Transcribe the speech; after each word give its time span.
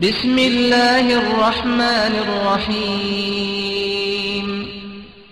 بسم 0.00 0.38
الله 0.38 1.14
الرحمن 1.14 2.14
الرحيم. 2.68 3.66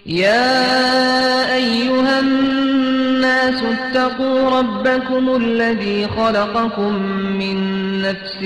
يا 0.07 1.55
أيها 1.55 2.21
الناس 2.21 3.63
اتقوا 3.63 4.51
ربكم 4.59 5.37
الذي 5.37 6.09
خلقكم 6.17 6.93
من 7.39 7.57
نفس 8.03 8.43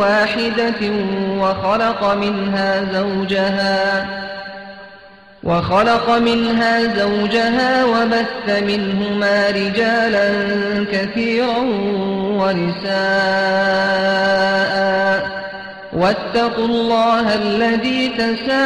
واحدة 0.00 0.92
وخلق 1.38 2.14
منها 2.14 2.92
زوجها 2.92 4.08
وخلق 5.42 6.10
منها 6.10 6.96
زوجها 6.96 7.84
وبث 7.84 8.62
منهما 8.62 9.50
رجالا 9.50 10.28
كثيرا 10.92 11.58
ونساء. 12.40 12.98
واتقوا 15.92 16.66
الله 16.66 17.34
الذي 17.34 18.08
تساءلون 18.08 18.58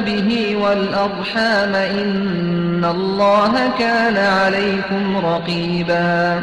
به 0.00 0.56
والأرحام 0.56 1.74
إن 1.74 2.84
الله 2.84 3.52
كان 3.78 4.16
عليكم 4.16 5.16
رقيبا. 5.16 6.42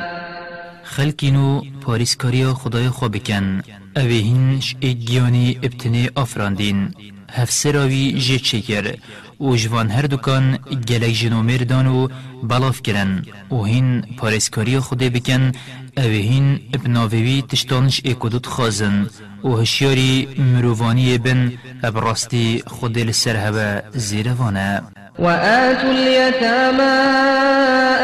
خلقینو 0.84 1.62
پاریسکاریا 1.86 2.54
خدای 2.54 2.90
خواه 2.90 3.12
بکن 3.12 3.62
اوه 3.98 4.22
هنش 4.32 4.76
ایگیانی 4.80 5.60
ابتنی 5.64 6.10
آفراندین 6.16 6.94
هفسراوی 7.32 8.12
جه 8.20 8.40
چکر 8.40 8.96
و 9.40 9.56
جوان 9.56 9.90
هر 9.90 10.02
دکان 10.02 10.58
گلک 10.90 11.14
جنومر 11.14 11.58
دانو 11.58 12.08
بلاف 12.44 12.82
کرن 12.82 13.26
و 13.52 13.64
هین 13.64 14.02
پارسکاری 14.18 14.80
خود 14.80 15.00
بکن 15.00 15.52
أو 15.98 16.04
هین 16.04 16.60
ابناوی 16.74 17.44
تشتانش 17.50 18.02
اکودت 18.06 18.46
خازن 18.46 19.08
و 19.44 19.50
هشیاری 19.50 20.28
مروانی 20.38 21.18
بن 21.18 21.52
ابراستی 21.84 22.64
خود 22.68 23.00
لسر 23.00 23.36
هوا 23.36 23.82
زیروانه 23.92 24.82
وآتوا 25.20 25.92
اليتامى 25.92 26.98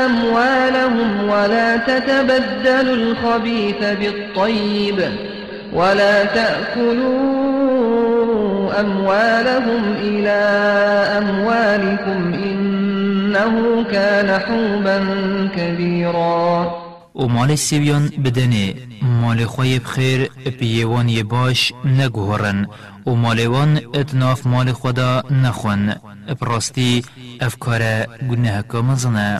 أموالهم 0.06 1.30
ولا 1.30 1.78
تتبدلوا 1.78 2.96
الخبيث 2.96 3.80
بالطيب 3.80 5.00
ولا 5.74 6.26
تأكلوا 6.26 7.53
أموالهم 8.80 9.94
إلى 9.94 10.40
أموالكم 11.18 12.34
إنه 12.34 13.84
كان 13.84 14.40
حوبا 14.40 14.98
كبيرا. 15.56 16.84
و 17.16 17.28
مال 17.28 17.56
سیویان 17.56 18.10
بدنه 18.18 18.74
مال 19.02 19.46
خوی 19.46 19.80
بخیر 19.80 20.30
پیوانی 20.60 21.24
باش 21.24 21.74
نگوهرن. 21.86 22.68
و 23.06 23.16
اتناف 23.94 24.48
مال 24.48 24.74
خدا 24.74 25.24
نخون 25.32 25.96
براستی 26.42 27.04
افکار 27.42 27.82
گناه 28.30 28.62
کامزنه 28.62 29.40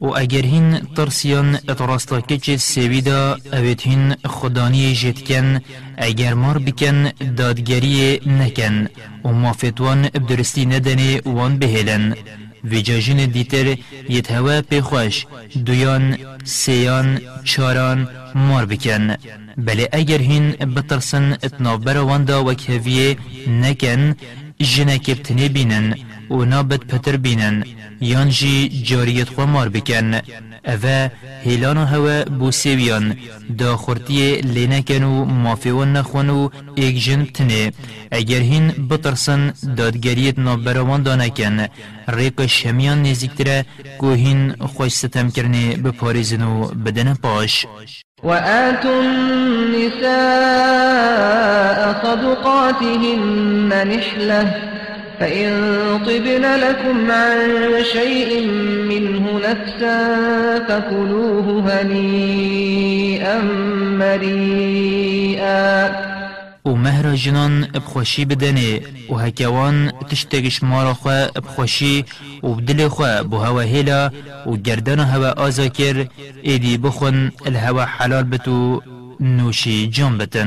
و 0.00 0.06
اگر 0.16 0.44
هین 0.52 0.78
ترسیان 0.96 1.58
اتراستا 1.68 2.20
کچ 2.20 2.50
سویدا 2.50 3.36
اوید 3.52 3.80
هین 3.80 4.14
خدانی 4.26 4.94
جتکن. 4.94 5.60
اگر 5.96 6.34
مار 6.34 6.58
بکن 6.58 7.10
دادگری 7.38 8.20
نکن. 8.26 8.76
و 9.24 9.28
مافتوان 9.32 10.02
بدرستی 10.02 10.66
ندنه 10.66 11.20
وان 11.24 11.58
بهلن. 11.58 12.14
و 12.64 12.74
جاجین 12.86 13.26
دیتر 13.26 13.66
یت 14.08 14.32
هوا 14.32 14.62
پیخوش 14.70 15.26
دویان 15.66 16.16
سیان 16.44 17.20
چاران 17.44 18.08
مار 18.34 18.64
بکن. 18.66 19.16
بله 19.56 19.88
اگر 19.92 20.20
هین 20.20 20.50
بترسن 20.50 21.32
اتناف 21.32 21.80
برواندا 21.80 22.44
وکهویه 22.44 23.16
نکن 23.62 24.14
جنک 24.60 25.04
ابتنی 25.08 25.48
بینن 25.48 25.94
و 26.30 26.44
نابد 26.44 26.82
پتر 26.90 27.16
بینن. 27.16 27.64
یان 28.00 28.28
جی 28.28 28.68
جاریت 28.84 29.28
خو 29.28 29.42
مار 29.46 29.68
بکن 29.68 30.14
اوه 30.66 31.10
هیلان 31.44 31.76
و 31.76 31.84
هوا 31.84 32.24
بوسیویان 32.24 33.16
دا 33.58 33.76
خورتی 33.76 34.36
لینکن 34.36 35.02
و 35.02 35.24
مافیون 35.24 35.92
نخون 35.92 36.30
و 36.30 36.48
ایک 36.74 37.04
جن 37.04 37.24
بتنه 37.24 37.72
اگر 38.12 38.40
هین 38.40 38.88
بترسن 38.90 39.52
دادگریت 39.76 40.38
نابراوان 40.38 41.02
دانکن 41.02 41.66
ریق 42.08 42.46
شمیان 42.46 43.02
نزیکتره 43.02 43.64
گو 43.98 44.12
هین 44.12 44.52
خوش 44.52 44.92
ستم 44.92 45.30
کرنه 45.30 45.76
بپاریزن 45.76 46.42
و 46.42 46.68
بدن 46.68 47.14
پاش. 47.14 47.66
وآتوا 48.22 49.00
النساء 49.00 50.08
صدقاتهن 52.02 53.18
نحلة 53.68 54.77
فإن 55.20 55.50
طبن 56.06 56.42
لكم 56.42 57.10
عن 57.10 57.38
شيء 57.92 58.46
منه 58.88 59.38
نفسا 59.38 59.98
فكلوه 60.68 61.64
هنيئا 61.66 63.38
مريئا. 63.98 66.08
و 66.64 66.74
مهر 66.74 67.14
جنان 67.14 67.68
بدنه 68.24 68.80
و 69.08 69.14
هکوان 69.14 69.92
تشتگش 70.10 70.62
مارا 70.62 70.92
بدل 72.50 72.88
خواه 72.88 73.22
بو 73.22 73.36
هوا 73.36 73.60
هیلا 73.60 74.10
و 74.46 74.56
گردن 74.56 75.00
هوا 75.00 75.30
آزا 75.30 75.68
کر 75.68 76.06
ایدی 76.42 76.78
بخون 76.78 77.32
الهوا 77.46 77.84
حلال 77.84 78.24
بتو 78.24 78.80
نوشي 79.20 79.86
جنبة 79.86 80.46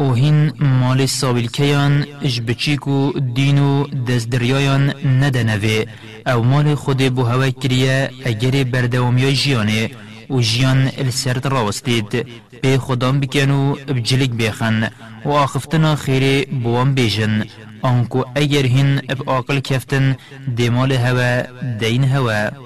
و 0.00 0.12
هین 0.14 0.52
مال 0.60 1.06
ساویل 1.06 1.48
کیان 1.48 2.04
اش 2.22 2.40
بچیکو 2.40 3.12
دینو 3.34 3.86
دست 4.08 4.30
دریایان 4.30 4.94
ندنوه. 5.20 5.84
او 6.26 6.42
مال 6.42 6.74
خود 6.74 7.02
بو 7.14 7.22
هوا 7.22 7.50
کریه 7.50 8.10
اگر 8.24 8.64
بردومی 8.64 9.32
جیانه 9.32 9.90
و 10.30 10.40
جیان 10.40 10.90
السرد 10.98 11.46
راوستید. 11.46 12.26
به 12.62 12.78
خودان 12.78 13.20
بکنو 13.20 13.74
بجلک 13.74 14.30
بیخن 14.30 14.90
و 15.24 15.30
آخفتنا 15.30 15.96
خیره 15.96 16.44
بوان 16.44 16.94
بیجن 16.94 17.44
آنکو 17.82 18.24
اگر 18.34 18.66
هین 18.66 19.00
اب 19.08 19.28
آقل 19.28 19.60
کفتن 19.60 20.16
دی 20.56 20.68
مال 20.68 20.92
هوا 20.92 21.42
دین 21.80 22.04
هوا 22.04 22.65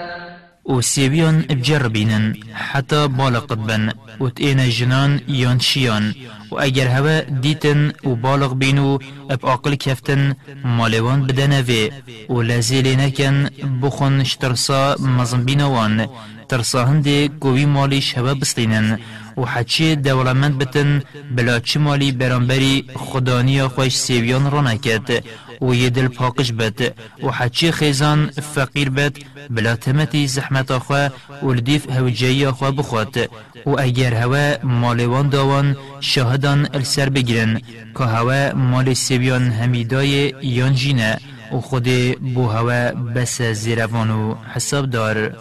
وسيبيان 0.65 1.41
بجربينن 1.41 2.33
حتى 2.53 3.07
بالغ 3.07 3.45
بن 3.53 3.91
وتئين 4.19 4.69
جنان 4.69 5.19
يان 5.27 5.59
شيان 5.59 6.13
وأجر 6.51 6.87
هوا 6.89 7.19
ديتن 7.29 7.91
وبالغ 8.03 8.53
بينو 8.53 8.99
بأقل 9.29 9.75
كفتن 9.75 10.33
مالوان 10.63 11.27
بدنوي 11.27 11.91
ولازيلينكن 12.29 13.49
بخن 13.63 14.23
شترسا 14.23 14.95
مزن 14.99 15.45
بينوان 15.45 16.07
ترسا 16.49 16.83
هندي 16.83 17.31
قوي 17.41 17.65
مالي 17.65 18.01
شباب 18.01 18.39
بستينن 18.39 18.97
وحچی 19.37 19.95
دولمند 19.95 20.57
بتن 20.57 21.01
بلا 21.31 21.59
چی 21.59 21.79
مالی 21.79 22.11
برانبری 22.11 22.85
خدانی 22.95 23.67
خوش 23.67 23.95
سیویان 23.95 24.51
را 24.51 24.61
نکد 24.61 25.23
و 25.61 25.73
یه 25.75 25.89
پاکش 25.89 26.51
بد 26.51 26.79
و 27.23 27.31
حچی 27.31 27.71
خیزان 27.71 28.31
فقیر 28.55 28.89
بد 28.89 29.13
بلا 29.49 29.75
تمتی 29.75 30.27
زحمت 30.27 30.71
آخوا 30.71 31.09
و 31.43 31.53
لدیف 31.53 31.89
هوجایی 31.89 32.45
آخوا 32.45 32.71
بخواد 32.71 33.29
و 33.65 33.69
اگر 33.79 34.13
هوا 34.13 34.55
مالوان 34.63 35.29
داوان 35.29 35.75
شاهدان 35.99 36.67
السر 36.73 37.09
بگیرن 37.09 37.61
که 37.97 38.03
هوا 38.03 38.51
مال 38.55 38.93
سیبیان 38.93 39.51
همیدای 39.51 40.33
یان 40.41 40.73
جینه 40.73 41.17
و 41.51 41.57
خود 41.57 41.87
بو 42.33 42.47
هوا 42.47 42.91
بس 43.15 43.41
زیروانو 43.41 44.35
حساب 44.53 44.89
دار. 44.89 45.35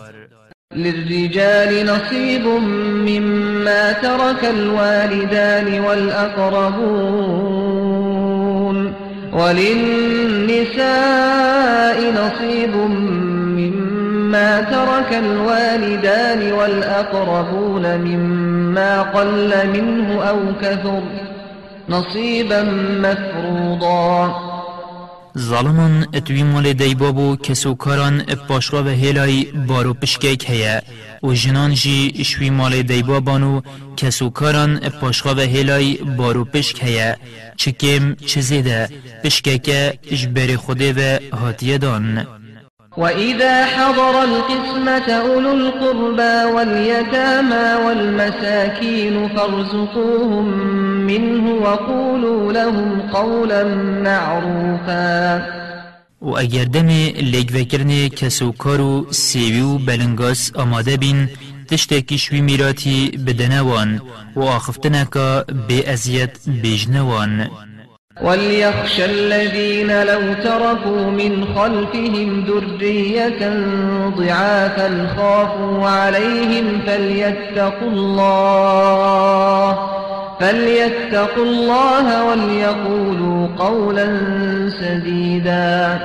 للرجال 0.77 1.87
نصيب 1.87 2.47
مما 3.09 3.93
ترك 3.93 4.45
الوالدان 4.45 5.81
والأقربون. 5.81 7.70
وللنساء 9.33 10.81
نصيب 12.13 12.77
مما 13.57 14.61
ترك 14.61 15.13
الوالدان 15.13 16.53
والأقربون 16.53 17.97
مما 17.97 19.03
قل 19.03 19.69
منه 19.69 20.23
أو 20.23 20.39
كثر 20.63 21.03
نصيبا 21.89 22.63
مفروضا. 23.03 24.35
ظالمان 25.39 26.07
اتوی 26.15 26.43
مال 26.43 26.73
دیبابو 26.73 27.37
کسوکاران 27.37 28.23
پاشوا 28.49 28.83
و 28.83 28.89
هلای 28.89 29.45
بارو 29.69 29.95
پشکیک 29.95 30.51
هیا 30.51 30.81
و 31.23 31.35
جنان 31.35 31.75
جی 31.75 32.25
شوی 32.25 32.51
مال 32.51 32.83
دیبابانو 32.83 33.61
کسوکاران 33.97 34.79
پاشوا 34.79 35.35
و 35.35 35.41
هلای 35.41 35.97
بارو 35.97 36.45
پشک 36.45 36.85
هیا 36.85 37.17
چکم 37.57 38.15
چه 38.15 38.41
زیده 38.41 38.89
پشکیک 39.25 39.71
اجبر 40.11 40.57
خوده 40.57 40.93
و 40.93 41.37
هاتیه 41.37 41.79
دان. 41.79 42.27
وإذا 42.97 43.65
حضر 43.65 44.17
القسمة 44.17 45.13
أولو 45.13 45.53
القربى 45.53 46.53
واليتامى 46.55 47.85
والمساكين 47.87 49.29
فارزقوهم 49.29 50.47
منه 51.07 51.53
وقولوا 51.53 52.53
لهم 52.53 53.01
قولا 53.01 53.65
معروفا. 54.05 55.43
و 56.23 56.39
اگر 56.39 56.65
دم 56.65 56.89
لیگ 57.33 57.51
وکرنه 57.55 58.09
کسو 58.09 58.53
کارو 58.53 59.07
سیوی 59.11 59.61
و 59.61 59.79
بلنگاس 59.79 60.53
آماده 60.57 60.97
بین 60.97 61.29
تشتکی 61.69 62.19
شوی 62.19 62.41
میراتی 62.41 63.11
بدنوان 63.27 64.01
و 64.37 64.43
آخفتنکا 64.43 65.45
بی 65.69 65.87
ازیت 65.87 66.39
بیجنوان 66.63 67.51
وليخشى 68.23 69.05
الذين 69.05 70.03
لو 70.03 70.35
تركوا 70.35 71.11
من 71.11 71.45
خلفهم 71.55 72.45
ذرية 72.45 73.39
ضعافا 74.17 75.15
خافوا 75.17 75.89
عليهم 75.89 76.81
فليتقوا 76.87 77.89
الله 77.89 80.00
فليتقوا 80.41 81.45
الله 81.45 82.07
وليقولوا 82.29 83.47
قولا 83.47 84.07
سديدا. 84.81 86.01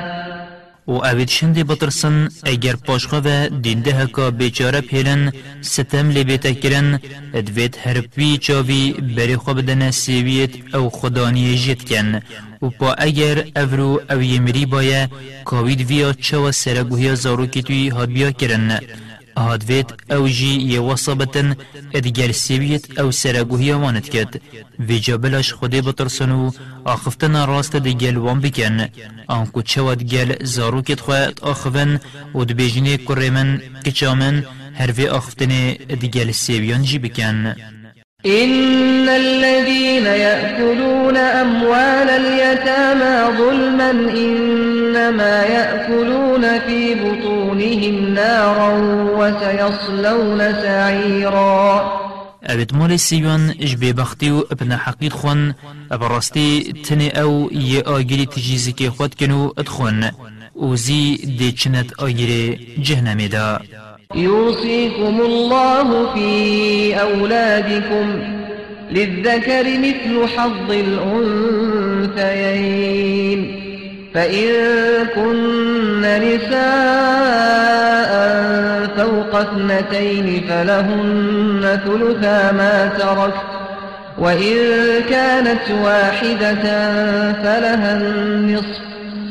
و 0.88 0.92
اوید 0.92 1.30
شنده 1.30 1.64
بطرسن 1.64 2.30
اگر 2.44 2.76
پاشخا 2.76 3.22
و 3.26 3.50
دینده 3.50 3.92
هکا 3.92 4.32
بیچاره 4.32 4.82
پیلن 4.82 5.32
ستم 5.62 6.10
لی 6.10 6.24
بیتا 6.24 6.52
کرن 6.52 7.00
ادوید 7.34 7.78
هرپوی 7.84 8.38
چاوی 8.38 8.94
بری 9.18 9.36
خواب 9.36 9.62
دن 9.62 9.92
سیویت 9.92 10.76
أو 10.76 10.90
خدانی 10.90 11.56
جید 11.56 11.90
کن 11.90 12.22
و 12.62 12.70
پا 12.70 12.94
اگر 12.98 13.46
اورو 13.56 14.02
أو 14.12 14.22
یمری 14.22 14.66
بایا 14.66 15.08
کاوید 15.46 15.82
ویا 15.82 16.14
چوا 16.14 16.52
سرگوهی 16.52 17.16
زارو 17.16 17.46
که 17.48 17.62
توی 17.62 17.90
هاد 17.90 18.10
بیا 18.10 18.32
کرن 18.32 18.80
هادويت 19.38 19.92
أو 20.12 20.28
جي 20.28 20.74
يوصبتن 20.74 21.56
ادگل 21.96 22.34
سيبيت 22.34 23.00
أو 23.00 23.12
سرگوهي 23.12 23.74
وانت 23.74 24.10
كد 24.10 24.42
في 24.88 24.98
جابلش 24.98 25.54
خودي 25.54 25.82
بطرسنو 25.82 26.52
آخفتنا 26.88 27.46
راست 27.46 27.76
دگل 27.76 28.18
وان 28.18 28.40
بكن 28.40 28.88
آنكو 29.32 29.62
چواد 29.62 30.04
گل 30.04 30.46
زارو 30.46 30.82
كت 30.82 31.00
خواهد 31.00 31.40
آخفن 31.44 32.00
و 32.34 32.44
دبيجني 32.44 32.98
كرمن 32.98 33.60
كچامن 33.86 34.44
هر 34.76 34.92
في 34.94 35.10
آخفتني 35.10 35.80
ادگل 35.92 36.34
سيبيان 36.34 36.84
جي 36.84 36.98
بكن 36.98 37.54
إن 38.26 39.10
الذين 39.10 40.06
يأكلون 40.06 41.18
أموال 41.18 42.10
اليتامى 42.10 43.38
ظلما 43.38 43.92
إنما 45.06 45.44
يأكلون 45.44 46.60
في 46.60 46.96
بطونهم 46.96 48.14
نارا 48.14 48.70
وسيصلون 49.18 50.54
سعيرا. 50.54 51.92
أبد 52.44 52.76
مال 52.76 53.00
سيوان 53.00 53.56
إش 53.62 53.74
ببختي 53.74 54.32
و 54.32 54.48
ابن 54.52 54.78
حقيد 54.78 55.14
خون 55.14 55.54
أبرستي 55.92 56.62
تني 56.62 57.22
أو 57.22 57.50
يه 57.52 57.84
آجري 57.86 58.26
تجيزي 58.26 58.90
خود 58.90 59.14
كنو 59.20 59.54
ادخون. 59.58 60.12
وزي 60.56 61.16
دي 61.16 61.52
چنت 61.52 61.92
آجري 62.00 62.60
جهنمي 62.78 63.28
دا 63.28 63.60
يوصيكم 64.16 65.22
الله 65.22 66.14
في 66.14 67.02
أولادكم 67.02 68.22
للذكر 68.92 69.66
مثل 69.80 70.28
حظ 70.28 70.72
الأنثيين. 70.72 72.26
فإن 74.16 74.52
كن 75.16 76.02
نساء 76.02 76.56
فوق 78.98 79.36
اثنتين 79.36 80.48
فلهن 80.50 81.80
ثلثا 81.86 82.52
ما 82.52 82.92
ترك 83.00 83.34
وإن 84.18 84.56
كانت 85.10 85.72
واحدة 85.84 86.64
فلها 87.34 87.98
النصف 87.98 88.86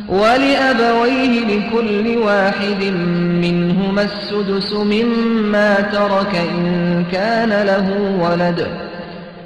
ولأبويه 0.09 1.41
لكل 1.41 2.19
واحد 2.19 2.85
منهما 3.43 4.03
السدس 4.03 4.73
مما 4.73 5.81
ترك 5.81 6.35
إن 6.35 7.05
كان 7.13 7.49
له 7.67 8.19
ولد. 8.21 8.69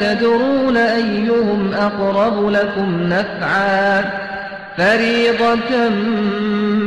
تدرون 0.00 0.76
أيهم 0.76 1.74
أقرب 1.74 2.48
لكم 2.48 3.02
نفعا 3.02 4.04
فريضة 4.76 5.88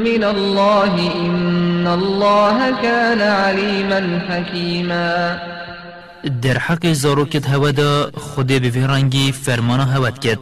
من 0.07 0.23
الله 0.23 0.93
إن 1.25 1.87
الله 1.87 2.81
كان 2.81 3.21
عليما 3.21 4.19
حكيما. 4.29 5.39
در 6.41 6.59
حق 6.59 6.85
زاروکت 6.87 7.49
هوا 7.49 7.71
دا 7.71 8.11
خود 8.17 8.47
به 8.47 9.31
فرمانا 9.31 9.83
هوت 9.83 10.19
کد 10.19 10.39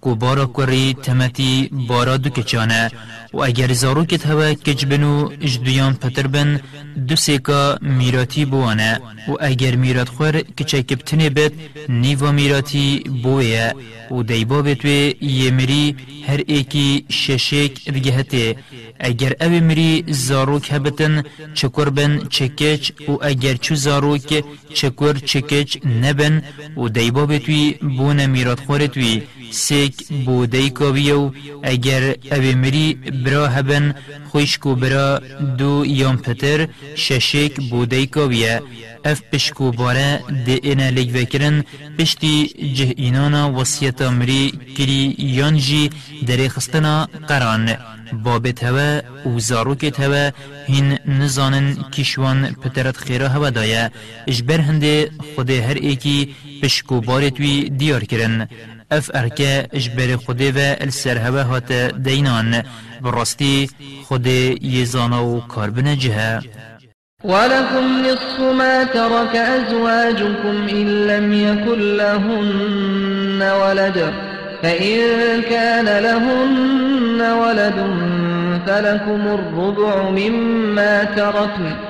کو 0.00 0.14
بارا 0.14 0.46
کوری 0.46 0.96
تمتی 1.02 1.70
بارا 1.88 2.16
دو 2.16 2.30
کچانه. 2.30 2.90
و 3.34 3.38
اگر 3.42 3.72
زاروکت 3.72 4.26
هوا 4.26 4.54
کج 4.54 4.84
بنو 4.84 5.30
اجدویان 5.40 5.94
پتر 5.94 6.26
بن 6.26 6.60
دو 7.08 7.16
سیکا 7.16 7.78
میراتی 7.80 8.44
بوانه 8.44 9.00
و 9.28 9.32
اگر 9.40 9.76
میرات 9.76 10.08
خور 10.08 10.40
کچه 10.40 10.82
کبتنه 10.82 11.30
بد 11.30 11.52
نیوا 11.88 12.32
میراتی 12.32 12.98
بویه. 13.22 13.74
و 14.10 14.22
دیبا 14.22 14.62
بتوی 14.62 15.14
یه 15.20 15.50
مری 15.50 15.96
هر 16.28 16.40
ایکی 16.46 17.04
ششک 17.10 17.90
بگهته 17.90 18.56
اگر 19.00 19.32
أو 19.40 19.50
مری 19.68 20.04
زاروک 20.08 20.72
هبتن 20.72 21.22
چکر 21.54 21.88
بن 21.90 22.12
چکچ. 22.30 22.92
و 23.08 23.12
اگر 23.22 23.54
چو 23.54 23.74
زاروک 23.74 24.44
چکر 24.74 25.14
چکچ 25.30 25.76
نبن 26.02 26.42
و 26.76 26.88
دیبا 26.88 27.26
بتوی 27.26 27.74
بون 27.96 28.26
میرات 28.26 28.60
خورتوی 28.60 29.22
سیک 29.50 29.94
بودی 30.26 30.70
کاویو 30.70 31.30
اگر 31.62 32.02
أو 32.32 32.42
مری 32.56 32.98
برا 33.24 33.44
هبن 33.56 33.94
خوشکو 34.30 34.74
برا 34.82 35.06
دو 35.58 35.72
یام 36.00 36.16
پتر 36.16 36.58
ششک 37.04 37.54
بودی 37.70 38.06
کاویه 38.06 38.54
اف 39.04 39.20
پشکو 39.32 39.70
باره 39.72 40.20
ده 40.46 40.60
اینا 40.62 40.88
لیگ 40.96 41.08
وکرن 41.16 41.56
پشتی 41.98 42.34
جه 42.76 42.94
اینانا 42.96 43.42
وصیتا 43.56 44.10
مری 44.10 44.42
کری 44.76 45.02
یانجی 45.18 45.90
دری 46.26 46.48
خستنا 46.48 47.08
قران. 47.28 47.66
بابت 48.12 48.64
هوا 48.64 49.02
و 49.26 49.38
زاروکت 49.38 50.00
هوا 50.00 50.32
هین 50.66 50.98
نزانن 51.06 51.66
کشوان 51.94 52.54
پترت 52.62 52.96
خیره 52.96 53.28
هوا 53.28 53.50
دایا 53.50 53.90
اجبر 54.26 54.60
هنده 54.60 55.10
خود 55.34 55.50
هر 55.50 55.74
ایکی 55.74 56.34
پشکو 56.62 57.00
بارتوی 57.00 57.68
دیار 57.68 58.04
کرن. 58.04 58.48
اف 58.92 59.10
ارکه 59.14 59.66
اجبر 59.72 60.16
خوده 60.16 60.52
و 60.52 60.76
السر 60.80 61.18
هوا 61.18 61.42
هات 61.42 61.72
دینان 61.72 62.62
براستی 63.00 63.70
خود 64.04 64.26
یزانا 64.26 65.24
و 65.24 65.42
جهه 65.94 66.42
ولكم 67.24 68.02
نصف 68.06 68.40
ما 68.40 68.84
ترك 68.84 69.36
أزواجكم 69.36 70.68
إن 70.70 71.06
لم 71.06 71.32
يكن 71.32 71.96
لهن 71.96 73.42
ولد. 73.42 74.12
فإن 74.62 74.98
كان 75.42 76.02
لهن 76.02 77.20
ولد 77.20 77.78
فلكم 78.66 79.20
الربع 79.26 80.10
مما 80.10 81.04
تركن. 81.04 81.89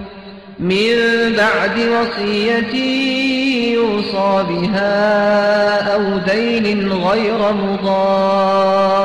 من 0.61 0.95
بعد 1.37 1.79
وصية 1.79 2.75
يوصى 3.73 4.45
بها 4.49 5.81
أو 5.93 6.17
دين 6.17 6.91
غير 6.91 7.53
مضار. 7.53 9.01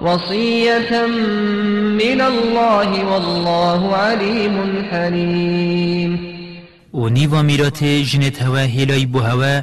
وصية 0.00 1.06
من 1.98 2.20
الله 2.20 3.04
والله 3.04 3.96
عليم 3.96 4.84
حليم. 4.90 6.40
و 6.92 7.08
نیوا 7.08 7.42
میرات 7.42 7.84
جنت 7.84 8.42
هوا 8.42 8.58
هیلای 8.58 9.06
بو 9.06 9.18
هوا 9.18 9.62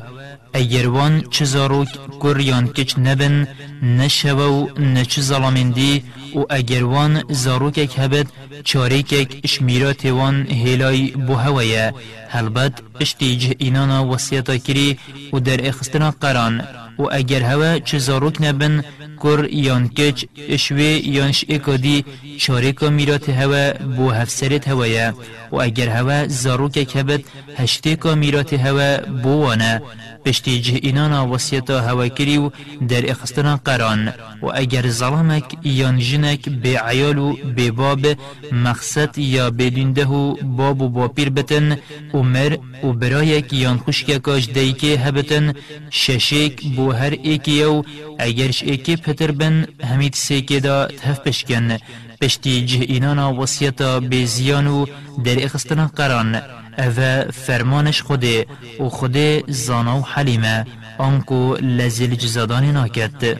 ایروان 0.55 1.23
چه 1.29 1.45
زاروک 1.45 1.87
گریان 2.21 2.67
کچ 2.67 2.93
نبن 2.97 3.47
نشوه 3.83 4.43
و 4.43 4.67
نچ 4.79 5.19
ظلامندی 5.19 6.03
و 6.35 6.39
اگروان 6.49 7.23
زاروکک 7.29 7.99
هبد 7.99 8.27
چاریکک 8.63 9.39
اشمیرات 9.43 10.05
وان 10.05 10.47
هیلای 10.47 11.11
بو 11.11 11.35
هوایه. 11.35 11.93
هلبت 12.29 12.73
اشتی 12.99 13.37
جه 13.37 13.55
اینانا 13.57 14.05
وسیعتا 14.05 14.57
کری 14.57 14.99
و 15.33 15.39
در 15.39 15.67
اخستنا 15.67 16.11
قران. 16.21 16.63
و 16.99 17.03
اگر 17.11 17.41
هوا 17.41 17.79
چه 17.79 17.97
زاروک 17.97 18.41
نبن 18.41 18.83
کر 19.23 19.47
یان 19.51 19.87
کچ 19.87 20.25
اشوی 20.49 21.01
یان 21.05 21.31
شئکادی 21.31 22.05
چاریکا 22.37 22.89
میرات 22.89 23.29
هوا 23.29 23.73
بو 23.97 24.11
هفسرت 24.11 24.67
هوایه. 24.67 25.13
و 25.51 25.55
اگر 25.55 25.89
هوا 25.89 26.27
زاروک 26.27 26.83
کبت 26.83 27.21
هشتیکا 27.57 28.15
میرات 28.15 28.53
هوا 28.53 28.97
بو 29.23 29.29
وانه. 29.29 29.81
پشتی 30.25 30.61
جه 30.61 30.79
اینانا 30.83 31.27
وسیعتا 31.27 31.81
هوا 31.81 32.07
کری 32.07 32.37
و 32.37 32.49
در 32.89 33.11
اخستنا 33.11 33.59
قران. 33.65 34.13
و 34.41 34.45
اگر 34.53 34.87
ظلمک 34.89 35.45
یان 35.63 35.99
جنک 35.99 36.49
به 36.49 36.79
عیال 36.79 37.17
و 37.17 37.35
باب 37.71 38.05
مقصد 38.51 39.17
یا 39.17 39.49
بدون 39.49 39.97
و 39.97 40.35
باب 40.35 40.81
و 40.81 40.89
باپیر 40.89 41.29
بتن 41.29 41.77
عمر 42.13 42.57
و 42.83 42.93
برایک 42.93 43.53
یان 43.53 43.77
خوشک 43.77 44.17
کاش 44.17 44.49
دیکه 44.49 44.87
هبتن 44.87 45.53
ششک 45.89 46.63
بو 46.75 46.91
هر 46.91 47.13
ایکی 47.23 47.63
و 47.63 47.83
اگرش 48.19 48.63
ایکی 48.63 48.95
پتر 48.95 49.31
بن 49.31 49.67
همید 49.83 50.13
سیکی 50.13 50.59
دا 50.59 50.85
تهف 50.85 51.19
پشکن. 51.19 51.77
پشتی 52.21 52.65
جه 52.65 52.79
اینانا 52.79 53.33
وسیعتا 53.33 53.99
به 53.99 54.25
زیان 54.25 54.67
و 54.67 54.85
در 55.23 55.43
اخستنا 55.43 55.91
قران. 55.95 56.41
اوه 56.77 57.31
فرمانش 57.31 58.01
خوده 58.01 58.45
و 58.79 58.89
خوده 58.89 59.43
زانا 59.47 59.99
و 59.99 60.01
حلیمه. 60.01 60.65
آنکو 60.97 61.55
لزیل 61.55 62.15
جزادانی 62.15 62.71
ناکد 62.71 63.37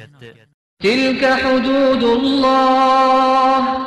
تلك 0.84 1.24
حدود 1.24 2.04
الله. 2.04 3.87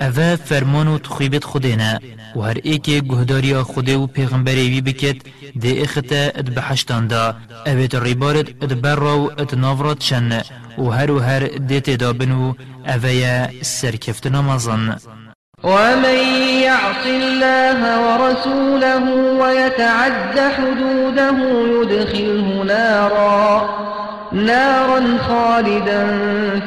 اوه 0.00 0.36
فرمان 0.36 0.88
و 0.88 0.98
تخیبت 0.98 1.44
خودینا 1.44 1.98
و 2.36 2.40
هر 2.40 2.58
ایک 2.62 2.82
گهداری 2.90 3.54
خوده 3.54 3.96
و 3.96 4.06
پیغمبری 4.06 4.68
وی 4.70 4.80
بکت 4.80 5.16
ده 5.60 5.82
اختا 5.82 6.16
اد 6.16 6.54
بحشتان 6.54 7.06
دا 7.06 7.36
اوه 7.66 7.88
ریبارت 7.94 8.48
اد 8.62 8.80
برا 8.80 9.18
و 9.18 9.30
اد 9.40 9.54
نافرات 9.54 10.02
شن 10.02 10.42
و 10.78 10.90
هر 10.90 11.10
و 11.10 11.18
هر 11.18 11.40
دیت 11.46 11.90
دابن 11.90 12.32
و 12.32 12.54
اوه 12.88 13.48
سرکفتنا 13.62 14.42
مزن 14.42 14.96
ومن 15.64 16.18
يعص 16.62 17.06
الله 17.06 17.80
ورسوله 18.06 18.98
ويتعد 19.40 20.38
حدوده 20.38 21.30
يدخله 21.82 22.64
نارا 22.64 23.93
نارا 24.34 25.18
خالدا 25.18 26.02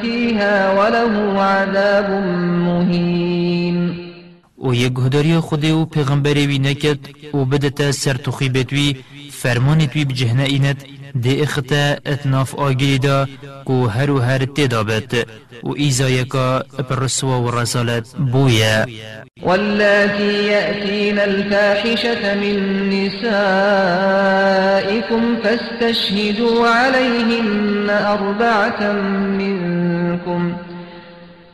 فيها 0.02 0.74
وله 0.74 1.42
عذاب 1.42 2.10
مهين. 2.66 4.08
و 4.58 4.74
یک 4.74 4.94
گهداری 4.94 5.40
خودی 5.40 5.72
و 5.72 5.86
پیغمبری 5.86 6.48
وی 6.48 6.60
نکد 6.60 7.00
و 7.34 7.46
بدتا 7.46 7.92
سر 7.92 8.14
تخیبتوی 8.14 8.96
فرمانی 9.32 9.88
توی 9.88 10.06
بجهنه 10.06 10.44
ایند 10.44 10.84
دی 11.16 11.42
اختا 11.42 11.96
اتناف 12.06 12.56
آگیری 12.56 12.98
دا 13.00 13.28
کو 13.66 13.88
هر 13.88 14.12
و 14.12 14.20
هر 14.20 14.46
تدابت 14.46 15.28
و 15.64 15.74
ایزایکا 15.76 16.60
پرسوا 16.90 17.42
و 17.42 17.52
رسالت 17.52 18.16
بویا 18.16 18.86
واللاتي 19.44 20.48
يأتين 20.48 21.20
الفاحشة 21.20 22.36
من 22.36 22.90
نسائكم 22.90 23.38
فاستشهدوا 25.44 26.68
عليهن 26.68 27.90
أربعة 27.90 28.92
منكم. 29.38 30.56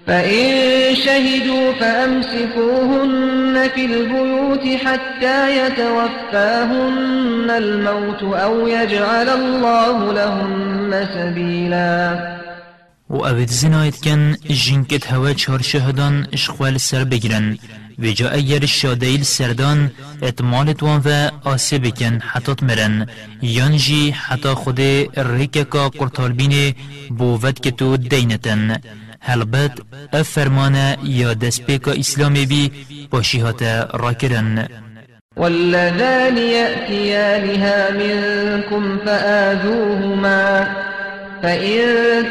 فإن 0.07 0.95
شهدوا 0.95 1.74
فأمسكوهن 1.74 3.69
في 3.75 3.86
البيوت 3.86 4.86
حتى 4.86 5.65
يتوفاهن 5.65 7.50
الموت 7.50 8.24
أو 8.24 8.67
يجعل 8.67 9.29
الله 9.29 10.13
لهن 10.13 11.07
سبيلا. 11.13 12.33
و 13.10 13.25
اوید 13.25 13.50
زنایت 13.50 13.95
کن 13.95 14.36
جنکت 14.50 15.13
هوا 15.13 15.33
چهار 15.33 15.62
شهدان 15.62 16.27
اشخوال 16.33 16.77
سر 16.77 17.03
بگیرن 17.03 17.57
و 18.00 18.05
جا 18.12 18.29
اگر 18.29 18.65
شادیل 18.65 19.24
سردان 19.24 19.91
اتمالت 20.22 20.83
وان 20.83 21.01
و 21.05 21.29
آسه 21.43 21.79
بکن 21.79 22.19
حتی 22.19 22.53
مرن 22.62 23.07
یان 23.41 23.77
جی 23.77 24.12
حتی 24.12 24.50
خود 24.50 24.81
ریککا 25.17 25.89
قرطال 25.89 26.31
بین 26.31 26.75
بوود 27.17 27.60
که 27.60 27.72
تو 27.72 27.98
دینتن 27.98 28.81
هلبت 29.25 29.71
افرمانه 30.13 30.97
یا 31.03 31.33
دست 31.33 31.61
پیکا 31.61 31.91
اسلامی 31.91 32.45
بی 32.45 32.71
باشیهات 33.11 33.63
را 33.93 34.13
کرن 34.13 34.67
والذان 35.37 36.37
يأتيانها 36.37 37.91
منكم 37.91 38.97
فآذوهما 39.05 40.67
فإن 41.43 41.79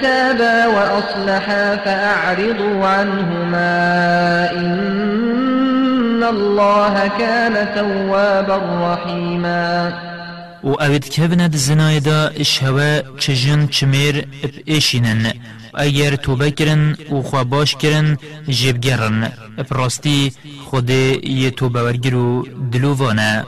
تابا 0.02 0.66
وأصلحا 0.66 1.76
فأعرضوا 1.76 2.86
عنهما 2.86 4.50
إن 4.52 6.22
الله 6.22 7.08
كان 7.18 7.74
توابا 7.74 8.56
رحيما. 8.92 9.92
و 10.64 10.68
اوید 10.82 11.08
کبند 11.08 11.56
زنای 11.56 12.00
دا 12.00 12.28
اشهوا 12.28 13.00
چجن 13.18 13.66
چمیر 13.66 14.26
اب 14.44 14.50
ایشینن 14.64 15.32
اگر 15.74 16.16
توبه 16.16 16.50
کرن 16.50 16.96
و 17.12 17.22
خواه 17.22 17.44
باش 17.44 17.76
کرن 17.76 18.18
جیب 18.48 18.80
گرن. 18.80 19.32
اب 19.58 19.66
راستی 19.70 20.32
خود 20.64 20.90
یه 20.90 21.50
توبه 21.50 21.82
ورگرو 21.82 22.46
دلووانه 22.72 23.44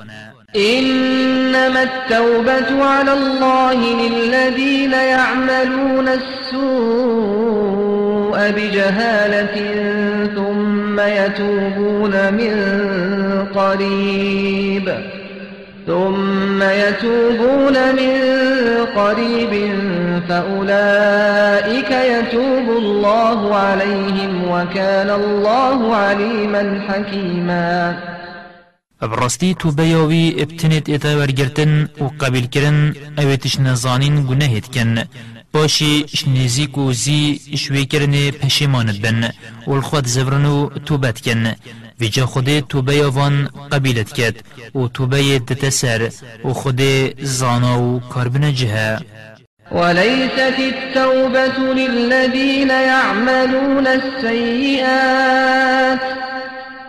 إنما 0.57 1.83
التوبة 1.83 2.85
على 2.85 3.13
الله 3.13 3.75
للذين 3.75 4.93
يعملون 4.93 6.09
السوء 6.09 7.45
بجهالة 8.51 9.57
ثم 10.35 11.01
يتوبون 11.01 12.35
من 12.35 12.55
قريب. 13.55 15.14
ثم 15.87 16.63
يتوبون 16.63 17.77
من 18.01 18.13
قريب 18.97 19.53
فأولئك 20.29 21.91
يتوب 21.91 22.67
الله 22.83 23.55
عليهم 23.55 24.33
وكان 24.51 25.11
الله 25.11 25.97
عليما 25.97 26.81
حكيما. 26.89 27.97
براستی 29.03 29.55
تو 29.55 29.71
بیاوی 29.71 30.35
ابتنت 30.39 30.89
ایتا 30.89 31.17
ورگرتن 31.17 31.89
و 32.01 32.09
قبیل 32.21 32.47
کرن 32.47 32.95
اویتش 33.19 33.61
نزانین 33.61 34.27
گناهید 34.27 34.67
کن 34.75 35.05
باشی 35.53 36.05
شنیزیک 36.15 36.79
و 36.79 36.93
زی 36.93 37.41
شوی 37.57 37.85
کرن 37.85 38.31
پشیماند 38.31 39.03
بن. 39.03 39.31
و 39.67 39.73
الخواد 39.73 40.07
زورنو 40.07 40.69
توبت 40.87 41.21
کن 41.21 41.55
ویجا 42.01 42.27
خود 42.27 42.61
توبه 42.61 43.07
وان 43.07 43.49
قبیلت 43.73 44.13
کد 44.13 44.35
و 44.75 44.89
توبه 44.89 45.39
دتسر 45.39 46.11
و 46.45 46.53
خود 46.53 46.81
زانا 47.21 47.83
و 47.83 48.01
کاربن 48.01 48.53
جهه 48.53 49.01
وليست 49.73 50.59
التوبة 50.59 51.59
للذين 51.75 52.71
يعملون 52.71 53.87
السيئات 53.87 55.35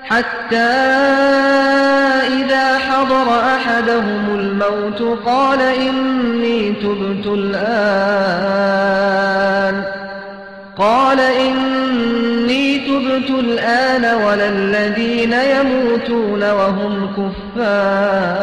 حتى 0.04 0.58
إذا 2.40 2.78
حضر 2.78 3.40
أحدهم 3.56 4.40
الموت 4.40 5.02
قال 5.26 5.62
إني 5.62 6.74
تبت 6.74 7.26
الآن. 7.28 8.46
قال 10.78 11.20
إني 11.20 12.78
تبت 12.78 13.30
الآن 13.30 14.06
ولا 14.24 14.50
الذين 14.50 15.34
يموتون 15.34 16.52
وهم 16.52 17.14
كفار. 17.16 18.36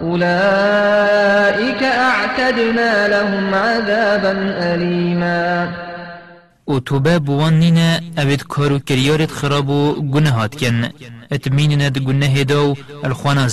أولئك 0.00 1.82
أعتدنا 1.82 3.08
لهم 3.08 3.54
عذابا 3.54 4.32
أليما. 4.74 5.68
و 6.66 6.78
توبه 6.78 7.18
بوان 7.18 7.58
نینه 7.58 8.00
اوید 8.18 8.42
کارو 8.42 8.78
کریارت 8.78 9.30
خراب 9.30 9.68
و 9.70 9.94
گناهات 9.94 10.54
کن 10.54 10.88
ات 11.32 11.48
مینند 11.48 11.98
گناه 11.98 12.44
دو 12.44 12.74
الخوانا 13.04 13.48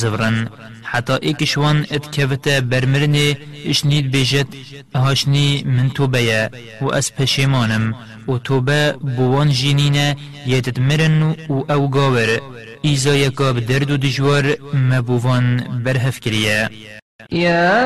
زورن 0.88 0.94
حتی 0.94 1.14
ایکشوان 1.22 1.86
ات 1.92 2.12
کفتا 2.12 2.62
برمرنه 2.62 3.38
اشنید 3.66 4.12
بیجت 4.12 4.48
هاشنی 4.96 5.64
من 5.66 5.90
توبه 5.90 6.50
و 6.82 6.94
از 6.94 7.16
پشیمانم. 7.16 7.96
و 8.28 8.38
توبه 8.38 8.96
بوان 9.18 9.50
جینینه 9.50 10.16
یتت 10.46 10.80
مرن 10.80 11.22
و 11.50 11.64
أو 11.70 11.90
گاور. 11.90 12.42
ایزا 12.82 13.16
یکا 13.16 13.54
بدرد 13.54 13.92
و 13.92 13.98
دجوار 13.98 14.58
مبوان 14.74 15.64
برهف 15.86 16.20
کریه. 16.20 16.70
يا 17.32 17.82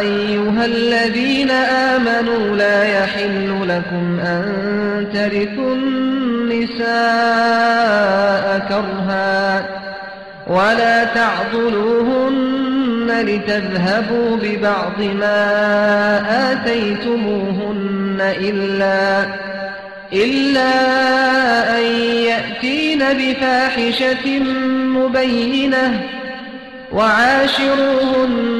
أيها 0.00 0.64
الذين 0.64 1.50
آمنوا 1.50 2.56
لا 2.56 2.84
يحل 2.84 3.68
لكم 3.68 4.18
أن 4.20 4.44
ترثوا 5.12 5.74
النساء 5.74 6.86
كرها 8.68 9.45
ولا 10.46 11.04
تعضلوهن 11.04 12.66
لتذهبوا 13.10 14.36
ببعض 14.36 15.00
ما 15.00 16.52
آتيتموهن 16.52 18.18
إلا 18.20 19.26
إلا 20.12 20.72
أن 21.78 21.84
يأتين 22.02 22.98
بفاحشة 22.98 24.38
مبينة 24.96 26.02
وعاشروهن 26.92 28.56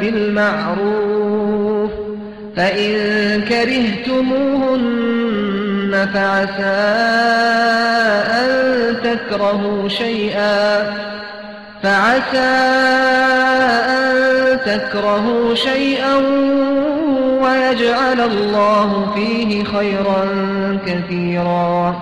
بالمعروف 0.00 1.90
فإن 2.56 2.92
كرهتموهن 3.48 4.84
فعسى 6.14 6.62
أن 8.30 8.96
تكرهوا 9.04 9.88
شيئا 9.88 10.94
فعسى 11.84 12.38
أن 13.96 14.58
تكرهوا 14.66 15.54
شيئا 15.54 16.14
ويجعل 17.42 18.20
الله 18.20 19.14
فيه 19.14 19.64
خيرا 19.64 20.24
كثيرا. 20.86 21.96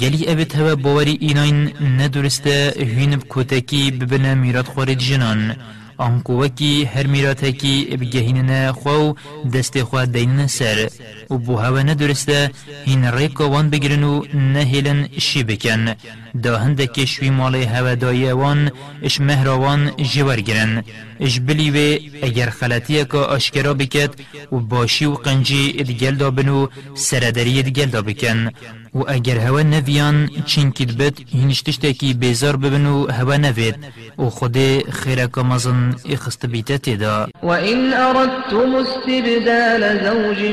گلی 0.00 0.28
اوید 0.28 0.56
هوا 0.56 0.74
باوری 0.74 1.18
ایناین 1.20 1.72
ندرسته 2.00 2.74
هینب 2.76 3.22
کتکی 3.28 3.90
ببنه 3.90 4.34
میرات 4.34 4.68
خورد 4.68 4.98
جنان. 4.98 5.56
آنکو 5.98 6.44
وکی 6.44 6.84
هر 6.84 7.06
میراتکی 7.06 7.96
بگهینن 8.00 8.72
خو 8.72 9.12
دست 9.54 9.82
خو 9.82 10.04
دینن 10.04 10.46
سر. 10.46 10.88
و 11.30 11.52
هوا 11.56 11.82
ندرسته 11.82 12.50
هین 12.84 13.04
ریکا 13.04 13.50
وان 13.50 13.70
بگرن 13.70 14.04
و 14.04 14.22
نهیلن 14.34 15.08
شی 15.18 15.42
بکن 15.42 15.94
دا 16.42 16.58
هندک 16.58 17.04
شوی 17.04 17.30
مالی 17.30 17.64
هوا 17.64 17.94
دایی 17.94 18.32
وان 18.32 18.70
اش 19.02 19.20
مهراوان 19.20 19.90
جوار 20.12 20.40
گرن 20.40 20.84
اش 21.20 21.40
بلیوه 21.40 21.98
اگر 22.22 22.50
خلطیه 22.50 23.04
که 23.04 23.16
آشکرا 23.16 23.74
بکد 23.74 24.10
و 24.52 24.56
باشی 24.56 25.04
و 25.06 25.14
قنجی 25.14 25.74
ادگل 25.78 26.14
دا 26.16 26.30
بنو 26.30 26.68
سردری 26.94 27.58
ادگل 27.58 27.86
دا 27.86 28.02
بکن 28.02 28.50
و 28.94 28.98
اگر 29.08 29.38
هوا 29.38 29.62
نویان 29.62 30.28
چین 30.46 30.72
کد 30.72 30.96
بد 30.98 31.12
هینشتشتکی 31.32 32.14
بیزار 32.14 32.56
ببن 32.56 32.86
و 32.86 33.06
هوا 33.10 33.36
نوید. 33.36 33.76
و 34.18 34.22
خود 34.22 34.58
خیرک 34.90 35.38
مزن 35.38 35.94
اخست 36.10 36.46
بیتت 36.46 36.88
دا 36.88 37.28
وإن 37.42 37.92
أردتم 37.92 38.74
استبدال 38.74 39.98
زوج 40.04 40.50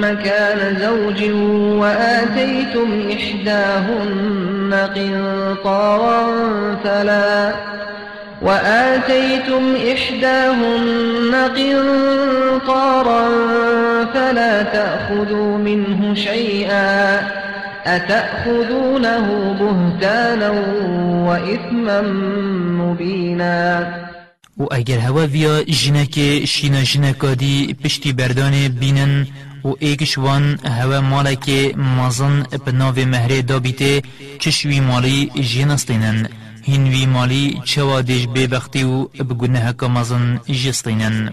مكان 0.00 0.78
زوج 0.80 1.30
وآتيتم 1.80 3.08
إحداهن 3.10 4.74
قنطارا 4.94 6.26
فلا. 6.84 7.54
وآتيتم 8.42 9.74
إحداهن 9.92 11.34
قنطارا 11.56 13.28
فلا 14.14 14.62
تأخذوا 14.62 15.58
منه 15.58 16.14
شيئا 16.14 17.20
أتأخذونه 17.86 19.26
بهتانا 19.60 20.50
وإثما 21.26 22.00
مبينا. 22.82 23.86
و 24.58 24.66
اگر 24.70 24.98
هوا 24.98 25.26
ویا 25.26 25.62
جنک 25.62 26.44
شینا 26.44 26.82
جنکا 26.82 27.34
دی 27.34 27.76
پشتی 27.84 28.12
بردان 28.12 28.68
بینن 28.68 29.26
و 29.64 29.72
ایکش 29.80 30.18
وان 30.18 30.58
هوا 30.64 31.00
مالک 31.00 31.74
مازن 31.76 32.42
بناو 32.66 32.94
مهره 32.94 33.42
دابیته 33.42 34.02
چشوی 34.38 34.80
مالی 34.80 35.30
جنستینن. 35.40 36.28
هنوی 36.68 37.06
مالی 37.06 37.60
چوا 37.64 38.00
دیش 38.00 38.26
ببختی 38.26 38.84
و 38.84 39.04
بگنه 39.04 39.58
هکا 39.58 39.88
مازن 39.88 40.40
جستینن 40.48 41.32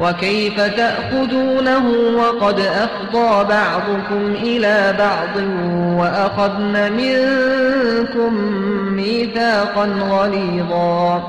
وكيف 0.00 0.60
تأخذونه 0.60 1.86
وقد 2.16 2.60
أفضى 2.60 3.44
بعضكم 3.48 4.22
إلى 4.42 4.94
بعض 4.98 5.36
وأخذن 5.98 6.92
منكم 6.92 8.34
ميثاقا 8.96 9.86
غليظا. 9.86 11.22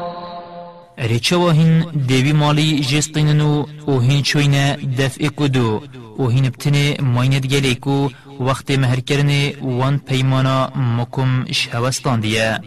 اره 0.99 1.17
چوا 1.17 1.51
هین 1.51 1.85
دیوی 2.07 2.33
مالی 2.33 2.79
جستیننو 2.79 3.65
و 3.87 3.99
هین 3.99 4.21
چوینه 4.21 4.77
دفع 4.99 5.27
کدو 5.27 5.81
و 6.19 6.27
هین 6.27 6.49
بتنه 6.49 6.95
مایند 7.01 7.45
گلیکو 7.45 8.09
وقت 8.39 8.71
مهر 8.71 8.99
کرنه 8.99 9.53
وان 9.61 9.97
پیمانا 9.97 10.71
مکم 10.75 11.45
شهوستان 11.51 12.19
دیه 12.19 12.59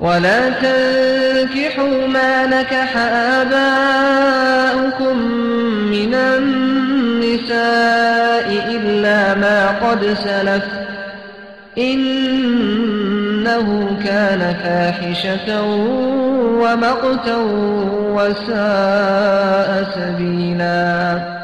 ولا 0.00 0.50
تنكحوا 0.50 2.06
ما 2.06 2.46
نكح 2.46 2.96
آباؤكم 3.40 5.16
من 5.90 6.14
النساء 6.14 7.50
إلا 8.76 9.34
ما 9.34 9.68
قد 9.68 10.14
سلف 10.14 10.64
إنه 11.78 13.66
كان 14.04 14.54
فاحشة 14.54 15.62
ومقتا 16.60 17.36
وساء 18.16 19.70
سبيلا 19.94 21.40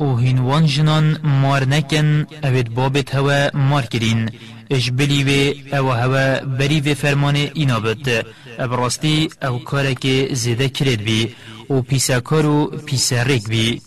أو 0.00 0.14
هین 0.16 0.66
جنان 0.66 1.16
مار 1.42 1.64
نکن 1.64 2.26
اوید 2.44 2.74
بابت 2.74 3.14
هوا 3.14 3.50
مار 3.54 3.82
کرین 3.82 4.30
اش 4.70 4.90
بلی 4.90 5.24
و 5.24 5.28
أو 5.76 5.90
هوا 5.90 6.40
بری 6.58 6.80
و 6.80 6.94
فرمان 6.94 7.36
اینا 7.54 7.80
بد. 7.80 8.26
ابراستی 8.58 9.28
أو 9.42 9.58
کارک 9.58 10.28
زیده 10.32 10.68
کرد 10.68 11.02
بی 11.02 11.34
و 11.70 11.82
پیسا 11.82 12.20
کارو 12.20 12.66
پیسا 12.86 13.22
ریک 13.22 13.48
بی. 13.48 13.80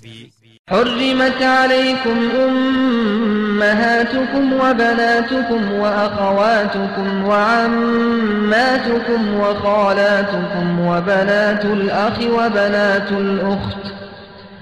حرمت 0.72 1.42
عليكم 1.42 2.18
أمهاتكم 2.46 4.54
وبناتكم 4.54 5.72
وأخواتكم 5.72 7.24
وعماتكم 7.24 9.34
وخالاتكم 9.34 10.80
وبنات 10.80 11.66
الأخ 11.66 12.20
وبنات 12.20 13.12
الأخت. 13.12 14.01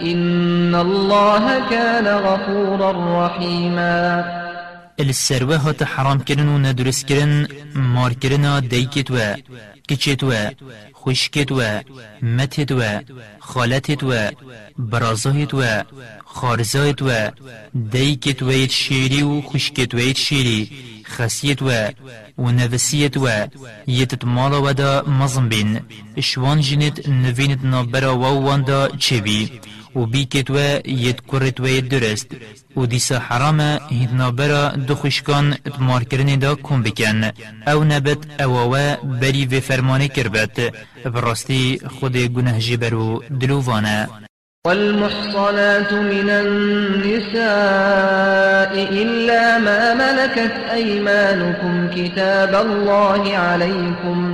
إن 0.00 0.74
الله 0.74 1.70
كان 1.70 2.06
غفورا 2.06 3.26
رحيما. 3.26 4.24
السروه 5.00 5.56
هات 5.56 5.82
حرام 5.82 6.18
کرن 6.18 6.48
و 6.48 6.58
ندرس 6.58 7.04
کرن 7.04 7.48
مار 7.74 8.12
کرن 8.12 8.60
دیکت 8.60 9.10
و 9.10 9.16
کچت 9.90 10.22
و 10.22 10.32
خوشکت 10.92 11.52
و 11.52 11.80
متت 12.22 12.72
و 12.72 12.82
خالتت 13.40 14.02
و 14.02 14.30
برازهت 14.78 15.54
و 15.54 15.62
خارزایت 16.24 17.02
و 17.02 17.30
دیکت 17.90 18.42
و 18.42 18.66
شیری 18.66 19.22
و 19.22 19.40
خوشکت 19.40 19.94
و 19.94 19.98
یت 19.98 20.16
شیری 20.16 20.70
خسیت 21.04 21.62
و 21.62 21.70
و 22.38 22.50
نفسیت 22.50 23.16
و 23.16 23.28
یتت 23.86 24.24
مالا 24.24 24.62
و 24.62 24.72
دا 24.72 25.02
مزم 25.02 25.48
بین 25.48 25.80
شوان 26.20 26.60
جنت 26.60 27.08
نوینت 27.08 27.64
نابرا 27.64 28.18
و 28.18 28.22
وان 28.22 28.62
دا 28.62 28.88
چه 28.88 29.20
بی 29.20 29.60
و 29.96 30.06
بیکت 30.06 30.50
و 30.50 30.56
ید 30.86 31.20
کرت 31.32 31.60
و 31.60 31.66
ید 31.66 31.88
درست 31.88 32.26
و 32.76 32.86
دیسا 32.86 33.18
حرام 33.18 33.60
هید 33.90 34.14
نابرا 34.14 34.68
دو 34.68 34.94
خوشکان 34.94 35.56
اتمار 35.66 36.04
کرنی 36.04 36.36
دا 36.36 36.54
کن 36.54 36.82
بکن 36.82 37.30
أو 37.68 37.84
نبت 37.84 38.40
أو 38.40 38.74
و 38.74 38.96
بری 39.20 39.46
و 39.46 39.60
فرمانة 39.60 40.08
کربت 40.08 40.72
براستی 41.04 41.80
خود 42.00 42.16
گنه 42.16 42.58
جبرو 42.58 43.22
دلووانه 43.40 44.08
والمحصنات 44.66 45.92
من 45.92 46.30
النساء 46.30 47.44
إلا 49.02 49.58
ما 49.58 49.94
ملكت 49.94 50.54
أيمانكم 50.72 51.88
كتاب 51.96 52.54
الله 52.54 53.36
عليكم. 53.36 54.33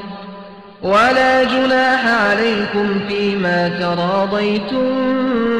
ولا 0.83 1.43
جناح 1.43 2.05
عليكم 2.05 3.07
فيما 3.07 3.69
تراضيتم 3.69 4.85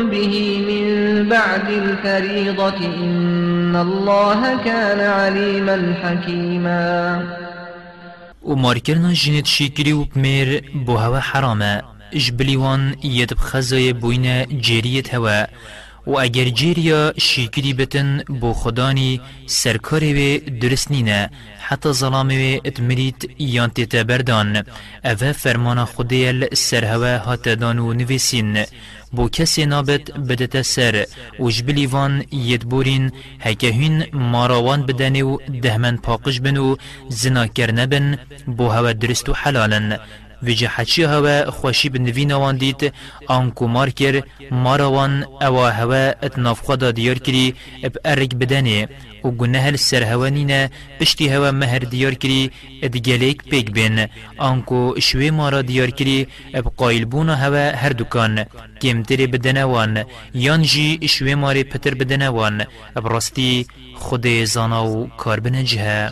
به 0.10 0.58
من 0.68 1.30
بعد 1.30 1.70
الفريضة 1.70 2.78
إن 2.78 3.76
الله 3.76 4.64
كان 4.64 5.00
عليما 5.00 5.96
حكيما. 6.04 7.24
و 8.44 8.56
مارکرنا 8.56 9.14
جنت 9.14 9.46
شکری 9.46 9.92
و 9.92 10.04
بمیر 10.04 10.64
بو 10.86 10.98
هوا 10.98 11.20
حرامة 11.20 11.82
اجبلیوان 12.14 12.96
ید 13.04 13.34
بخزای 13.34 13.94
بوین 13.94 14.46
جریت 14.62 15.16
هوا. 15.16 15.46
و 16.08 16.20
اگر 16.20 16.50
جیریا 16.50 17.14
شیکری 17.18 17.74
بتن 17.74 18.24
بو 18.42 18.54
خدانی 18.54 19.22
سرکاری 19.46 20.14
و 20.14 20.50
درست 20.60 20.92
نینه 20.92 21.30
حتی 21.60 21.92
ظلامی 21.94 22.56
و 22.56 22.60
اتمریت 22.66 23.16
یان 23.40 23.70
تیتا 23.70 24.04
بردان 24.04 24.64
اوه 25.06 25.32
فرمان 25.32 25.86
خودیل 25.86 26.56
سرهوه 26.56 27.18
هات 27.18 27.50
دانو 27.50 27.94
نویسین 27.94 28.66
بو 29.12 29.30
کسی 29.30 29.66
نابت 29.66 30.12
بدت 30.12 30.62
سر 30.62 31.06
و 31.40 31.50
جبلیوان 31.50 32.24
یدبورین 32.32 33.12
هکه 33.40 33.68
هین 33.68 34.06
ماراوان 34.14 34.86
بدنی 34.86 35.22
و 35.22 35.38
دهمن 35.38 35.98
پاقش 35.98 36.40
بن 36.40 36.58
و 36.58 36.76
زنا 37.10 37.48
کرنبن 37.48 38.18
بو 38.58 38.70
هوا 38.70 38.94
درست 38.94 39.30
و 39.30 39.34
حلالن 39.34 40.00
ویجه 40.44 40.68
حچی 40.76 41.04
هوا 41.04 41.52
خوشی 41.52 41.90
بنوین 41.90 42.32
وان 42.32 42.58
دید. 42.58 42.94
آنکو 43.28 43.68
مار 43.68 43.90
کر 43.90 44.24
ماروان 44.52 45.26
اوا 45.42 45.70
هوا 45.70 46.04
اتناف 46.24 46.62
خدا 46.62 46.92
دیار 46.92 47.20
کری. 47.20 47.56
اب 47.84 47.94
ارگ 48.06 48.36
بدنه. 48.36 48.88
و 49.24 49.32
گنه 49.32 49.78
سر 49.78 50.04
هوا 50.04 50.30
نینه. 50.30 50.70
پشتی 51.00 51.28
هوا 51.30 51.52
مهر 51.52 51.80
دیار 51.80 52.14
کری. 52.14 52.52
ادگلیک 52.84 53.44
پیگ 53.44 53.68
بین. 53.72 54.08
آنکو 54.38 54.96
شوی 55.00 55.32
مارا 55.32 55.62
دیار 55.62 55.90
کری. 55.90 56.28
اب 56.54 56.74
قایل 56.78 57.06
بونا 57.06 57.36
هوا 57.36 57.72
هر 57.82 57.90
دکان. 57.90 58.46
کمتری 58.82 59.28
بدنه 59.28 59.64
وان 59.64 60.06
یان 60.34 60.62
جی 60.62 61.08
شوی 61.08 61.36
ماری 61.36 61.64
پتر 61.64 61.94
بدنه 61.94 62.30
وان 62.30 62.66
اب 62.96 63.08
راستی 63.08 63.66
خود 63.96 64.28
زانا 64.44 64.86
و 64.88 65.10
کار 65.18 65.40
بنجه 65.40 66.12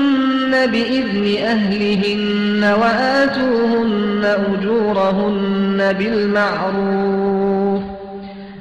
بإذن 0.51 1.43
أهلهن 1.45 2.63
وآتوهن 2.81 4.25
أجورهن 4.25 5.93
بالمعروف 5.93 7.81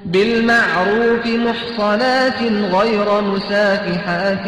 بالمعروف 0.04 1.26
محصنات 1.26 2.42
غير 2.72 3.20
مسافحات 3.20 4.46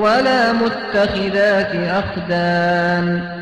ولا 0.00 0.52
متخذات 0.52 1.72
أخدان 1.74 3.41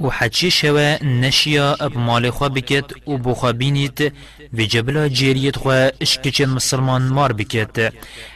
و 0.00 0.10
حچی 0.10 0.50
شوه 0.50 0.96
نشیا 1.04 1.76
اب 1.80 1.96
مال 1.98 2.30
خوا 2.30 2.48
بکت 2.48 3.08
و 3.08 3.18
بخوا 3.18 3.52
بینید 3.52 4.12
و 4.52 4.62
جبلا 4.62 5.08
جیریت 5.08 5.56
خوا 5.56 5.88
اشکچ 6.00 6.40
مسلمان 6.40 7.02
مار 7.02 7.32
بکت. 7.32 7.92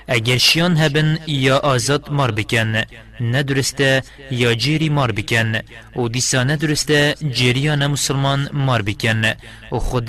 اگر 0.09 0.39
شیان 0.39 0.77
هبن 0.77 1.19
یا 1.27 1.59
آزاد 1.59 2.11
مار 2.11 2.31
بکن 2.31 2.83
ندرسته 3.21 4.03
یا 4.31 4.55
جیری 4.55 4.89
مار 4.89 5.13
بکن. 5.13 5.61
و 5.97 6.09
دیسا 6.09 6.45
ندرسته 6.45 7.15
جیریان 7.31 7.87
مسلمان 7.87 8.49
مار 8.53 8.83
بکن. 8.83 9.23
و 9.73 9.79
خود 9.79 10.07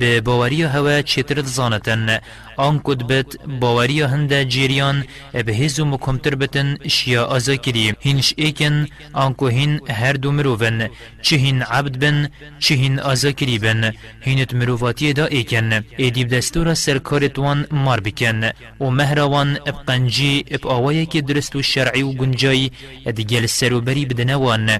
به 0.00 0.20
باوری 0.20 0.62
هوا 0.62 1.02
چترت 1.02 1.44
زانتن. 1.46 2.18
آن 2.56 2.80
کد 2.84 3.02
بت 3.02 3.36
باوری 3.60 4.02
هنده 4.02 4.44
جیریان 4.44 5.04
به 5.32 5.52
هزو 5.52 5.84
مکمتر 5.84 6.34
بتن 6.34 6.76
شیا 6.88 7.24
آزا 7.24 7.56
کری. 7.56 7.94
هینش 8.00 8.34
ایکن 8.36 8.86
آنکو 9.12 9.46
هین 9.46 9.80
هر 9.90 10.12
دو 10.12 10.32
مروفن 10.32 10.88
چه 11.22 11.36
هین 11.36 11.62
عبد 11.62 11.98
بن 11.98 12.28
چه 12.58 12.74
هین 12.74 13.00
آزا 13.00 13.32
کری 13.32 13.58
بن. 13.58 13.92
هینت 14.20 14.54
مروفاتی 14.54 15.12
دا 15.12 15.26
ایکن. 15.26 15.84
ایدیب 15.96 16.28
دستورا 16.28 16.74
سرکارت 16.74 17.38
وان 17.38 17.66
مار 17.70 18.00
بکن. 18.00 18.50
و 18.80 18.90
مهروان 19.30 19.58
اب 19.66 19.76
قنجی 19.86 20.44
اب 20.50 20.66
آوائه 20.66 21.06
که 21.06 21.20
درست 21.20 21.56
و 21.56 21.62
شرعی 21.62 22.02
و 22.02 22.12
گنجای 22.12 22.70
ادگل 23.06 23.46
سروبری 23.46 24.04
بدنوان 24.06 24.70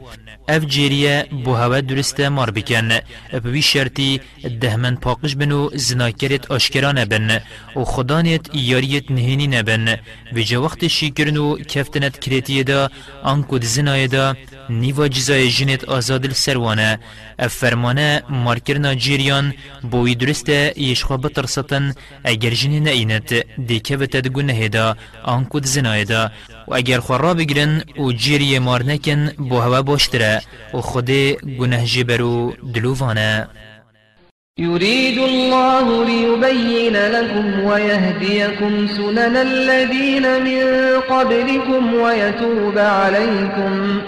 اف 0.49 0.65
جیریه 0.67 1.27
بو 1.45 1.55
هوا 1.55 1.81
درسته 1.81 2.29
مار 2.29 2.51
بکن. 2.51 2.91
اب 3.33 3.45
وی 3.45 3.63
شرطی 3.63 4.21
دهمن 4.61 4.97
پاقش 4.97 5.35
بنو 5.35 5.71
زناکرت 5.75 6.51
آشکرانه 6.51 7.05
بن. 7.05 7.41
و 7.77 7.85
خدانیت 7.85 8.55
یاریت 8.55 9.11
نهینی 9.11 9.47
نبن. 9.47 9.97
و 10.33 10.41
جا 10.41 10.63
وقت 10.63 10.87
شیکرن 10.87 11.37
و 11.37 11.59
کفتنت 11.59 12.21
کریتیه 12.21 12.63
دا 12.63 12.91
آنکو 13.23 13.59
دزنای 13.59 14.07
دا 14.09 14.37
نیوا 14.71 15.09
جزای 15.09 15.49
جنت 15.49 15.85
آزاد 15.85 16.33
سروانه 16.33 16.99
اف 17.39 17.55
فرمانه 17.55 18.23
مارکرنا 18.29 18.95
جیریان 18.95 19.55
بوی 19.91 20.15
درسته 20.15 20.73
یشخوا 20.77 21.17
بترسطن 21.17 21.95
اگر 22.25 22.51
جنی 22.51 22.81
نینت 22.81 23.35
دیکه 23.67 23.97
و 23.97 24.07
تدگو 24.07 24.43
نهیدا 24.43 24.97
آنکو 25.25 25.61
دزنای 25.61 26.05
دا 26.05 26.31
و 26.69 26.75
اگر 26.75 27.01
خورا 27.01 27.35
بگرن 27.35 27.83
و 27.99 28.13
جیری 28.13 28.59
مار 28.59 28.83
نکن 28.83 29.29
بو 29.29 29.61
هوا 29.61 29.83
باشتره 29.83 30.43
و 30.75 30.81
خود 30.81 31.11
گنه 31.59 31.85
جبرو 31.85 32.53
دلووانه 32.75 33.49
يريد 34.59 35.19
الله 35.19 36.05
ليبين 36.05 36.97
لكم 36.97 37.65
ويهديكم 37.65 38.87
سنن 38.87 39.37
الذين 39.37 40.45
من 40.45 40.65
قبلكم 41.01 41.95
ويتوب 41.95 42.79
عليكم 42.79 44.01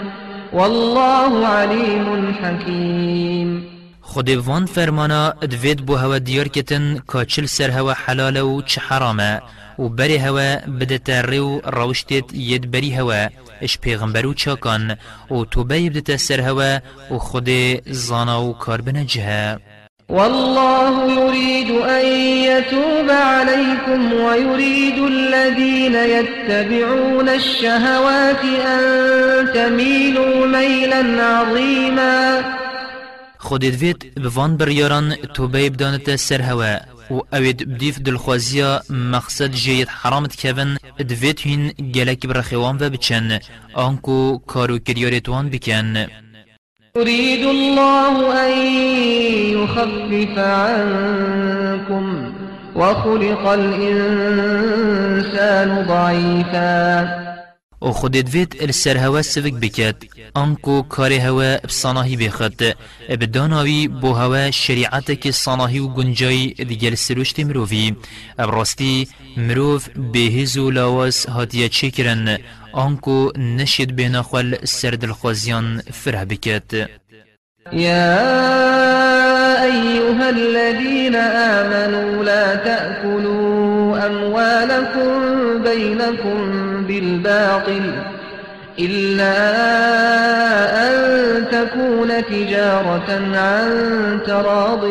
والله 0.53 1.47
عليم 1.47 2.33
حكيم. 2.33 3.63
خود 4.01 4.29
وان 4.29 4.65
فرمانا 4.65 5.33
ادوید 5.41 5.85
بو 5.85 5.95
هوا 5.95 6.17
دیار 6.17 6.47
کتن 6.47 7.01
که 7.11 7.25
چل 7.25 7.45
سر 7.45 7.71
هوا 7.71 7.93
حلال 7.93 8.37
و 8.37 8.61
چه 8.61 8.81
حرامه 8.81 9.41
و 9.79 9.89
بری 9.89 10.17
هوا 10.17 10.55
بدتا 10.79 11.21
ریو 11.21 11.59
روشتت 11.59 12.33
ید 12.33 12.71
بری 12.71 12.91
هوا 12.91 13.29
اش 13.61 13.77
پیغمبرو 13.77 14.33
چاکان 14.33 14.97
و 15.31 15.45
توبه 15.45 15.89
بدتا 15.89 16.17
سر 16.17 16.41
هوا 16.41 16.79
و 17.11 17.17
خود 17.17 17.49
زانا 17.91 18.43
و 18.43 18.53
کار 18.53 18.81
بنجه 18.81 19.59
والله 20.09 21.11
يريد 21.11 21.71
أن 21.71 22.05
يتوب 22.49 23.09
عليكم 23.09 24.13
ويريد 24.13 24.97
الذين 25.03 25.95
يتبعون 25.95 27.29
الشهوات 27.29 28.43
أن 28.45 29.53
تميلوا 29.53 30.45
ميلا 30.47 31.23
عظيما. 31.23 32.43
خودت 33.39 33.81
وید 33.81 34.13
بوان 34.17 34.57
بریاران 34.57 35.15
توبه 35.33 35.69
بدانت 35.69 36.15
سر 36.15 36.41
هوا. 36.41 36.79
و 37.11 37.21
اوید 37.33 37.75
بدیف 37.75 37.99
دلخوازیا 37.99 38.81
مقصد 38.89 39.51
جید 39.51 39.87
حرامت 39.87 40.35
کهون 40.35 40.77
دوید 40.99 41.39
هین 41.39 41.67
گلک 41.67 42.27
برخوان 42.27 42.77
و 42.77 42.89
بچن. 42.89 43.39
آنکو 43.73 44.37
کارو 44.37 44.79
کریارتوان 44.79 45.49
بکن. 45.49 46.22
يريد 46.97 47.45
الله 47.45 48.45
أن 48.45 48.51
يخفف 49.57 50.37
عنكم 50.37 52.05
وخلق 52.75 53.47
الإنسان 53.47 54.67
ضعيفا. 55.87 57.23
و 57.81 57.91
خودت 57.91 58.35
وید 58.35 58.57
السر 58.61 58.97
هوا 58.97 59.21
سفک 59.21 59.53
بکد 59.53 59.95
انکو 60.35 60.81
کار 60.81 61.13
هوا 61.13 61.57
بصناهی 61.57 62.17
بخد 62.17 62.53
بداناوی 63.09 63.87
بو 63.87 64.13
هوا 64.13 64.51
شریعت 64.51 65.21
که 65.21 65.31
صناهی 65.31 65.79
و 65.79 65.87
گنجای 65.87 66.47
دیگر 66.47 66.95
سروشت 66.95 67.39
مروفی. 67.39 67.95
ابراستی 68.39 69.07
مروف 69.37 69.89
بهز 70.13 70.57
و 70.57 70.71
لاواز 70.71 71.25
هاتیه 71.25 71.69
آنکو 72.73 73.31
نشید 73.37 73.95
بیناخوال 73.95 74.55
سر 74.63 74.91
دلخوازیان 74.91 75.81
فره 75.91 76.25
بکد 76.25 76.87
يا 77.73 78.33
أيها 79.63 80.29
الذين 80.29 81.15
آمنوا 81.15 82.23
لا 82.23 82.55
تأكلوا 82.55 84.05
أموالكم 84.07 85.09
بينكم 85.63 86.39
بالباطل 86.87 87.93
إلا 88.79 89.35
أن 90.87 90.95
تكون 91.51 92.25
تجارة 92.25 93.37
عن 93.37 93.69
تراض 94.25 94.85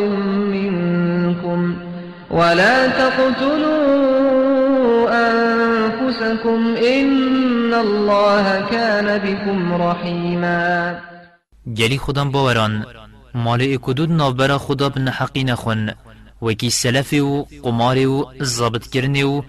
منكم 0.55 1.92
ولا 2.33 2.87
تقتلوا 2.87 4.33
أنفسكم 5.29 6.59
إن 6.75 7.73
الله 7.73 8.45
كان 8.71 9.07
بكم 9.17 9.73
رحيما. 9.73 10.99
گلی 11.67 11.97
خودم 11.97 12.31
باوران 12.31 12.83
مال 13.35 13.61
اکدود 13.61 14.09
نابرا 14.09 14.57
خدا 14.57 14.87
بن 14.87 15.09
حقی 15.09 15.43
نخون 15.43 15.91
وکی 16.41 16.69
سلف 16.69 17.13
و 17.13 17.45
قمار 17.63 18.07
و 18.07 18.25
ضابط 18.41 18.87
کرنه 18.87 19.23
و 19.23 19.41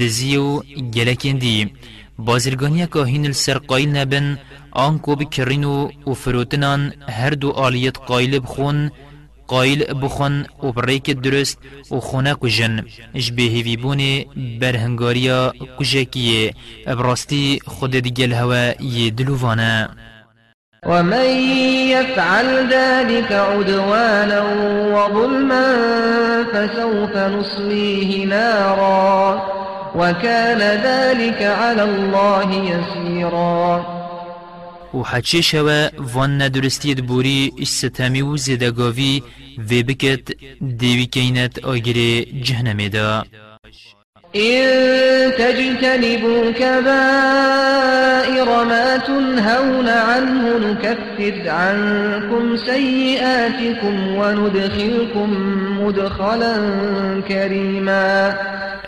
دزی 0.00 0.36
و 0.36 0.60
گلکن 0.94 1.38
دی 1.38 1.72
بازرگانی 2.18 2.86
که 2.86 3.04
هین 3.04 3.26
السر 3.26 3.58
قایل 3.58 3.96
نبن 3.96 4.38
آن 4.72 4.98
کو 4.98 5.16
و 6.06 6.14
فروتنان 6.14 6.92
هر 7.08 7.30
دو 7.30 7.50
آلیت 7.50 7.98
قایل 7.98 8.38
بخون 8.38 8.90
قایل 9.52 9.80
بخون 10.02 10.46
و 10.62 10.72
بریک 10.72 11.10
درست 11.10 11.58
و 11.90 12.00
خونه 12.00 12.34
کجن 12.34 12.84
اش 13.14 13.32
به 13.32 13.42
هیوی 13.42 13.76
بونه 13.76 14.26
برهنگاریا 14.60 15.52
کجکیه 15.78 16.54
ابراستی 16.86 17.58
خود 17.66 17.90
دیگل 17.90 18.32
هوا 18.32 18.72
یه 18.80 19.10
دلووانه. 19.10 19.88
ومن 20.86 21.26
يفعل 21.94 22.68
ذلك 22.68 23.32
عدوانا 23.32 24.42
وظلما 24.94 25.66
فسوف 26.52 27.16
نصليه 27.16 28.26
نارا 28.26 29.42
وكان 29.94 30.58
ذلك 30.58 31.42
على 31.42 31.82
الله 31.82 32.48
يسيرا 32.54 34.01
و 34.94 35.02
حچه 35.02 35.40
شوه 35.40 35.88
وان 35.98 36.42
ندرستید 36.42 37.06
بوری 37.06 37.52
اشتامی 37.60 38.22
و 38.22 38.36
زدگاوی 38.36 39.22
وی 39.58 39.82
بکت 39.82 40.32
دیوی 40.78 41.06
کینت 41.06 41.64
آگره 41.64 42.24
جهنمی 42.24 42.88
دا 42.88 43.24
إن 44.36 45.32
تجتنبوا 45.38 46.50
كبائر 46.50 48.44
ما 48.64 48.96
تنهون 48.96 49.88
عنه 49.88 50.58
نكفر 50.58 51.50
عنكم 51.50 52.56
سيئاتكم 52.56 54.14
وندخلكم 54.16 55.30
مدخلا 55.80 56.56
كريما 57.28 58.34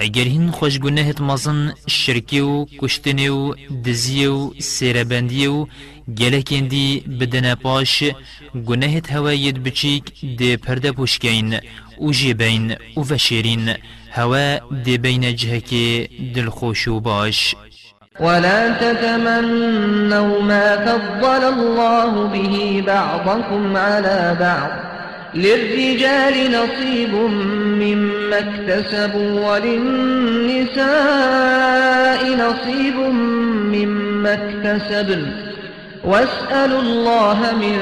اگر 0.01 0.23
هین 0.23 0.51
خوشگونه 0.51 1.15
مزن 1.21 1.73
شرکی 1.87 2.41
و 2.41 2.67
کشتنی 2.79 3.29
و 3.29 3.55
دزی 3.85 4.27
و 4.27 4.51
سیربندی 4.59 5.47
و 5.47 5.67
گلکندی 6.09 7.01
بدن 7.21 7.55
پاش 7.55 8.05
گناهت 8.67 9.13
هوایت 9.13 9.55
بچیک 9.55 10.05
دی 10.39 10.57
پرده 10.57 10.93
پوشکین 10.93 11.55
و 12.01 12.13
جیبین 12.13 12.77
و 12.97 13.01
وشیرین 13.01 13.75
هوا 14.13 14.59
دی 14.85 14.99
بین 14.99 15.37
جهک 15.37 15.75
دلخوش 16.35 16.89
و 16.89 17.01
باش. 17.01 17.55
ولا 18.21 18.75
تتمنوا 18.81 20.43
ما 20.43 20.77
فضل 20.77 21.45
الله 21.45 22.29
به 22.29 22.83
بعضكم 22.83 23.77
على 23.77 24.37
بعض. 24.41 24.71
للرجال 25.35 26.35
نصيب 26.53 27.15
مما 27.81 28.39
اكتسبوا 28.39 29.51
وللنساء 29.51 30.81
نصيب 32.37 32.97
مما 33.75 34.33
اكتسبن. 34.33 35.54
واسألوا 36.05 36.81
الله 36.81 37.39
من 37.53 37.77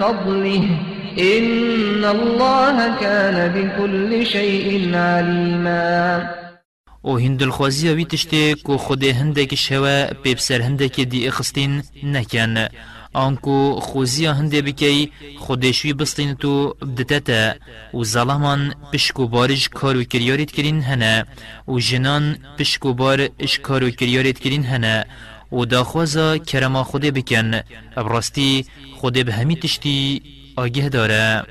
فضله. 0.00 0.64
إن 1.18 2.04
الله 2.04 2.96
كان 3.00 3.52
بكل 3.52 4.26
شيء 4.26 4.94
عليما. 4.94 6.30
أو 7.04 7.18
هند 7.18 7.42
الخوازی 7.42 7.88
وی 7.88 8.04
تشتی 8.04 8.54
کو 8.54 8.76
خود 8.78 9.04
هندک 9.04 9.54
شوا 9.54 10.06
پیبسر 10.24 10.62
هندک 10.62 11.00
دی 11.00 11.28
اخستین 11.28 11.82
نکن 12.02 12.66
آنکو 13.14 13.80
خوزی 13.80 14.26
هنده 14.26 14.62
بکی 14.62 15.12
خودشوی 15.38 15.92
بستین 15.92 16.34
تو 16.34 16.74
بدتتا 16.96 17.54
و 17.94 18.04
ظلمان 18.04 18.74
پشکو 18.92 19.28
بارج 19.28 19.68
کارو 19.68 20.04
کریاریت 20.04 20.52
کرین 20.52 20.82
هنه 20.82 21.24
و 21.68 21.78
جنان 21.78 22.36
پشکو 22.58 22.92
بار 22.92 23.28
اش 23.38 23.58
کارو 23.58 23.90
کریاریت 23.90 24.38
کرین 24.38 24.64
هنه 24.64 25.04
و 25.54 25.64
داخوازا 25.64 26.38
کرما 26.38 26.84
خوده 26.84 27.10
بکن. 27.10 27.60
ابراستی 27.96 28.64
خوده 29.00 29.24
به 29.24 29.32
همی 29.32 29.56
تشتی 29.56 30.22
آگه 30.56 30.88
داره. 30.88 31.42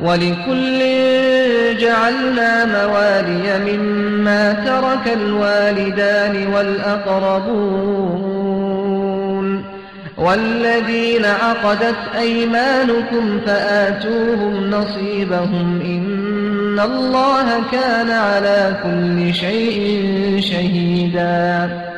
ولكل 0.00 0.80
جعلنا 1.80 2.64
موالي 2.64 3.58
مما 3.58 4.52
ترك 4.52 5.08
الوالدان 5.16 6.46
والأقربون. 6.46 7.86
والذين 10.18 11.24
عقدت 11.24 11.96
أيمانكم 12.16 13.40
فآتوهم 13.46 14.70
نصيبهم. 14.70 15.80
إن 15.80 16.80
الله 16.80 17.70
كان 17.72 18.10
على 18.10 18.76
كل 18.82 19.34
شيء 19.34 20.40
شهيدا. 20.40 21.95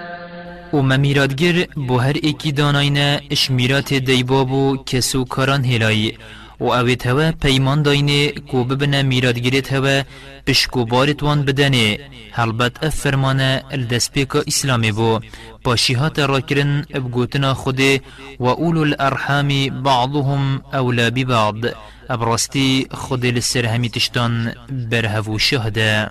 و 0.73 0.83
ممیرادگر 0.83 1.67
بو 1.89 1.99
هر 1.99 2.17
ایکی 2.23 2.53
داناینه 2.53 3.21
اش 3.31 3.51
میرات 3.51 3.95
دیبابو 3.95 4.77
کسو 4.87 5.25
کاران 5.25 5.65
هلایی 5.65 6.19
و 6.61 6.65
اوید 6.65 7.07
هوا 7.07 7.33
پیمان 7.33 7.83
داینه 7.83 8.31
کو 8.31 8.65
ببنه 8.65 9.03
میرادگیرت 9.03 9.73
هوا 9.73 10.03
پشکو 10.47 10.85
بارت 10.85 11.23
وان 11.23 11.43
بدنه 11.45 11.99
هلبت 12.33 12.85
اف 12.85 12.95
فرمانه 12.95 13.63
الدست 13.71 14.13
پیکا 14.13 14.41
اسلامی 14.47 14.93
بو 14.93 15.21
باشیهات 15.65 16.19
راکرن 16.19 16.87
ابگوتنا 16.95 17.55
خوده 17.55 18.01
و 18.41 18.47
اولو 18.47 18.81
الارحام 18.81 19.49
بعضهم 19.83 20.63
اولا 20.73 21.11
ببعض 21.11 21.65
ابراستی 22.11 22.87
خود 22.91 23.27
لسر 23.27 23.67
همی 23.67 23.89
تشتان 23.89 24.53
برهفو 24.91 25.39
شهده 25.39 26.11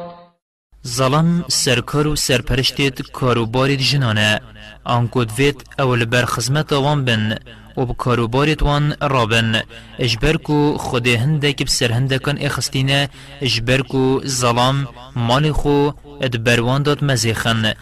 ظلم 0.87 1.45
سرکار 1.47 2.07
و 2.07 2.15
سرپرشتید 2.15 3.11
کاروبارید 3.11 3.79
جنانه 3.79 4.41
آنکو 4.83 5.23
دوید 5.23 5.63
اول 5.79 6.05
بر 6.05 6.25
خزمت 6.25 6.73
وان 6.73 7.05
بن 7.05 7.37
و 7.77 7.85
بکاروبارید 7.85 8.63
وان 8.63 8.95
رابن 9.01 9.61
اجبرکو 9.99 10.77
خود 10.77 11.07
هندک 11.07 11.63
بسر 11.63 11.91
هندکان 11.91 12.37
اخستینه 12.41 13.09
اجبرکو 13.41 14.21
ظلم 14.25 14.87
مال 15.15 15.51
خو 15.51 15.91
ادبروان 16.21 16.83
داد 16.83 17.03
مزیخن 17.03 17.73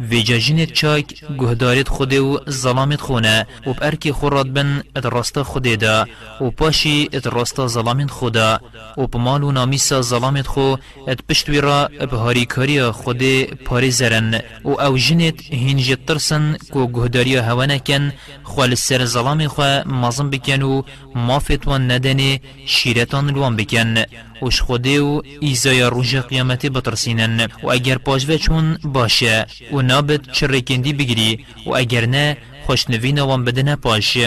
و 0.00 0.14
جاجینت 0.14 0.72
چاک 0.72 1.24
گهدارت 1.38 1.88
خوده 1.88 2.20
و 2.20 2.38
ظلامت 2.50 3.00
خونه 3.00 3.46
و 3.66 3.72
بارکی 3.72 4.12
خوراد 4.12 4.52
بن 4.52 4.82
ات 4.96 5.06
راستا 5.06 5.44
خوده 5.44 5.76
دا 5.76 6.06
و 6.40 6.50
پاشی 6.50 7.08
ات 7.12 7.26
راستا 7.26 7.68
ظلامت 7.68 8.10
خودا 8.10 8.60
و 8.96 9.06
پمال 9.06 9.42
و 9.42 9.52
نامیسا 9.52 10.02
ظلامت 10.02 10.46
خو 10.46 10.74
ات 11.08 11.18
پشتوی 11.28 11.60
را 11.60 11.88
بهاری 12.10 12.46
کاری 12.46 12.90
خوده 12.90 13.44
پاری 13.44 13.90
زرن 13.90 14.34
و 14.64 14.80
او 14.80 14.98
جنت 14.98 15.52
هنج 15.52 15.96
ترسن 16.06 16.56
کو 16.72 16.86
گهداری 16.86 17.36
هوانکن 17.36 18.12
خوال 18.42 18.74
سر 18.74 19.04
ظلام 19.04 19.48
خو 19.48 19.62
مازم 19.86 20.30
بکن 20.30 20.62
و 20.62 20.82
مافت 21.14 21.68
و 21.68 21.78
ندن 21.78 22.38
شیرتان 22.66 23.30
لوان 23.30 23.56
بکن 23.56 24.04
وش 24.42 24.60
خوده 24.60 25.00
و 25.00 25.22
ایزای 25.40 25.82
روژ 25.82 26.16
قیامت 26.16 26.66
بترسینن 26.66 27.48
و 27.62 27.68
اگر 27.70 27.98
پاجوه 27.98 28.36
چون 28.38 28.78
باشه 28.84 29.46
و 29.72 29.82
نابد 29.82 30.30
چرکندی 30.32 30.92
بگیری 30.92 31.44
و 31.66 31.74
اگر 31.74 32.06
نه 32.06 32.36
خوش 32.66 32.90
نوینا 32.90 33.26
وان 33.26 33.44
بدنه 33.44 33.76
پاش. 33.76 34.18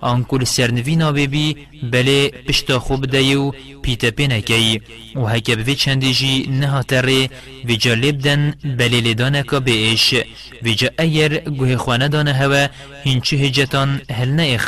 آن 0.00 0.24
کل 0.24 0.44
سر 0.44 0.70
نوینا 0.70 1.12
ببی 1.12 1.56
بله 1.92 2.28
پشتا 2.28 2.78
خوب 2.78 3.06
دیو 3.06 3.52
پیتا 3.82 4.10
پینکی 4.10 4.80
و 5.16 5.26
هکه 5.26 5.56
بوی 5.56 5.74
چندی 5.74 6.12
جی 6.14 6.46
نها 6.60 6.82
تره 6.82 7.28
وی 7.64 7.76
جا 7.76 7.94
لبدن 7.94 8.54
بله 8.78 9.00
لدانکا 9.00 9.60
بیش 9.60 10.14
وی 10.62 10.74
جا 10.74 10.88
ایر 10.98 11.38
گوه 11.38 11.76
خوانه 11.76 12.08
دانه 12.08 12.32
هوا 12.32 12.68
هینچه 13.04 13.36
هجتان 13.36 14.00
هل 14.10 14.28
نه 14.28 14.58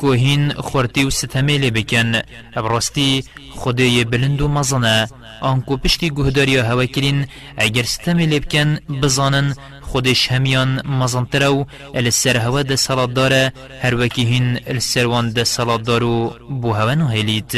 که 0.00 0.06
هین 0.06 0.52
خورتی 0.52 1.04
و 1.04 1.10
ستمه 1.10 1.58
لبکن 1.58 2.20
ابراستی 2.56 3.24
خدای 3.62 4.04
بلند 4.04 4.40
و 4.42 4.48
مزنه 4.48 5.08
آنکو 5.40 5.76
پشتی 5.76 6.10
گهداری 6.10 6.56
هوا 6.56 6.86
کرین 6.94 7.26
اگر 7.56 7.82
ستمه 7.82 8.26
لبکن 8.26 8.78
بزانن 9.02 9.54
خودش 9.90 10.32
همیان 10.32 10.70
مزنتره 11.00 11.48
و 11.48 11.64
السر 11.94 12.36
هوا 12.36 12.62
ده 12.62 12.76
سلات 12.76 13.14
داره. 13.14 13.52
هر 13.82 13.94
وکی 13.94 14.24
هین 14.24 14.60
السروان 14.66 15.32
ده 15.32 15.44
سلات 15.44 15.82
دارو 15.82 16.32
بو 16.62 16.72
هوا 16.72 16.94
نهیلید 16.94 17.52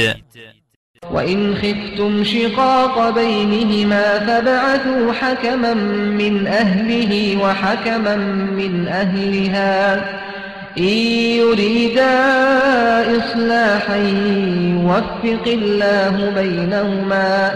وإن 1.10 1.54
خفتم 1.54 2.24
شقاق 2.24 3.14
بينهما 3.14 4.18
فابعثوا 4.26 5.12
حكما 5.12 5.74
من 6.20 6.46
أهله 6.46 7.36
وحكما 7.42 8.16
من 8.60 8.88
أهلها 8.88 10.04
إن 10.78 10.96
يريدا 11.42 12.14
إصلاحا 13.18 13.96
يوفق 13.96 15.44
الله 15.46 16.30
بينهما 16.30 17.52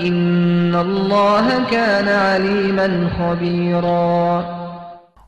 إن 0.00 0.74
الله 0.74 1.70
كان 1.70 2.08
عليما 2.08 3.10
خبيرا. 3.18 4.58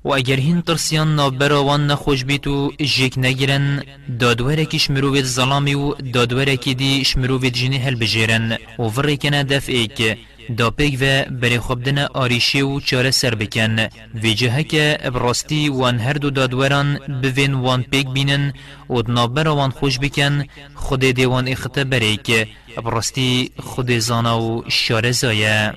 و 0.04 0.14
اگر 0.14 0.36
هین 0.40 0.62
ترسیان 0.62 1.16
نابرا 1.16 1.64
وان 1.64 1.86
نخوش 1.86 2.24
بیتو 2.24 2.70
جیک 2.78 3.18
نگیرن 3.18 3.82
دادوره 4.20 4.64
کی 4.64 4.78
شمرووید 4.78 5.24
ظلامی 5.24 5.74
و 5.74 5.94
دادوره 5.94 6.56
کی 6.56 6.74
دی 6.74 7.04
شمرووید 7.04 7.54
جنی 7.54 7.78
هل 7.78 7.94
بجیرن 7.94 8.58
و 8.78 8.82
وره 8.82 9.16
کنه 9.16 9.42
دف 9.44 9.68
ایک 9.68 10.18
دا 10.56 10.72
و 11.00 11.24
بری 11.30 11.58
خوبدن 11.58 11.98
آریشی 11.98 12.62
و 12.62 12.80
چاره 12.80 13.10
سر 13.10 13.34
بکن. 13.34 13.88
وی 14.14 14.34
جهه 14.34 14.62
که 14.62 14.98
براستی 15.14 15.68
وان 15.68 15.98
هر 15.98 16.12
دو 16.12 16.30
دادوران 16.30 16.98
بوین 17.22 17.54
وان 17.54 17.82
پیگ 17.82 18.08
بینن 18.08 18.52
و 18.90 19.02
دنابر 19.02 19.48
وان 19.48 19.70
خوش 19.70 19.98
بکن. 19.98 20.44
خود 20.74 21.00
دیوان 21.00 21.48
اخته 21.48 21.84
بری 21.84 22.16
که 22.16 22.46
براستی 22.84 23.50
خود 23.58 23.98
زانا 23.98 24.42
و 24.42 24.64
شاره 24.68 25.12
زایه. 25.12 25.72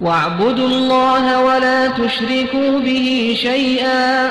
واعبدوا 0.00 0.68
الله 0.68 1.24
ولا 1.38 1.88
تشركوا 1.88 2.78
به 2.78 3.34
شيئا. 3.34 4.30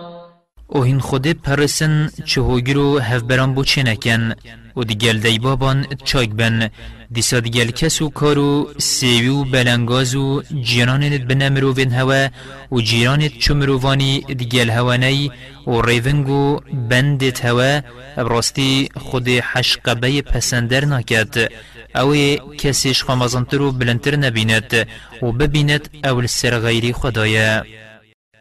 أو 0.75 0.83
هین 0.83 0.99
خود 0.99 1.27
پرسن 1.27 2.09
چهوگرو 2.25 2.99
هفبران 2.99 3.53
بو 3.53 3.63
چه 3.63 3.83
نکن 3.83 4.33
و 4.77 4.83
دیگل 4.83 5.17
دی 5.19 5.39
بابان 5.39 5.87
چاک 6.03 6.29
بن 6.29 6.69
دیسا 7.11 7.39
دیگل 7.39 7.71
کس 7.71 8.01
و 8.01 8.09
کارو 8.09 8.73
سیوی 8.77 9.27
و 9.27 9.43
بلنگاز 9.43 10.15
و 10.15 10.43
جیرانت 10.61 11.21
بنمروین 11.21 11.91
هوا 11.91 12.27
و 12.71 12.81
جیرانت 12.81 13.37
چو 13.37 13.53
مروانی 13.55 14.21
دیگل 14.21 14.69
هوانی 14.69 15.31
و 15.67 15.81
ریونگو 15.81 16.59
بندت 16.89 17.45
هوا 17.45 17.81
براستی 18.17 18.89
خود 18.95 19.27
حشقبه 19.29 20.21
پسندر 20.21 20.85
نکد 20.85 21.51
اوی 21.95 22.39
کسیش 22.57 23.03
خامزانتر 23.03 23.61
و 23.61 23.71
بلندتر 23.71 24.15
نبیند 24.15 24.87
و 25.21 25.31
ببیند 25.31 25.89
اول 26.03 26.25
سر 26.25 26.59
غیری 26.59 26.93
خدایه 26.93 27.63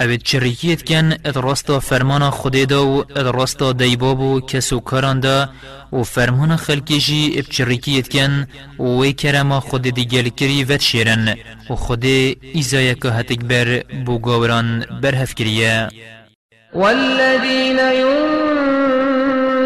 اوید 0.00 0.22
چریکیت 0.22 0.82
کن 0.82 1.12
ات 1.24 1.36
راستا 1.36 1.80
فرمان 1.80 2.30
خودی 2.30 2.66
دا 2.66 2.86
و 2.86 2.98
ات 2.98 3.34
راستا 3.34 3.72
دیباب 3.72 4.20
و 4.20 4.40
کسو 4.40 4.80
کاران 4.80 5.20
دا 5.20 5.48
و 5.92 6.02
فرمان 6.02 6.56
خلکی 6.56 6.98
جی 7.00 7.34
اب 7.36 7.44
چریکیت 7.44 8.08
کن 8.08 8.46
و 8.78 9.00
وی 9.00 9.12
کرما 9.12 9.60
خود 9.60 9.82
دیگل 9.82 10.28
کری 10.28 10.64
ود 10.64 10.80
شیرن 10.80 11.34
و 11.70 11.74
خود 11.74 12.04
ایزای 12.04 12.94
که 12.94 13.08
هتک 13.08 13.44
بر 13.44 13.82
بوگاوران 14.06 14.84
برهف 15.02 15.34
کریه 15.34 15.88
والذين 16.74 17.78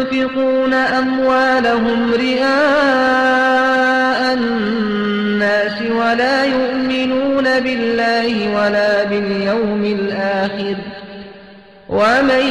ينفقون 0.09 0.73
أموالهم 0.73 2.13
رئاء 2.13 3.39
الناس 5.59 5.81
ولا 5.91 6.43
يؤمنون 6.45 7.59
بالله 7.59 8.55
ولا 8.55 9.03
باليوم 9.03 9.85
الآخر. 9.85 10.75
ومن 11.89 12.43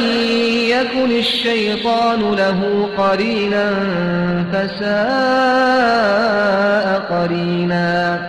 يكن 0.69 1.11
الشيطان 1.19 2.35
له 2.35 2.89
قرينا 2.97 3.71
فساء 4.53 4.99
قرينا. 7.09 8.19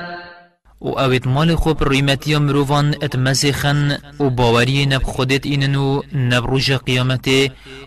و 0.80 0.88
اوید 0.98 1.28
مال 1.28 1.54
خوب 1.54 1.88
ریمتی 1.88 2.36
مروفان 2.36 2.94
ات 3.02 3.16
مزخن 3.16 3.98
و 4.20 4.30
باوری 4.30 4.86
نب 4.86 5.02
خودت 5.02 5.46
اینن 5.46 5.74
و 5.74 6.02
نب 6.14 6.46
روژ 6.46 6.72
قیامت 6.72 7.28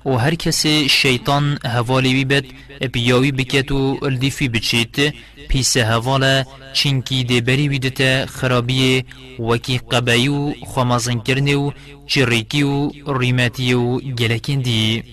و 0.05 0.09
هر 0.09 0.35
کس 0.35 0.67
شیطان 0.89 1.57
هوالی 1.65 2.13
بی 2.13 2.25
بد 2.25 2.45
بیاوی 2.91 3.31
بکت 3.31 3.71
و 3.71 3.97
الدیفی 4.01 4.49
بچیت 4.49 5.13
پیس 5.49 5.77
هوالا 5.77 6.43
چینکی 6.73 7.23
دی 7.23 7.41
بری 7.41 7.67
ویدتا 7.67 8.25
خرابی 8.25 9.03
وکی 9.39 9.77
قبایی 9.77 10.27
و 10.27 10.53
خمازن 10.65 11.19
کرنه 11.19 11.55
و 11.55 11.71
چریکی 12.07 12.63
و 12.63 12.91
ریمتی 13.07 13.73
و 13.73 13.99
گلکن 13.99 14.59
دی 14.61 15.03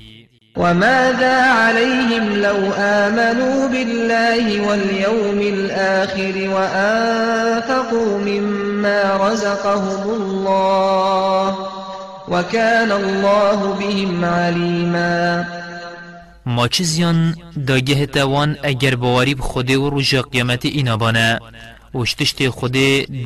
وماذا 0.60 1.36
عليهم 1.42 2.36
لو 2.36 2.72
آمنوا 2.76 3.68
بالله 3.68 4.68
واليوم 4.68 5.40
الآخر 5.40 6.34
وأنفقوا 6.54 8.18
مما 8.18 9.16
رزقهم 9.16 10.10
الله 10.10 11.56
وكان 12.28 12.92
الله 12.92 13.74
بهم 13.80 14.24
عليما. 14.24 15.44
ما 16.46 16.68
چیزیان 16.68 17.34
داگه 17.66 18.06
توان 18.06 18.56
اگر 18.62 18.96
باوری 18.96 19.34
خود 19.34 19.70
و 19.70 19.90
رجا 19.90 20.22
قیامت 20.22 20.66
اینا 20.66 20.96
بانه 20.96 21.40
وشتشت 21.94 22.48
خود 22.48 22.76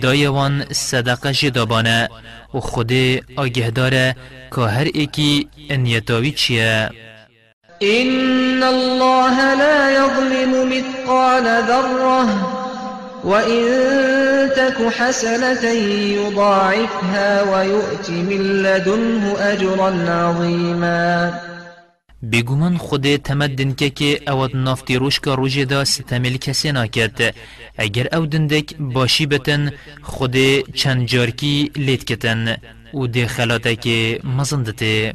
دایوان 0.01 0.65
صدقه 0.73 1.33
جدابانه 1.33 2.09
و 2.55 2.61
خود 2.61 2.93
آگه 3.37 3.71
داره 3.71 4.17
که 4.55 4.61
هر 4.61 4.89
ایکی 4.95 5.49
انیتاوی 5.71 6.31
چیه؟ 6.31 6.91
إن 7.85 8.63
الله 8.63 9.55
لا 9.55 9.79
يظلم 10.01 10.53
مثقال 10.73 11.45
ذرة 11.45 12.25
وإن 13.25 13.63
تك 14.57 14.79
حسنة 14.99 15.65
يضاعفها 16.19 17.43
ويؤت 17.53 18.11
من 18.11 18.41
لدنه 18.63 19.35
أجرا 19.39 19.91
عظيما. 20.09 21.41
بگومان 22.23 22.77
خود 22.79 23.17
تمدن 23.17 23.73
که 23.73 23.91
که 23.91 24.21
اواد 24.29 24.57
نافتی 24.57 24.97
روش 24.97 25.21
که 25.21 25.31
روژه 25.31 25.65
دا 25.65 25.85
ستمیل 25.85 26.37
کسی 26.37 26.73
ناکد 26.73 27.35
اگر 27.79 28.09
أو 28.13 28.27
دندک 28.27 28.75
باشی 28.79 29.27
بتن 29.27 29.73
خود 30.03 30.37
چند 30.75 31.07
جارکی 31.07 31.71
لید 31.77 32.05
کتن. 32.05 32.57
و 32.95 33.07
ده 33.07 33.27
خلاته 33.27 33.77
که 33.77 34.21
مزندته 34.25 35.13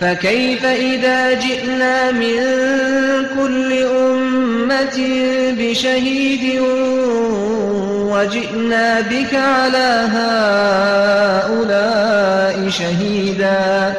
فكيف 0.00 0.64
إذا 0.64 1.40
جئنا 1.40 2.10
من 2.10 2.36
كل 3.36 3.72
أمة 3.82 4.98
بشهيد 5.58 6.60
وجئنا 8.10 9.00
بك 9.00 9.34
على 9.34 10.08
هؤلاء 11.46 12.68
شهيدا؟ 12.70 13.94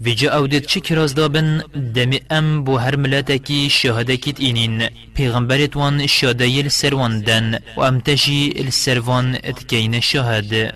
ویجا 0.00 0.30
اودت 0.30 0.66
چه 0.66 0.80
کراز 0.80 1.14
دابن؟ 1.14 1.62
دمی 1.94 2.20
ام 2.30 2.64
بو 2.64 2.76
هر 2.76 2.96
ملتکی 2.96 3.70
شهاده 3.70 4.16
کیت 4.16 4.40
اینین. 4.40 4.88
پیغمبرت 5.14 5.76
وان 5.76 6.06
شهاده 6.06 6.68
سروان 6.68 7.20
دن 7.20 7.58
و 7.76 7.80
ام 7.80 8.00
تجی 8.00 8.52
السروان 8.56 9.38
اتکین 9.44 10.00
شهاده 10.00 10.72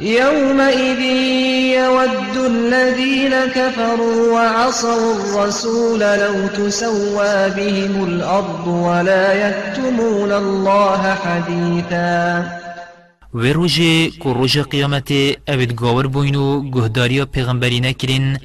يومئذ 0.00 1.00
يود 1.74 2.36
الذين 2.36 3.34
كفروا 3.54 4.32
وعصوا 4.32 5.14
الرسول 5.14 6.00
لو 6.00 6.46
تسوى 6.46 7.50
بهم 7.50 8.04
الأرض 8.04 8.66
ولا 8.66 9.48
يكتمون 9.48 10.32
الله 10.32 11.14
حديثا. 11.14 12.44
و 13.34 13.38
روژه 13.38 14.10
که 14.10 14.32
روژه 14.32 14.62
قیامت 14.62 15.12
اوید 15.48 15.74
گاور 15.74 16.06
بوینو 16.06 16.70
گهداریا 16.70 17.26
پیغمبری 17.26 17.80
نکرین 17.80 18.38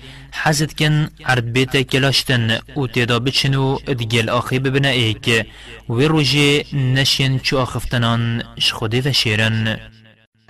حزد 0.43 0.71
کن 0.73 1.07
عرد 1.25 1.53
بیت 1.53 1.77
کلاشتن 1.77 2.59
و 2.77 2.87
تیدا 2.87 3.19
بچنو 3.19 3.77
ادگل 3.87 4.29
آخی 4.29 4.59
ببنه 4.59 4.87
ایک. 4.87 5.45
و 5.89 5.93
نشین 6.73 7.39
چو 7.39 7.57
آخفتنان 7.57 8.43
شخوده 8.59 9.01
و 9.05 9.11
شیرن. 9.11 9.92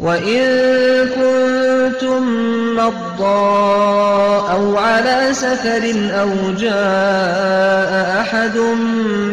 وإن 0.00 0.44
كنتم 1.08 2.22
مرضى 2.74 4.52
أو 4.52 4.76
على 4.78 5.28
سفر 5.32 5.94
أو 6.20 6.28
جاء 6.58 8.20
أحد 8.20 8.58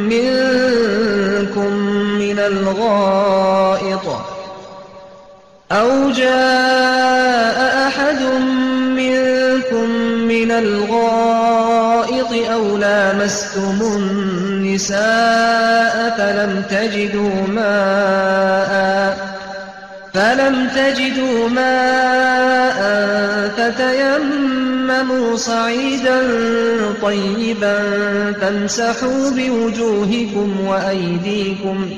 منكم 0.10 1.74
من 2.20 2.40
الغائط 2.40 4.02
أو 5.72 6.10
جاء 6.10 7.88
أحد 7.88 8.22
منكم 8.96 9.90
من 10.28 10.52
الغائط 10.52 12.32
أو 12.54 12.78
لامستم 12.78 13.82
النساء 13.82 14.96
فلم 16.18 16.64
تجدوا 16.70 17.48
ماءً 17.48 19.35
فلم 20.16 20.68
تجدوا 20.76 21.50
ماء 21.50 22.80
فتيمموا 23.58 25.36
صعيدا 25.36 26.20
طيبا 27.02 27.78
فامسحوا 28.32 29.30
بوجوهكم 29.32 30.50
وأيديكم 30.68 31.90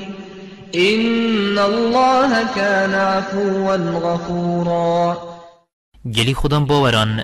إن 0.76 1.58
الله 1.60 2.32
كان 2.56 2.94
عفوا 2.94 3.76
غفورا. 3.76 5.18
جلي 6.06 6.34
خدام 6.34 6.66
باوران 6.66 7.24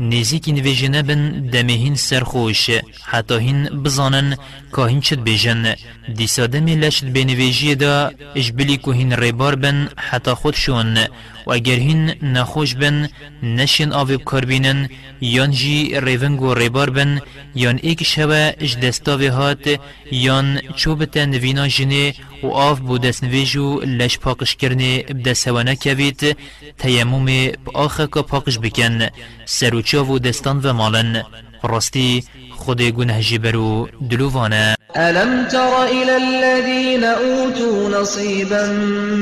نزیکی 0.00 0.52
نویجنه 0.52 1.02
بن 1.02 1.50
دمهین 1.52 1.94
سرخوش. 1.94 2.70
حتی 3.04 3.38
هین 3.38 3.82
بزانن 3.82 4.36
که 4.76 4.82
هین 4.82 5.00
چد 5.00 5.22
بیجن 5.22 5.74
دیسا 6.16 6.46
دمی 6.46 6.74
لشت 6.76 7.04
بینویجی 7.04 7.74
دا 7.74 8.10
اجبلی 8.34 8.76
که 8.76 8.90
هین 8.92 9.12
ریبار 9.12 9.54
بن 9.54 9.88
حتی 9.96 10.30
خود 10.34 10.54
شون 10.54 10.98
و 11.46 11.52
اگر 11.52 11.74
هین 11.74 12.14
نخوش 12.22 12.74
بن 12.74 13.08
نشین 13.42 13.92
آوی 13.92 14.16
بکار 14.16 14.44
بینن 14.44 14.88
یان 15.20 15.50
جی 15.50 16.00
ریونگ 16.00 16.42
و 16.42 16.54
ریبار 16.54 16.90
بن 16.90 17.20
یان 17.54 17.78
ایک 17.82 18.02
شوه 18.04 18.52
اج 18.60 18.78
دستاوی 18.78 19.26
هات 19.26 19.80
یان 20.12 20.60
چوبتا 20.76 21.24
نوینا 21.24 21.68
جنه 21.68 22.14
و 22.42 22.46
آف 22.46 22.80
بو 22.80 22.98
دست 22.98 23.24
نویجو 23.24 23.80
لش 23.80 24.18
پاکش 24.18 24.56
کرنه 24.56 25.02
بدست 25.02 25.48
هوانه 25.48 25.76
کوید 25.76 26.36
تیموم 26.78 27.26
با 27.64 27.72
آخه 27.74 28.06
که 28.06 28.22
پاکش 28.22 28.58
بکن 28.58 29.08
سروچاو 29.44 30.08
و 30.08 30.18
دستان 30.18 30.60
و 30.62 30.72
مالن. 30.72 31.22
راستی 31.62 32.24
خود 32.50 32.82
گنه 32.82 33.22
جبرو 33.22 33.88
دلووانه. 34.10 34.76
ألم 34.96 35.48
تر 35.48 35.84
إلى 35.84 36.16
الذين 36.16 37.04
أوتوا 37.04 38.00
نصيبا 38.00 38.72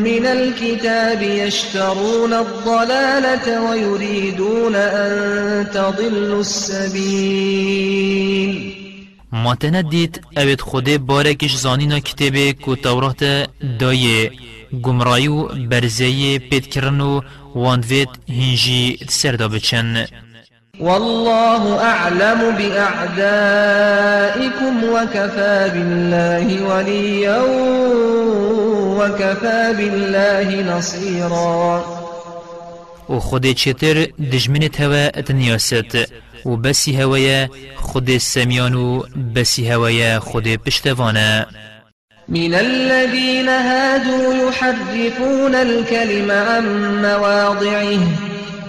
من 0.05 0.27
الكتاب 0.27 1.23
يشترون 1.23 2.33
الضلالة 2.33 3.71
ويريدون 3.71 4.75
أن 4.75 5.71
تضلوا 5.71 6.41
السبيل؟ 6.41 7.63
ما 9.33 9.55
تندید 9.55 10.21
اوید 10.37 10.61
خود 10.61 11.07
بارکش 11.07 11.57
زانینا 11.57 11.99
کتابه 12.01 12.53
کو 12.53 12.77
تورات 12.77 13.49
دایه 13.79 14.31
گمرایی 14.83 15.29
و 15.29 15.49
برزه 15.71 16.39
پید 16.39 16.67
کرن 16.71 17.01
و 17.01 17.21
واندوید 17.55 18.09
هنجی 18.29 18.99
سردا 19.09 19.49
بچن. 19.49 20.07
والله 20.83 21.81
أعلم 21.81 22.57
بأعدائكم 22.59 24.05
وكفى 24.85 25.71
بالله 25.75 26.63
وليا 26.63 27.43
وكفى 28.99 29.75
بالله 29.77 30.77
نصيرا. 30.77 31.85
و 33.09 33.19
خود 33.19 33.53
چتر 33.53 34.07
دجمنت 34.33 34.81
هوا 34.81 35.19
اتنیاست 35.19 35.97
و 36.47 36.57
بسی 36.57 36.97
هوایا 36.97 37.49
خود 37.77 38.19
سمیان 38.19 38.75
و 38.75 39.03
بسی 39.37 39.71
هوایا 39.71 40.21
خود 40.21 40.49
پشتوانه. 40.49 41.47
من 42.29 42.55
الذين 42.55 43.49
هادوا 43.49 44.35
يحرفون 44.49 45.55
الكلم 45.55 46.31
عن 46.31 46.65
مواضعه. 47.03 48.32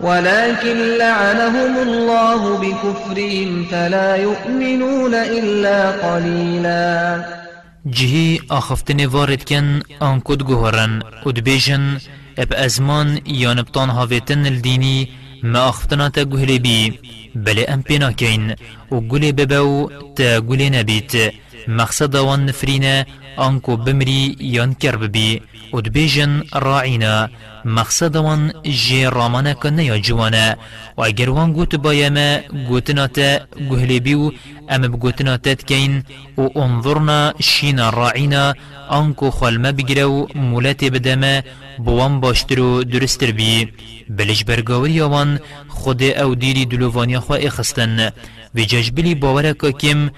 ولكن 0.00 0.98
لعنهم 0.98 1.88
الله 1.88 2.58
بكفرهم 2.58 3.64
فلا 3.70 4.16
يؤمنون 4.16 5.14
إلا 5.14 5.90
قليلا. 5.90 7.24
جهي 7.86 8.38
آخفتن 8.50 9.06
وارد 9.06 9.42
كن 9.42 9.82
آنكود 10.02 10.42
گوهرن. 10.42 11.02
ودبيجن 11.26 11.98
اب 12.38 12.52
ازمان 12.52 13.20
يان 13.26 13.62
بطان 13.62 13.90
هاويتن 13.90 14.46
الديني 14.46 15.08
ما 15.42 15.68
آخفتنا 15.68 16.08
تا 16.08 16.22
بي 16.22 16.98
بل 17.34 17.58
ام 17.68 17.82
پینا 17.82 18.12
کین 18.12 18.54
و 18.90 19.00
گل 19.00 19.32
ببو 19.32 19.90
تا 20.16 20.40
گل 20.40 20.62
نبیت. 20.62 21.12
مقصد 21.68 22.14
وان 22.14 22.46
نفرین 22.46 23.04
آنکو 23.36 23.76
بمری 23.76 24.36
یان 24.40 24.74
کرب 24.74 25.06
بی 25.12 25.40
و 25.72 25.80
دبیجن 25.80 26.42
راعینا 26.54 27.28
مقصد 27.64 28.16
وان 28.16 28.52
جی 28.64 29.04
رامانا 29.04 29.54
کنه 29.54 29.84
یا 29.84 29.98
جوانا 29.98 30.56
و 30.96 31.00
اگر 31.02 31.30
وان 31.30 31.52
گوت 31.52 31.76
بایما 31.76 32.38
گوتنا 32.68 33.06
تا 33.06 33.38
گهلی 33.70 34.00
بیو 34.00 34.30
أم 34.70 34.82
بگوتنا 34.82 35.36
تتكين 35.36 36.02
و 36.38 36.58
انظرنا 36.58 37.34
شينا 37.40 37.90
راعينا 37.90 38.54
انكو 38.90 39.30
خلما 39.30 39.70
بگرو 39.70 40.28
مولات 40.34 40.84
بدما 40.84 41.42
بوان 41.78 42.20
باشترو 42.20 42.82
درستر 42.82 43.30
بي. 43.30 43.72
بلش 44.08 44.44
برگاوری 44.44 45.00
وان 45.00 45.38
خود 45.68 46.02
أو 46.02 46.34
دیری 46.34 46.64
دلووانی 46.64 47.18
خواه 47.18 47.46
إخستن. 47.46 48.10
و 48.58 48.60
ججبلی 48.60 49.14
باوره 49.14 49.52
که 49.52 49.72
کم 49.72 50.10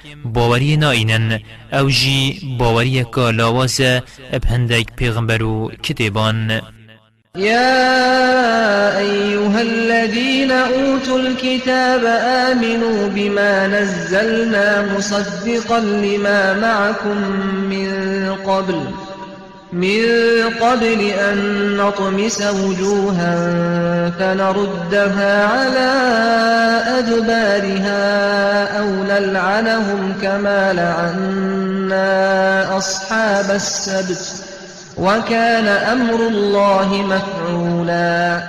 أو 1.73 1.91
جی 1.91 2.41
باوری 2.59 3.05
که 3.15 3.21
لاوازه 3.21 4.03
اب 4.33 4.45
هندک 4.45 4.87
پیغمبرو 4.97 5.71
کتیبان 5.83 6.61
يا 7.37 8.99
أيها 8.99 9.61
الذين 9.61 10.51
أوتوا 10.51 11.19
الكتاب 11.19 12.05
آمنوا 12.25 13.09
بما 13.09 13.67
نزلنا 13.67 14.97
مصدقا 14.97 15.81
لما 15.81 16.53
معكم 16.61 17.17
من 17.71 17.91
قبل 18.47 18.81
من 19.73 20.05
قبل 20.61 21.01
أن 21.01 21.39
نطمس 21.77 22.43
وجوها 22.43 23.35
فنردها 24.19 25.47
على 25.47 25.91
أدبارها 26.99 28.00
نلعنهم 29.81 30.13
كما 30.23 30.73
لعنا 30.73 32.77
أصحاب 32.77 33.51
السبت 33.51 34.45
وكان 34.99 35.67
أمر 35.67 36.29
الله 36.29 37.03
مفعولا. 37.03 38.49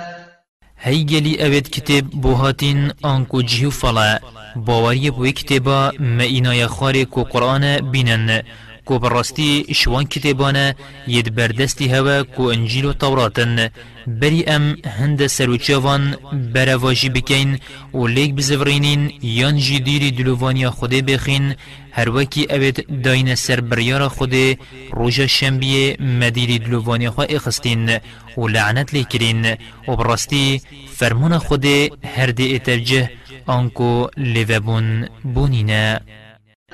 هيجلي 0.80 1.46
أبد 1.46 1.62
كتاب 1.62 2.10
بوهاتين 2.10 2.92
أنكو 3.04 3.40
جيو 3.40 3.70
فلا 3.70 4.20
باوري 4.56 5.10
بوي 5.10 5.32
كتابا 5.32 5.92
ما 5.98 6.24
إنا 6.24 6.54
يخاري 6.54 7.04
كو 7.04 7.22
قرآن 7.22 7.90
بينن. 7.90 8.42
کو 8.84 8.98
براستی 8.98 9.74
شوان 9.74 10.04
کتابانه 10.04 10.74
ید 11.06 11.34
بردستی 11.34 11.88
هوا 11.88 12.22
کو 12.22 12.42
انجیل 12.42 12.84
و 12.84 12.92
توراتن 12.92 13.68
بری 14.06 14.44
أم 14.44 14.76
هند 14.86 15.26
سروچوان 15.26 16.16
برواجی 16.54 17.08
بکین 17.08 17.58
و 17.94 18.06
لیک 18.06 18.34
بزورینین 18.34 19.12
یان 19.22 19.56
جی 19.58 19.80
دیری 19.80 20.10
دلووانیا 20.10 20.70
خوده 20.70 21.02
بخین 21.02 21.54
هر 21.92 22.08
وکی 22.08 22.46
اوید 22.50 23.02
داین 23.02 23.34
سر 23.34 23.60
بریار 23.60 24.08
خوده 24.08 24.58
روژا 24.92 25.26
شنبیه 25.26 25.96
مدیری 26.00 26.58
دلووانیا 26.58 27.10
خواه 27.10 27.26
اخستین 27.30 27.98
و 28.36 28.48
لعنت 28.48 28.94
لیکرین 28.94 29.56
و 29.88 29.96
براستی 29.96 30.62
فرمون 30.96 31.38
خوده 31.38 31.90
هر 32.16 32.26
دی 32.26 32.54
إترجه 32.54 33.10
آنکو 33.46 34.06
لیوبون 34.16 35.08
بونینه 35.34 36.00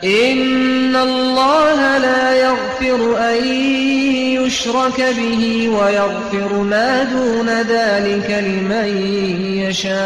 إن 0.05 0.97
الله 0.97 1.99
لا 1.99 2.33
يغفر 2.33 3.19
أن 3.31 3.45
يشرك 4.39 5.01
به 5.17 5.69
ويغفر 5.69 6.53
ما 6.53 7.03
دون 7.03 7.49
ذلك 7.49 8.31
لمن 8.31 8.89
يشاء 9.69 9.99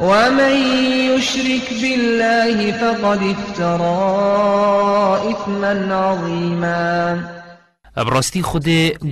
ومن 0.00 0.56
يشرك 1.14 1.72
بالله 1.82 2.72
فقد 2.72 3.34
افترى 3.36 4.02
إثما 5.30 5.88
عظيما 5.90 7.20
ابراستی 7.96 8.42
خود 8.42 8.68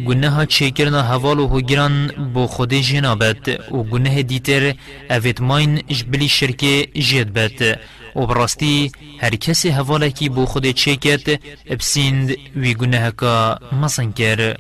گناه 0.07 0.47
چه 0.47 0.71
کرنا 0.71 1.03
حوال 1.03 1.39
و 1.39 1.49
هگران 1.49 2.07
بو 2.35 2.47
خود 2.47 2.75
جنابت 2.75 3.49
و 3.73 3.83
گناه 3.83 4.23
دیتر 4.23 4.75
اوید 5.11 5.41
ماین 5.43 5.83
جبلی 5.89 6.29
شرک 6.29 6.89
جید 6.95 7.33
بت 7.33 7.79
و 8.17 8.27
براستی 8.27 8.93
هر 9.21 9.37
کسی 9.37 9.69
حوالکی 9.69 10.29
بو 10.29 10.47
خود 10.47 10.67
چیکت 10.67 11.41
بسیند 11.71 12.37
وی 12.57 12.75
گناه 12.75 13.11
کا 13.11 13.59
مصن 13.73 14.13
کر 14.13 14.57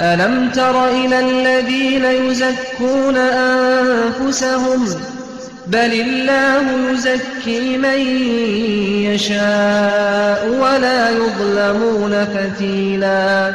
ألم 0.00 0.50
تر 0.50 0.88
إلى 0.88 1.18
الذين 1.20 2.04
يزكون 2.04 3.16
أنفسهم 3.16 4.86
بل 5.68 5.92
الله 5.92 6.92
يزكي 6.92 7.76
من 7.76 8.00
يشاء 9.04 10.48
ولا 10.48 11.10
يظلمون 11.10 12.24
فتيلا 12.24 13.54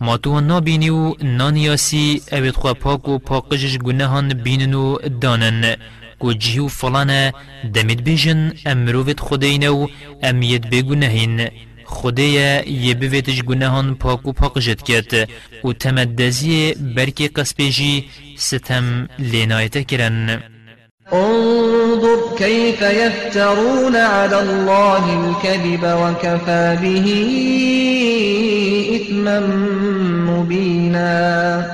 ما 0.00 0.16
تو 0.16 0.40
نابینی 0.40 0.90
و 0.90 1.14
نانیاسی 1.22 2.22
اوید 2.32 2.54
خواه 2.54 2.74
پاک 2.74 3.08
و 3.08 3.18
پاکجش 3.18 3.78
گناهان 3.78 4.28
بینن 4.28 4.74
و 4.74 4.98
دانن. 5.20 5.76
کو 6.18 6.32
جیو 6.32 6.68
فلانه 6.68 7.32
دمید 7.74 8.04
بیجن 8.04 8.52
ام 8.66 8.78
مروفت 8.78 9.20
خدینو 9.20 9.86
ام 10.22 10.42
ید 10.42 10.70
بگو 10.70 10.94
نهین 10.94 11.48
خدایا 11.84 12.68
یه 12.68 12.94
بویتش 12.94 13.42
گناهان 13.42 13.94
پاک 13.94 14.26
و 14.26 14.32
پاک 14.32 14.58
جد 14.58 14.82
کت 14.82 15.28
و 15.64 15.72
تمدزی 15.72 16.74
برکی 16.96 17.28
قسپیجی 17.28 18.04
ستم 18.36 19.08
لینایت 19.18 19.86
کرن. 19.86 20.53
انظر 21.12 22.36
كيف 22.38 22.82
يفترون 22.82 23.96
على 23.96 24.40
الله 24.40 25.04
الكذب 25.20 25.84
وكفى 25.84 26.78
به 26.82 27.06
إثما 28.96 29.40
مبينا. 30.30 31.66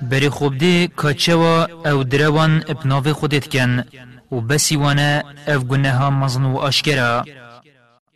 بری 0.00 0.28
خوب 0.28 0.58
دی 0.58 0.88
کچوا 0.96 1.66
أو 1.86 2.02
دروان 2.02 2.62
ابناو 2.68 3.12
خودت 3.12 3.48
کن 3.48 3.84
و 4.30 4.40
بسی 4.40 4.76
وأنا 4.76 5.22
اف 5.48 5.64
گناها 5.64 6.10
مزن 6.10 6.44
و 6.44 6.56
آشکرا. 6.56 7.24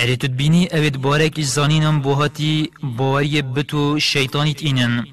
اری 0.00 0.16
تو 0.16 0.28
بینی 0.28 0.68
اوید 0.72 0.96
بارک 1.02 1.40
زانینم 1.40 2.00
بوهاتی 2.00 2.70
باوری 2.82 3.42
بتو 3.42 3.98
شیطانیت 3.98 4.62
اینن 4.62 5.04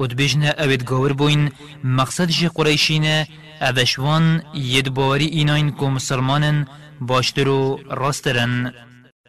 و 0.00 0.06
دبیجنه 0.06 0.54
اوید 0.58 0.84
گاور 0.84 1.12
بوین 1.12 1.52
مقصد 1.84 2.28
جه 2.28 2.48
قریشینه 2.48 3.26
اوشوان 3.60 4.42
ید 4.54 4.94
باوری 4.94 5.26
ایناین 5.26 5.70
کو 5.70 5.90
مسلمانن 5.90 6.66
باشتر 7.00 7.48
و 7.48 7.78
راسترن 7.90 8.72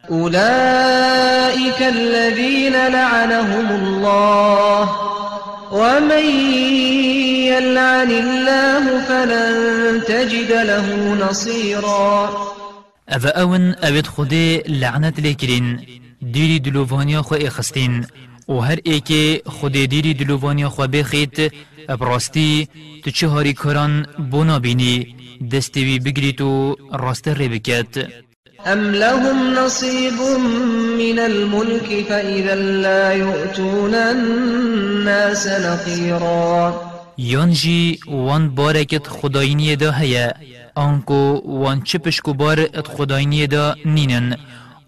أولئك 0.09 1.81
الذين 1.81 2.73
لعنهم 2.73 3.71
الله 3.71 4.89
ومن 5.71 6.25
يلعن 7.47 8.11
الله 8.11 8.99
فلن 9.07 10.01
تجد 10.07 10.51
له 10.51 11.15
نصيرا 11.29 12.29
أفا 13.09 13.41
أون 13.41 13.75
أبد 13.83 14.07
خودي 14.07 14.61
لعنت 14.67 15.19
لكرين 15.19 15.85
ديري 16.21 16.59
دلوفانيا 16.59 17.21
خو 17.21 17.35
إخستين. 17.35 18.05
و 18.47 18.59
هر 18.59 18.79
ایک 18.83 19.41
خود 19.47 19.71
دیری 19.71 20.13
دلووانیا 20.13 20.69
خو 20.69 20.87
بخیت 20.87 21.53
ابراستی 21.89 22.67
تو 23.03 23.11
چه 23.11 23.27
هاری 23.27 23.53
کران 23.53 24.05
بونا 24.31 24.59
بینی 24.59 25.15
دستوی 25.51 25.99
بگری 25.99 26.33
تو 26.33 26.75
راست 26.93 27.27
ری 27.27 27.47
بکت 27.47 28.07
أم 28.67 28.91
لهم 28.91 29.53
نصيب 29.59 30.13
من 30.97 31.19
الملك 31.19 32.05
فإذا 32.09 32.55
لا 32.55 33.13
يؤتون 33.13 33.93
الناس 33.93 35.47
نقيرا. 35.47 36.73
يانجي 37.17 37.99
وان 38.07 38.49
باركت 38.49 39.07
خدايني 39.07 39.75
دا 39.75 39.91
هيا 39.91 40.33
آنكو 40.77 41.41
وان 41.45 41.83
چپشكو 41.83 42.33
بار 42.33 42.59
ات 42.59 42.87
خدايني 42.87 43.45
دا 43.45 43.75
نينن 43.85 44.37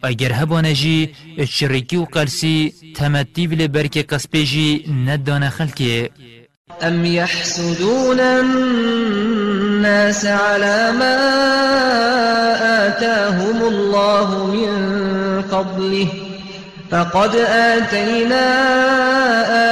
اگر 0.05 0.31
هبانجي 0.33 1.15
اتشريكي 1.39 1.97
و 1.97 2.03
قرسي 2.03 2.73
تمتي 2.95 3.47
بل 3.47 3.67
بركي 3.67 4.01
قسبيجي 4.01 4.85
ندان 4.87 5.49
خلقي 5.49 6.09
أم 6.83 7.05
يحسدون 7.05 8.19
الناس 8.19 10.25
على 10.25 10.91
ما 10.99 11.17
آتاهم 12.87 13.61
الله 13.61 14.45
من 14.45 14.71
فضله. 15.41 16.24
فقد 16.91 17.35
آتينا 17.35 18.45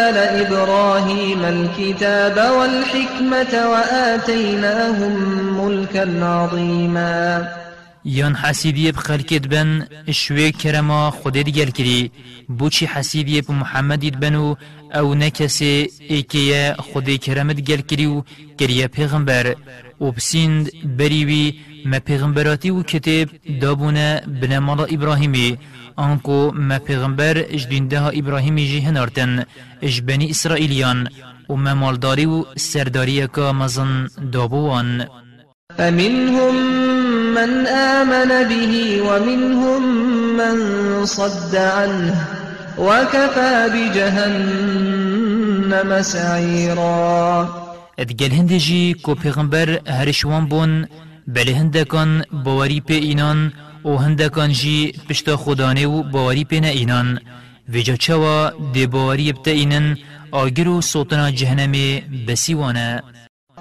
آل 0.10 0.18
إبراهيم 0.46 1.46
الكتاب 1.46 2.52
والحكمة 2.58 3.70
وآتيناهم 3.70 5.16
ملكا 5.62 6.26
عظيما. 6.26 7.63
یان 8.06 8.36
حسیدیه 8.36 8.92
بخلکت 8.92 9.48
بن 9.48 9.88
شوی 10.12 10.52
کرما 10.52 11.12
خودت 11.12 11.50
گل 11.50 11.70
کری 11.70 12.12
بوچی 12.60 12.86
حسیدیه 12.86 13.42
ب 13.42 13.52
محمدید 13.52 14.20
بنو 14.20 14.56
او 14.96 15.16
نکسی 15.16 15.90
ایکیه 16.10 16.76
خودی 16.80 17.18
کرمت 17.18 17.60
گل 17.62 17.82
کری 17.82 18.06
و 18.06 18.24
گریه 18.58 18.88
پیغمبر 18.88 19.56
و 20.02 20.12
بسیند 20.12 20.72
بریوی 20.98 21.54
ما 21.86 22.00
پیغمبراتی 22.00 22.70
و 22.70 22.84
کتاب 22.84 23.30
دابونه 23.62 24.22
بنمالا 24.42 24.84
ابراهیمی 24.84 25.58
آنکو 25.96 26.52
ما 26.52 26.80
پیغمبر 26.80 27.38
اجدین 27.38 27.88
ده 27.88 28.06
ابراهیمی 28.06 28.68
جی 28.68 28.80
هنارتن 28.80 29.46
اج 29.82 30.02
بنی 30.02 30.30
اسرائیلیان 30.30 31.10
و 31.50 31.54
ممالداری 31.56 32.26
و 32.26 32.46
سرداری 32.58 33.28
که 33.28 33.42
مزن 33.42 34.10
دابوان 34.32 35.08
فمنهم 35.78 36.93
من 37.36 37.68
آمن 37.68 38.30
به 38.50 39.02
ومنهم 39.02 39.84
من 40.38 40.58
صد 41.06 41.56
عنه 41.56 42.28
وكفى 42.78 43.70
بجهنم 43.74 45.22
سعيرا. 46.02 47.48
ادگل 47.98 48.32
هنده 48.32 48.58
جی 48.58 48.94
کو 48.94 49.16
پیغمبر 49.16 49.80
هرشوان 49.88 50.46
بون 50.46 50.88
بله 51.28 51.56
هنده 51.56 51.84
کان 51.84 52.24
باوری 52.46 52.80
پی 52.82 52.94
اینان 52.94 53.54
و 53.86 53.90
هنده 53.98 54.30
کان 54.30 54.52
جی 54.52 54.94
پشتا 55.10 55.38
خدانه 55.38 55.88
و 55.88 56.04
باوری 56.04 56.44
پی 56.44 56.60
نه 56.60 56.68
اینان. 56.68 57.20
ویجا 57.70 57.96
چوا 57.96 58.52
دی 58.74 58.88
باوری 58.88 59.34
بتا 59.34 59.52
اینن 59.52 59.98
آگر 60.32 60.68
و 60.68 60.82
صوتنا 60.82 61.32
جهنم 61.32 61.72
بسیوانه. 62.28 63.04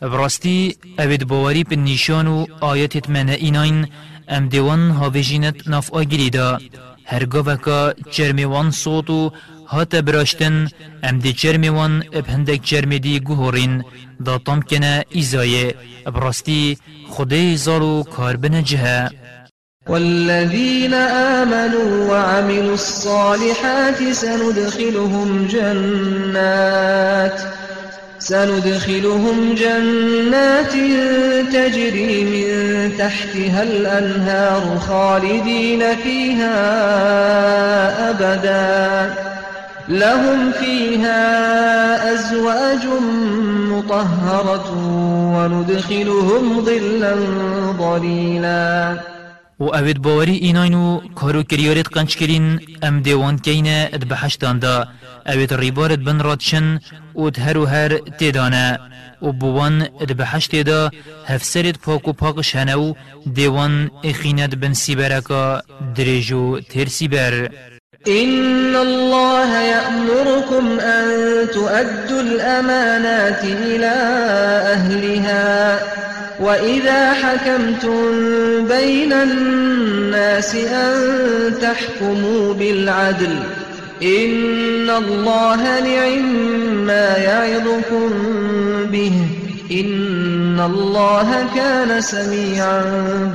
براستی 0.00 0.76
اوید 0.98 1.26
باوری 1.26 1.64
پر 1.64 1.76
نیشان 1.76 2.26
و 2.26 2.46
آیتت 2.60 3.10
من 3.10 3.28
ایناین 3.28 3.86
ام 4.28 4.48
دیوان 4.48 4.90
هاویجینت 4.90 5.68
ناف 5.68 5.90
آگیری 5.92 6.30
دا 6.30 6.58
هرگاه 7.04 7.44
وکا 7.46 7.92
چرمیوان 8.10 8.70
صوت 8.70 9.10
و 9.10 9.32
هات 9.68 9.94
براشتن 9.94 10.68
ام 11.02 11.18
دی 11.18 11.32
چرمیوان 11.32 12.04
اب 12.12 12.28
هندک 12.28 12.62
چرمی 12.62 12.98
دی 12.98 13.20
گوهورین. 13.20 13.84
دا 14.24 14.38
تام 14.38 14.62
کنه 14.62 15.04
ایزایه. 15.10 15.74
براستی 16.04 16.78
خدای 17.08 17.56
زارو 17.56 18.02
کار 18.02 18.36
بنجهه 18.36 19.10
والذين 19.88 20.94
آمنوا 21.40 22.10
وعملوا 22.10 22.72
الصالحات 22.72 24.12
سندخلهم 24.12 25.46
جنات. 25.46 27.40
سندخلهم 28.28 29.54
جنات 29.54 30.72
تجري 31.52 32.24
من 32.24 32.92
تحتها 32.98 33.62
الأنهار 33.62 34.78
خالدين 34.88 35.96
فيها 35.96 36.50
أبدا. 38.10 39.14
لهم 39.88 40.52
فيها 40.60 42.12
أزواج 42.14 42.86
مطهرة 43.70 44.72
وندخلهم 45.36 46.64
ظلا 46.64 47.14
ظليلا. 47.78 48.96
و 49.60 49.64
اوید 49.64 50.02
باوری 50.02 50.36
ایناین 50.36 50.74
و 50.74 51.00
کارو 51.14 51.42
کریارت 51.42 51.88
قنچ 51.88 52.16
کرین 52.16 52.60
ام 52.82 53.00
دیوان 53.00 53.38
کینه 53.38 53.90
اد 53.92 54.08
بحشتان 54.08 54.58
دا 54.58 54.88
اوید 55.26 55.54
ریبارت 55.54 55.98
بن 55.98 56.20
رادشن 56.20 56.80
و 57.14 57.30
هر 57.38 57.58
و 57.58 57.64
هر 57.66 57.98
تیدانه 58.18 58.78
و 59.22 59.32
بوان 59.32 59.82
اد 59.82 60.16
بحشت 60.16 60.62
دا 60.62 60.90
هفسرت 61.26 61.78
پاک 61.78 62.08
و 62.08 62.12
پاکش 62.12 62.56
هنو 62.56 62.94
دیوان 63.34 63.90
اخینت 64.04 64.54
بن 64.54 64.72
سیبرکا 64.72 65.62
دریجو 65.94 66.60
تیر 66.60 66.88
سیبر 66.88 67.48
إن 68.08 68.76
الله 68.76 69.50
يأمركم 69.62 70.80
أن 70.80 71.06
تؤدوا 71.54 72.20
الأمانات 72.20 73.44
إلى 73.44 73.94
أهلها 74.74 76.05
وإذا 76.40 77.12
حكمتم 77.12 78.00
بين 78.68 79.12
الناس 79.12 80.54
أن 80.54 80.94
تحكموا 81.62 82.54
بالعدل 82.54 83.38
إن 84.02 84.90
الله 84.90 85.80
نعم 85.80 86.46
ما 86.86 87.16
يعظكم 87.16 88.10
به 88.92 89.12
إن 89.70 90.60
الله 90.60 91.46
كان 91.54 92.00
سميعا 92.00 92.82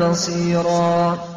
بصيرا 0.02 1.31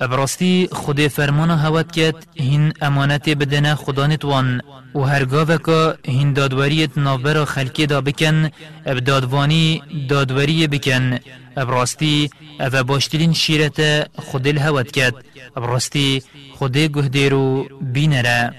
ابراستی 0.00 0.68
خود 0.72 1.08
فرمان 1.08 1.50
هوت 1.50 1.92
کت 1.92 2.14
هین 2.34 2.72
امانت 2.82 3.28
بدن 3.28 3.74
خدا 3.74 4.06
نتوان 4.06 4.60
و 4.94 5.00
هرگاه 5.00 5.58
که 5.58 5.94
هین 6.06 6.32
دادوریت 6.32 6.90
نابر 6.98 7.44
خلکی 7.44 7.86
دا 7.86 8.00
بکن 8.00 8.50
اب 8.86 8.98
دادوانی 8.98 9.82
دادوری 10.08 10.66
بکن 10.66 11.18
ابراستی 11.56 12.30
أو 12.60 12.84
باشترین 12.84 13.32
شیرت 13.32 14.08
خود 14.18 14.46
الهوت 14.46 14.90
کت 14.90 15.14
ابراستی 15.56 16.22
خود 16.58 16.76
گهدیرو 16.76 17.66
بینره 17.80 18.52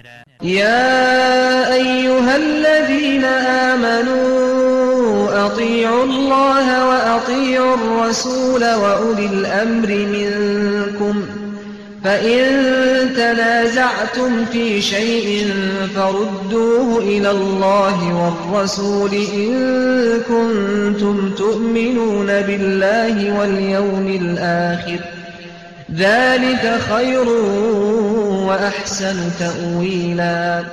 يا 0.43 1.73
أيها 1.73 2.35
الذين 2.35 3.23
آمنوا 3.69 5.45
أطيعوا 5.45 6.03
الله 6.03 6.89
وأطيعوا 6.89 7.75
الرسول 7.75 8.63
وأولي 8.63 9.25
الأمر 9.25 9.87
منكم 9.87 11.30
فإن 12.03 12.49
تنازعتم 13.15 14.45
في 14.45 14.81
شيء 14.81 15.47
فردوه 15.95 16.99
إلى 16.99 17.31
الله 17.31 18.15
والرسول 18.15 19.13
إن 19.13 19.51
كنتم 20.27 21.31
تؤمنون 21.31 22.27
بالله 22.27 23.39
واليوم 23.39 24.07
الآخر. 24.07 24.99
ذلك 25.95 26.79
خير 26.89 27.27
وأحسن 28.47 29.31
تأويلا. 29.39 30.63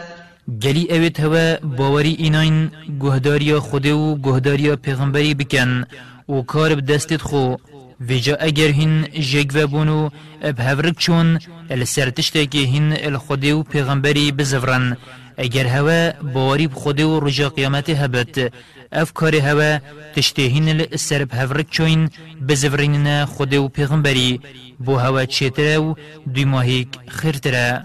گلی 0.63 0.87
اوید 0.91 1.21
هوا 1.21 1.57
باوری 1.77 2.17
ایناین 2.19 2.71
گهداریا 3.01 3.61
خوده 3.61 3.93
و 3.93 4.17
گهداریا 4.17 4.77
پیغمبری 4.77 5.35
بکن 5.35 5.85
و 6.29 6.43
کار 6.43 6.75
بدستت 6.75 7.23
خو. 7.23 7.55
ویجا 8.01 8.37
اگر 8.41 8.69
هین 8.69 9.05
جگ 9.05 9.51
و 9.55 9.67
بونو 9.67 10.11
اب 10.43 10.61
هورک 10.61 10.99
چون 10.99 11.39
السرتشته 11.71 12.47
که 12.47 12.59
هین 12.59 12.93
الخوده 12.93 13.55
و 13.55 13.63
پیغمبری 13.63 14.33
بزورن. 14.33 14.97
اگر 15.37 15.67
هوا 15.67 16.13
باوری 16.35 16.67
بخوده 16.67 17.05
و 17.05 17.21
رجا 17.21 17.49
قیامت 17.49 17.91
هبت. 17.91 18.53
اف 18.93 19.13
کار 19.13 19.37
هوا 19.37 19.79
تشتهین 20.17 20.81
السرب 20.81 21.35
هورک 21.35 21.71
چون 21.71 22.11
بزورین 22.49 23.25
خوده 23.25 23.59
و 23.59 23.69
پیغمبری. 23.69 24.41
بو 24.79 24.97
هوا 24.97 25.25
چیتره 25.25 25.79
و 25.79 25.95
دوی 26.35 26.45
ماهیک 26.45 26.89
خیرتره. 27.09 27.85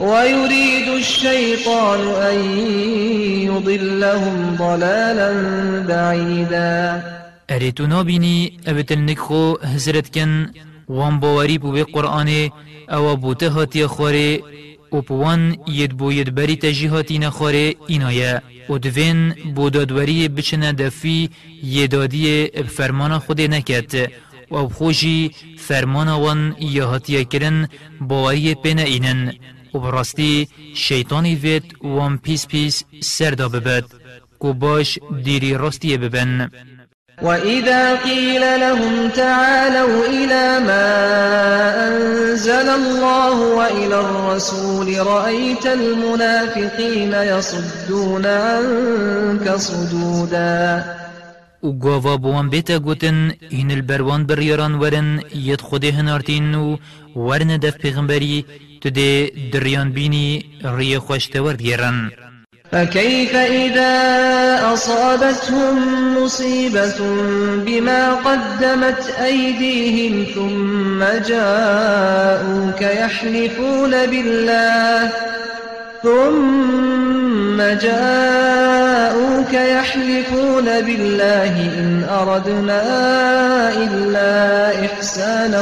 ويريد 0.00 0.88
الشيطان 0.88 2.00
أن 2.00 2.38
يضلهم 3.48 4.56
ضلالا 4.56 5.30
بعيدا. 5.88 7.02
اريتو 7.50 7.86
نابيني 7.86 8.60
ابتل 8.66 8.98
نكخو 8.98 9.56
هزرت 9.62 10.14
كن 10.14 10.46
وان 10.88 11.20
باوري 11.20 11.58
بو 11.58 11.84
قرآن 11.94 12.50
أو 12.90 13.16
بوته 13.16 13.48
هاتي 13.48 13.86
خوري 13.86 14.42
و 14.92 15.00
پوان 15.00 15.56
ید 15.68 15.96
بو 15.96 16.12
ید 16.12 16.34
بری 16.34 16.56
تجیهاتی 16.56 17.18
نخوره 17.18 17.74
اینایه 17.86 18.42
و 18.68 18.78
دوین 18.78 19.34
بو 19.54 19.70
دادوری 19.70 20.28
بچنه 20.28 20.72
دفی 20.72 21.30
یدادی 21.62 22.46
فرمان 22.68 23.18
خود 23.18 23.40
نکد 23.40 24.10
و 24.50 24.68
خوشی 24.68 25.30
فرمان 25.58 26.08
وان 26.08 26.56
یهاتی 26.60 27.24
کرن 27.24 27.68
باوری 28.00 28.54
پینه 28.54 28.82
اینن 28.82 29.32
و 29.74 29.78
براستی 29.78 30.48
شیطانی 30.74 31.34
وید 31.34 31.64
وان 31.82 32.18
پیس 32.18 32.46
پیس 32.46 32.84
سردا 33.02 33.48
ببد 33.48 33.84
کو 34.38 34.52
باش 34.52 34.98
دیری 35.24 35.54
راستی 35.54 35.96
ببن. 35.96 36.50
وإذا 37.22 37.96
قيل 37.96 38.40
لهم 38.40 39.08
تعالوا 39.08 40.06
إلى 40.06 40.66
ما 40.66 40.88
أنزل 41.88 42.68
الله 42.68 43.36
وإلى 43.40 44.00
الرسول 44.00 45.06
رأيت 45.06 45.66
المنافقين 45.66 47.12
يصدون 47.12 48.26
عنك 48.26 49.56
صدودا. 49.56 50.84
و 51.62 51.72
گاوا 51.72 52.16
بوان 52.16 52.48
بیتا 52.48 52.78
گوتن 52.78 53.32
هین 53.50 53.70
البروان 53.70 54.26
بریاران 54.26 54.74
ورن 54.74 55.20
ید 55.34 55.60
خود 55.60 55.84
هنارتین 55.84 56.54
و 56.54 56.76
ورن 57.16 57.56
دف 57.56 57.76
پیغمبری 57.76 58.44
تو 58.80 58.90
ده 58.90 59.30
دریان 59.52 59.92
بینی 59.92 60.44
ری 60.64 60.98
خوشتورد 60.98 61.62
گیرن. 61.62 62.10
فكيف 62.72 63.36
إذا 63.36 63.94
أصابتهم 64.74 65.76
مصيبة 66.18 66.98
بما 67.66 68.14
قدمت 68.14 69.14
أيديهم 69.24 70.24
ثم 70.34 71.04
جاءوك 71.28 72.82
يحلفون 72.82 73.90
بالله 74.06 75.12
ثم 76.02 77.56
جاءوك 77.86 79.52
يحلفون 79.52 80.64
بالله 80.64 81.54
إن 81.78 82.04
أردنا 82.10 82.82
إلا 83.76 84.84
إحسانا 84.84 85.60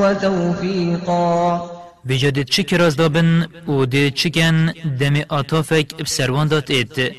وتوفيقا. 0.00 1.75
بیجا 2.06 2.30
دید 2.30 2.48
چی 2.48 2.62
کراز 2.62 2.96
دابن 2.96 3.46
و 3.68 3.84
دید 3.86 4.14
چکن 4.14 4.66
دم 5.00 5.14
آتافک 5.28 5.96
بسروان 5.96 6.48
داد 6.48 6.72
اید. 6.72 7.14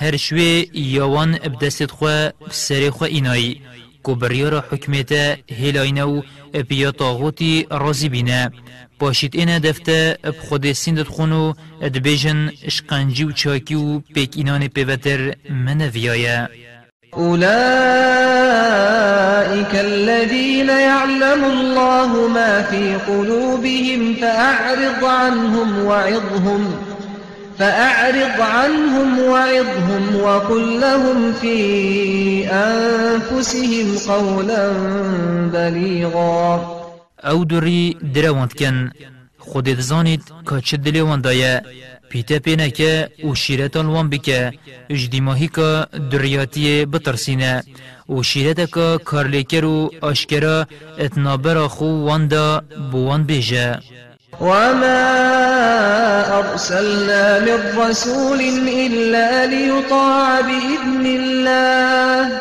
هر 0.00 0.16
شوی 0.16 0.70
یاوان 0.74 1.32
بدست 1.32 1.90
خواه 1.90 2.32
بسر 2.48 2.90
خواه 2.90 3.10
اینایی. 3.10 3.60
کو 4.02 4.14
بریار 4.14 4.64
حکمیت 4.70 5.12
هلاینو 5.60 6.22
بیا 6.68 6.90
طاغوتی 6.92 7.66
رازی 7.70 8.08
بینه. 8.08 8.50
باشید 8.98 9.36
اینه 9.36 9.58
دفته 9.58 10.18
بخود 10.24 10.72
سیندت 10.72 11.08
خونو 11.08 11.52
ادبیجن 11.82 12.52
اشقنجی 12.64 13.24
و 13.24 13.32
چاکی 13.32 13.74
و 13.74 13.98
پیک 13.98 14.32
اینان 14.36 14.68
پیوتر 14.68 15.34
منویایه. 15.50 16.48
أولئك 17.16 17.40
الذين 19.74 20.68
يعلم 20.68 21.44
الله 21.44 22.28
ما 22.28 22.62
في 22.62 22.96
قلوبهم 22.96 24.14
فأعرض 24.14 25.04
عنهم 25.04 25.84
وعظهم 25.84 26.74
فأعرض 27.58 28.40
عنهم 28.40 29.18
وعظهم 29.18 30.16
وقل 30.16 30.80
لهم 30.80 31.32
في 31.32 32.46
أنفسهم 32.48 33.98
قولا 34.08 34.72
بليغا. 35.52 36.80
أو 37.24 37.44
دوری 37.44 37.96
دروانت 38.14 38.52
کن 38.52 38.90
خودت 39.38 39.80
زانید 39.80 40.22
که 40.48 40.60
چه 40.60 40.76
دایه 40.76 41.62
پیتا 42.10 42.38
پینکه 42.44 42.92
و 43.24 43.34
شیرتان 43.34 43.86
وان 43.86 44.10
بکه 44.10 44.52
اجدیماهی 44.90 45.48
که 45.56 45.86
دریاتی 46.12 46.84
بترسینه 46.92 47.62
و 48.08 48.22
شیرتا 48.22 48.66
که 48.66 49.04
کارلیکر 49.04 49.64
و 49.64 49.90
آشکرا 50.00 50.66
اتنابرا 50.98 51.68
خو 51.68 51.84
واندا 52.06 52.62
بوان 52.92 53.22
بیجه 53.24 53.78
وما 54.40 55.00
أرسلنا 56.38 57.40
من 57.46 57.60
رسول 57.78 58.40
إلا 58.68 59.46
ليطاع 59.46 60.40
بإذن 60.40 61.06
الله. 61.06 62.40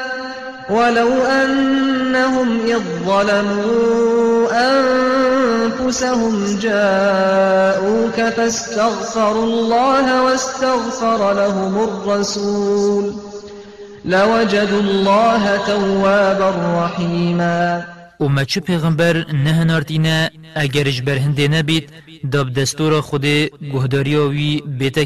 ولو 0.69 1.23
أنهم 1.23 2.59
إذ 2.65 2.79
ظلموا 3.05 4.47
أنفسهم 4.51 6.59
جاءوك 6.59 8.33
فاستغفروا 8.35 9.45
الله 9.45 10.23
واستغفر 10.23 11.33
لهم 11.33 11.83
الرسول 11.83 13.13
لوجدوا 14.05 14.81
الله 14.81 15.57
توابا 15.57 16.85
رحيما. 16.85 17.83
و 18.19 18.45
چه 18.45 18.59
پیغمبر 18.59 19.25
نه 19.33 19.63
نارتینه 19.63 20.31
اگرش 20.55 21.01
بر 21.01 21.17
هنده 21.17 21.47
نبید 21.47 21.89
داب 22.31 22.53
دستور 22.53 23.01
خود 23.01 23.25
گهداری 23.73 24.15
وی 24.15 24.63
بیتا 24.67 25.03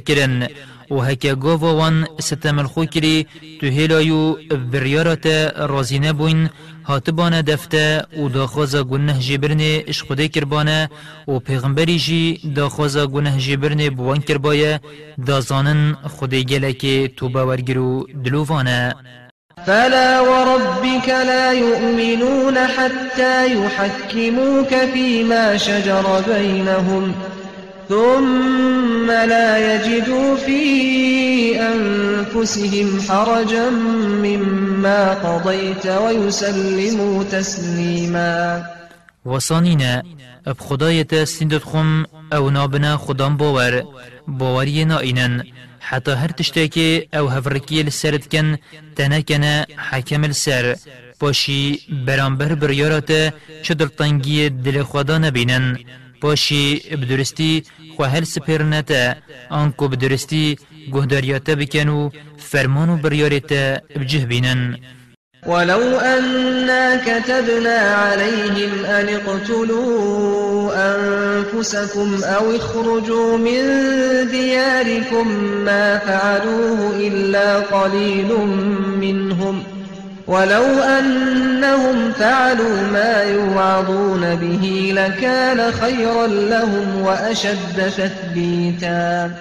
و 0.93 1.01
هکه 1.01 1.35
گاوا 1.35 1.71
وان 1.79 2.07
ستمل 2.19 2.67
خو 2.73 2.85
کری 2.85 3.27
تو 3.59 3.67
هلایو 3.67 4.33
بریارات 4.71 5.25
رازی 5.71 5.99
نبوین 5.99 6.49
هاتبانه 6.85 7.41
دفته 7.41 8.01
و 8.23 8.29
داخوازا 8.29 8.83
گنه 8.83 9.19
جبرنه 9.19 9.83
اش 9.87 10.03
خوده 10.03 10.27
کربانه 10.27 10.89
و 11.27 11.39
پیغمبری 11.39 11.97
جی 11.99 12.53
داخوازا 12.55 13.07
گنه 13.07 13.37
جبرنه 13.37 13.89
بوان 13.89 14.19
کربایه 14.27 14.79
دازانن 15.27 15.97
خوده 16.17 16.43
گلک 16.43 16.81
تو 17.17 17.29
باورگرو 17.29 18.07
دلووانه. 18.23 18.95
فلا 19.65 20.21
وربك 20.21 21.09
لا 21.09 21.53
يؤمنون 21.53 22.57
حتى 22.57 23.35
يحكموك 23.55 24.71
فيما 24.93 25.57
شجر 25.57 26.21
بينهم. 26.27 27.13
ثم 27.89 29.07
لا 29.11 29.75
يجدوا 29.75 30.35
في 30.35 30.61
أنفسهم 31.61 33.01
حرجا 33.01 33.69
مما 34.25 35.13
قضيت 35.13 35.85
ويسلموا 35.87 37.23
تسليما. 37.23 38.63
وصانينا 39.25 40.03
اب 40.47 40.59
خدایت 40.59 41.15
سندت 41.15 41.63
خم 41.63 42.05
أو 42.33 42.49
نابنا 42.49 42.97
خدام 42.97 43.37
باور 43.37 43.83
باوری 44.27 44.85
نائنن 44.85 45.43
حتى 45.81 46.11
هر 46.11 46.29
تشتاكي 46.29 47.07
أو 47.13 47.27
هفركي 47.27 47.83
لسرد 47.83 48.23
كن 48.31 48.57
تنكنا 48.95 49.65
حكم 49.77 50.23
السر 50.25 50.75
باشي 51.21 51.79
برانبر 51.89 52.53
بريارات 52.53 53.11
چه 53.63 53.73
دلتنگی 53.73 54.49
دل 54.49 54.83
خدا 54.83 55.17
نبینن. 55.17 55.77
باشی 56.23 56.65
بدرستی 57.01 57.63
خو 57.93 58.03
هل 58.03 58.23
سپر 58.23 58.61
نتا 58.63 59.03
آنکو 59.59 59.87
بدرستی 59.87 60.57
گهداریاتا 60.93 61.55
بکنو 61.55 62.09
فرمان 62.37 62.89
و 62.89 62.97
بریارتا 62.97 63.81
بجه 63.95 64.25
بینن. 64.25 64.77
ولو 65.45 65.99
أنا 65.99 66.95
كتبنا 66.95 67.79
عليهم 67.79 68.85
أن 68.85 69.09
اقتلوا 69.09 70.71
أنفسكم 70.95 72.23
أو 72.23 72.55
اخرجوا 72.55 73.37
من 73.37 73.61
دياركم 74.31 75.27
ما 75.67 75.97
فعلوه 75.97 76.79
إلا 77.07 77.59
قليل 77.59 78.29
منهم. 79.03 79.72
ولو 80.27 80.65
أنهم 80.83 82.11
فعلوا 82.11 82.87
ما 82.91 83.23
يوعظون 83.23 84.35
به 84.35 84.91
لكان 84.95 85.71
خيرا 85.71 86.27
لهم 86.27 87.01
وأشد 87.01 87.91
تثبيتا. 87.97 89.31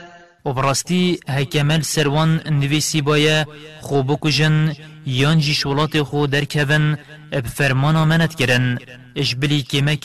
وبراستی 0.44 1.20
هکمل 1.28 1.82
سروان 1.82 2.40
نویسی 2.50 3.00
بایا 3.02 3.46
خوب 3.80 4.20
کجن 4.20 4.72
یان 5.06 5.38
جی 5.38 5.54
شولات 5.54 6.02
خو 6.02 6.26
درکون 6.26 6.96
اب 7.32 7.46
فرمانا 7.46 8.04
منت 8.04 8.34
کرن 8.34 8.78
اش 9.16 9.34
بلی 9.34 9.62
کمه 9.62 9.96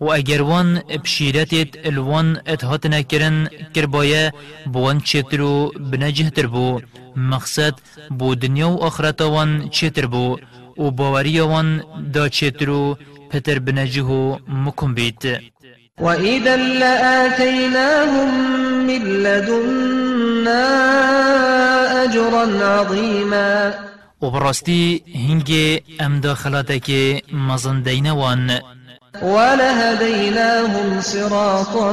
و 0.00 0.10
اگر 0.12 0.42
وان 0.42 0.82
بشیرتت 1.04 1.86
الوان 1.86 2.40
اتهات 2.46 2.86
نکرن 2.86 3.48
کربایه 3.74 4.32
بوان 4.72 5.00
چترو 5.00 5.72
بنجه 5.90 6.46
بو 6.46 6.80
مقصد 7.16 7.74
بو 8.10 8.34
دنیا 8.34 8.68
و 8.68 8.82
آخرت 8.84 9.20
وان 9.22 9.68
چتر 9.68 10.06
بو 10.06 10.38
و 10.78 10.90
باوری 10.90 11.40
وان 11.40 11.82
دا 12.12 12.28
چترو 12.28 12.96
پتر 13.30 13.58
بنجه 13.58 14.38
مکن 14.48 14.94
بیت. 14.94 15.24
وإذا 16.00 16.56
لآتيناهم 16.56 18.30
من 18.86 19.02
لدنا 19.22 20.66
أجرا 22.04 22.44
عظيما. 22.64 23.74
وبرستي 24.20 25.02
هنگي 25.14 25.82
ام 26.00 26.20
داخلاتك 26.20 26.90
مزندينوان 27.32 28.60
ولهديناهم 29.22 31.00
صراطا 31.00 31.92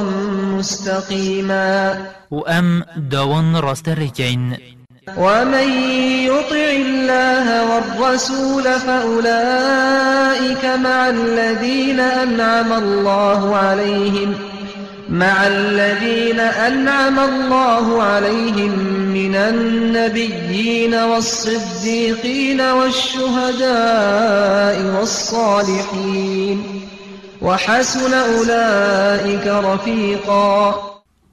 مستقيما. 0.54 1.96
وأم 2.30 2.84
داون 2.96 3.56
راستركين 3.56 4.56
ومن 5.16 5.72
يطع 6.24 6.70
الله 6.70 7.70
والرسول 7.70 8.64
فأولئك 8.64 10.64
مع 10.64 11.08
الذين 11.08 12.00
أنعم 12.00 12.72
الله 12.72 13.56
عليهم 13.56 14.34
مع 15.08 15.46
الذين 15.46 16.40
أنعم 16.40 17.20
الله 17.20 18.02
عليهم 18.02 18.78
من 19.12 19.34
النبيين 19.34 20.94
والصديقين 20.94 22.60
والشهداء 22.60 23.66
والصالحين. 25.00 26.87
وحسن 27.42 28.14
أولئك 28.14 29.46
رفيقا. 29.46 30.74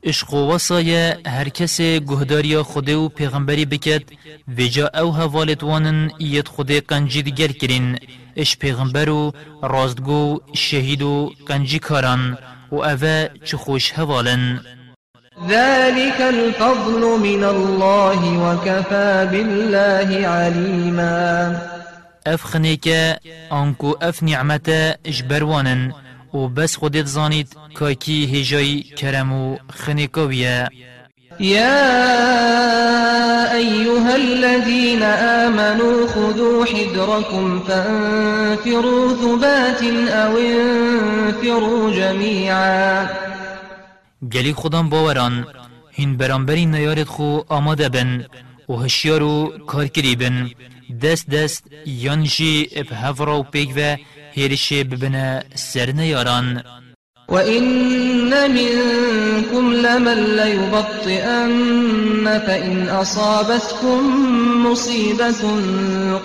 عشق 0.05 0.33
و 0.33 0.53
وصایه 0.53 1.17
هر 1.27 1.49
کس 1.49 1.81
گهداریا 1.81 2.63
خوده 2.63 2.95
و 2.95 3.09
پیغمبری 3.09 3.65
بکد 3.65 4.01
ویجا 4.47 4.87
أو 4.87 5.11
هوالت 5.11 5.63
وانن 5.63 6.11
ایت 6.17 6.47
خوده 6.47 6.81
قنجی 6.81 7.21
دیگر 7.21 7.51
کرین. 7.51 7.99
اش 8.37 8.57
پیغمبر 8.57 9.09
و 9.09 9.31
راستگو 9.63 10.39
شهید 10.53 11.01
و 11.01 11.31
قنجی 11.47 11.79
کاران 11.79 12.37
و 12.71 12.75
اوه 12.75 13.27
چه 13.45 13.57
خوش 13.57 13.91
هوالن 13.93 14.59
ذلك 15.49 16.21
الفضل 16.21 17.01
من 17.19 17.43
الله 17.43 18.37
وكفى 18.37 19.27
بالله 19.31 20.27
عليما. 20.27 21.74
اف 22.25 22.43
خنیکه 22.43 23.19
آنکو 23.49 23.95
أف 24.01 24.23
نعمت 24.23 24.69
إجبروانن 25.05 25.93
و 26.33 26.47
بس 26.47 26.75
خودت 26.75 27.05
زانید 27.05 27.57
کاکی 27.73 28.25
هجای 28.25 28.81
کرم 28.81 29.33
و 29.33 29.57
خنیکاویه 29.69 30.69
يا 31.39 31.85
أيها 33.53 34.15
الذين 34.15 35.03
آمنوا 35.43 36.07
خذوا 36.07 36.65
حذركم 36.65 37.59
فانفروا 37.59 39.13
ثبات 39.15 39.83
أو 40.09 40.37
انفروا 40.37 41.91
جميعا. 41.91 43.07
گلی 44.33 44.53
خودم 44.53 44.89
باوران 44.89 45.45
هین 45.91 46.17
برانبری 46.17 46.65
نیارد 46.65 47.07
خو 47.07 47.39
آماده 47.49 47.89
بن 47.89 48.25
و 48.69 48.73
هشیار 48.73 49.23
و 49.23 49.57
کارکری 49.67 50.15
بن. 50.15 50.49
دست 51.01 51.29
دست 51.29 51.63
یانجی 51.85 52.69
اپ 52.75 52.93
هفرا 52.93 53.39
و 53.39 53.43
پیگ 53.43 53.69
و 53.77 53.97
هیرشه 54.31 54.83
ببنه 54.83 55.43
سر 55.55 55.91
نیاران 55.91 56.63
وإن 57.27 58.51
منكم 58.51 59.73
لمن 59.73 60.35
ليبطئن 60.35 61.45
فإن 62.47 62.89
أصابتكم 62.89 64.01
مصيبة 64.65 65.41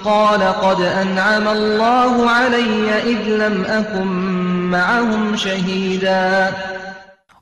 قال 0.04 0.42
قد 0.42 0.80
أنعم 0.80 1.48
الله 1.48 2.30
علي 2.30 2.92
إذ 3.12 3.28
لم 3.28 3.64
أكن 3.64 4.06
معهم 4.70 5.36
شهيدا. 5.36 6.54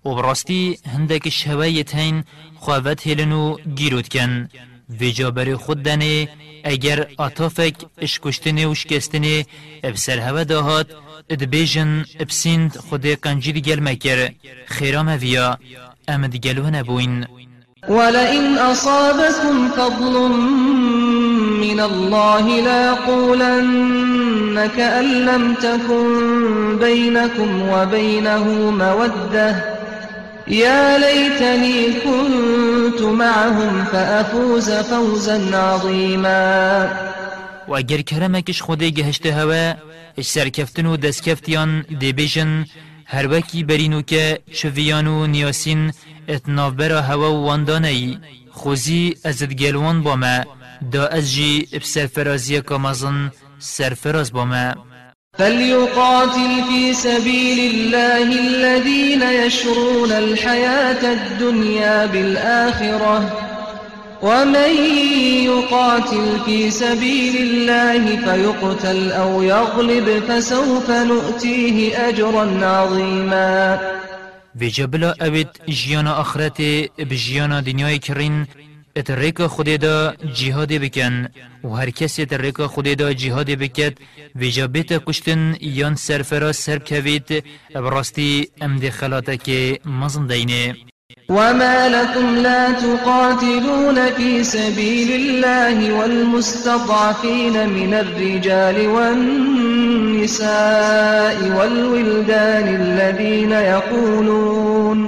و 0.05 0.15
براستی 0.15 0.79
هندک 0.87 1.29
شهوایت 1.29 1.95
هین 1.95 2.25
خواهد 2.57 3.01
هلنو 3.07 3.57
گیرود 3.77 4.09
کن 4.09 4.49
ویجا 4.91 5.31
بر 5.31 5.55
خود 5.55 5.83
دنه 5.83 6.29
اگر 6.65 7.07
آتافک 7.19 7.75
اشکشتنه 7.99 8.67
و 8.67 8.75
شکستنه 8.75 9.45
ابسر 9.85 10.19
هوا 10.19 10.45
دهات 10.45 10.87
ادبیجن 11.31 12.05
ابسیند 12.21 12.77
خود 12.77 13.07
قنجی 13.07 13.53
گل 13.53 13.81
مکر. 13.81 14.31
خیرام 14.67 15.09
ویا 15.09 15.59
امد 16.09 16.37
گلو 16.37 16.71
نبوین 16.71 17.27
ولئن 17.89 18.59
أصابكم 18.59 19.69
فضل 19.69 20.29
من 21.61 21.81
الله 21.81 22.61
ليقولن 22.61 24.71
كأن 24.77 25.27
لم 25.27 25.55
تكن 25.55 26.79
بينكم 26.79 27.69
وبينه 27.69 28.71
مودة. 28.71 29.78
يا 30.51 30.99
ليتني 30.99 31.93
كنت 31.93 33.03
معهم 33.03 33.85
فأفوز 33.85 34.71
فوزا 34.71 35.57
عظيما. 35.57 37.09
و 37.69 37.75
اگر 37.75 38.01
کرمکش 38.01 38.63
خوده 38.63 38.91
گهشته 38.91 39.33
هوا 39.33 39.75
اش 40.19 40.27
سرکفتن 40.27 40.87
و 40.87 40.97
دستکفتیان 40.97 41.85
دی 42.01 42.13
بیجن 42.13 42.67
هر 43.07 43.27
وکی 43.31 43.65
برینو 43.65 44.03
که 44.03 44.39
شویان 44.53 45.07
و 45.07 45.27
نیاسین 45.27 45.93
اتنافبرا 46.29 47.03
هوا 47.03 47.33
و 47.33 47.45
واندانه 47.45 48.21
خوزی 48.51 49.17
ازد 49.25 49.53
گلوان 49.53 50.03
باما 50.03 50.45
دا 50.93 51.07
از 51.07 51.33
جی 51.33 51.69
بسرفرازی 51.73 52.61
کامازن 52.61 53.33
سرفراز 53.59 54.33
باما 54.33 54.88
فليقاتل 55.39 56.65
في 56.69 56.95
سبيل 56.95 57.75
الله 57.75 58.23
الذين 58.23 59.23
يشرون 59.23 60.13
الحياة 60.13 61.13
الدنيا 61.13 62.07
بالآخرة. 62.07 63.45
ومن 64.23 64.73
يقاتل 65.45 66.41
في 66.47 66.71
سبيل 66.71 67.37
الله 67.37 68.17
فيقتل 68.17 69.13
أو 69.13 69.43
يغلب 69.43 70.23
فسوف 70.29 70.91
نؤتيه 70.91 72.09
أجرا 72.09 72.67
عظيما. 72.67 73.79
ویجا 74.61 74.87
بلا 74.87 75.15
اوید 75.21 75.49
جیانا 75.69 76.21
آخرت 76.21 76.61
بجیانا 76.99 77.61
دنیای 77.61 77.99
کرین 78.95 78.97
ات 78.97 79.11
ریکا 79.11 79.49
خودی 79.49 79.79
دا 79.79 80.15
جهاد 80.35 80.73
بکن 80.73 81.29
و 81.65 81.69
هر 81.69 81.91
کسی 81.91 82.23
ات 82.23 82.33
ریکا 82.33 82.69
خودی 82.69 82.95
دا 82.95 83.13
جهاد 83.13 83.51
بکد 83.51 83.99
ویجا 84.37 84.67
بیت 84.67 85.05
کشتن 85.05 85.57
یان 85.61 85.95
سرفرا 85.95 86.53
سرب 86.53 86.85
کوید 86.85 87.45
براستی 87.75 88.49
امد 88.61 88.89
خلاتک 88.89 89.51
مزن 89.85 90.27
دینه. 90.27 90.75
وما 91.29 91.89
لكم 91.89 92.37
لا 92.37 92.71
تقاتلون 92.73 94.11
في 94.11 94.45
سبيل 94.45 95.13
الله 95.13 95.93
والمستضعفين 96.01 97.69
من 97.69 97.95
الرجال 97.95 98.89
والنساء 98.89 100.39
والولدان 101.57 102.69
الذين 102.81 103.53
يقولون 103.53 105.08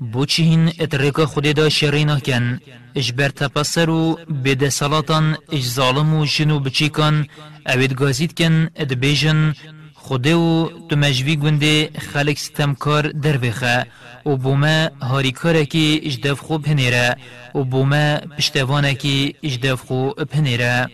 بوچی 0.00 0.42
هین 0.42 0.72
اترکا 0.80 1.26
خودی 1.26 1.52
دا 1.52 1.68
شرینا 1.68 2.20
کن 2.20 2.60
اش 2.96 3.12
بر 3.12 3.28
تپسر 3.28 3.90
و 3.90 4.18
بده 4.44 4.70
سلطان 4.70 5.36
اش 5.52 5.62
ظالم 5.62 6.14
و 6.14 6.24
جنو 6.24 6.60
بچی 6.60 6.88
کن 6.88 7.26
اوید 7.66 7.94
گازید 7.94 8.38
کن 8.38 8.68
اد 8.76 8.94
بیجن 8.94 9.54
خودی 9.94 10.32
و 10.32 10.68
تو 10.88 10.96
مجوی 10.96 11.36
گنده 11.36 11.90
خلق 12.12 12.36
ستمکار 12.36 13.08
در 13.08 13.36
بخه 13.36 13.86
و 14.26 14.36
بوما 14.36 14.88
هاریکاره 15.02 15.64
کی 15.64 16.00
اجدف 16.04 16.40
خوب 16.40 16.66
هنیره 16.66 17.16
و 17.54 17.64
بوما 17.64 18.16
پشتوانه 18.38 18.94
کی 18.94 19.34
اجدف 19.42 19.80
خوب 19.80 20.32
هنیره 20.34 20.86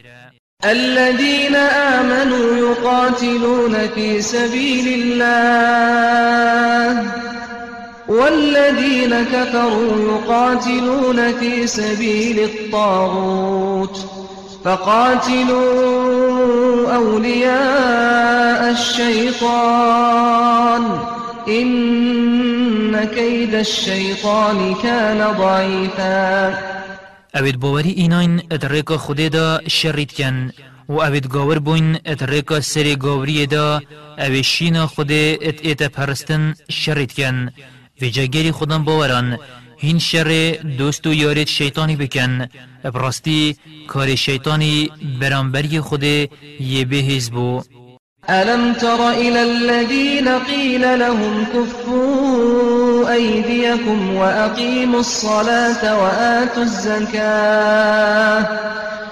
الذين 0.65 1.57
آمنوا 1.99 2.57
يقاتلون 2.59 3.89
في 3.89 4.23
سبيل 4.23 4.87
الله 5.03 5.93
والذين 8.09 9.25
كفروا 9.25 10.13
يقاتلون 10.13 11.33
في 11.33 11.67
سبيل 11.67 12.39
الطاغوت 12.41 13.97
فقاتلوا 14.65 15.73
أولياء 16.97 18.71
الشيطان 18.71 20.03
إن 21.49 23.05
كيد 23.05 23.55
الشيطان 23.55 24.75
كان 24.83 25.35
ضعيفا. 25.39 26.53
اوید 27.35 27.61
باوری 27.61 27.91
ایناین 27.91 28.43
اتریکا 28.51 28.97
خودی 28.97 29.29
دا 29.29 29.61
شرید 29.67 30.13
کن 30.13 30.51
و 30.89 31.01
اوید 31.01 31.29
گاور 31.29 31.59
بوین 31.59 31.99
اتریکا 32.07 32.61
سری 32.61 32.97
گاوری 32.97 33.47
دا 33.47 33.81
اوی 34.19 34.43
شینا 34.43 34.87
خودی 34.87 35.39
إت 35.43 35.61
ایتا 35.63 35.89
پرستن 35.89 36.55
شرید 36.69 37.13
کن 37.13 37.51
و 38.03 38.07
جاگری 38.07 38.51
خودم 38.51 38.85
باوران. 38.85 39.39
هین 39.77 39.99
شر 39.99 40.51
دوست 40.79 41.07
و 41.07 41.15
یارید 41.15 41.49
شیطانی 41.49 41.97
بکن. 41.97 42.49
براستی 42.83 43.57
کار 43.89 44.15
شیطانی 44.15 44.91
برانبری 45.21 45.81
خود 45.81 46.03
یه 46.03 46.87
حزبو 47.09 47.63
ألم 48.31 48.73
تر 48.73 49.11
إلى 49.11 49.43
الذين 49.43 50.29
قيل 50.29 50.99
لهم 50.99 51.45
كفوا 51.45 53.13
أيديكم 53.13 54.15
وأقيموا 54.15 55.01
الصلاة 55.01 56.03
وآتوا 56.03 56.63
الزكاة 56.63 58.47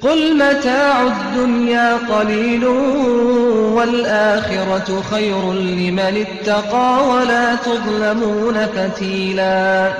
قل 0.00 0.36
متاع 0.36 1.02
الدنيا 1.02 1.96
قليل 1.96 2.64
والآخرة 3.76 5.02
خير 5.10 5.52
لمن 5.52 6.24
اتقى 6.26 7.08
ولا 7.08 7.54
تظلمون 7.54 8.66
فتيلا. 8.66 9.92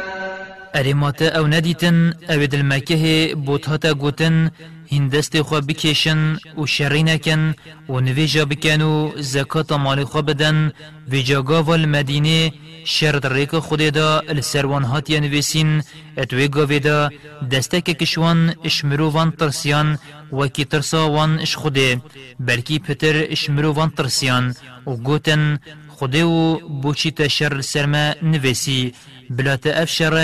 أريمات 0.76 1.22
أو 1.22 1.46
نديتن 1.46 2.14
أبد 2.30 2.54
المكه 2.54 3.30
بوتهاتا 3.34 3.92
قوتن 3.92 4.50
هندست 4.92 5.42
خو 5.42 5.60
بکشن 5.60 6.38
و 6.58 6.66
شری 6.66 7.02
نکن 7.02 7.54
و 7.88 8.00
نویجا 8.00 8.44
بکن 8.44 8.82
و 8.82 9.12
زکات 9.16 9.72
مال 9.72 10.04
خو 10.04 10.22
بدن 10.22 10.72
و 11.12 11.16
جاگا 11.16 11.62
و 11.62 11.70
المدینه 11.70 12.52
شرط 12.84 13.26
ریک 13.26 13.58
خود 13.58 13.80
دا 13.90 14.22
السروان 14.28 14.84
هاتیا 14.84 15.20
نویسین 15.20 15.82
اتوی 16.18 16.48
گاوی 16.48 16.80
دا 16.80 17.10
دسته 17.50 17.80
که 17.80 17.94
کشوان 17.94 18.54
اشمرو 18.64 19.10
وان 19.10 19.30
ترسیان 19.30 19.98
و 20.32 20.46
کی 20.46 20.64
ترسا 20.64 21.10
وان 21.10 21.38
اش 21.38 21.56
خوده 21.56 22.02
بلکی 22.40 22.78
پتر 22.78 23.26
اشمرو 23.30 23.72
وان 23.72 23.90
ترسیان 23.90 24.54
و 24.86 24.96
گوتن 24.96 25.58
خوده 25.88 26.24
و 26.24 26.58
بوچی 26.82 27.10
تا 27.10 27.28
شر 27.28 27.60
سرما 27.60 28.14
نویسی. 28.22 28.92
بلات 29.30 29.66
افشر 29.66 30.14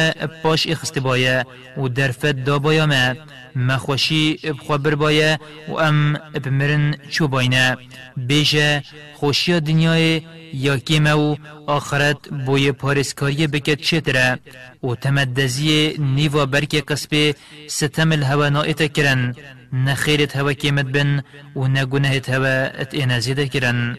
پاش 0.43 0.67
اخست 0.67 0.99
ئیخستبایە 0.99 1.37
و 1.79 1.89
درفت 1.89 2.27
دەرفەت 2.27 2.37
دابایامە 2.47 3.05
مخوشی 3.57 4.39
بخوا 4.59 4.77
بربایە 4.85 5.33
و 5.69 5.75
ام 5.89 6.13
بمرن 6.45 6.87
چوباینە 7.15 7.67
بێژە 8.29 8.71
خوشی 9.19 9.61
دنیای 9.61 10.23
یاکیمە 10.67 11.15
و 11.25 11.37
آخرت 11.67 12.21
بۆیە 12.47 12.73
پارسکاری 12.81 13.47
بکت 13.47 13.81
چێترە 13.87 14.29
و 14.87 14.95
تمدزی 14.95 15.95
نیوا 15.99 16.47
برکه 16.47 16.81
قصبه 16.81 17.35
ستم 17.67 18.13
الهوا 18.13 18.49
نایت 18.49 18.93
کرن. 18.93 19.35
نخیرت 19.73 20.37
هوا 20.37 20.53
کیمت 20.53 20.87
بن 20.95 21.23
و 21.57 21.69
نجنهت 21.69 22.31
هوا 22.31 22.57
ئەت 22.79 22.91
ئێنەزیدە 22.99 23.47
کرن. 23.53 23.99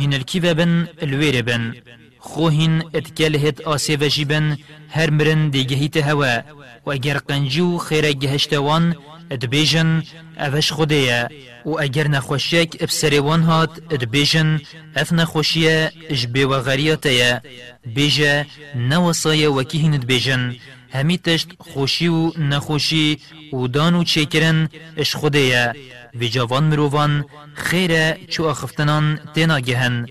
هن 0.00 0.14
الكذبن 0.14 0.86
الويربن 1.02 1.72
خوهن 2.20 2.82
اتكالهت 2.94 3.60
آسي 3.60 3.94
وجيبن 3.94 4.56
هر 4.92 5.10
مرن 5.10 5.50
ديگهيت 5.50 5.98
هوا. 5.98 6.42
و 6.86 6.90
اگر 6.90 7.18
قنجو 7.18 7.78
خير 7.78 8.12
جهشتوان 8.12 8.94
ادبيجن 9.32 10.02
اوش 10.38 10.72
خوديا 10.72 11.28
و 11.64 11.78
اگر 11.78 12.08
نخوشيك 12.08 12.82
ابسريوان 12.82 13.42
هات 13.42 13.70
ادبيجن 13.92 14.60
اف 14.96 15.12
نخوشيه 15.12 15.92
اجبه 16.10 16.44
و 16.44 16.54
غرياتيا 16.54 17.40
بيجا 17.86 18.46
نوصايا 18.76 19.48
وكيهن 19.48 19.94
ادبيجن 19.94 20.56
همي 20.94 21.16
تشت 21.16 21.48
خوشي 21.60 22.08
و 22.08 22.32
نخوشي 22.38 23.18
و 23.52 23.66
دانو 23.66 24.02
چيكرن 24.04 24.68
اش 24.98 25.16
خوديا 25.16 25.72
في 26.18 26.28
جوان 26.28 26.70
مروفان 26.70 27.24
خيره 27.54 28.18
چو 28.30 28.50
اخفتنان 28.50 29.18
تينا 29.34 29.58
گهن 29.60 30.06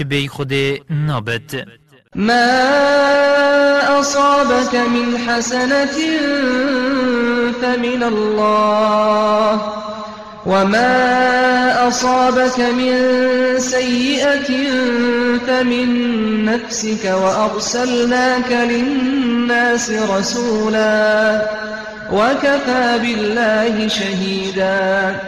بي 0.00 0.28
خودي 0.28 0.82
نابت 0.90 1.66
ما 2.14 4.00
أصابك 4.00 4.74
من 4.74 5.18
حسنة 5.18 5.96
فمن 7.62 8.02
الله 8.02 9.52
وما 10.46 11.88
أصابك 11.88 12.60
من 12.60 12.94
سيئة 13.58 14.50
فمن 15.46 15.88
نفسك 16.44 17.04
وأرسلناك 17.04 18.50
للناس 18.52 19.90
رسولا 19.90 21.42
وكفى 22.12 22.98
بالله 23.02 23.88
شهيدا. 23.88 25.20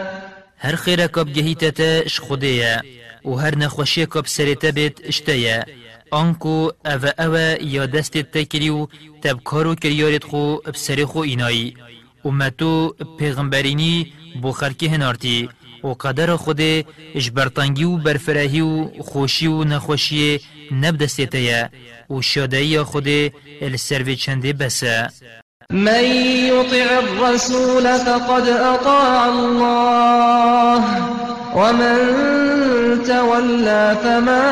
هر 0.59 0.75
خيره 0.75 1.05
كب 1.05 1.33
جهيتتا 1.33 2.05
اش 2.05 2.19
خوديا 2.19 2.81
و 3.23 3.35
هر 3.35 3.57
نخوشي 3.57 4.05
كب 4.05 4.27
سريتا 4.27 4.69
بيت 4.69 4.99
اشتيا 5.05 5.65
آنکو 6.13 6.71
أو 6.85 6.99
أو 7.19 7.35
یا 7.61 7.85
دست 7.85 8.17
تکری 8.17 8.69
و 8.69 8.87
تبکارو 9.21 9.75
کریارت 9.75 10.23
خو 10.23 10.57
بسر 10.57 11.05
خو 11.05 11.23
و 12.25 12.31
متو 12.31 12.95
پیغمبرینی 13.19 14.13
بو 14.41 14.51
خرکی 14.51 14.87
هنارتی 14.87 15.49
و 15.83 15.87
قدر 15.87 16.35
خود 16.35 16.61
اجبرتانگی 17.15 17.83
و 17.83 17.97
برفرهی 17.97 18.61
و 18.61 18.89
خوشی 19.01 19.47
و 19.47 19.63
نخوشی 19.63 20.39
نب 20.71 20.97
دستیتیا 20.97 21.69
و 22.09 22.21
شادهی 22.21 22.83
خود 22.83 23.07
السروی 23.61 24.15
چنده 24.15 24.53
بسه. 24.53 25.09
من 25.71 26.03
يطع 26.03 26.97
الرسول 26.97 27.97
فقد 27.97 28.47
أطاع 28.49 29.25
الله 29.25 30.83
ومن 31.55 31.97
تولى 33.03 33.97
فما 34.03 34.45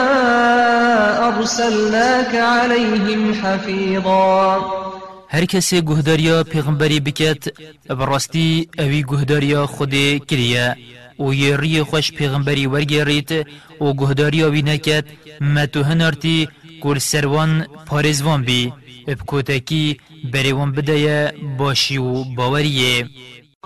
أرسلناك 1.28 2.36
عليهم 2.36 3.34
حفيظا 3.34 4.87
هر 5.30 5.46
کسی 5.46 5.82
گهداریا 5.82 6.44
پیغمبری 6.44 7.00
بکت 7.00 7.44
براستی 7.88 8.70
اوی 8.80 9.04
گهداریا 9.04 9.68
خود 9.68 9.94
کریه 10.28 10.76
و 11.20 11.34
یه 11.34 11.58
ری 11.58 11.84
خوش 11.84 12.12
پیغمبری 12.12 12.66
ورگریت 12.68 13.32
و 13.82 13.94
گهداریا 13.94 14.52
وی 14.52 14.62
نکت. 14.62 15.06
متو 15.42 15.84
هنارتی 15.84 16.48
کل 16.82 16.98
سروان 16.98 17.68
پارزوان 17.86 18.44
بی. 18.44 18.74
بکوتکی 19.08 20.00
بریوان 20.34 20.72
بدایا 20.72 21.32
باشی 21.58 21.98
و 21.98 22.24
باوریه. 22.24 23.06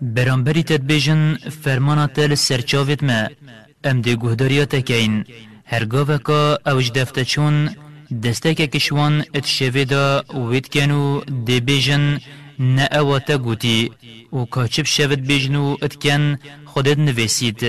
برانبری 0.00 0.62
تدبیجن 0.62 1.36
فرمانا 1.62 2.06
تل 2.06 2.34
سرچاوت 2.34 3.02
ما 3.02 3.28
ام 3.84 4.00
دی 4.00 4.16
گهداریا 4.16 4.64
تکین 4.64 5.24
هرگاوه 5.64 6.18
که 6.26 6.58
اوج 6.70 6.92
دفته 6.92 7.24
چون 7.24 7.70
دسته 8.24 8.54
که 8.54 8.66
کشوان 8.66 9.24
ات 9.34 9.46
شوه 9.46 9.84
دا 9.84 10.24
وید 10.50 10.68
کنو 10.68 11.20
دی 11.46 11.60
بیجن 11.60 12.20
نه 12.58 12.88
اواتا 12.92 13.38
گوتی 13.38 13.90
و 14.32 14.44
کاچب 14.44 14.86
شود 14.86 15.20
بیجنو 15.26 15.76
ات 15.82 15.94
کن 16.02 16.38
خودت 16.64 16.98
نویسید 16.98 17.60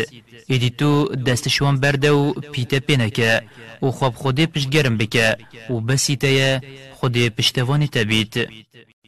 ایدی 0.47 0.69
تو 0.69 1.15
دستشوان 1.15 1.79
برده 1.79 2.11
و 2.11 2.33
پیته 2.33 2.79
پینکه 2.79 3.41
و 3.81 3.91
خواب 3.91 4.15
خودی 4.15 4.45
پشگرم 4.45 4.97
بکه 4.97 5.37
و 5.69 5.79
بسی 5.79 6.15
تیه 6.15 6.61
خودی 6.93 7.29
پشتوانی 7.29 7.87
تبیت 7.87 8.33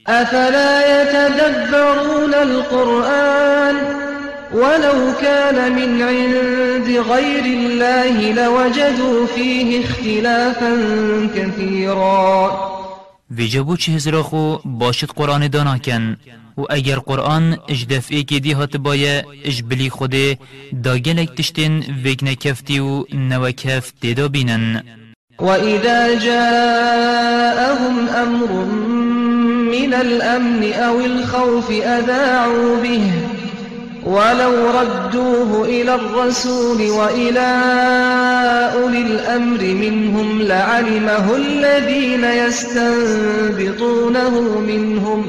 أفلا 0.08 1.02
يتدبرون 1.02 2.34
القرآن 2.34 3.76
ولو 4.54 5.14
كان 5.22 5.76
من 5.76 6.02
عند 6.02 6.88
غير 7.12 7.46
الله 7.46 8.32
لوجدوا 8.32 9.28
فيه 9.28 9.84
اختلافا 9.86 10.72
كثيرا. 11.36 12.52
ویجا 13.38 13.62
بو 13.62 13.76
چه 13.76 13.92
هزرا 13.92 14.24
خو 14.24 14.58
باشد 14.66 15.12
قرآن 15.12 15.48
دانا 15.50 15.78
کن 15.78 16.18
و 16.58 16.62
اگر 16.70 17.00
قرآن 17.00 17.58
اج 17.70 17.86
دفعه 17.86 18.24
که 18.24 18.40
دی 18.40 18.52
هات 18.52 18.78
بایه 18.78 19.26
اج 19.46 19.62
بلی 19.64 19.90
خوده 19.90 20.38
دا 20.84 20.98
گلک 20.98 21.30
تشتین 21.38 21.84
ویک 22.04 22.24
نکفتی 22.24 22.80
و 22.80 23.06
نوکف 23.14 23.92
دیدا 24.02 24.28
بینن. 24.28 24.84
وإذا 25.40 26.16
جاءهم 26.20 28.10
أمر 28.10 29.11
من 29.72 29.94
الأمن 29.94 30.74
أو 30.74 31.00
الخوف 31.00 31.72
أذاعوا 31.72 32.76
به. 32.84 33.12
ولو 34.06 34.54
ردوه 34.80 35.66
إلى 35.66 35.96
الرسول 35.96 36.90
وإلى 36.90 37.52
أولي 38.74 39.02
الأمر 39.02 39.62
منهم 39.62 40.42
لعلمه 40.42 41.36
الذين 41.36 42.24
يستنبطونه 42.24 44.30
منهم. 44.68 45.26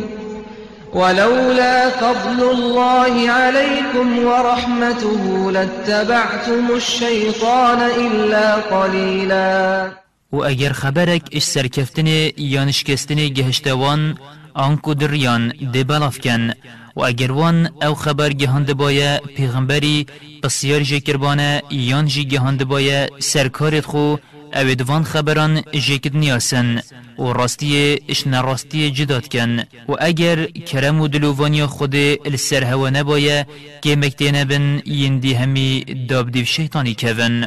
ولولا 0.92 1.88
فضل 1.88 2.50
الله 2.50 3.30
عليكم 3.30 4.24
ورحمته 4.24 5.50
لاتبعتم 5.52 6.70
الشيطان 6.74 7.78
إلا 7.98 8.54
قليلا. 8.54 9.88
و 10.32 10.36
اگر 10.36 10.72
خبرک 10.72 11.22
اش 11.32 11.42
سرکفتن 11.42 12.06
یا 12.36 12.64
نشکستن 12.64 13.28
گهشتوان 13.28 14.18
آنکو 14.54 14.94
دریان 14.94 15.52
دی 15.72 15.84
بلاف 15.84 16.18
کن 16.20 16.52
و 16.96 17.00
اگر 17.04 17.32
وان 17.32 17.68
أو 17.82 17.94
خبر 17.94 18.32
گهاند 18.32 18.72
بایا 18.72 19.18
پیغمبری 19.36 20.06
بسیار 20.42 20.80
جه 20.80 21.00
کربانه 21.00 21.62
یان 21.70 22.06
جی 22.06 22.24
گهاند 22.24 22.64
بایا 22.64 23.08
سرکارت 23.18 23.86
خو 23.86 24.16
أو 24.54 24.74
دوان 24.74 25.04
خبران 25.04 25.62
جکد 25.72 26.16
نیاسن. 26.16 26.82
و 27.18 27.32
راستی 27.32 28.00
اش 28.08 28.26
نراستی 28.26 28.90
جداد 28.90 29.28
کن 29.28 29.58
و 29.88 29.96
اگر 30.00 30.46
کرم 30.46 31.00
و 31.00 31.08
دلووانی 31.08 31.66
خود 31.66 31.94
السر 32.24 32.64
هوا 32.64 32.90
نبایا 32.90 33.44
که 33.82 33.96
مکتین 33.96 34.44
بن 34.44 34.82
یندی 34.86 35.34
همی 35.34 35.84
دابدیو 36.08 36.44
شیطانی 36.44 36.94
کون 36.94 37.46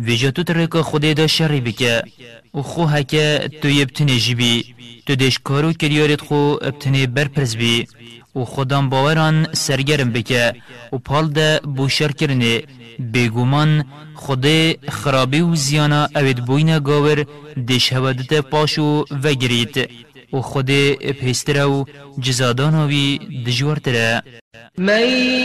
ویجا 0.00 0.30
تو 0.30 0.42
ترکا 0.42 0.82
خودی 0.82 1.14
دا 1.14 1.26
شری 1.26 1.60
بکه 1.60 2.02
و 2.54 2.62
خو 2.62 2.84
هکه 2.86 3.50
تو 3.62 3.68
یبتنی 3.68 4.18
جبی 4.18 4.74
تو 5.06 5.14
دیش 5.14 5.38
کارو 5.44 5.72
کریارت 5.72 6.20
خو 6.20 6.34
ابتنی 6.34 7.06
برپرز 7.06 7.56
بی. 7.56 7.86
و 8.36 8.44
خودم 8.44 8.88
باوران 8.90 9.46
سرگرم 9.52 10.12
بکه. 10.12 10.54
و 10.92 10.98
پال 10.98 11.28
ده 11.28 11.60
بوشر 11.76 12.12
کرنه 12.12 12.62
بگومان 13.14 13.84
خود 14.14 14.46
خرابی 14.88 15.40
و 15.40 15.54
زیانا 15.54 16.08
اوید 16.16 16.44
بوین 16.44 16.78
گاور 16.78 17.26
دیش 17.66 17.92
هودت 17.92 18.40
پاشو 18.40 19.04
وگرید. 19.24 19.90
و 20.36 20.42
خود 20.42 20.70
پیستره 21.20 21.64
و 21.64 21.84
جزادانوی 22.20 23.18
دجورتره 23.46 24.22
من 24.78 25.02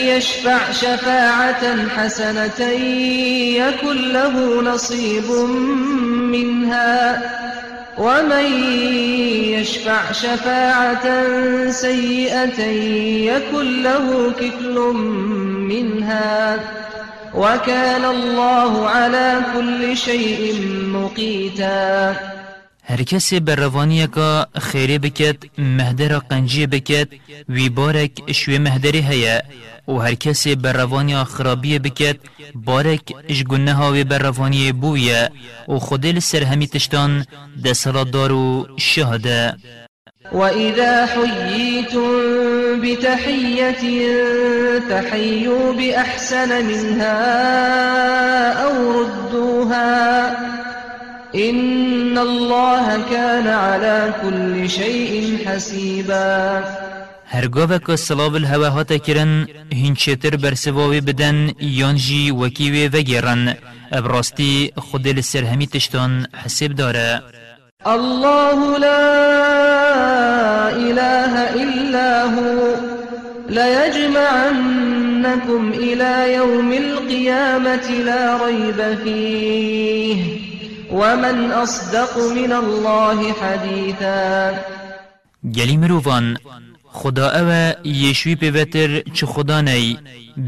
يشفع 0.07 0.71
شفاعة 0.71 1.87
حسنة 1.87 2.61
يكن 3.61 3.97
له 4.13 4.61
نصيب 4.61 5.31
منها 6.31 7.21
ومن 7.97 8.45
يشفع 9.53 10.11
شفاعة 10.11 11.05
سيئة 11.71 12.61
يكن 13.31 13.83
له 13.83 14.31
كفل 14.31 14.75
منها 15.71 16.59
وكان 17.35 18.05
الله 18.05 18.89
على 18.89 19.41
كل 19.55 19.97
شيء 19.97 20.55
مقيتا 20.87 22.15
هر 22.91 23.03
کسی 23.03 23.39
بر 23.39 23.55
روانی 23.55 24.07
که 24.07 24.45
خیره 24.59 24.97
بکد 24.99 25.37
مهدر 25.57 26.17
قنجی 26.17 26.67
بکد 26.67 27.07
وی 27.49 27.69
بارک 27.69 28.31
شوی 28.31 28.57
مهدری 28.57 28.99
هیا 28.99 29.41
و 29.87 29.93
هر 29.93 30.13
کسی 30.13 30.55
بر 30.55 30.73
روانی 30.73 31.23
خرابی 31.23 31.79
بکد 31.79 32.17
بارک 32.55 33.01
اش 33.29 33.43
گنه 33.43 33.73
هاوی 33.73 34.03
بر 34.03 34.17
روانی 34.17 34.71
بویه. 34.71 35.29
و 35.67 35.79
خودل 35.79 36.19
سر 36.19 36.43
همی 36.43 36.67
تشتان 36.67 37.25
ده 37.63 37.73
صلات 37.73 38.11
دار 38.11 38.31
و 38.31 38.67
شهده 38.77 39.57
وإذا 40.31 41.05
حييتم 41.05 42.11
بتحية 42.81 43.83
فحيوا 44.89 45.73
بأحسن 45.73 46.65
منها 46.65 47.17
أو 48.63 49.01
ردوها. 49.01 50.70
إن 51.35 52.17
الله 52.17 53.03
كان 53.11 53.47
على 53.47 54.13
كل 54.23 54.69
شيء 54.69 55.37
حسيبا. 55.45 56.63
هرگاه 57.27 57.77
که 57.77 57.95
سلاو 57.95 58.35
الهوا 58.35 58.67
هاتا 58.67 58.97
کرن 58.97 59.47
هنچتر 59.73 60.35
برسواوی 60.35 61.01
بدن 61.01 61.51
یانجی 61.59 62.31
وکیوی 62.31 62.87
وگیرن 62.87 63.55
ابراستی 63.91 64.71
خود 64.77 65.07
لسر 65.07 65.43
همی 65.43 65.67
تشتان 65.67 66.27
حساب 66.45 66.75
داره. 66.75 67.21
الله 67.85 68.77
لا 68.77 69.09
إله 70.69 71.53
إلا 71.63 72.23
هو. 72.23 72.75
ليجمعنكم 73.49 74.81
إلى 75.73 76.33
يوم 76.33 76.73
القيامة 76.73 77.89
لا 78.05 78.37
ريب 78.45 78.97
فيه. 79.03 80.50
ومن 80.91 81.51
أصدق 81.51 82.17
من 82.17 82.51
الله 82.51 83.33
حديثا. 83.33 84.53
گلی 85.55 85.77
مروفان 85.77 86.37
خدا 86.91 87.27
أو 87.29 87.73
یشوی 87.83 88.35
پیوتر 88.35 89.01
چه 89.13 89.25
خدا 89.25 89.61
نی 89.61 89.97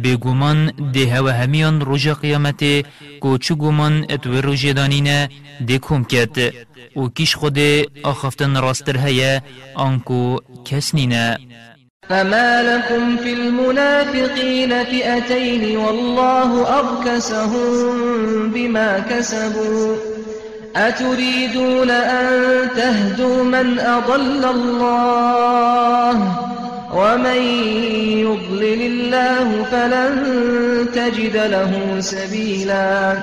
بگومان 0.04 0.72
ده 0.94 1.22
و 1.22 1.28
همیان 1.28 1.82
روژ 1.82 2.08
قیامت 2.08 2.64
کو 3.20 3.38
چو 3.38 3.56
گومان 3.56 4.06
اتو 4.10 4.42
روژ 4.42 4.66
دانینه 4.66 5.30
ده 5.68 5.78
کم 5.78 6.04
کت 6.04 6.54
و 6.96 7.08
کیش 7.08 7.36
خود 7.36 7.60
آخفتن 8.04 8.62
راستر 8.62 8.98
هیا 8.98 9.42
آنکو 9.76 10.40
کس 10.66 10.96
نینه 10.96 11.38
فما 12.10 12.64
لكم 12.64 13.18
في 13.18 13.34
المنافقين 13.34 14.84
فئتين 14.84 15.78
والله 15.78 16.80
أركسهم 16.80 18.50
بما 18.52 19.00
كسبوا 19.00 19.96
أتريدون 20.76 21.90
أن 21.90 22.70
تهدوا 22.76 23.44
من 23.44 23.80
أضل 23.80 24.46
الله 24.46 26.16
ومن 26.94 27.42
يضلل 28.26 28.82
الله 28.82 29.64
فلن 29.64 30.14
تجد 30.96 31.38
له 31.38 32.00
سبيلا. 32.00 33.18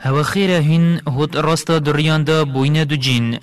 هوا 0.00 0.22
خیره 0.22 0.58
هین 0.58 1.00
هود 1.08 1.36
راستا 1.36 1.78
دریان 1.78 2.24
دا 2.24 2.44
بوین 2.44 2.84
دو 2.84 2.96
جین 2.96 3.38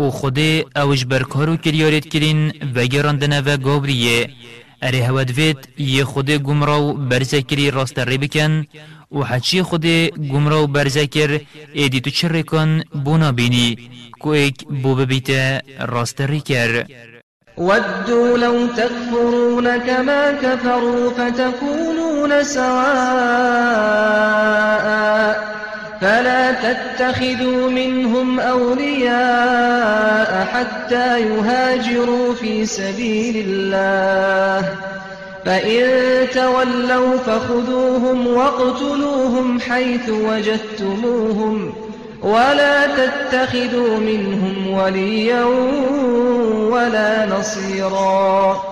أو 0.00 0.10
خود 0.10 0.38
اوش 0.76 1.04
برکارو 1.04 1.56
کریارت 1.56 2.08
کرین 2.08 2.52
و 2.74 2.86
گراندنه 2.86 3.40
و 3.40 3.56
گابریه. 3.56 4.28
اره 4.82 5.06
هود 5.06 5.30
وید 5.30 5.68
یه 5.78 6.04
خود 6.04 6.30
گمراو 6.30 6.92
برزکری 6.92 7.70
راست 7.70 7.98
ری 7.98 8.18
بکن 8.18 8.66
و 9.14 9.24
حچی 9.24 9.62
خود 9.62 9.86
گمراو 10.32 10.66
برزکر 10.66 11.40
ایدی 11.72 12.00
تو 12.00 12.10
چه 12.10 12.42
کن 12.42 12.80
بونا 13.04 13.32
بینی. 13.32 13.76
کو 14.20 14.30
ایک 14.30 14.64
بو 14.82 14.94
ببیت 14.94 15.30
راست 15.80 16.20
ری 16.20 16.40
کر. 16.40 16.84
ودوا 17.58 18.38
لو 18.38 18.66
تكفرون 18.66 19.78
كما 19.78 20.32
كفروا 20.32 21.10
فتكونون 21.10 22.44
سواء 22.44 22.84
فلا 26.00 26.52
تتخذوا 26.52 27.70
منهم 27.70 28.40
أولياء 28.40 30.46
حتى 30.52 31.20
يهاجروا 31.20 32.34
في 32.34 32.66
سبيل 32.66 33.48
الله 33.48 34.93
فإن 35.44 35.84
تولوا 36.34 37.16
فخذوهم 37.16 38.26
واقتلوهم 38.26 39.60
حيث 39.60 40.08
وجدتموهم 40.08 41.72
ولا 42.22 42.86
تتخذوا 42.86 43.98
منهم 43.98 44.68
وليا 44.68 45.44
ولا 46.72 47.38
نصيرا 47.38 48.62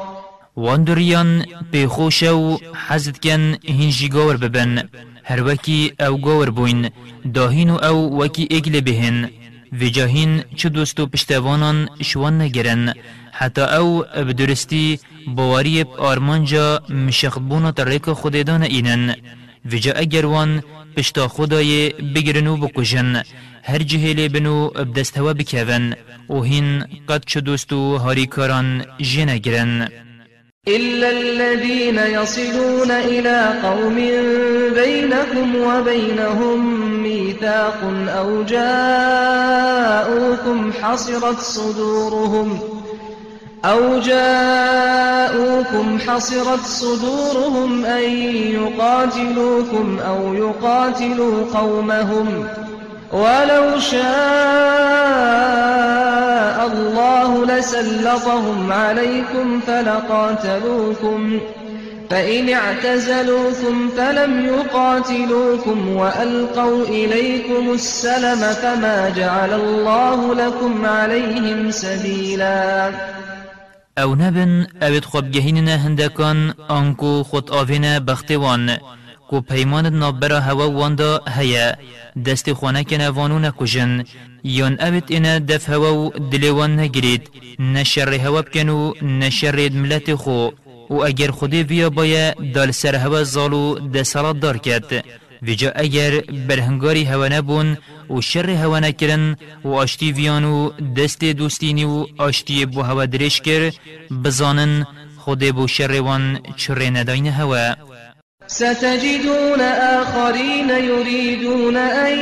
واندریان 0.56 1.46
بخوش 1.72 2.22
و 2.22 2.56
حزد 2.88 3.16
کن 3.16 3.56
هنجی 3.68 4.08
گور 4.08 4.36
ببن 4.36 4.88
هر 5.24 5.42
وکی 5.42 5.92
أو 6.00 6.16
گور 6.16 6.50
بوین 6.50 6.90
داهین 7.34 7.70
و 7.70 7.76
أو 7.76 8.22
وکی 8.22 8.48
اگل 8.50 8.80
بهن 8.80 9.30
و 9.80 9.84
جاهین 9.84 10.44
چه 10.56 10.68
دوستو 10.68 11.06
پشتوانان 11.06 11.88
شوان 12.02 12.40
نگرن 12.40 12.94
حتی 13.42 13.60
أو 13.60 14.04
بدرستی 14.28 14.98
باوری 15.26 15.84
آرمانجا 15.98 16.80
مشخبونا 16.88 17.70
تریک 17.70 18.10
خوددان 18.10 18.62
اینن. 18.62 19.14
و 19.72 19.76
جا 19.76 19.92
اگر 19.92 20.26
وان 20.26 20.62
پشتا 20.96 21.28
خدای 21.28 21.88
بگرنو 22.14 22.56
بکشن 22.56 23.22
هر 23.62 23.78
جهل 23.78 24.28
بنو 24.28 24.68
بدستوا 24.68 25.32
بکون 25.32 25.94
و 26.30 26.42
هین 26.42 26.84
قد 27.08 27.24
چه 27.26 27.40
دوستو 27.40 27.96
هاری 27.98 28.26
کاران 28.26 28.84
جنگرن 29.00 29.88
إلا 30.68 31.10
الذين 31.10 31.98
يصلون 31.98 32.90
إلى 32.90 33.54
قوم 33.62 33.94
بينكم 34.74 35.56
وبينهم 35.56 36.60
ميثاق 37.02 37.80
أو 38.08 38.42
جاءوكم 38.42 39.52
حصرت 40.82 41.38
صدورهم 41.38 42.81
أو 43.64 43.98
جاءوكم 44.00 45.98
حصرت 46.06 46.64
صدورهم 46.64 47.84
أن 47.84 48.02
يقاتلوكم 48.32 49.98
أو 50.08 50.34
يقاتلوا 50.34 51.44
قومهم 51.54 52.46
ولو 53.12 53.78
شاء 53.78 54.02
الله 56.66 57.46
لسلطهم 57.46 58.72
عليكم 58.72 59.60
فلقاتلوكم 59.66 61.40
فإن 62.10 62.48
اعتزلوكم 62.48 63.88
فلم 63.96 64.46
يقاتلوكم 64.46 65.96
وألقوا 65.96 66.84
إليكم 66.84 67.72
السلم 67.72 68.36
فما 68.36 69.12
جعل 69.16 69.52
الله 69.52 70.34
لكم 70.34 70.86
عليهم 70.86 71.70
سبيلا 71.70 72.90
أو 73.98 74.14
نبن 74.14 74.66
اوید 74.82 75.04
خوب 75.04 75.30
گهیننا 75.30 75.76
هندکان 75.76 76.54
آنکو 76.68 77.22
خود 77.22 77.50
آوین 77.50 77.98
بختوان 77.98 78.78
کو 79.28 79.40
پیمان 79.40 79.86
نابرا 79.86 80.40
هوا 80.40 80.66
واندا 80.70 81.20
هيا 81.28 81.76
دست 82.26 82.52
خونه 82.52 82.84
کنه 82.84 83.08
وانو 83.08 83.38
نکجن 83.38 84.04
یان 84.44 84.80
اوید 84.80 85.04
اینا 85.08 85.38
دف 85.38 85.70
هوا 85.70 85.92
و 85.94 86.10
دلوان 86.30 86.80
نگرید 86.80 87.30
نشر 87.58 88.14
هوا 88.14 88.42
بکنو 88.42 88.92
نشر 89.02 89.70
ملت 89.72 90.14
خو 90.14 90.50
و 90.90 90.94
اگر 91.04 91.30
خودی 91.30 91.62
ویا 91.62 91.90
بایا 91.90 92.34
دال 92.54 92.70
سر 92.70 92.94
هوا 92.94 93.22
زالو 93.22 93.78
دسالات 93.88 94.40
دار 94.40 94.56
کرد 94.56 95.04
ویجا 95.42 95.72
اگر 95.74 96.20
برهنگاری 96.48 97.04
هوا 97.04 97.28
نبون 97.28 97.78
و 98.10 98.20
شر 98.20 98.50
هوا 98.50 98.80
نکرن 98.80 99.36
و 99.64 99.68
آشتی 99.68 100.12
ویانو 100.12 100.70
دست 100.96 101.24
دوستینی 101.24 101.84
و 101.84 102.06
آشتی 102.18 102.66
بو 102.66 102.82
هوا 102.82 103.06
درش 103.06 103.40
کر 103.40 103.72
بزانن 104.24 104.86
خود 105.18 105.44
بو 105.44 105.66
شر 105.66 106.00
وان 106.00 106.40
چره 106.56 106.90
نداین 106.90 107.26
هوا. 107.26 107.74
ستجدون 108.46 109.60
آخرين 110.00 110.70
يريدون 110.70 111.76
أن 111.76 112.18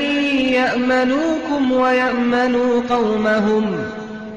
يأمنوكم 0.53 1.73
ويأمنوا 1.73 2.83
قومهم 2.89 3.85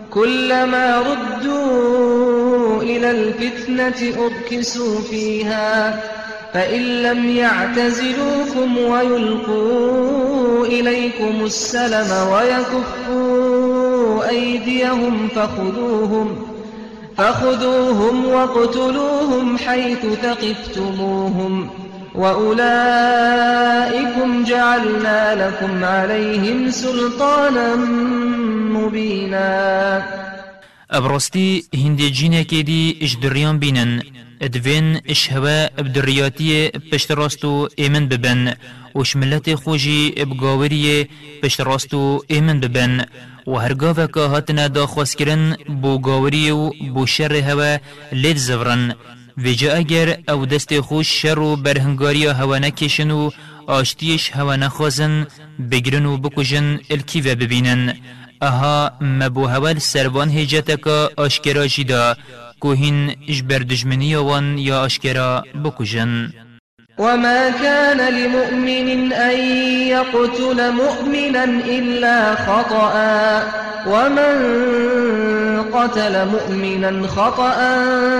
كلما 0.09 0.99
ردوا 0.99 2.81
إلى 2.81 3.11
الفتنة 3.11 4.23
أركسوا 4.25 5.01
فيها 5.01 6.03
فإن 6.53 6.81
لم 6.81 7.29
يعتزلوكم 7.29 8.77
ويلقوا 8.77 10.65
إليكم 10.65 11.45
السلم 11.45 12.27
ويكفوا 12.27 14.29
أيديهم 14.29 15.27
فخذوهم 15.27 16.45
فخذوهم 17.17 18.25
واقتلوهم 18.25 19.57
حيث 19.57 20.05
ثقفتموهم 20.21 21.69
وأولئكم 22.15 23.63
جعلنا 24.43 25.47
لكم 25.47 25.83
عليهم 25.83 26.71
سلطانا 26.71 27.75
مبينا. 28.71 30.03
جینه 32.11 32.43
که 32.43 32.63
دی 32.63 32.97
اش 33.01 33.15
دریان 33.15 33.59
بینن. 33.59 34.01
ادوین 34.45 35.01
اش 35.05 35.31
هوا 35.31 35.57
ابدریاتی 35.77 36.69
پشت 36.91 37.11
راستو 37.11 37.69
ایمن 37.75 38.05
ببن 38.11 38.53
وش 38.95 39.15
ملت 39.15 39.55
خوشی 39.55 40.13
ابگاوری 40.17 41.09
پشت 41.43 41.59
راستو 41.61 42.23
ایمن 42.27 42.59
ببن 42.59 43.05
و 43.47 43.51
هرگاه 43.51 44.07
که 44.07 44.19
هاتنا 44.19 44.67
دا 44.67 44.85
خواست 44.87 45.17
کرن 45.17 45.55
بو 45.81 45.99
گاوری 45.99 46.51
و 46.51 46.71
بو 46.93 47.05
شر 47.05 47.33
هوا 47.35 47.77
لید 48.11 48.37
زورن 48.37 48.95
ویجا 49.37 49.73
اگر 49.73 50.17
أو 50.29 50.45
دست 50.45 50.79
خوش 50.79 51.07
شر 51.21 51.39
و 51.39 51.55
برهنگاری 51.55 52.25
هوا 52.25 52.57
نکشن 52.57 53.11
و 53.11 53.29
آشتیش 53.67 54.31
هوا 54.31 54.55
نخوازن 54.55 55.27
بگرن 55.71 56.05
و 56.05 56.17
بکجن 56.17 56.79
الکیوه 56.89 57.35
ببینن 57.35 57.93
أها 58.43 58.91
مبو 59.01 59.47
هول 59.47 59.77
سربان 59.79 60.29
هجتکا 60.29 61.09
آشکرا 61.17 61.67
جدا 61.67 62.15
کوهین 62.63 63.15
اجبر 63.29 63.57
دجمنی 63.57 64.15
وان 64.15 64.57
یا 64.57 64.85
آشکرا 64.85 65.43
بکجن 65.63 66.29
وما 66.97 67.49
كان 67.49 68.13
لمؤمن 68.13 69.13
أن 69.13 69.39
يقتل 69.87 70.71
مؤمنا 70.71 71.43
إلا 71.43 72.35
خطأ 72.35 72.93
ومن 73.87 74.35
قتل 75.73 76.25
مؤمنا 76.25 77.07
خطأ 77.07 77.57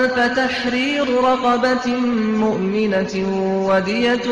فتحرير 0.07 1.07
رقبة 1.24 1.88
مؤمنة 2.44 3.14
ودية 3.70 4.28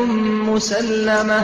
مسلمة. 0.49 1.43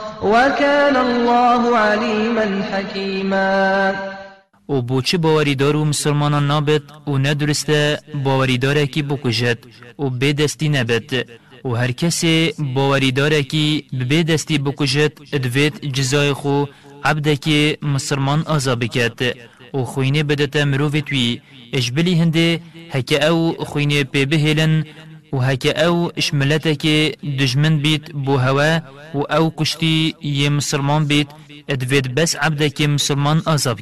وكان 0.21 0.95
الله 0.95 1.77
عليما 1.77 2.47
حكيما. 2.71 3.95
و 4.69 4.81
بوچه 4.81 5.17
باوریدار 5.17 5.75
و 5.75 5.85
مسلمانان 5.85 6.47
نابد 6.47 6.81
و 7.07 7.17
ندرسته 7.17 7.99
باوریداره 8.23 8.87
کی 8.87 9.01
بکجد 9.01 9.57
و 9.99 10.09
به 10.09 10.33
دستی 10.33 10.69
نبد 10.69 11.25
و 11.65 11.69
هر 11.69 11.91
کسی 11.91 12.53
باوریداره 12.75 13.43
کی 13.43 13.85
به 14.09 14.23
دستی 14.23 14.57
بکجد 14.57 15.11
ادوید 15.33 15.93
جزای 15.93 16.33
خو 16.33 16.65
عبدکی 17.03 17.77
مسلمان 17.81 18.43
آزا 18.47 18.75
بکد 18.75 19.19
و 19.73 19.83
خوینه 19.83 20.23
بدتا 20.23 20.65
مروفت 20.65 21.11
وی 21.11 21.41
اجبلی 21.73 22.15
هنده 22.15 22.59
هکه 22.91 23.25
أو 23.27 23.53
خوینه 23.65 24.03
پی 24.03 24.25
بهلن 24.25 24.83
و 25.33 25.35
او 25.35 26.11
ئەو 26.17 26.75
که 26.75 27.15
دژمن 27.39 27.77
بیت 27.77 28.11
بو 28.11 28.37
هوا 28.37 28.79
و 29.13 29.17
او 29.33 29.53
کشتی 29.57 30.15
یه 30.21 30.49
مسلمان 30.49 31.05
بیت. 31.05 31.27
بس 32.15 32.35
عبده 32.35 32.69
کی 32.69 32.87
مسلمان 32.87 33.41
ئازا 33.45 33.75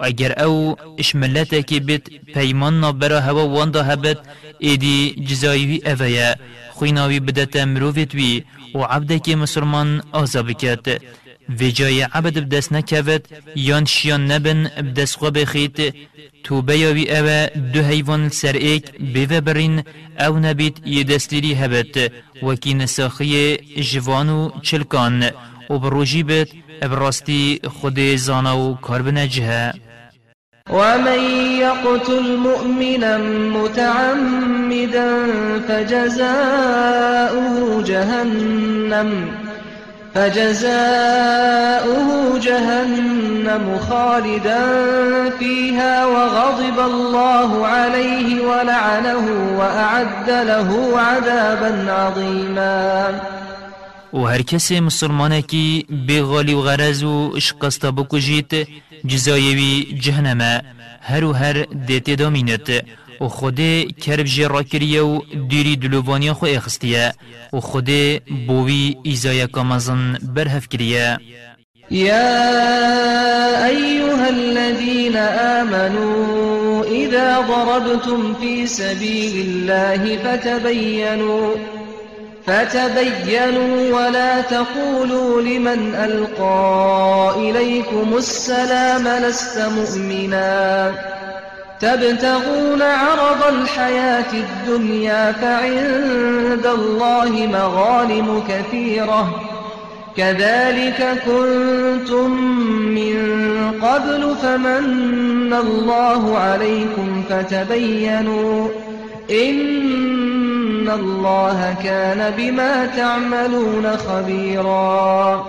اگر 0.00 0.42
او 0.44 0.76
ئەو 0.98 1.62
که 1.68 1.80
بیت 1.80 2.04
پیمان 2.34 2.80
نابرا 2.80 3.20
هوا 3.20 3.44
وانده 3.48 3.82
هەبێت 3.90 4.18
ایدی 4.58 5.24
جزایوی 5.28 5.82
ئەڤەیە 5.86 6.28
خویناوی 6.76 7.20
بدت 7.20 7.54
مرۆڤێت 7.72 8.12
وی 8.14 8.44
و 8.74 8.80
عبدێکی 8.94 9.34
مسلمان 9.34 10.02
آذاب 10.12 10.52
کت 10.52 10.86
في 11.58 11.68
جاي 11.68 12.04
عبد 12.14 12.38
بدس 12.38 12.72
نكفت 12.72 13.22
يان 13.56 13.86
شيان 13.86 14.26
نبن 14.28 14.68
بدس 14.78 15.16
خو 15.16 15.30
بخيت 15.30 15.76
تو 16.44 16.60
بياوي 16.60 17.18
اوا 17.18 17.58
دو 17.58 17.80
هيوان 17.80 18.30
سر 18.30 18.54
ايك 18.54 19.00
بيوه 19.00 19.38
برين 19.38 19.82
أو 20.18 20.38
نبيت 20.38 20.74
يدستيري 20.86 21.54
هبت. 21.54 22.12
وكي 22.42 22.74
نساخي 22.74 23.56
جوانو 23.76 24.52
چلكان 24.62 25.30
و 25.70 25.78
بروجي 25.78 26.22
بت 26.22 26.48
براستي 26.82 27.60
خود 27.66 28.00
زانو 28.00 28.76
كاربنا 28.76 29.24
جهه. 29.26 29.74
ومن 30.70 31.20
يقتل 31.60 32.36
مؤمنا 32.36 33.18
متعمدا 33.56 35.08
فجزاؤه 35.68 37.48
جهنم. 37.82 39.10
فجزاؤه 40.14 42.08
جهنم 42.38 43.78
خالدا 43.78 44.60
فيها 45.38 46.06
وغضب 46.06 46.78
الله 46.80 47.66
عليه 47.66 48.40
ولعنه 48.46 49.24
وأعد 49.58 50.30
له 50.30 50.98
عذابا 51.00 51.92
عظيما. 51.92 53.20
و 54.12 54.26
هر 54.26 54.42
کسی 54.42 54.80
مسلمانه 54.80 55.40
کی 55.40 55.86
بغالی 56.08 56.54
و 56.54 56.60
غرز 56.60 57.02
و 57.02 57.32
اشقستا 57.36 57.90
بکجیت 57.90 58.68
جزایوی 59.06 59.98
جهنمه 60.00 60.62
هر 61.00 61.24
و 61.24 61.32
هر 61.32 61.66
دیت 61.86 62.10
دامینت. 62.10 62.84
و 63.20 63.28
خود 63.28 63.60
کرب 64.02 64.26
جی 64.26 64.44
را 64.44 64.62
کریه 64.62 65.02
و 65.02 65.20
دیری 65.48 65.76
دلووانی 65.76 66.32
خو 66.32 66.46
اخستیه. 66.46 67.12
و 67.52 67.60
خود 67.60 67.90
بوی 68.46 68.96
ایزای 69.02 69.46
کامزن 69.46 70.18
برهف 70.34 70.68
کریه 70.68 71.18
يا 71.90 73.66
أيها 73.66 74.28
الذين 74.28 75.16
آمنوا 75.56 76.84
إذا 76.84 77.40
ضربتم 77.40 78.34
في 78.34 78.66
سبيل 78.66 79.46
الله 79.46 80.18
فتبينوا 80.24 81.54
فتبينوا 82.46 83.76
ولا 83.96 84.40
تقولوا 84.40 85.42
لمن 85.42 85.94
ألقى 85.94 87.34
إليكم 87.36 88.16
السلام 88.16 89.08
لست 89.08 89.58
مؤمنا. 89.58 91.19
تبتغون 91.80 92.82
عرض 92.82 93.42
الحياة 93.48 94.32
الدنيا 94.32 95.32
فعند 95.32 96.66
الله 96.66 97.48
مغانم 97.52 98.42
كثيرة. 98.48 99.40
كذلك 100.16 101.22
كنتم 101.26 102.30
من 102.98 103.16
قبل 103.82 104.34
فمن 104.42 105.52
الله 105.52 106.38
عليكم 106.38 107.22
فتبينوا 107.28 108.68
إن 109.30 110.90
الله 110.90 111.76
كان 111.84 112.30
بما 112.36 112.86
تعملون 112.86 113.96
خبيرا. 113.96 115.44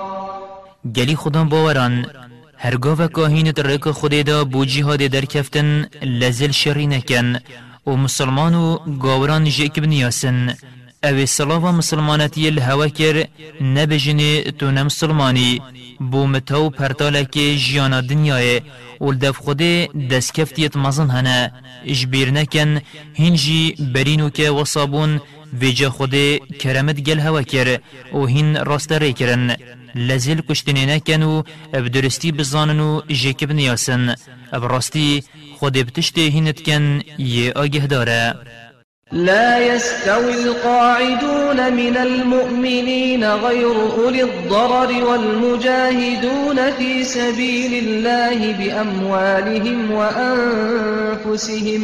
گلی 0.97 1.15
خودم 1.15 1.49
باوران 1.49 2.05
هرگاه 2.63 3.07
کاهینت 3.07 3.59
ریک 3.59 3.85
خودی 3.99 4.23
دا 4.23 4.43
بو 4.43 4.65
جهاد 4.65 4.99
در 4.99 5.25
کفتن 5.25 5.85
لزل 6.21 6.51
شری 6.51 6.87
نکن 6.87 7.27
و 7.87 7.91
مسلمان 7.91 8.55
و 8.55 8.77
گاوران 9.03 9.43
جیک 9.45 9.79
بنیاسن. 9.79 10.55
أو 11.03 11.25
صلاة 11.25 11.71
مسلمانتی 11.71 12.47
الهوا 12.47 12.87
کر 12.87 13.27
نبجنی 13.61 14.41
تو 14.59 14.71
نمسلمانی 14.71 15.61
بو 15.99 16.27
متو 16.27 16.69
پرتالک 16.69 17.31
جیانا 17.57 18.01
دنیای 18.01 18.61
و 19.01 19.13
دف 19.13 19.37
خود 19.37 19.61
دستکفتیت 20.11 20.75
مزن 20.75 21.09
هنه 21.09 21.51
اجبیر 21.85 22.31
نکن 22.31 22.81
هنجی 23.15 23.75
برینو 23.93 24.29
که 24.29 24.49
وصابون 24.49 25.21
ویجا 25.59 25.89
خود 25.89 26.15
کرمت 26.59 26.99
گل 27.01 27.19
هوا 27.19 27.41
کر 27.41 27.79
و 28.13 28.25
هین 28.25 28.65
راست 28.65 28.91
ری 28.91 29.13
کرن 29.13 29.55
لزل 29.95 30.41
کشتنی 30.49 30.85
نکن 30.85 31.43
بدرستی 31.73 32.31
بزانن 32.31 32.79
و 32.79 33.01
جیک 33.07 33.43
بنیاسن. 33.43 34.15
براستی 34.51 35.23
خود 35.59 35.73
بتشتی 35.73 36.29
هینت 36.29 36.61
کن 36.63 37.01
یه 37.17 37.51
آگه 37.55 37.87
داره 37.87 38.35
لا 39.11 39.59
يستوي 39.59 40.33
القاعدون 40.33 41.73
من 41.73 41.97
المؤمنين 41.97 43.23
غير 43.23 43.71
أولي 43.71 44.23
الضرر 44.23 45.03
والمجاهدون 45.03 46.71
في 46.71 47.03
سبيل 47.03 47.73
الله 47.83 48.53
بأموالهم 48.53 49.91
وأنفسهم. 49.91 51.83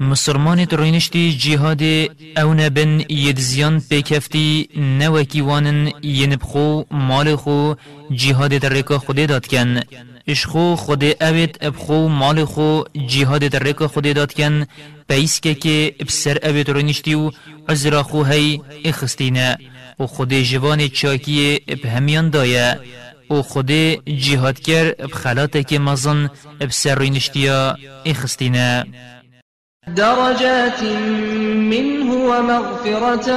مسلمان 0.00 0.64
ترینشتی 0.64 1.32
جهاد 1.32 1.82
او 2.36 2.54
نبن 2.54 3.00
یدزیان 3.08 3.80
پیکفتی 3.90 4.68
نوکی 4.76 5.40
وانن 5.40 5.92
ینبخو 6.02 6.82
مال 6.90 7.36
خو 7.36 7.74
جهاد 8.10 8.50
در 8.50 8.68
رکا 8.68 8.98
خود 8.98 9.26
داد 9.26 9.46
کن. 9.46 9.80
اشخو 10.26 10.76
خود 10.76 11.04
اوید 11.04 11.58
ابخو 11.60 12.08
مال 12.08 12.44
خو 12.44 12.82
جهاد 13.06 13.40
در 13.40 13.58
رکا 13.58 13.88
خود 13.88 14.14
داد 14.14 14.32
کن. 14.32 14.66
پیس 15.08 15.40
که 15.40 15.54
که 15.54 15.94
بسر 16.06 16.38
اوید 16.42 16.70
رینشتی 16.70 17.14
و 17.14 17.30
عزرا 17.68 18.02
خو 18.02 18.22
هی 18.22 18.60
اخستینه. 18.84 19.58
و 20.00 20.06
خود 20.06 20.34
جوان 20.34 20.88
چاکی 20.88 21.60
بهمیان 21.82 22.30
دایه. 22.30 22.80
و 23.30 23.42
خود 23.42 23.70
جهاد 24.06 24.60
کر 24.60 24.94
که 25.62 25.78
مزن 25.78 26.30
بسر 26.60 26.98
رینشتیا 26.98 27.76
اخستینه. 28.06 28.86
درجات 29.96 30.82
منه 31.72 32.08
ومغفرة 32.14 33.28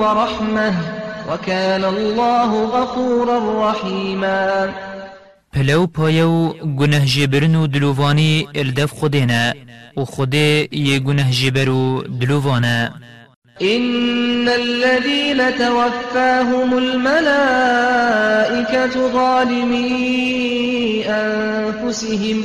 ورحمة 0.00 0.74
وكان 1.30 1.84
الله 1.84 2.64
غفورا 2.64 3.70
رحيما. 3.70 4.72
پلو 5.52 5.86
پایو 5.86 6.52
گنه 6.78 7.04
جبرن 7.06 7.56
و 7.56 7.66
دلووانی 7.66 8.48
الدف 8.54 8.90
خودینا 8.92 9.52
و 9.96 10.04
خودی 10.04 10.68
یه 10.72 10.98
گنه 10.98 11.30
جبر 11.30 11.68
و 11.68 12.02
دلووانا. 12.02 12.92
إن 13.62 14.48
الذين 14.48 15.50
توفاهم 15.58 16.78
الملائكة 16.78 18.12
ظالمي 19.12 21.04
أنفسهم 21.06 22.44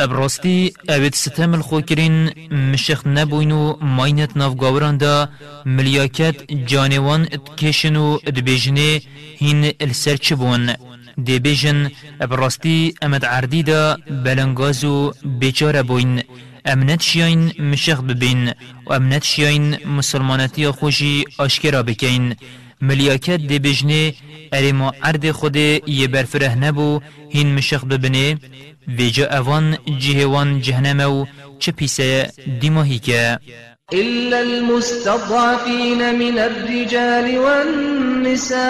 ابراستی 0.00 0.72
اوید 0.88 1.14
ستم 1.14 1.54
الخوکرین 1.54 2.30
مشخ 2.72 3.06
نبوین 3.06 3.52
و 3.52 3.76
ماینت 3.80 4.36
نافگاوران 4.36 4.96
دا 4.96 5.28
ملیاکت 5.66 6.36
جانوان 6.66 7.22
اتکشن 7.32 7.96
و 7.96 8.18
هین 9.38 9.72
السر 9.80 10.16
چبون 10.16 10.70
دی 11.24 11.38
بیجن 11.38 11.90
ابراستی 12.20 12.94
امد 13.02 13.24
عردی 13.24 13.62
دا 13.62 13.96
بلنگاز 14.24 14.84
و 14.84 15.12
بیچار 15.24 15.82
بوین 15.82 16.22
امنت 16.64 17.02
شیاین 17.02 17.52
مشخ 17.58 18.00
ببین 18.00 18.48
و 18.86 18.92
امنت 18.92 19.24
شیاین 19.24 19.76
مسلمانتی 19.86 20.70
خوشی 20.70 21.24
آشکرا 21.38 21.82
بکین 21.82 22.34
ملیاکت 22.82 23.40
دی 23.50 23.58
بجنه 23.58 24.12
اری 24.52 24.72
ما 24.72 24.92
عرد 25.02 25.30
خود 25.30 25.56
یه 25.56 26.08
برفره 26.08 26.54
نبو 26.54 27.00
هین 27.30 27.54
مشخ 27.54 27.84
ببنه 27.84 28.38
ویجا 28.98 29.26
اوان 29.38 29.78
جهوان 29.98 30.60
جهنمو 30.60 31.26
چه 31.58 31.72
پیسه 31.72 32.30
دیماهی 32.60 32.98
که. 32.98 33.38
إلا 33.92 34.38
المستضعفين 34.38 36.14
من 36.14 36.38
الرجال 36.38 37.38
والنساء 37.38 38.60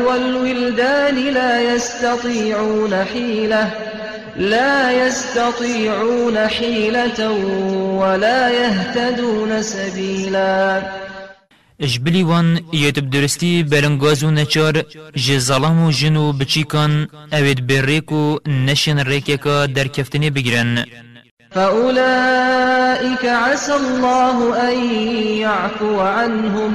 والولدان 0.00 1.16
لا 1.34 1.74
يستطيعون 1.74 3.04
حيلة 3.04 3.70
لا 4.36 5.06
يستطيعون 5.06 6.48
حيلة 6.48 7.30
ولا 8.00 8.50
يهتدون 8.50 9.62
سبيلا. 9.62 10.82
اجبلی 11.80 12.22
وان 12.22 12.60
یتب 12.72 13.10
درستی 13.10 13.62
برنگاز 13.62 14.24
و 14.24 14.30
نچار 14.30 14.82
جه 15.16 15.38
ظلام 15.38 15.84
و 15.84 15.90
جن 15.92 16.16
و 16.16 16.32
بچیکان 16.32 17.08
اوید 17.32 18.12
و 18.12 18.38
نشن 18.46 18.98
ریکه 18.98 19.36
در 19.74 19.86
کفتنی 19.86 20.30
بگیرن 20.30 20.84
فأولئك 21.54 23.24
عسى 23.24 23.72
الله 23.72 24.70
أن 24.70 24.94
يعفو 25.38 26.00
عنهم 26.00 26.72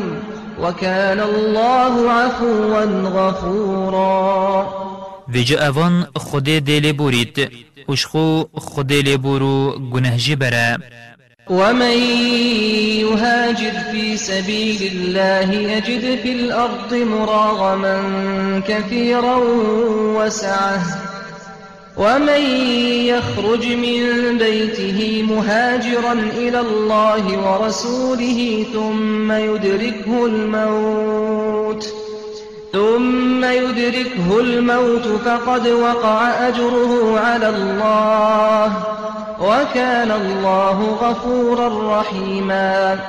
وكان 0.62 1.20
الله 1.20 2.12
عفوا 2.12 2.86
غفورا 3.16 4.68
ویجا 5.28 5.68
اوان 5.68 6.08
خود 6.16 6.44
دیل 6.44 6.94
بورید 6.94 7.52
وشخو 7.90 8.44
خود 8.54 8.94
لبورو 8.94 9.80
گنه 9.92 10.18
جبره 10.18 10.78
ومن 11.50 11.98
يهاجر 13.02 13.72
في 13.92 14.18
سبيل 14.18 14.92
الله 14.94 15.54
يجد 15.54 16.20
في 16.24 16.32
الأرض 16.32 16.94
مراغما 16.94 18.02
كثيرا 18.68 19.36
وسعه 20.18 20.82
ومن 21.98 22.42
يخرج 23.06 23.66
من 23.68 24.38
بيته 24.38 25.26
مهاجرا 25.30 26.14
إلى 26.14 26.60
الله 26.60 27.52
ورسوله 27.52 28.66
ثم 28.74 29.32
يدركه 29.32 30.26
الموت 30.26 31.94
ثم 32.72 33.44
يدركه 33.44 34.40
الموت 34.40 35.08
فقد 35.26 35.68
وقع 35.68 36.48
أجره 36.48 37.20
على 37.20 37.50
الله 37.50 38.74
وكان 39.42 40.12
الله 40.12 40.78
غفورا 40.84 42.00
رحيما. 42.00 43.00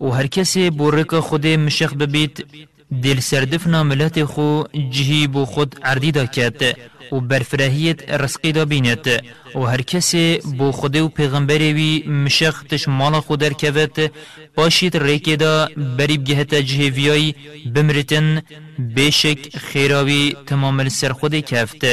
و 0.00 0.08
هر 0.10 0.26
کسی 0.26 0.70
بورک 0.70 1.14
خود 1.14 1.46
مشخ 1.46 1.94
ببید 1.94 2.46
دل 2.90 3.20
سردف 3.20 3.66
ناملت 3.66 4.24
خو 4.24 4.62
جهی 4.90 5.26
بو 5.26 5.44
خود 5.44 5.76
عردی 5.82 6.12
دا 6.12 6.26
کت 6.26 6.76
و 7.12 7.20
برفرهیت 7.20 8.10
رسقی 8.10 8.52
دا 8.52 8.64
بینت 8.64 9.06
و 9.54 9.60
هر 9.60 9.82
کسی 9.82 10.38
بو 10.58 10.72
خود 10.72 10.96
و 10.96 11.08
پیغمبری 11.08 11.72
وی 11.72 12.08
مشخ 12.08 12.62
تش 12.62 12.88
مال 12.88 13.20
خود 13.20 13.40
در 13.40 13.52
کوت 13.52 14.10
باشید 14.54 14.96
ریکی 14.96 15.36
دا 15.36 15.68
بریب 15.98 16.24
گهت 16.24 16.54
جهویای 16.54 17.34
بمرتن 17.74 18.42
بیشک 18.78 19.56
خیراوی 19.56 20.36
تمام 20.46 20.88
سر 20.88 21.12
خود 21.12 21.34
کفت 21.34 21.84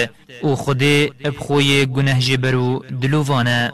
و 0.44 0.56
خود 0.56 0.84
ابخوی 1.26 1.86
گنه 1.86 2.19
جبرو 2.19 2.84
دلووانه 3.02 3.74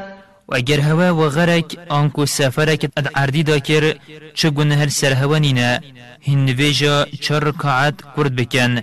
و 0.51 0.55
اگر 0.55 0.79
هوا 0.79 1.15
و 1.15 1.29
غرک 1.29 1.77
آنکو 1.89 2.25
سفرک 2.25 2.89
اد 2.97 3.09
عردی 3.15 3.43
دا 3.43 3.59
کر 3.59 3.95
چه 4.33 4.49
گونه 4.49 4.75
هر 4.75 4.87
سر 4.87 5.13
هوا 5.13 5.37
نینه 5.37 5.79
هین 6.19 6.45
نویجا 6.45 7.05
چه 7.21 7.39
رکاعت 7.39 7.95
کرد 8.17 8.35
بکن. 8.35 8.81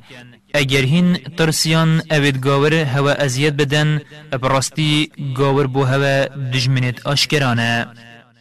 اگر 0.54 0.84
هین 0.92 1.18
ترسیان 1.38 2.02
اوید 2.10 2.40
گاور 2.40 2.74
هوا 2.74 3.12
ازیاد 3.12 3.56
بدن 3.56 4.00
براستی 4.42 5.10
گاور 5.38 5.66
بو 5.66 5.84
هوا 5.84 6.24
دجمنت 6.52 7.06
آشکرانه. 7.06 7.86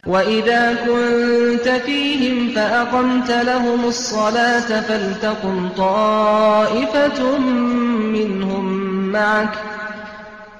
وإذا 0.06 0.74
كنت 0.74 1.68
فيهم 1.86 2.54
فأقمت 2.54 3.30
لهم 3.30 3.84
الصلاة 3.84 4.80
فلتقم 4.80 5.68
طائفة 5.68 7.38
منهم 8.14 8.64
معك 9.12 9.77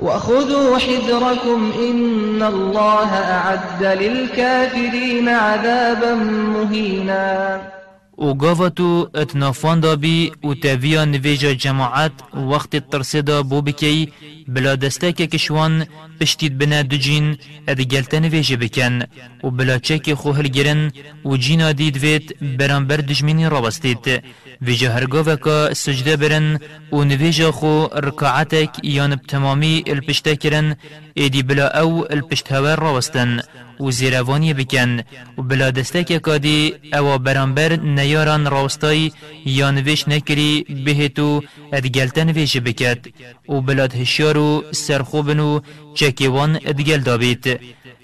وخذوا 0.00 0.78
حذركم 0.78 1.72
إن 1.78 2.42
الله 2.42 3.10
أعد 3.14 3.84
للكافرين 3.84 5.28
عذابا 5.28 6.14
مهينا 6.54 7.60
و 8.18 8.34
گاوتو 8.34 9.10
اتنافان 9.14 9.80
دا 9.80 9.96
بی 9.96 10.32
و 10.44 10.54
تاویا 10.54 11.04
نویجا 11.04 11.52
جماعت 11.54 12.12
وقت 12.34 12.90
ترسیدا 12.90 13.42
بو 13.42 13.62
بکی 13.62 14.12
بلا 14.48 14.76
دسته 14.76 15.12
که 15.12 15.26
کشوان 15.26 15.86
پشتید 16.20 16.58
بنا 16.58 16.82
دو 16.82 16.96
جین 16.96 17.36
اد 17.68 17.80
گلتن 17.80 18.24
ویجه 18.24 18.56
بکن 18.56 19.02
و 19.44 19.50
بلا 19.50 19.78
چک 19.78 20.14
خو 20.14 20.32
هلگرن 20.32 20.92
و 21.24 21.36
جینا 21.36 21.72
دید 21.72 21.96
وید 21.96 22.56
برانبر 22.58 22.96
دجمینی 22.96 23.48
رابستید 23.48 24.22
ویجا 24.62 24.92
هرگاه 24.92 25.26
وکا 25.26 25.74
سجده 25.74 26.16
برن 26.16 26.58
و 26.92 27.04
نویجا 27.04 27.50
خو 27.52 27.86
رکاعتک 27.94 28.70
یان 28.84 29.16
بتمامی 29.16 29.84
الپشته 29.86 30.36
کرن 30.36 30.76
ایدی 31.14 31.42
بلا 31.42 31.66
أو 31.80 32.04
الپشت 32.10 32.52
هور 32.52 32.76
راوستن 32.76 33.40
و 33.80 33.90
زیروانی 33.90 34.54
بکن. 34.54 35.00
و 35.38 35.42
بلا 35.42 35.70
دستک 35.70 36.12
کادی 36.12 36.74
او 36.92 37.18
برانبر 37.18 37.76
نیاران 37.76 38.50
راوستای 38.50 39.12
یا 39.44 39.70
نویش 39.70 40.08
نکری 40.08 40.64
بهتو 40.84 41.42
ادگلتن 41.72 42.28
ویش 42.30 42.56
بکد 42.56 43.06
و 43.48 43.60
بلاد 43.60 43.94
هشیارو 43.94 44.64
سرخوبن 44.72 45.40
و 45.40 45.60
چکیوان 45.94 46.56
ادگل 46.64 47.00
دابید 47.00 47.60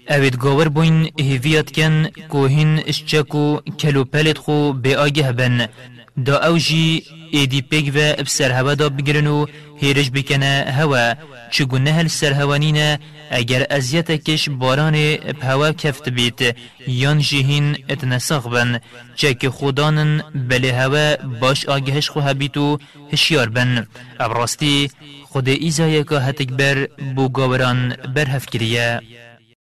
اوید 0.09 0.37
گاور 0.37 0.69
بوین 0.69 1.11
هیویت 1.21 1.73
کن 1.73 2.07
کوهین 2.29 2.81
اشچکو 2.87 3.45
کلو 3.81 4.05
پلت 4.05 4.39
خو 4.39 4.73
بی 4.73 4.95
آگه 4.95 5.33
بن. 5.33 5.69
دا 6.17 6.37
او 6.49 6.59
جی 6.59 7.03
ایدی 7.31 7.63
پیگ 7.63 7.93
و 7.95 8.23
بسر 8.23 8.51
هوا 8.53 8.75
دا 8.75 8.89
بگرن 8.89 9.27
و 9.27 9.47
هیرش 9.81 10.11
بکنه 10.11 10.65
هوا. 10.79 11.15
چگونه 11.51 11.93
هل 11.93 12.09
سر 12.09 12.33
هوانینه 12.33 12.99
اگر 13.31 13.67
ازیت 13.71 14.11
کش 14.11 14.49
باران 14.49 14.93
به 14.93 15.35
هوا 15.43 15.73
کفت 15.73 16.09
بیت 16.09 16.57
یان 16.87 17.19
جهین 17.19 17.79
اتنساق 17.91 18.51
بن. 18.51 18.81
چه 19.17 19.51
خودانن 19.51 20.23
بله 20.35 20.73
هوا 20.73 21.17
باش 21.41 21.67
آگهش 21.67 22.11
خو 22.11 22.21
هبیتو 22.21 22.79
هشیار 23.13 23.49
بن. 23.49 23.87
ابراستی 24.21 24.91
خود 25.25 25.49
ایزای 25.49 26.05
که 26.05 26.15
هتک 26.15 26.49
بر 26.49 26.87
بو 27.17 27.29
گاوران 27.29 27.97
برهف 28.15 28.47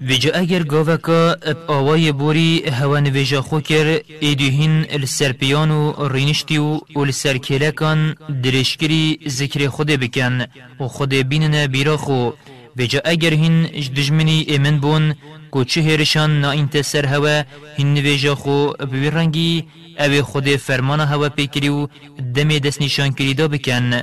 ویجا 0.00 0.30
اگر 0.34 0.62
گاوکا 0.62 1.36
اب 1.42 1.70
آوای 1.70 2.12
بوری 2.12 2.62
هوا 2.68 3.00
نویجا 3.00 3.40
خو 3.40 3.60
کر 3.60 4.00
ایدوهین 4.20 4.86
السرپیان 4.90 5.70
و 5.70 6.08
رینشتی 6.08 6.58
و 6.58 6.80
السرکیلکان 6.96 8.14
درشکری 8.42 9.18
ذکر 9.28 9.68
خود 9.68 9.86
بکن 9.86 10.44
و 10.80 10.88
خود 10.88 11.14
بینن 11.14 11.66
بیرا 11.66 11.96
خو. 11.96 12.30
ویجا 12.76 13.00
اگر 13.04 13.32
هین 13.32 13.62
دجمنی 13.96 14.44
ایمن 14.48 14.80
بون 14.80 15.14
کو 15.50 15.64
چه 15.64 15.82
هرشان 15.82 16.40
نا 16.40 16.50
انت 16.50 16.82
سر 16.82 17.06
هوا 17.06 17.44
هین 17.76 17.94
نویجا 17.94 18.34
خو 18.34 18.72
بوی 18.90 19.10
رنگی 19.10 19.64
او 19.98 20.22
خود 20.22 20.56
فرمان 20.56 21.00
هوا 21.00 21.28
پیکری 21.28 21.68
و 21.68 21.88
دم 22.34 22.58
دست 22.58 22.82
نشان 22.82 23.12
کری 23.12 23.34
دا 23.34 23.48
بکن 23.48 24.02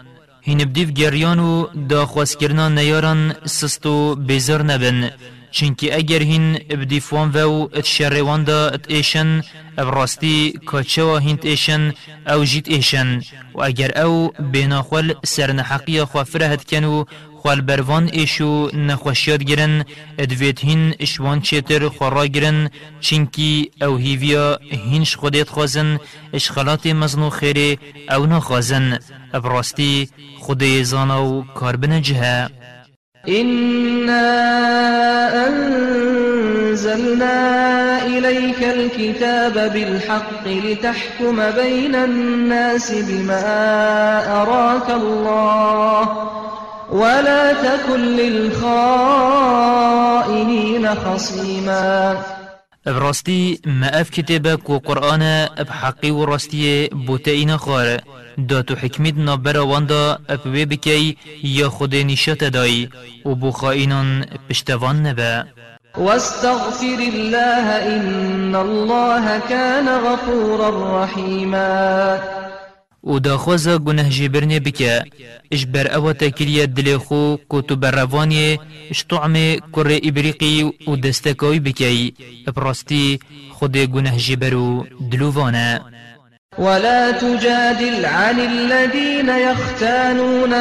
هین 0.41 0.57
بدیف 0.57 0.89
گریان 0.89 1.39
و 1.39 1.67
داخواست 1.89 2.39
کرنان 2.39 2.77
نیاران 2.77 3.35
سست 3.45 3.85
و 3.85 4.15
بیزار 4.15 4.63
نبن. 4.63 5.11
چنکی 5.51 5.91
اگر 5.91 6.21
هین 6.21 6.53
بدیفوان 6.53 7.29
و 7.29 7.67
ات 7.73 7.85
شروان 7.85 8.43
دا 8.43 8.67
ات 8.67 8.85
ایشن 8.87 9.41
ابراستی 9.77 10.59
کاچه 10.65 11.03
و 11.03 11.17
هینت 11.17 11.45
ایشن 11.45 11.93
أو 12.27 12.43
جیت 12.45 12.67
ایشن. 12.67 13.21
و 13.55 13.61
اگر 13.63 13.91
أو 14.03 14.31
بیناخوال 14.51 15.13
سرنحقی 15.23 16.03
خوافره 16.03 16.47
هد 16.47 16.63
کن 16.63 16.83
خوال 16.85 17.05
بروان 17.41 18.09
ایشو 18.13 18.69
نخوشیاد 18.73 19.43
گرن 19.43 19.85
ادویت 20.19 20.63
هین 20.63 20.95
اشوان 20.99 21.41
چیتر 21.41 21.87
خورا 21.89 22.25
گرن 22.25 22.69
چینکی 22.99 23.71
أو 23.81 23.97
هیویا 23.97 24.59
هینش 24.71 25.15
خودت 25.15 25.49
خوازن 25.49 25.99
اشخالات 26.33 26.87
مزنو 26.87 27.29
خیره 27.29 27.77
أو 28.09 28.25
نخوازن 28.25 28.99
ابراستی 29.33 30.09
خود 30.39 30.63
زانا 30.83 31.23
و 31.25 31.45
کاربن 31.55 32.01
جهه 32.01 32.49
إنا 33.27 34.27
أنزلنا 35.47 37.37
إليك 38.05 38.63
الكتاب 38.63 39.53
بالحق 39.53 40.47
لتحكم 40.47 41.51
بين 41.51 41.95
الناس 41.95 42.91
بما 42.91 44.41
أراك 44.41 44.89
الله. 44.89 46.50
ولا 46.91 47.53
تكن 47.53 47.99
للخائنين 47.99 48.85
خصيما. 50.95 52.17
براستي 52.85 53.61
ما 53.65 54.01
اف 54.01 54.09
كتابك 54.09 54.69
و 54.69 54.77
قرآن 54.77 55.47
بحقي 55.59 56.11
و 56.11 56.23
راستي 56.23 56.87
بوتئين 56.87 57.57
خار. 57.57 58.01
داتو 58.37 58.75
حكمت 58.75 59.13
نابرا 59.17 59.59
واندا 59.59 60.19
أبوي 60.29 60.65
بكي 60.65 61.17
يا 61.43 61.67
خود 61.67 61.95
نشات 61.95 62.43
داي 62.43 62.89
و 63.25 63.35
بو 63.35 63.51
خائنان 63.51 64.25
پشتوان 64.49 65.03
نبا. 65.03 65.45
واستغفر 65.97 66.99
الله 67.13 67.95
إن 67.95 68.55
الله 68.55 69.39
كان 69.49 69.87
غفورا 69.89 71.03
رحيما. 71.03 72.19
و 73.03 73.19
داخوزا 73.19 73.77
گناه 73.77 74.09
جبرنه 74.09 74.59
بکه 74.59 75.03
اش 75.51 75.65
بر 75.65 75.87
أو 75.95 76.13
تکریه 76.13 76.65
دل 76.65 76.97
خو 76.97 77.35
کتو 77.49 77.75
بر 77.75 77.91
روانی 77.91 78.59
اش 78.91 79.05
طعم 79.09 79.33
کر 79.73 79.99
ابریقی 80.03 80.63
و 80.87 80.95
دستکوی 80.95 81.59
بکی 81.59 82.13
ابراستی 82.47 83.19
خود 83.51 83.77
گناه 83.77 84.17
جبرو 84.17 84.85
دلووانا 85.11 85.81
ولا 86.57 87.11
تجادل 87.11 88.05
عن 88.05 88.39
الذين 88.39 89.29
يختانون 89.29 90.53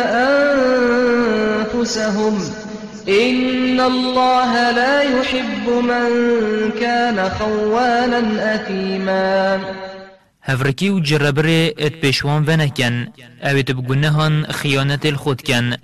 أنفسهم 1.73 2.35
إن 3.09 3.81
الله 3.81 4.71
لا 4.71 5.03
يحب 5.03 5.69
من 5.69 6.11
كان 6.81 7.31
خوانا 7.31 8.55
أثيما 8.55 9.61
هفرکی 10.51 10.89
و 10.89 11.01
جربره 11.01 11.75
ات 11.79 11.93
پیشوان 11.93 12.45
ونکن 12.47 13.09
اوید 13.43 13.77
بگنهان 13.77 14.45
خیانت 14.45 15.07
الخود 15.07 15.43
کن 15.43 15.77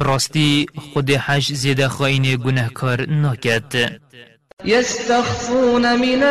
براستی 0.00 0.66
خود 0.92 1.10
حج 1.10 1.52
زیده 1.52 1.88
خاین 1.88 2.36
گنهکار 2.36 3.06
ناکد 3.08 4.00
يستخفون 4.64 5.96
من 5.96 6.22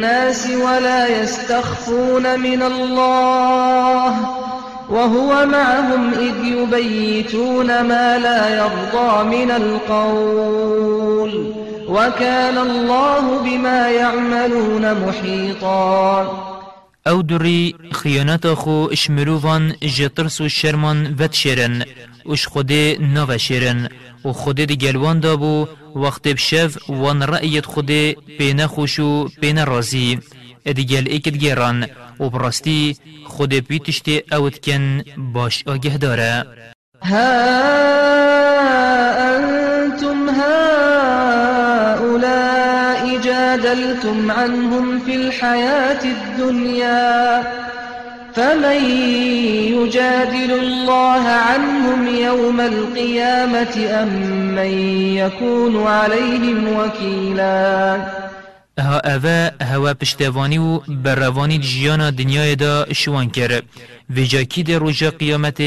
الناس 0.00 0.46
ولا 0.46 1.08
يستخفون 1.22 2.40
من 2.40 2.62
الله 2.62 4.14
وهو 4.90 5.46
معهم 5.46 6.10
إذ 6.14 6.44
يبيتون 6.44 7.66
ما 7.66 8.18
لا 8.18 8.48
يرضى 8.48 9.24
من 9.24 9.50
القول 9.50 10.90
وكان 11.90 12.58
الله 12.58 13.42
بما 13.42 13.90
يعملون 13.90 14.94
محيطا. 14.94 16.50
أو 17.06 17.22
دری 17.22 17.74
خیانت 17.92 18.46
خو 18.46 18.88
اشمروفان 18.92 19.74
جترس 19.82 20.40
و 20.40 20.48
شرمان 20.48 21.16
ود 21.18 21.32
شرن 21.32 21.84
وش 22.26 22.46
خوده 22.46 22.96
نو 23.00 23.38
شرن 23.38 23.88
و 24.24 24.32
خوده 24.32 24.66
دی 24.66 24.76
گلوان 24.76 25.20
دابو 25.20 25.66
وقت 25.94 26.28
بشف 26.28 26.76
وان 26.88 27.22
رأیت 27.22 27.66
خوده 27.66 28.16
بین 28.38 28.66
خوش 28.66 28.98
و 28.98 29.28
بین 29.40 29.66
رازی 29.66 30.18
ادیگل 30.66 31.08
ایکت 31.08 31.32
گیران 31.32 31.86
و 32.20 32.30
براستی 32.30 32.96
خوده 33.26 33.60
پیتشتی 33.60 34.22
اوت 34.32 34.66
کن 34.66 35.02
باش 35.32 35.64
آگه 35.66 35.98
داره 35.98 36.46
ها 37.02 38.30
جادلتم 43.56 44.30
عنهم 44.30 44.98
في 44.98 45.14
الحياة 45.14 46.04
الدنيا 46.04 47.42
فمن 48.34 48.84
يجادل 49.74 50.52
الله 50.52 51.28
عنهم 51.28 52.08
يوم 52.08 52.60
القيامة 52.60 53.76
أم 54.02 54.08
من 54.54 54.70
يكون 55.16 55.86
عليهم 55.86 56.76
وكيلا؟ 56.76 57.96
ها 58.78 59.14
اوه 59.14 59.52
هوا 59.62 59.92
پشتوانی 59.92 60.58
و 60.58 60.80
بروانی 60.88 61.58
جیانا 61.58 62.10
دنیای 62.10 62.56
دا 62.56 62.86
شوان 62.92 63.30
کر 63.30 63.62
و 64.16 64.20
جاکی 64.20 64.62
ده 64.62 64.78
روژا 64.78 65.10
قیامت 65.10 65.62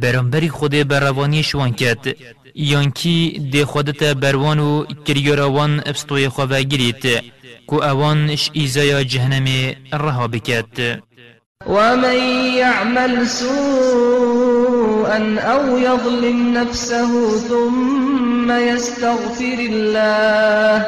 برانبری 0.00 0.48
خود 0.48 0.88
بروانی 0.88 1.42
شوان 1.42 1.72
کرد. 1.72 2.16
یانکی 2.54 3.50
ده 3.52 3.64
خودت 3.64 4.02
بروان 4.02 4.58
و 4.58 4.84
کریاروان 5.06 5.82
ابستوی 5.86 6.28
خواه 6.28 6.62
گرید 6.62 7.06
کو 7.66 7.82
اوانش 7.82 8.50
ایزای 8.52 9.04
جهنم 9.04 9.74
رها 9.92 10.28
بکد 10.28 11.02
ومن 11.66 12.16
يعمل 12.58 13.26
سوءا 13.26 13.58
أو 15.40 15.78
يظلم 15.78 16.58
نفسه 16.58 17.38
ثم 17.38 18.52
يستغفر 18.52 19.58
الله 19.58 20.86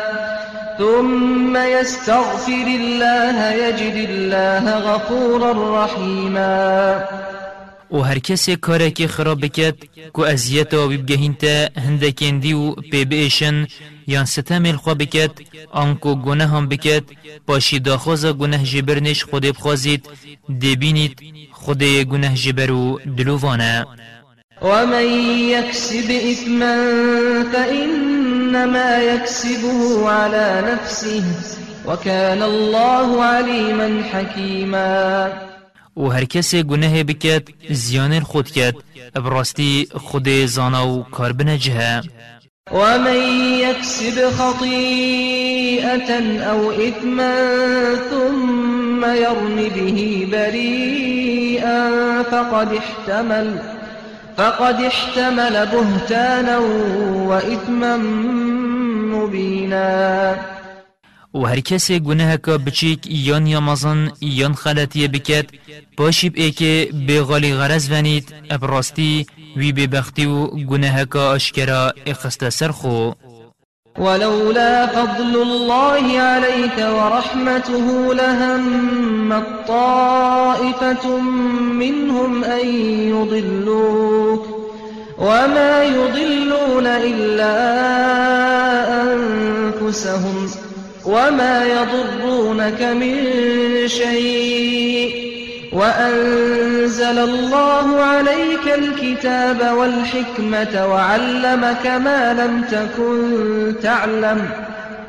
ثم 0.78 1.56
يستغفر 1.56 2.66
الله 2.66 3.52
يجد 3.52 4.10
الله 4.10 4.78
غفورا 4.78 5.84
رحيما. 5.84 7.25
و 7.90 7.98
هر 7.98 8.18
کسی 8.18 8.56
کاره 8.56 8.90
که 8.90 9.08
خراب 9.08 9.40
بکد 9.44 9.74
که 10.16 10.26
ازیت 10.26 10.74
و 10.74 10.88
ببگهین 10.88 11.34
تا 11.34 11.68
هندکندی 11.80 12.52
و 12.52 12.72
پی 12.72 13.04
بیشن 13.04 13.66
یان 14.06 14.24
ستم 14.24 14.64
الخوا 14.66 14.94
بکد 14.94 15.30
آنکو 15.70 16.14
گناه 16.14 16.50
هم 16.50 16.68
بکد 16.68 17.02
پاشی 17.46 17.78
داخوز 17.78 18.26
گناه 18.26 18.62
جبرنش 18.64 19.24
خود 19.24 19.42
بخوازید 19.42 20.08
دبینید 20.62 21.20
خود 21.52 21.82
گناه 21.82 22.34
جبرو 22.34 23.00
دلووانه. 23.16 23.86
ومن 24.62 25.06
يكسب 25.50 26.10
إثما 26.10 26.76
فإنما 27.52 28.98
يكسبه 28.98 30.10
على 30.10 30.64
نفسه 30.72 31.24
وكان 31.86 32.42
الله 32.42 33.24
عليما 33.24 34.02
حكيما. 34.12 35.55
و 35.96 36.08
هر 36.08 36.24
کسی 36.24 36.62
گناه 36.62 37.02
بکد 37.02 37.48
زیان 37.70 38.20
خود 38.20 38.50
کد 38.50 38.74
براستی 39.14 39.88
خود 39.94 40.28
زانا 40.28 40.88
و 40.88 41.02
کار 41.02 41.32
بنجه 41.32 42.02
ومن 42.72 43.16
يكسب 43.60 44.30
خطيئة 44.30 46.10
أو 46.42 46.70
إثما 46.70 47.34
ثم 48.10 49.04
يرم 49.04 49.56
به 49.56 50.28
بريئا 50.32 51.90
فقد 52.22 52.68
احتمل 52.74 53.58
فقد 54.36 54.80
احتمل 54.80 55.66
بهتانا 55.66 56.58
وإثما 57.28 57.96
مبينا. 59.12 60.55
و 61.34 61.38
هر 61.38 61.60
کسی 61.60 62.00
گناه 62.00 62.36
که 62.36 62.58
بچیک 62.58 63.00
یان 63.10 63.46
یامازن 63.46 64.12
یان 64.20 64.54
خلطیه 64.54 65.08
بکد 65.08 65.46
باشیب 65.96 66.32
ای 66.36 66.50
که 66.50 66.88
بغالی 67.08 67.54
غرز 67.54 67.90
ونید 67.90 68.34
ابراستی 68.50 69.26
وی 69.56 69.72
ببختی 69.72 70.26
و 70.26 70.46
گناه 70.46 71.04
که 71.04 71.18
آشکرا 71.18 71.92
اخست 72.06 72.48
سرخو 72.48 73.12
ولولا 73.98 74.86
فضل 74.86 75.36
الله 75.36 76.20
عليك 76.20 76.78
ورحمته 76.78 78.14
لهم 78.14 79.42
طائفة 79.68 81.20
منهم 81.72 82.44
أن 82.44 82.66
يضلوك 83.08 84.46
وما 85.18 85.84
يضلون 85.84 86.86
إلا 86.86 87.56
أنفسهم. 89.02 90.65
وما 91.06 91.64
يضرونك 91.64 92.82
من 92.82 93.14
شيء 93.88 95.26
وأنزل 95.72 97.18
الله 97.18 98.00
عليك 98.02 98.66
الكتاب 98.74 99.76
والحكمة 99.76 100.86
وعلمك 100.86 101.86
ما 101.86 102.32
لم 102.32 102.62
تكن 102.62 103.74
تعلم 103.82 104.48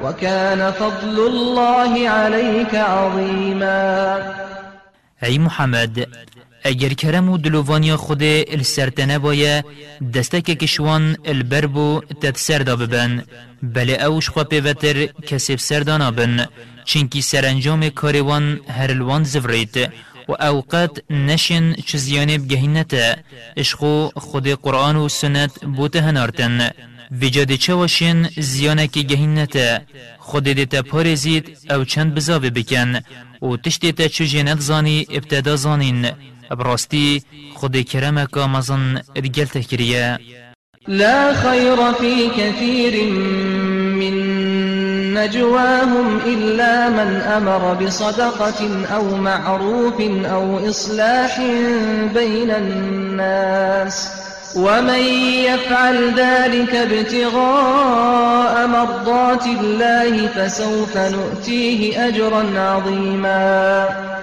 وكان 0.03 0.71
فضل 0.71 1.27
الله 1.27 2.09
عليك 2.09 2.75
عظيما 2.75 4.17
ای 5.23 5.39
محمد 5.39 6.07
اگر 6.67 6.93
کرم 6.93 7.29
و 7.29 7.37
دلووانیا 7.37 7.97
خود 7.97 8.23
السرتنه 8.23 9.19
باید 9.19 9.65
دسته 10.13 10.41
که 10.41 10.55
کشوان 10.55 11.17
البربو 11.25 12.01
تد 12.21 12.35
سردا 12.35 12.75
ببن. 12.75 13.23
بله 13.63 13.93
اوش 14.03 14.29
خواه 14.29 14.45
پیوتر 14.45 15.05
کسب 15.05 15.55
سردانا 15.55 16.11
بن 16.11 16.47
چنکی 16.85 17.21
سرانجام 17.21 17.89
کاروان 17.89 18.59
هرلوان 18.77 19.23
زفریت 19.23 19.75
و 20.29 20.31
اوقات 20.39 20.93
نشن 21.09 21.73
چزیانه 21.73 22.37
بگهینتا 22.37 23.15
اشخو 23.57 24.07
خود 24.15 24.47
قرآن 24.47 24.95
و 24.95 25.09
سنت 25.09 25.65
بوته 25.65 26.01
هنارتن. 26.01 26.71
وجاد 27.21 27.51
چه 27.55 27.73
واشین 27.73 28.27
زیانه 28.37 28.87
که 28.87 29.01
گهینتا 29.01 29.79
خود 30.19 30.43
دیتا 30.43 30.81
پارزید 30.81 31.57
او 31.69 31.85
چند 31.85 32.15
بزاوه 32.15 32.49
بکن. 32.49 32.99
و 33.41 33.57
تشتیتا 33.57 34.07
چو 34.07 34.23
زانی 34.59 35.07
ابتدا 35.09 35.55
زانین. 35.55 36.11
براستي 36.51 37.21
خود 37.55 37.77
كرمك 37.77 38.37
مزن 38.37 39.01
رجال 39.17 39.47
تكريا 39.47 40.17
لا 40.87 41.33
خير 41.33 41.93
في 41.93 42.29
كثير 42.29 43.11
من 43.99 44.37
نجواهم 45.13 46.17
إلا 46.25 46.89
من 46.89 47.21
أمر 47.21 47.73
بصدقة 47.73 48.85
أو 48.95 49.15
معروف 49.15 50.01
أو 50.01 50.69
إصلاح 50.69 51.41
بين 52.13 52.51
الناس 52.51 54.09
ومن 54.55 55.03
يفعل 55.49 56.13
ذلك 56.19 56.75
ابتغاء 56.75 58.67
مرضات 58.67 59.45
الله 59.45 60.27
فسوف 60.27 60.97
نؤتيه 60.97 62.07
أجرا 62.07 62.59
عظيما 62.59 64.16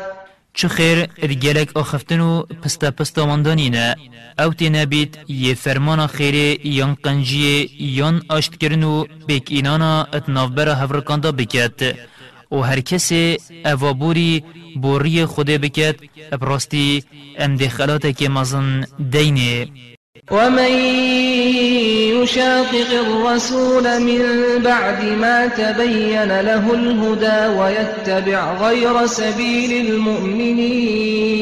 چه 0.54 0.68
خیر 0.68 0.98
ارگلک 1.22 1.76
آخفتن 1.76 2.20
و 2.20 2.42
پستا 2.42 2.90
پستا 2.90 3.26
ماندانینه 3.26 3.96
او 4.38 4.54
تینا 4.54 4.84
بید 4.84 5.18
یه 5.28 5.54
فرمان 5.54 6.06
خیره 6.06 6.66
یان 6.66 6.96
قنجیه 7.02 7.82
یان 7.82 8.22
آشت 8.28 8.56
کرن 8.56 8.82
و 8.82 9.04
بیک 9.26 9.46
اینانا 9.50 10.04
اتنافبرا 10.12 10.74
هفرکاندا 10.74 11.32
بکت. 11.32 11.94
و 12.52 12.56
هر 12.56 12.80
کسی 12.80 13.38
اوابوری 13.64 14.44
بوری 14.82 15.24
خوده 15.24 15.58
بکت 15.58 15.96
براستی 16.40 17.04
ام 17.38 17.56
که 18.18 18.28
مزن 18.28 18.86
دینه. 19.10 19.66
ومن 20.30 20.72
يشاقق 22.22 22.90
الرسول 22.92 24.00
من 24.00 24.22
بعد 24.64 25.04
ما 25.04 25.46
تبين 25.46 26.40
له 26.40 26.74
الهدى 26.74 27.46
ويتبع 27.58 28.52
غير 28.52 29.06
سبيل 29.06 29.86
المؤمنين 29.86 31.34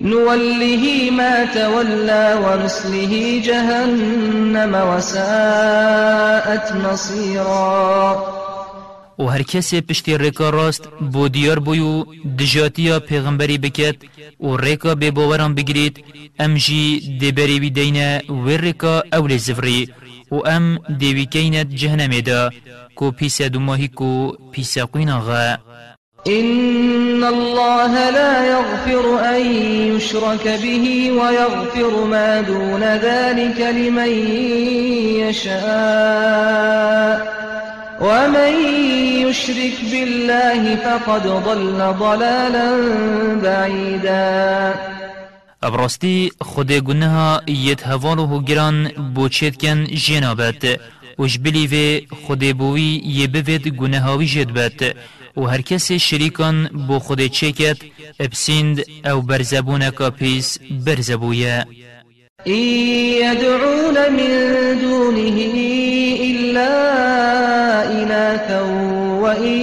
نوله 0.00 1.10
ما 1.10 1.44
تولى 1.44 2.38
ونسله 2.44 3.40
جهنم 3.44 4.94
وساءت 4.96 6.72
مصيرا 6.72 8.39
و 9.20 9.26
هر 9.26 9.42
کسی 9.42 9.80
پشتی 9.80 10.18
ریکا 10.18 10.50
راست 10.50 10.88
بو 11.12 11.28
دیار 11.28 11.58
بویو 11.58 12.04
دجاتیا 12.38 13.00
پیغمبری 13.00 13.58
بکت 13.58 13.96
و 14.40 14.56
ریکا 14.56 14.94
به 14.94 15.10
باوران 15.10 15.54
بگرید 15.54 16.04
ام 16.38 16.54
جی 16.54 17.18
دبری 17.20 17.60
بی 17.60 17.70
دینه 17.70 18.22
و 18.28 18.48
ریکا 18.48 19.02
اول 19.12 19.36
زفری 19.36 19.88
و 20.30 20.36
ام 20.46 20.78
دیوی 20.98 21.26
کینت 21.26 21.68
جهنم 21.68 22.20
دا 22.20 22.50
کو 22.94 23.10
پیس 23.10 23.42
دماهی 23.42 23.88
کو 23.88 24.36
پیس 24.52 24.78
قوین 24.78 25.10
إن 26.26 27.24
الله 27.24 28.10
لا 28.10 28.44
يغفر 28.44 29.34
أن 29.36 29.40
يشرك 29.96 30.48
به 30.62 31.10
ويغفر 31.10 32.04
ما 32.04 32.40
دون 32.40 32.82
ذلك 32.82 33.60
لمن 33.60 34.08
يشاء 35.24 36.60
ومن 38.00 38.52
يشرك 39.26 39.76
بالله 39.90 40.76
فقد 40.76 41.22
ضل 41.26 41.94
ضلالا 41.98 42.68
بعيدا. 43.42 44.74
ابراستی 45.62 46.32
خود 46.40 46.72
گناه 46.72 47.42
یت 47.48 47.86
هوالو 47.86 48.24
هو 48.26 48.42
گران 48.42 48.88
بوچید 49.14 49.56
کن 49.56 49.84
جنابت 49.84 50.80
وش 51.18 51.38
بلیوه 51.38 52.00
خود 52.26 52.52
بوی 52.52 53.00
یه 53.04 53.26
بوید 53.26 53.68
گناهاوی 53.68 54.26
جد 54.26 54.50
بد. 54.52 54.96
و 55.36 55.40
هر 55.46 55.60
کس 55.60 55.92
شریکان 55.92 56.66
بو 56.66 56.98
خود 56.98 57.26
چکت 57.26 57.76
ابسیند 58.20 58.84
أو 59.04 59.20
برزبونکا 59.20 60.10
پیس 60.10 60.58
برزبویه 60.86 61.66
إن 62.46 62.52
يدعون 63.22 64.12
من 64.12 64.78
دونه 64.80 65.36
إلا 66.30 67.39
إناثا 68.30 68.60
وإن 69.22 69.58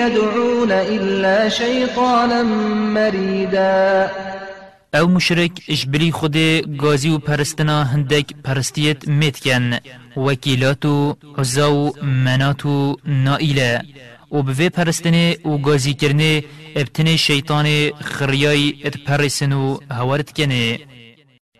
يدعون 0.00 0.72
إلا 0.72 1.48
شيطانا 1.48 2.42
مريدا. 2.94 4.10
أو 4.94 5.06
مشرك 5.06 5.52
اجبري 5.70 6.12
خود 6.12 6.36
غازي 6.82 7.10
و 7.10 7.18
پرستنا 7.18 7.94
هندك 7.94 8.26
پرستيت 8.44 9.08
متكن 9.08 9.78
وكيلاتو 10.16 11.14
عزاو 11.38 11.94
مناتو 12.02 12.96
نائلة 13.06 13.82
و 14.30 14.42
بوی 14.42 14.68
پرستنه 14.68 15.36
و 15.44 15.58
گازی 15.58 15.94
کرنه 15.94 16.42
ابتنه 16.76 17.16
شیطان 17.16 17.90
خریای 18.00 18.74
ات 18.84 18.96
پرسن 18.96 19.52
و 19.52 19.78
هوارت 19.90 20.32
کنه 20.32 20.78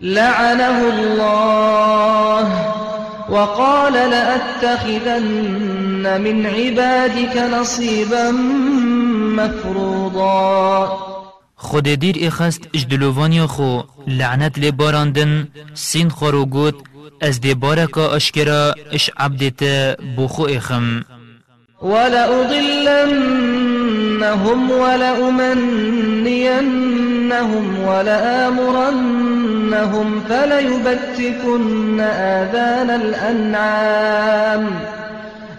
لعنه 0.01 0.79
الله. 0.95 2.82
وقال 3.31 3.93
لأتخذن 3.93 5.23
من 6.21 6.47
عبادك 6.47 7.37
نصيبا 7.37 8.31
مفروضا. 9.37 10.99
خود 11.57 11.89
دیر 11.89 12.17
اخست 12.21 12.69
اجدلووانی 12.75 13.47
خو 13.47 13.81
لعنت 14.07 14.59
لی 14.59 14.71
باراندن 14.71 15.49
سین 15.75 16.09
خورو 16.09 16.47
گوت 16.47 16.75
از 17.21 17.41
دی 17.41 17.55
بارکا 17.55 18.15
اشکرا 18.15 18.75
اش 18.93 19.11
عبدت 19.17 19.63
بخو 20.19 20.43
اخم. 20.43 21.05
ولأضلنهم 21.83 23.23
ولأمنينهم 27.23 27.89
ولآمرنهم 27.89 29.41
فليبتكن 30.29 32.01
آذان 32.01 32.91
الأنعام 32.91 34.71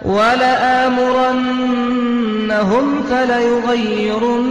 ولآمرنهم 0.05 1.43
فليغيرن 3.09 4.49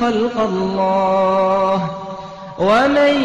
خلق 0.00 0.40
الله 0.40 1.90
ومن 2.58 3.22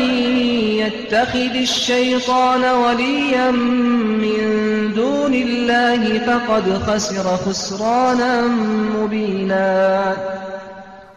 يتخذ 0.79 1.55
الشيطان 1.55 2.63
وليا 2.63 3.51
من 3.51 4.41
دون 4.95 5.33
الله 5.33 6.19
فقد 6.19 6.77
خسر 6.87 7.37
خسرانا 7.37 8.41
مبينا 8.97 10.15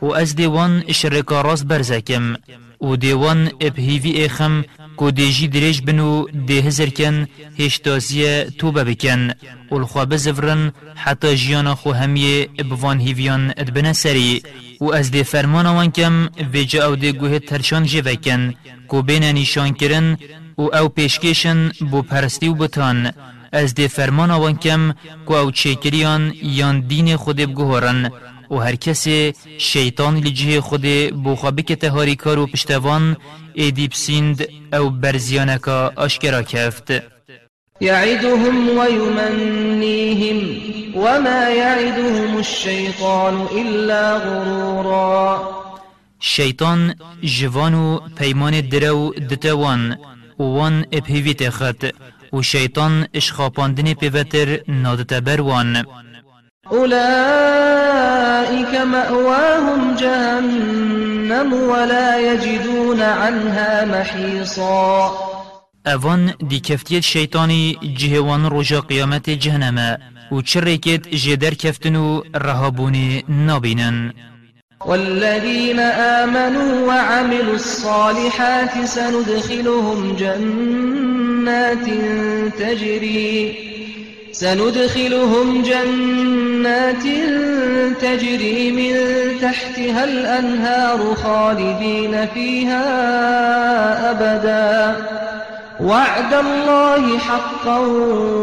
و 0.05 0.13
از 0.13 0.37
دیوان 0.37 0.73
شرکا 0.93 1.41
راست 1.41 1.67
برزکم 1.67 2.37
و 2.81 2.97
دیوان 2.97 3.51
ابهیوی 3.61 4.25
اخم 4.25 4.65
کو 4.97 5.11
دیجی 5.11 5.49
دریج 5.49 5.81
بنو 5.87 6.27
ده 6.49 6.55
هزر 6.67 6.91
کن 6.99 7.27
هشتازی 7.59 8.45
توبه 8.59 8.85
بکن. 8.85 9.31
و 9.71 9.75
الخوا 9.75 10.05
بزفرن 10.05 10.73
حتی 10.95 11.37
جیانا 11.37 11.75
خو 11.75 11.91
همیه 11.93 12.49
بوان 12.71 12.99
هیویان 13.01 13.53
ادبنه 13.57 13.93
سری. 13.93 14.43
و 14.81 14.93
از 14.93 15.11
دی 15.11 15.23
فرمان 15.25 15.67
وان 15.67 15.91
کم 15.91 16.29
ویجا 16.53 16.89
او 16.89 16.97
دی 16.97 17.13
گوه 17.13 17.39
ترشان 17.39 17.85
جوکن 17.85 18.55
کو 18.89 19.03
بین 19.03 19.25
نیشان 19.25 19.71
کرن 19.75 20.17
و 20.59 20.63
او 20.63 20.89
پیشکشن 20.89 21.69
بو 21.91 22.03
پرستی 22.03 22.49
و 22.49 22.55
بتان 22.55 23.13
از 23.53 23.75
دی 23.75 23.89
فرمان 23.89 24.31
وان 24.31 24.57
کم 24.57 24.95
کو 25.27 25.35
او 25.35 25.51
چیکریان 25.51 26.33
یان 26.43 26.81
دین 26.81 27.17
خود 27.17 27.37
بگوهرن 27.37 28.11
و 28.55 28.59
هر 28.59 28.75
کسی 28.75 29.33
شیطان 29.59 30.17
لجه 30.17 30.61
خود 30.61 30.87
بوخابه 31.23 31.63
که 31.63 31.77
تهاری 31.77 32.17
کار 32.17 32.39
و 32.39 32.47
پشتوان 32.47 33.17
ایدیب 33.55 33.93
سیند 33.93 34.49
أو 34.75 34.91
برزیانکا 34.91 35.93
آشکرا 35.97 36.43
کفت. 36.43 36.93
يعدهم 37.81 38.79
ويمنيهم 38.79 40.39
وما 40.97 41.51
يعدهم 41.51 42.39
الشيطان 42.39 43.47
إلا 43.53 44.19
غرورا. 44.19 45.65
شیطان 46.21 46.95
جوانو 47.25 48.01
پیمان 48.17 48.61
درو 48.61 49.15
دتوان 49.31 49.99
وان 50.39 50.85
خط 51.51 51.85
و 52.33 52.43
شیطان 52.43 53.07
اشخاپاندن 53.15 53.95
پیوتر 53.95 54.61
نادت 54.69 55.15
بروان 55.15 55.85
أولئك 56.73 58.45
مأواهم 58.75 59.97
جهنم 59.97 61.53
ولا 61.53 62.33
يجدون 62.33 63.03
عنها 63.03 63.85
محيصا. 63.85 65.13
اوان 65.87 66.33
دی 66.51 66.61
کفتیت 66.61 67.03
شیطانی 67.03 67.79
جهوان 67.99 68.47
رجا 68.47 68.81
قیامت 68.81 69.31
جهنم 69.31 69.99
و 70.33 70.41
جدر 71.13 71.55
کفتنو 71.55 72.23
رهابونی 72.35 73.25
نابینن 73.29 74.13
والذين 74.87 75.81
آمنوا 75.81 76.87
وعملوا 76.87 77.55
الصالحات 77.55 78.85
سندخلهم 78.85 80.17
جنات 80.17 81.87
تجري 82.59 83.74
سندخلهم 84.35 85.63
جنات 85.63 87.05
تجري 88.03 88.71
من 88.71 88.95
تحتها 89.41 90.05
الأنهار 90.05 91.15
خالدين 91.15 92.27
فيها 92.27 92.87
أبدا. 94.11 94.97
وعد 95.81 96.35
الله 96.35 97.19
حقا 97.19 97.79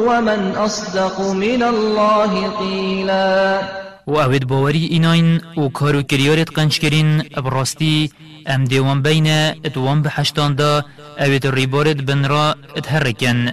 ومن 0.08 0.56
أصدق 0.56 1.22
من 1.22 1.64
الله 1.64 2.48
قيلا. 2.60 3.62
و 4.08 4.18
اوید 4.18 4.48
باوری 4.48 4.86
ایناین 4.86 5.42
و 5.58 5.70
کارو 5.70 6.02
کریارت 6.02 6.50
قنچ 6.54 6.80
کرین 6.80 7.24
براستی 7.44 8.12
أم 8.48 8.64
دیوان 8.66 9.02
بین 9.02 9.28
إتوان 9.66 10.02
بحشتان 10.02 10.56
دا 10.56 10.86
اوید 11.20 11.48
ریبارت 11.48 11.98
بن 11.98 12.24
را 12.24 12.56
اتحرکن 12.76 13.52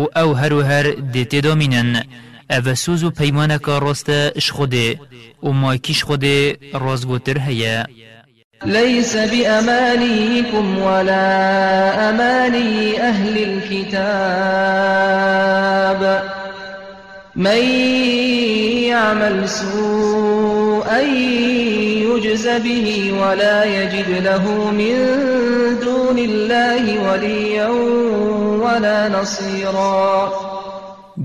و 0.00 0.06
أو 0.16 0.34
هر 0.34 0.52
و 0.52 0.62
هر 0.62 0.90
دیتی 1.12 1.40
دامینن 1.40 2.04
أو 2.50 2.74
سوز 2.74 3.04
و 3.04 3.10
پیمانک 3.10 3.62
راست 3.62 4.10
اش 4.10 4.50
خوده 4.50 5.00
و 5.42 5.48
مایکیش 5.48 6.04
خوده 6.04 6.56
رازگوتر 6.74 7.38
هیا 7.38 7.86
ليس 8.66 9.16
بأمانيكم 9.16 10.78
ولا 10.78 12.10
أماني 12.10 13.00
أهل 13.00 13.38
الكتاب. 13.38 14.00
من 17.36 17.64
يعمل 18.90 19.48
سوءا 19.48 21.00
يجز 22.20 22.48
به 22.48 23.14
ولا 23.20 23.64
يجد 23.64 24.24
له 24.24 24.70
من 24.70 24.96
الله 26.24 26.84
وليا 27.10 27.68
ولا 28.64 29.08
نصيرا. 29.08 30.32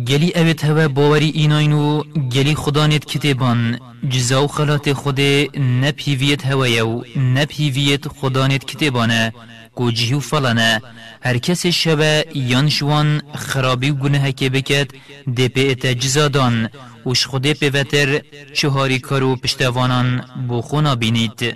گلی 0.08 0.32
اوید 0.36 0.62
هوا 0.62 0.88
باوری 0.88 1.30
ایناینو 1.30 2.04
گلی 2.34 2.56
خدانت 2.56 3.06
کتبان 3.06 3.80
جزاو 4.10 4.48
خلات 4.48 4.94
خود 4.94 5.20
نپیویت 5.60 6.46
هوایو 6.46 7.04
نپیویت 7.16 8.08
خدانت 8.08 8.66
کتبانه 8.66 9.34
گوجیو 9.76 10.20
فلانه. 10.20 10.82
هر 11.22 11.38
کس 11.38 11.66
شبه 11.66 12.26
یان 12.36 12.70
شوان 12.70 13.22
خرابی 13.36 13.90
و 13.90 13.96
گناه 13.96 14.32
که 14.32 14.50
بکد 14.50 14.88
ده 15.36 15.48
پی 15.48 15.70
اتا 15.72 15.94
جزادان 15.94 16.70
وش 17.06 17.26
خوده 17.26 17.54
پیوتر 17.54 18.22
چهاری 18.54 19.00
کارو 19.00 19.36
پشتوانان 19.36 20.26
بو 20.48 20.62
خونا 20.62 20.96
بینید. 20.96 21.56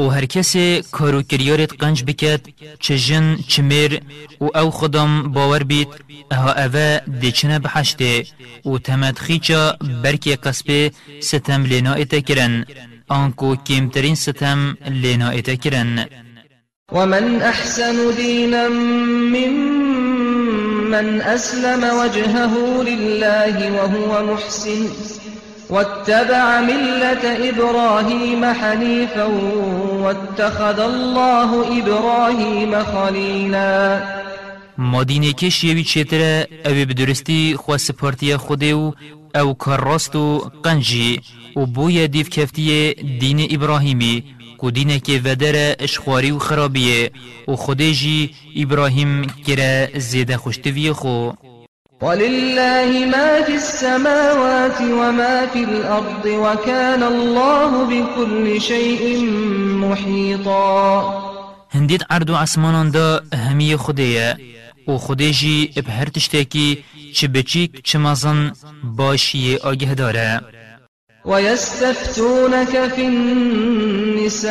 و 0.00 0.08
هر 0.08 0.24
کسی 0.24 0.82
کارو 0.96 1.22
کریارت 1.22 1.72
قنج 1.82 1.98
بکد 2.08 2.40
چه 2.84 2.98
جن 3.06 3.26
چه 3.48 3.62
میر 3.62 3.92
و 4.40 4.44
أو 4.60 4.70
خودم 4.70 5.32
باور 5.32 5.62
بید 5.62 5.88
أها 6.32 6.52
اوه 6.64 7.00
دیچنه 7.20 7.58
بحشته 7.58 8.26
و 8.64 8.78
تمت 8.78 9.18
خیچا 9.18 9.76
برکی 10.02 10.34
قصبه 10.36 10.90
ستم 11.20 11.64
لینا 11.64 11.92
ایتا 11.94 12.20
کرن. 12.20 12.64
آنکو 13.08 13.56
کمترین 13.56 14.14
ستم 14.14 14.76
لینا 15.02 15.30
ایتا 15.30 15.54
کرن. 15.54 16.06
ومن 16.92 17.42
أحسن 17.42 17.96
دينا 18.16 18.68
ممن 19.34 21.20
أسلم 21.20 21.84
وجهه 22.00 22.82
لله 22.88 23.56
وهو 23.76 24.12
محسن. 24.26 24.82
واتبع 25.70 26.60
ملة 26.60 27.50
إبراهيم 27.50 28.44
حنيفا 28.44 29.24
واتخذ 30.04 30.80
الله 30.80 31.78
إبراهيم 31.78 32.84
خليلا. 32.84 34.02
مادینه 34.78 35.32
کش 35.32 35.64
یوی 35.64 35.84
أو 36.66 36.84
بدرستی 36.84 37.56
خوا 37.56 37.76
سپارتی 37.76 38.36
خوده 38.36 38.92
أو 39.36 39.54
کار 39.54 39.80
راست 39.80 40.16
و 40.16 40.50
قنجی 40.62 41.20
و 41.56 41.66
بوی 41.66 42.08
دیف 42.08 42.28
کفتی 42.28 42.94
دین 43.20 43.48
ابراهیمی. 43.50 44.24
کو 44.58 44.70
دینه 44.70 44.98
ودر 45.24 45.74
و 46.32 46.38
خرابیه 46.38 47.10
و 47.48 47.56
خوده 47.56 47.92
جی 47.92 48.34
ابراهیم 48.56 49.22
کره 49.46 49.90
زیده 49.94 50.36
خوشتوی 50.36 50.92
خو. 50.92 51.30
ولله 52.02 53.06
ما 53.06 53.42
في 53.42 53.54
السماوات 53.54 54.80
وما 54.80 55.46
في 55.52 55.64
الأرض 55.64 56.24
وكان 56.26 57.02
الله 57.02 57.84
بكل 57.84 58.60
شيء 58.60 59.30
محيطا. 59.84 61.30
هندید 61.70 62.04
عرض 62.10 62.30
و 62.30 62.36
عسمانان 62.36 62.90
دا 62.90 63.20
همی 63.34 63.76
خوده 63.76 64.36
و 64.88 64.98
خوده 64.98 65.30
جی 65.30 65.72
به 65.86 65.92
هر 65.92 66.08
تشتکی 66.08 66.84
چه 67.14 67.28
بچیک 67.28 67.80
چه 67.84 67.98
مزن 67.98 68.52
باشی 68.84 69.56
آگه 69.56 69.94
داره. 69.94 70.40
ويستفتونك 71.24 72.88
في 72.88 73.02
النساء. 73.06 74.50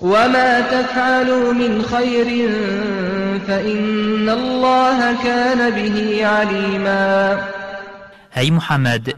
وما 0.00 0.60
تفعلوا 0.60 1.52
من 1.52 1.82
خير 1.82 2.50
فإن 3.46 4.28
الله 4.28 5.22
كان 5.24 5.70
به 5.70 6.26
عليما. 6.26 7.38
هاي 8.32 8.50
محمد 8.50 9.14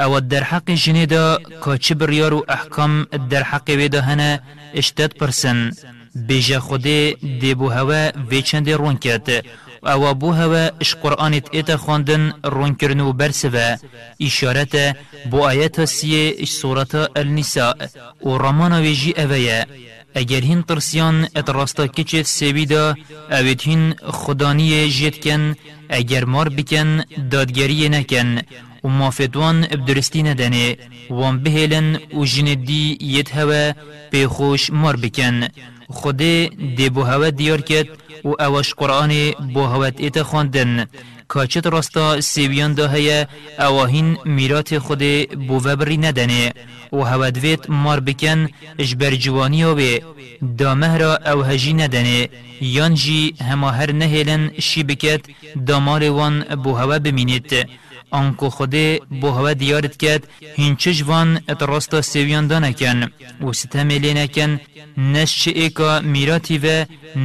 أو 0.00 0.18
در 0.18 0.42
حق 0.42 0.70
جنیدا 0.70 1.38
که 1.64 1.78
چه 1.78 1.94
بریار 1.94 2.34
و 2.34 2.44
احکام 2.48 3.06
در 3.30 3.42
حق 3.42 3.68
ویدا 3.68 4.00
هنه 4.00 4.40
اشتد 4.74 5.12
پرسن. 5.12 5.70
بیجا 6.14 6.60
خوده 6.60 7.16
دی 7.40 7.54
بو 7.54 7.68
هوا 7.68 8.10
وی 8.30 8.42
چند 8.42 8.70
رون 8.70 8.96
کرد؟ 8.96 9.44
أو 9.86 10.14
بو 10.14 10.32
هوا 10.32 10.70
اش 10.80 10.94
قرآنت 10.94 11.48
ایتا 11.52 11.76
خواندن 11.76 12.32
رون 12.44 12.74
کرنو 12.74 13.12
برسوه 13.12 13.76
اشارت 14.20 14.96
بو 15.30 15.42
آیت 15.42 15.84
سیه 15.84 16.34
اش 16.38 16.52
صورت 16.52 17.10
النساء 17.16 17.74
و 18.22 18.38
رمان 18.38 18.72
ویجی 18.72 19.14
اوه 19.18 19.64
اگر 20.14 20.40
هین 20.40 20.62
ترسیان 20.62 21.28
ات 21.36 21.48
راستا 21.50 21.86
کچه 21.86 22.22
سویدا 22.22 22.94
اوید 23.30 23.60
هین 23.62 23.94
خدانی 24.20 24.88
جید 24.88 25.16
کن 25.24 25.54
اگر 25.88 26.24
مار 26.24 26.48
بکن 26.48 26.90
دادگری 27.30 27.88
نکن. 27.88 28.40
و 28.84 28.88
مافدوان 28.88 29.60
بدرستی 29.60 30.22
ندنه. 30.22 30.76
وان 31.10 31.42
بهلن 31.42 31.98
و 32.14 32.24
جندی 32.24 32.98
ید 33.00 33.30
هوا 33.30 33.72
خوش 34.28 34.70
مار 34.70 34.96
بکن. 34.96 35.48
خود 35.88 36.16
دی 36.16 36.88
بو 36.94 37.02
هوا 37.02 37.30
دیار 37.30 37.60
کد 37.60 37.86
و 38.24 38.42
اوش 38.42 38.74
قرآن 38.74 39.12
بو 39.54 39.62
هوت 39.64 40.00
ایت 40.00 40.22
خواندن. 40.22 40.86
کاچت 41.32 41.66
راستا 41.66 42.20
سیویان 42.20 42.72
ده 42.78 42.88
هیا 42.94 43.18
اواهین 43.58 44.08
میرات 44.24 44.78
خود 44.78 45.02
بو 45.48 45.56
وبری 45.66 45.96
ندنه 45.96 46.52
و 46.92 47.00
هودویت 47.10 47.70
مار 47.70 48.00
بکن 48.00 48.48
اجبر 48.78 49.12
جوانی 49.24 49.64
و 49.64 49.80
دامه 50.58 50.98
را 50.98 51.12
او 51.32 51.42
هجی 51.42 51.72
ندنه. 51.72 52.28
یان 52.60 52.94
جی 52.94 53.34
همه 53.48 53.70
هر 53.72 53.92
نهیلن 53.92 54.50
شی 54.58 54.82
بکت 54.82 55.20
دامار 55.66 56.02
وان 56.10 56.34
بو 56.64 56.70
هوا 56.80 56.98
بمینید 56.98 57.50
آنکو 58.18 58.48
خود 58.56 58.74
بو 59.20 59.28
هوا 59.36 59.52
دیارت 59.62 59.96
کرد 60.02 60.22
هینچش 60.56 60.98
وان 61.08 61.28
ات 61.48 61.62
راستا 61.62 62.00
سیویان 62.10 62.46
دانکن 62.50 62.98
و 63.44 63.52
ستم 63.52 63.88
لینکن 64.04 64.60
نش 65.12 65.48
ایکا 65.48 66.00
میراتی 66.12 66.58
و 66.64 66.66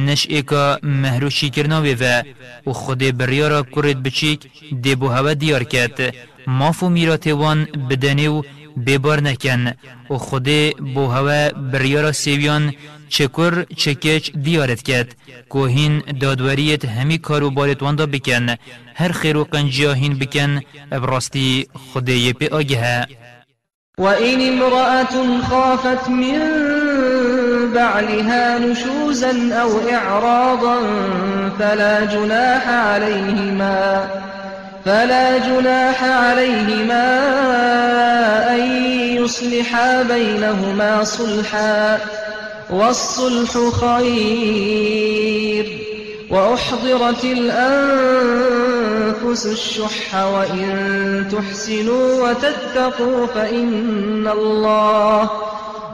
نش 0.06 0.26
ایکا 0.34 0.78
مهروشی 0.82 1.50
کرناوی 1.50 1.94
و. 2.00 2.22
و 2.66 2.72
خود 2.72 2.98
بریارا 3.18 3.62
کرد 3.62 4.02
بچیک 4.02 4.40
دی 4.82 4.94
بو 5.00 5.08
هوا 5.08 5.32
دیار 5.34 5.64
کرد 5.64 6.14
مافو 6.46 6.88
میرات 6.88 7.26
وان 7.26 7.58
بدنه 7.90 8.28
و 8.28 8.42
ببار 8.86 9.20
نکن. 9.20 9.62
و 10.10 10.14
خود 10.26 10.48
بو 10.94 11.06
هوا 11.14 11.48
بریارا 11.72 12.12
سیویان 12.12 12.64
چکر 13.08 13.64
چکچ 13.76 14.30
دیارت 14.44 14.82
کرد 14.82 15.16
کوهین 15.48 16.02
دادوریت 16.20 16.84
همی 16.84 17.18
کارو 17.18 17.50
بارت 17.50 17.82
واندا 17.82 18.06
بکن. 18.06 18.46
هر 18.94 19.12
خیر 19.12 19.36
و 19.36 19.44
قنجیاهین 19.44 20.18
بکن. 20.18 20.60
ابراستی 20.92 21.68
خدای 21.94 22.32
پی 22.32 22.46
آگه. 22.46 23.06
وإن 23.98 24.40
امرأة 24.40 25.40
خافت 25.50 26.08
من 26.08 26.38
بعلها 27.74 28.58
نشوزا 28.58 29.32
أو 29.62 29.70
إعراضا 29.90 30.78
فلا 31.58 32.04
جناح 32.04 32.68
عليهما 32.68 34.08
فلا 34.84 35.38
جناح 35.38 36.04
عليهما 36.04 37.18
أن 38.54 38.60
يصلحا 39.16 40.02
بينهما 40.02 41.04
صلحا 41.04 41.98
والصلح 42.70 43.70
خير. 43.80 45.28
وأحضرت 46.30 47.24
الأنفس 47.24 48.76
الشح 49.46 50.14
وإن 50.14 51.28
تحسنوا 51.32 52.30
وتتقوا 52.30 53.26
فإن 53.26 54.28
الله 54.28 55.30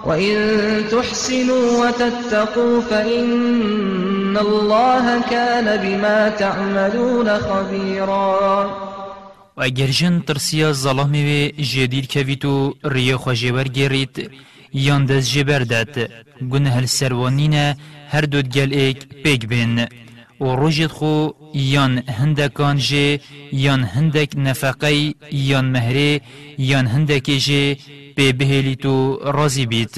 وإن 0.04 0.84
تحسنوا 0.90 1.86
وتتقوا 1.86 2.80
فإن 2.80 4.36
الله 4.38 5.20
كان 5.30 5.76
بما 5.76 6.28
تعملون 6.28 7.38
خبيرا. 7.38 8.70
و 9.56 9.62
اگر 9.62 9.90
جن 9.90 10.24
ترسیا 10.24 10.72
ظلامي 10.72 11.48
جديد 11.48 12.06
كويتو 12.06 12.74
ريو 12.86 13.18
خجيور 13.18 13.68
گريت 13.68 14.16
یان 14.74 15.04
دست 15.04 15.30
جبر 15.32 15.58
داد 15.58 16.10
گنه 16.50 16.70
هل 16.70 16.86
سروانین 16.86 17.54
هر 18.08 18.20
دود 18.20 18.48
گل 18.48 18.72
ایک 18.72 19.08
پیگ 19.22 19.46
بین 19.46 19.86
و 20.40 20.44
روجت 20.44 20.86
خو 20.86 21.28
یان 21.54 22.02
هندکان 22.18 22.76
جه 22.78 23.20
یان 23.52 23.82
هندک 23.84 24.30
نفقی 24.36 25.14
یان 25.32 25.64
مهره 25.64 26.20
یان 26.58 26.86
هندک 26.86 27.26
جه 27.46 27.76
به 28.16 28.32
بهلی 28.32 28.76
تو 28.76 29.18
رازی 29.24 29.66
بیت 29.66 29.96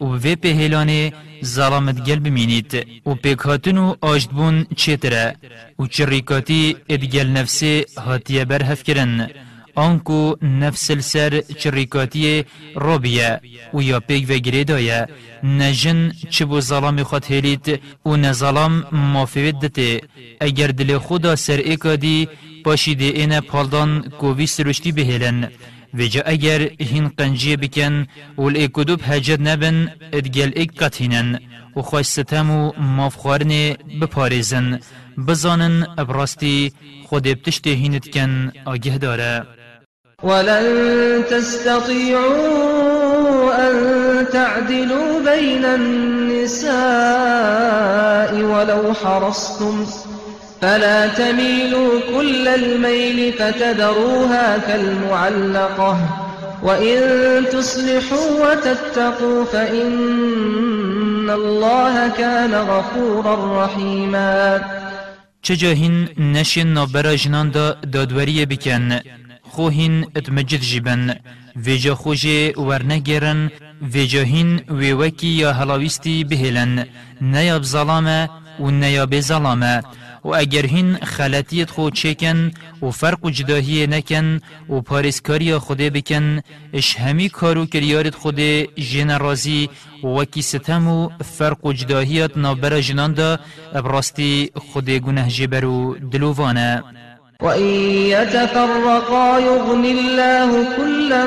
و 0.00 0.04
وی 0.04 0.36
پهلانه 0.36 1.12
ظلامت 1.44 2.04
گل 2.04 2.18
بمینید 2.18 2.86
و 3.06 3.14
پیکاتن 3.14 3.78
و 3.78 3.94
آجدبون 4.00 4.66
چیتره 4.76 5.36
و 5.78 5.86
چریکاتی 5.86 6.76
ادگل 6.88 7.26
نفسه 7.26 7.86
هاتیه 7.98 8.44
برهف 8.44 8.82
کرن 8.82 9.30
آنکو 9.86 10.36
نفس 10.42 10.90
السر 10.90 11.42
چریکاتی 11.60 12.44
روبیه 12.74 13.40
و 13.74 13.82
یا 13.82 14.00
پیگ 14.00 14.24
و 14.30 14.32
گریدایه 14.46 15.06
نجن 15.42 16.12
چه 16.30 16.44
بو 16.44 16.60
ظلام 16.60 17.02
خود 17.02 17.24
هلید 17.32 17.80
و 18.06 18.16
نظلام 18.16 18.84
مافید 18.92 19.58
دته. 19.60 20.00
اگر 20.40 20.66
دل 20.66 20.98
خدا 20.98 21.36
سر 21.36 21.60
اکادی 21.64 22.28
پاشیده 22.64 23.04
این 23.04 23.40
پالدان 23.40 23.90
کووی 24.20 24.46
سرشتی 24.46 24.92
بهلن 24.92 25.48
وجا 25.94 26.22
اگر 26.26 26.60
هین 26.90 27.08
قنجی 27.18 27.56
بکن 27.56 28.06
و 28.38 28.42
الاکدوب 28.42 29.00
هجد 29.10 29.48
نبن 29.48 29.92
ادگل 30.12 30.50
اک 30.56 30.70
قطینن. 30.80 31.40
و 31.76 31.82
خوش 31.82 32.06
ستم 32.06 32.50
و 32.50 32.72
مافخوارن 32.78 33.52
بپارزن 34.00 34.80
بزانن 35.28 35.86
ابراستی 35.98 36.72
خود 37.06 37.28
ابتشته 37.28 37.70
هینت 37.70 38.08
کن 38.10 38.52
آگه 38.64 38.98
داره. 38.98 39.57
ولن 40.22 41.24
تستطيعوا 41.30 42.30
أن 43.70 43.74
تعدلوا 44.32 45.20
بين 45.24 45.64
النساء 45.64 46.72
ولو 48.42 48.94
حرصتم 48.94 49.86
فلا 50.60 51.06
تميلوا 51.06 52.00
كل 52.16 52.48
الميل 52.48 53.32
فتذروها 53.32 54.58
كالمعلقة 54.58 55.98
وإن 56.62 56.98
تصلحوا 57.52 58.50
وتتقوا 58.50 59.44
فإن 59.44 61.30
الله 61.30 62.08
كان 62.08 62.54
غفورا 62.54 63.64
رحيما. 63.64 64.60
چجاهين 65.42 66.08
نشن 66.18 66.66
نابرا 66.66 67.14
جنان 67.14 67.50
دا 67.50 67.76
دادوریه 67.84 68.44
بکن. 68.44 69.00
خوهین 69.58 70.06
اتمجد 70.16 70.60
جبن 70.70 71.14
ویجا 71.56 71.94
خوشی 71.94 72.52
ورنگرن 72.68 73.50
ویجا 73.92 74.22
هین 74.22 74.50
ویوکی 74.80 75.26
یا 75.26 75.52
هلاویستی 75.52 76.24
بهلن 76.24 76.86
نیاب 77.20 77.62
ظلامه 77.62 78.28
و 78.60 78.70
نیاب 78.70 79.20
ظلامه 79.20 79.82
و 80.24 80.28
اگر 80.34 80.66
هین 80.66 80.96
خلطیت 80.96 81.70
خود 81.70 81.94
چکن 81.94 82.50
و 82.82 82.90
فرق 82.90 83.24
و 83.24 83.30
جداهی 83.30 83.86
نکن 83.86 84.40
و 84.68 84.80
پارسکاری 84.80 85.58
خوده 85.58 85.90
بکن 85.90 86.40
اش 86.72 86.96
همی 86.96 87.28
کارو 87.28 87.66
کریارت 87.66 88.14
خود 88.14 88.40
جن 88.90 89.18
رازی 89.18 89.68
و 90.02 90.06
وکی 90.06 90.42
ستم 90.42 90.88
و 90.88 91.08
فرق 91.24 91.66
و 91.66 91.72
جداهیت 91.72 92.36
نابرا 92.36 92.80
جنان 92.80 93.12
دا 93.12 93.38
ابراستی 93.74 94.50
خود 94.54 94.90
گنه 94.90 95.28
جبرو 95.28 95.94
دلووانه 96.12 96.82
وإن 97.42 97.64
يتفرقا 98.10 99.38
يغن 99.38 99.84
الله 99.84 100.76
كلا 100.76 101.26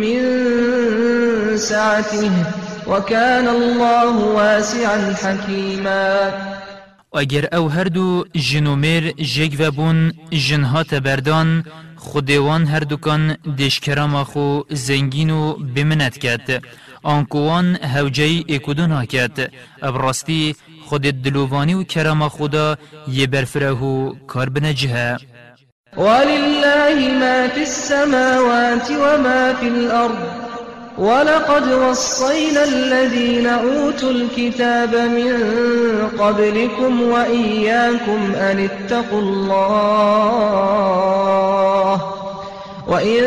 من 0.00 0.20
سعته 1.56 2.32
وكان 2.86 3.48
الله 3.48 4.16
واسعا 4.16 5.14
حكيما. 5.14 6.32
اگر 7.14 7.48
أو 7.54 7.68
هر 7.68 7.88
دو 7.88 8.24
جنومیر 8.36 9.12
جگ 9.12 9.56
و 9.60 9.70
بون 9.70 10.12
جنها 10.32 10.82
تبردان 10.82 11.64
خودوان 11.96 12.66
هر 12.66 12.80
دوکان 12.80 13.36
دشکرام 13.58 14.24
خو 14.24 14.60
زنگین 14.70 15.30
و 15.30 15.52
بمنت 15.52 16.18
کد 16.18 16.62
آنکوان 17.02 17.76
هوجی 17.76 18.44
اکودون 18.48 19.04
کد 19.04 19.50
ابراستی 19.82 20.54
خود 20.92 21.22
دلووانی 21.22 21.74
و 21.74 21.84
کرام 21.84 22.28
خدا 22.28 22.76
یه 23.08 23.26
برفره 23.26 23.76
کار 24.26 24.48
بنجه 24.48 25.16
ولله 25.96 27.08
ما 27.20 27.48
في 27.48 27.62
السماوات 27.62 28.90
وما 28.90 29.54
في 29.60 29.68
الأرض 29.68 30.18
ولقد 30.98 31.72
وصينا 31.72 32.64
الذين 32.64 33.46
أوتوا 33.46 34.10
الكتاب 34.10 34.94
من 34.96 35.32
قبلكم 36.18 37.02
وإياكم 37.02 38.34
أن 38.34 38.68
اتقوا 38.68 39.20
الله 39.20 40.52
وإن 42.88 43.22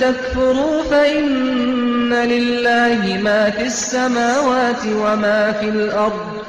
تكفروا 0.00 0.82
فإن 0.90 2.12
لله 2.14 3.20
ما 3.22 3.50
في 3.50 3.62
السماوات 3.66 4.86
وما 4.86 5.52
في 5.52 5.68
الأرض 5.68 6.42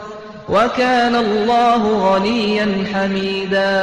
وكان 0.54 1.16
الله 1.16 1.82
غنيا 2.06 2.68
حميدا. 2.94 3.74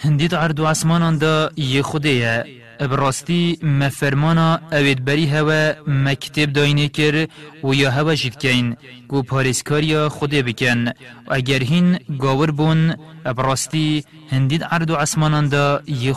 هندید 0.00 0.34
عرض 0.34 0.60
و 0.60 0.66
عسمانان 0.66 1.18
دا 1.18 1.50
یه 1.56 1.82
خوده 1.82 2.44
براستی 2.80 3.58
مفرمانا 3.62 4.60
اوید 4.72 5.04
بری 5.04 5.26
هوا 5.26 5.72
مکتب 5.86 6.52
داینه 6.52 6.88
کر 6.88 7.26
و 7.64 7.74
یا 7.74 7.90
هوا 7.90 8.14
جید 8.14 8.38
کن 8.38 8.76
گو 9.08 9.22
پاریسکاریا 9.22 10.08
خوده 10.08 10.42
بکن. 10.42 10.88
و 10.88 10.90
اگر 11.28 11.62
هین 11.62 11.98
گاور 12.18 12.50
بون 12.50 12.94
براستی 13.24 14.04
هندید 14.30 14.64
عرض 14.64 14.90
و 14.90 14.94
عسمانان 14.94 15.48
دا 15.48 15.82
یه 15.86 16.14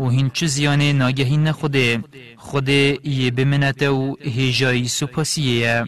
و 0.00 0.08
هین 0.08 0.30
چه 0.34 0.46
زیانه 0.46 0.92
ناگهین 0.92 1.44
نخوده. 1.44 2.04
خوده 2.36 2.98
یه 3.04 3.30
بمنت 3.30 3.82
و 3.82 4.16
هجایی 4.36 4.88
سپاسیه 4.88 5.84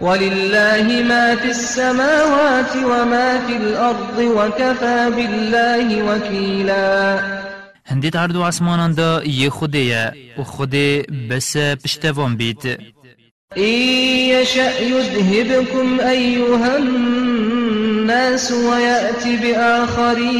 ولله 0.00 1.02
ما 1.08 1.36
في 1.36 1.50
السماوات 1.50 2.76
وما 2.76 3.46
في 3.46 3.56
الأرض 3.56 4.18
وكفى 4.18 5.10
بالله 5.16 6.02
وكيلا. 6.02 7.20
هندید 7.86 8.16
هر 8.16 8.30
دو 8.30 8.42
آسمانان 8.42 8.94
دا 8.94 9.22
یه 9.24 9.50
خوده 9.50 10.12
و 10.38 10.42
خوده 10.42 11.02
بس 11.30 11.56
پشتوان 11.56 12.36
بید 12.36 12.78
إن 13.56 13.62
يشأ 13.62 14.80
يذهبكم 14.80 16.00
أيها 16.00 16.76
الناس 16.76 18.52
ويأتي 18.52 19.36
بآخرين 19.36 20.30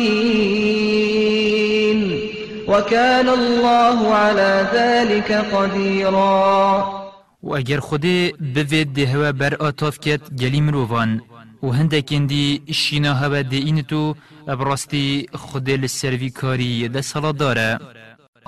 وكان 2.69 3.29
الله 3.29 4.15
على 4.15 4.67
ذلك 4.75 5.33
قديرا. 5.53 7.00
و 7.43 7.55
اگر 7.55 7.81
خوده 7.81 8.33
بوید 8.55 8.93
ده 8.93 9.07
هوا 9.07 9.33
بر 9.33 9.55
آتاف 9.55 9.99
کت 9.99 10.21
گلی 10.41 10.61
مروفان. 10.61 11.23
و 11.63 11.71
هندکین 11.71 12.27
دی 12.27 12.63
شینا 12.73 13.15
هوا 13.15 13.43
دی 13.43 13.57
این 13.59 13.83
تو 13.83 14.15
ابراستی 14.49 15.27
خوده 15.35 15.77
لسروی 15.77 16.31
کاری 16.31 16.89
ده 16.89 17.01
سلا 17.01 17.33
داره. 17.33 17.79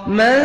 من 0.07 0.43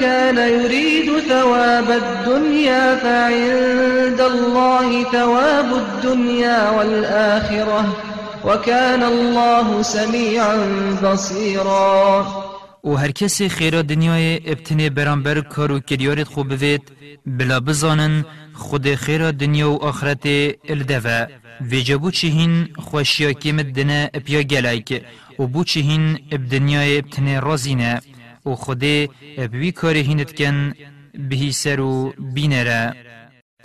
كان 0.00 0.38
يريد 0.38 1.20
ثواب 1.28 1.90
الدنيا 1.90 2.96
فعند 2.96 4.20
الله 4.20 5.04
ثواب 5.04 5.74
الدنيا 5.74 6.70
والآخرة 6.70 7.96
وكان 8.44 9.02
الله 9.02 9.82
سميعا 9.82 10.56
بصيرا 11.02 12.47
و 12.84 12.90
هر 12.94 13.10
کسی 13.10 13.48
خیرا 13.48 13.82
دنیای 13.82 14.50
ابتنه 14.50 14.90
برانبر 14.90 15.40
کارو 15.40 15.80
کریارت 15.80 16.28
خوب 16.28 16.48
بوید 16.48 16.82
بلا 17.26 17.60
بزانن 17.60 18.24
خود 18.52 18.94
خیرا 18.94 19.30
دنیا 19.30 19.70
و 19.70 19.84
آخرت 19.84 20.26
الدوه 20.68 21.26
و 21.60 21.74
جبو 21.74 22.10
چهین 22.10 22.68
خوشیا 22.76 23.32
کم 23.32 23.62
دنه 23.62 24.10
اپیا 24.14 24.42
گلایک 24.42 25.04
و 25.38 25.46
بو 25.46 25.64
چهین 25.64 26.18
اب 26.30 26.48
دنیای 26.48 26.98
ابتنه 26.98 27.40
رازینه 27.40 28.00
و 28.46 28.54
خود 28.54 28.84
ابوی 29.38 29.72
کاری 29.72 30.00
هینت 30.00 30.32
کن 30.36 30.74
بهی 31.28 31.52
سر 31.52 31.80
و 31.80 32.12
بینره 32.34 32.94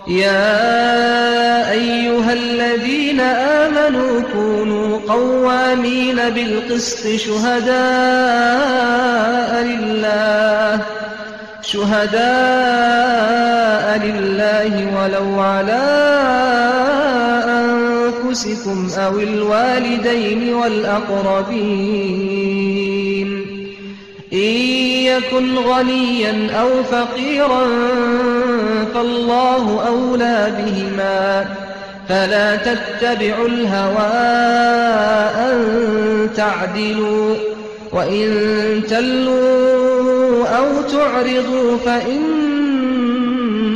يا 0.07 1.71
أيها 1.71 2.33
الذين 2.33 3.19
آمنوا 3.19 4.21
كونوا 4.33 4.99
قوامين 5.07 6.15
بالقسط 6.15 7.07
شهداء 7.07 7.73
لله 9.63 10.81
شهداء 11.61 12.23
لله 14.03 15.01
ولو 15.01 15.39
على 15.39 15.83
أنفسكم 17.47 18.89
أو 18.97 19.19
الوالدين 19.19 20.53
والأقربين. 20.53 21.93
إن 24.33 24.57
يكن 25.05 25.57
غنيا 25.57 26.51
أو 26.61 26.83
فقيرا 26.83 27.65
فالله 28.93 29.87
أولى 29.87 30.53
بهما 30.57 31.45
فلا 32.09 32.55
تتبعوا 32.55 33.47
الهوى 33.47 34.13
أن 35.47 35.57
تعدلوا 36.35 37.35
وإن 37.91 38.29
تلوا 38.89 40.47
أو 40.47 40.81
تعرضوا 40.81 41.77
فإن 41.77 42.43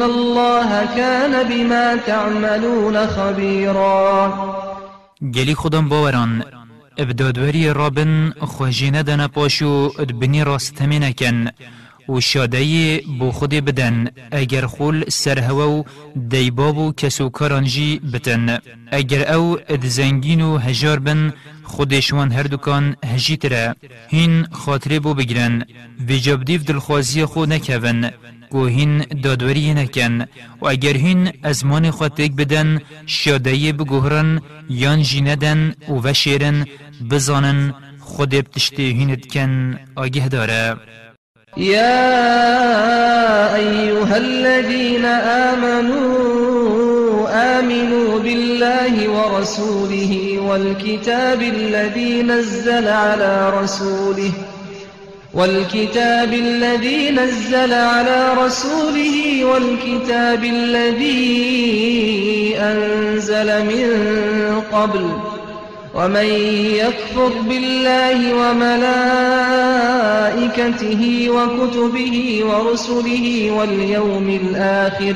الله 0.02 0.86
كان 0.96 1.48
بما 1.50 1.96
تعملون 1.96 3.08
خبيرا. 3.08 4.34
گلی 5.36 5.56
خودم 5.56 5.90
باوران 5.90 6.42
ابدادوری 6.98 7.74
رابن 7.74 8.34
خوشینه 8.40 9.04
دن 9.04 9.28
پاشو 9.28 9.92
ادبنی 10.00 10.44
راستمی 10.44 11.00
نکن 11.00 11.48
و 12.10 12.20
شادهی 12.20 13.02
بو 13.20 13.32
خود 13.32 13.50
بدن. 13.50 14.08
اگر 14.32 14.66
خول 14.66 15.04
سرهوا 15.10 15.70
و 15.70 15.86
دیباب 16.30 16.78
و 16.78 16.92
کسوکارانجی 16.92 18.00
بتن. 18.14 18.58
اگر 18.92 19.34
أو 19.34 19.58
ادزنگین 19.70 20.42
و 20.42 20.58
هجار 20.58 21.00
بن 21.00 21.34
خودشوان 21.64 22.32
هر 22.32 22.44
دکان 22.44 22.96
هجی 23.06 23.38
تره. 23.38 23.76
هین 24.08 24.48
خاطره 24.52 25.00
بو 25.00 25.14
بگرن 25.14 25.66
و 26.10 26.12
جبدیف 26.12 26.64
دلخوازی 26.64 27.26
خود 27.26 27.54
نکون 27.54 28.12
گو 28.50 28.66
هین 28.66 29.06
دادوری 29.24 29.74
نکن. 29.74 30.22
و 30.62 30.68
اگر 30.68 30.98
هین 30.98 31.32
ازمان 31.44 31.92
خود 31.92 32.12
تک 32.12 32.32
بدن 32.32 32.80
شادهی 33.06 33.72
بگوهرن 33.72 34.42
یان 34.70 35.02
جی 35.04 35.22
ندن 35.22 35.74
و 35.90 35.94
وشیرن. 35.94 36.66
بزانن 37.12 37.74
خود 38.00 38.30
بتشتی 38.30 38.92
هینت 38.92 39.26
کن 39.34 39.80
آگه 39.98 40.28
داره. 40.28 40.78
يا 41.58 43.56
أيها 43.56 44.18
الذين 44.18 45.06
آمنوا 45.06 46.18
آمنوا 47.60 48.20
بالله 48.20 49.10
ورسوله 49.10 50.40
والكتاب 50.40 51.42
الذي 51.42 52.24
نزل 52.24 52.88
على 52.88 53.54
رسوله 53.62 54.32
والكتاب 55.34 56.34
الذي 56.34 57.12
نزل 57.12 57.74
على 57.74 58.34
رسوله 58.38 59.46
والكتاب 59.46 60.44
الذي 60.44 61.18
أنزل 62.60 63.66
من 63.66 63.90
قبل 64.72 65.37
ومن 65.98 66.26
يكفر 66.82 67.32
بالله 67.50 68.20
وملائكته 68.42 69.72
وكتبه 71.30 72.16
ورسله 72.50 73.52
واليوم 73.52 74.28
الآخر 74.30 75.16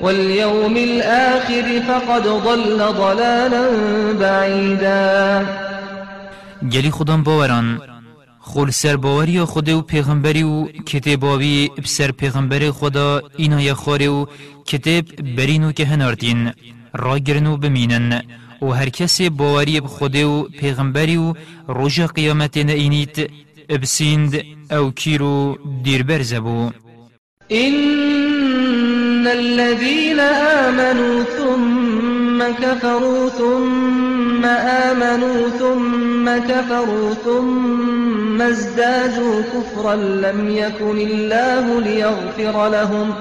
واليوم 0.00 0.76
الآخر 0.76 1.80
فقد 1.88 2.22
ضل 2.22 2.78
ضلالا 2.78 3.64
بعيدا. 4.20 5.46
گلی 6.62 6.90
خودم 6.90 7.22
باوران 7.22 7.78
خول 8.40 8.70
سر 8.70 8.96
باوری 8.96 9.40
خود 9.40 9.68
و 9.68 9.82
پیغمبری 9.82 10.42
و 10.42 10.66
کتاباوی 10.86 11.70
بسر 11.84 12.10
پیغمبر 12.10 12.70
خدا 12.70 13.22
اینا 13.36 13.60
یا 13.60 13.74
خاره 13.74 14.08
و 14.08 14.26
کتاب 14.66 15.04
برینو 15.36 15.72
که 15.72 15.84
هنارتین 15.86 16.52
را 16.94 17.18
گرنو 17.18 17.56
بمینن. 17.56 18.22
و 18.62 18.66
هر 18.66 18.88
کسی 18.88 19.28
باوری 19.28 19.80
بخود 19.80 20.16
و 20.16 20.48
پیغمبری 20.60 21.16
و 21.16 21.34
روژ 21.68 22.00
قیامت 22.00 22.56
نینیت 22.56 23.30
بسیند 23.82 24.42
أو 24.70 24.90
کیرو 24.90 25.58
دیر 25.84 26.02
برزبو 26.02 26.70
إن 27.52 29.26
الذين 29.26 30.20
آمنوا 30.20 31.24
ثم 31.38 32.42
كفروا 32.62 33.28
ثم 33.28 34.44
آمنوا 34.44 35.48
ثم 35.48 36.38
كفروا 36.38 37.14
ثم 37.14 38.42
ازدادوا 38.42 39.42
كفرا 39.42 39.96
لم 39.96 40.50
يكن 40.50 40.98
الله 40.98 41.80
ليغفر 41.80 42.68
لهم. 42.68 43.14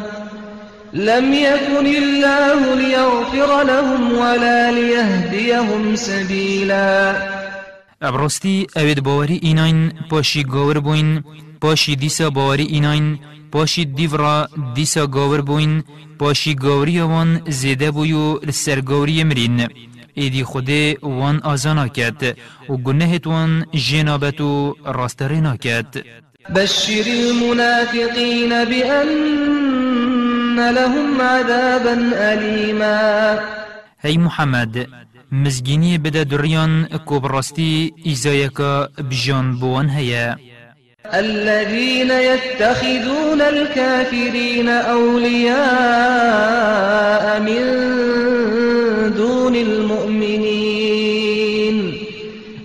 لم 0.93 1.33
يكن 1.33 1.85
الله 1.85 2.75
ليغفر 2.75 3.63
لهم 3.63 4.11
ولا 4.11 4.71
ليهديهم 4.71 5.95
سبيلا. 5.95 7.15
ابرستی 8.01 8.67
اوید 8.75 9.03
باوری 9.03 9.39
ایناین 9.41 9.91
پاشی 10.09 10.43
گاور 10.43 10.79
بوین 10.79 11.23
پاشی 11.61 11.95
دیسا 11.95 12.29
باوری 12.29 12.63
ایناین 12.63 13.19
پاشی 13.51 13.85
دیورا 13.85 14.47
دیسا 14.75 15.07
گاور 15.07 15.41
بوین 15.41 15.83
پاشی 16.19 16.55
گاوری 16.55 16.99
وان 16.99 17.41
زیده 17.47 17.91
بویو 17.91 18.39
لسر 18.43 18.81
گاوری 18.81 19.23
مرین 19.23 19.67
ایدی 20.13 20.43
خوده 20.43 20.97
وان 21.01 21.39
آزانا 21.43 21.87
کد 21.87 22.37
و 22.69 22.77
گنهت 22.77 23.27
وان 23.27 23.65
جنابت 23.73 24.41
و 24.41 24.75
راسترنا 24.85 25.57
کد 25.57 26.03
بشر 26.55 27.03
المنافقين 27.07 28.65
بأن 28.65 29.78
لهم 30.55 31.21
عذابا 31.21 32.11
أليما. 32.33 33.39
هی 33.99 34.17
محمد 34.17 34.87
مزگینی 35.31 35.97
بده 35.97 36.23
دریان 36.23 36.87
کوبراستی 37.05 37.93
ایزایکا 38.03 38.89
بجان 39.09 39.55
بوان 39.59 39.89
هیا. 39.89 40.37
الذين 41.13 42.11
يتخذون 42.11 43.41
الكافرين 43.41 44.69
أولياء 44.69 45.55
من 47.39 47.63
دون 49.17 49.55
المؤمنين. 49.55 50.58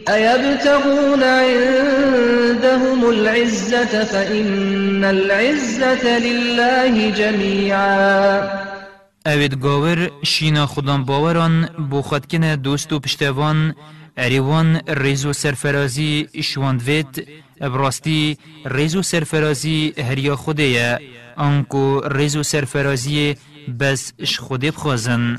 أيبتغون 0.09 1.23
عندهم 1.23 3.11
العزة 3.11 4.05
فإن 4.05 5.05
العزة 5.05 6.19
لله 6.19 7.11
جميعا. 7.11 8.65
اوید 9.27 9.55
گاور 9.55 10.11
شینا 10.23 10.67
خودان 10.67 11.05
باوران 11.05 11.69
بو 11.91 12.03
خود 12.03 12.27
کنه 12.27 12.57
دوست 12.57 12.93
و 12.93 13.01
پشتوان 13.01 13.75
اریوان 14.17 14.81
ریزو 14.89 15.33
سرفرازی 15.33 16.29
شواندوید 16.43 17.29
براستی 17.61 18.39
ریزو 18.67 19.03
سرفرازی 19.03 19.95
هریا 19.99 20.37
خوده 20.37 20.99
آنکو 21.37 22.01
ریزو 22.01 22.43
سرفرازی 22.43 23.37
بس 23.81 24.13
اش 24.19 24.39
خوده 24.39 24.71
بخوازن. 24.71 25.39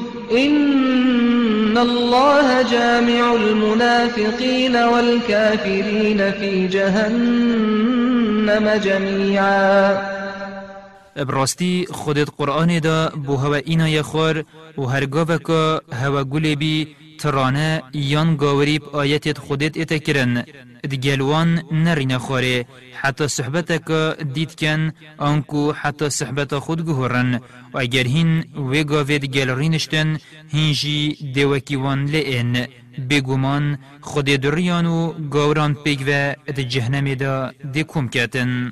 إن 0.31 1.77
الله 1.77 2.61
جامع 2.61 3.33
المنافقين 3.33 4.75
والكافرين 4.75 6.31
في 6.31 6.67
جهنم 6.67 8.01
جميعا. 8.83 10.21
براستی 11.15 11.85
خودت 11.91 12.29
قرآن 12.37 12.79
دا 12.79 13.09
بو 13.09 13.35
هوا 13.35 13.55
اینا 13.55 13.89
یخور 13.89 14.43
و 14.77 14.85
هرگاه 14.85 15.37
که 15.37 15.79
هوا 15.93 16.23
گلی 16.23 16.55
بی 16.55 16.87
ترانه 17.21 17.83
یان 17.93 18.29
گاوریب 18.41 18.83
آیتت 19.01 19.37
خودت 19.45 19.73
اتکرن 19.81 20.33
دگلوان 20.91 21.49
نرین 21.71 22.17
خوره 22.17 22.65
حتی 23.01 23.27
صحبتك 23.27 23.87
دید 24.35 24.51
کن 24.59 24.81
آنکو 25.17 25.71
حتی 25.81 26.09
صحبت 26.09 26.51
خود 26.65 26.85
گهورن 26.85 27.29
و 27.73 27.77
اگر 27.77 28.07
هین 28.13 28.31
و 28.71 28.83
گاوید 28.83 29.25
گل 29.25 29.49
رینشتن 29.59 30.09
هینجی 30.53 30.99
دوکیوان 31.35 31.99
لئن 32.05 32.67
بگومان 33.09 33.77
خود 34.01 34.25
دریان 34.25 34.85
و 34.85 34.99
گاوران 35.33 35.73
پیگ 35.83 36.01
و 36.07 36.11
جهنم 36.73 37.13
دا 37.13 37.51
دکوم 37.75 38.09
کتن 38.09 38.71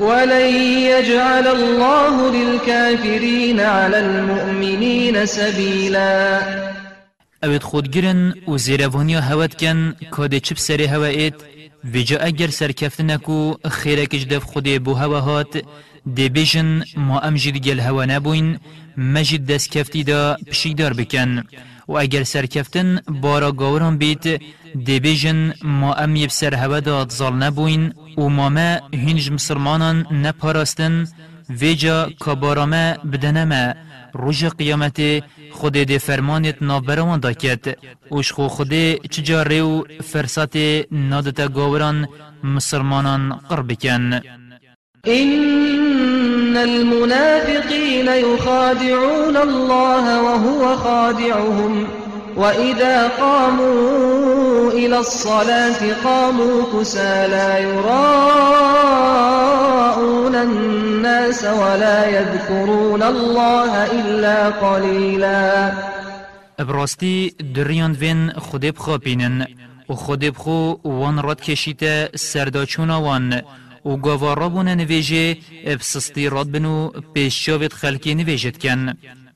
ولن 0.00 0.54
يجعل 0.92 1.46
الله 1.46 2.30
للكافرين 2.32 3.60
على 3.60 3.98
المؤمنين 3.98 5.26
سبيلا. 5.26 6.40
اوید 7.44 7.62
خودگرن 7.62 8.34
و 8.48 8.58
زیروانیا 8.58 9.20
هوت 9.20 9.54
کن 9.54 9.94
کاده 10.10 10.40
چپ 10.40 10.58
سری 10.58 10.84
هوایت 10.84 11.34
ویجا 11.84 12.18
اگر 12.18 12.46
سرکفتنکو 12.46 13.54
خیرکش 13.70 14.24
دف 14.24 14.44
خودی 14.44 14.78
بو 14.78 14.94
هوا 14.94 15.20
هات 15.20 15.62
دی 16.14 16.28
بیجن 16.28 16.84
ما 16.96 17.18
ام 17.20 17.34
جید 17.34 17.56
گل 17.56 17.80
هوا 17.80 18.04
نبوین 18.04 18.58
مجید 18.96 19.46
دست 19.46 19.70
کفتی 19.70 20.04
دا 20.04 20.36
پشیدار 20.50 20.92
بکن 20.92 21.42
و 21.88 21.92
اگر 21.92 22.22
سرکفتن 22.22 23.00
بارا 23.22 23.52
گاوران 23.52 23.98
بیت 23.98 24.24
دی 24.86 25.00
بیجن 25.00 25.54
ما 25.62 25.94
ام 25.94 26.16
یب 26.16 26.30
سر 26.30 26.54
هوا 26.54 26.80
دا 26.80 27.00
اتزال 27.02 27.34
نبوین 27.34 27.92
و 28.18 28.28
ما 28.28 28.48
ما 28.48 28.80
هنج 28.94 29.30
مسلمانان 29.30 30.06
نپاراستن 30.12 31.06
ویجا 31.50 32.10
کبارامه 32.20 32.96
بدنمه 33.12 33.74
روژ 34.14 34.44
قیامت 34.44 34.98
خود 35.52 35.72
دی 35.72 35.98
فرمانت 35.98 36.62
نابروان 36.62 37.20
دا 37.20 37.32
کت 37.32 37.78
اوش 38.08 38.32
خو 38.32 38.48
خود 38.48 38.72
چجاره 39.10 39.62
و 39.62 39.84
فرسات 40.02 40.56
نادتا 40.92 41.48
گاوران 41.48 42.08
مسلمانان 42.44 43.32
قرب 43.48 43.72
کن 43.72 44.20
المنافقين 46.64 48.08
يخادعون 48.08 49.36
الله 49.36 50.22
وهو 50.22 50.76
خادعهم 50.76 51.88
وإذا 52.36 53.08
قاموا 53.08 54.70
إلى 54.72 54.98
الصلاة 54.98 56.02
قاموا 56.04 56.64
كسى 56.72 57.26
لا 57.30 57.58
يراءون 57.58 58.68
الناس 60.34 61.44
ولا 61.44 62.06
يذكرون 62.08 63.02
الله 63.02 63.86
إلا 63.86 64.50
قليلا. 64.50 65.72
ابراستی 66.58 67.34
دریان 67.54 67.92
وین 67.92 68.30
خود 68.30 68.66
بخوابینن 68.66 69.46
و 69.88 69.94
بخو 70.16 70.76
وان 70.84 71.18
رد 71.18 71.40
کشیت 71.40 72.16
سرداچونا 72.16 73.00
وان 73.00 73.42
و 73.88 73.90
گوارا 73.96 74.48
بونه 74.54 74.74
نویجه 74.74 75.36
ابسستی 75.72 76.24
راد 76.28 76.48
بنو 76.54 76.74
پیشاوت 77.14 77.72
خلکی 77.80 78.14
نویجت 78.14 78.56
کن. 78.62 78.80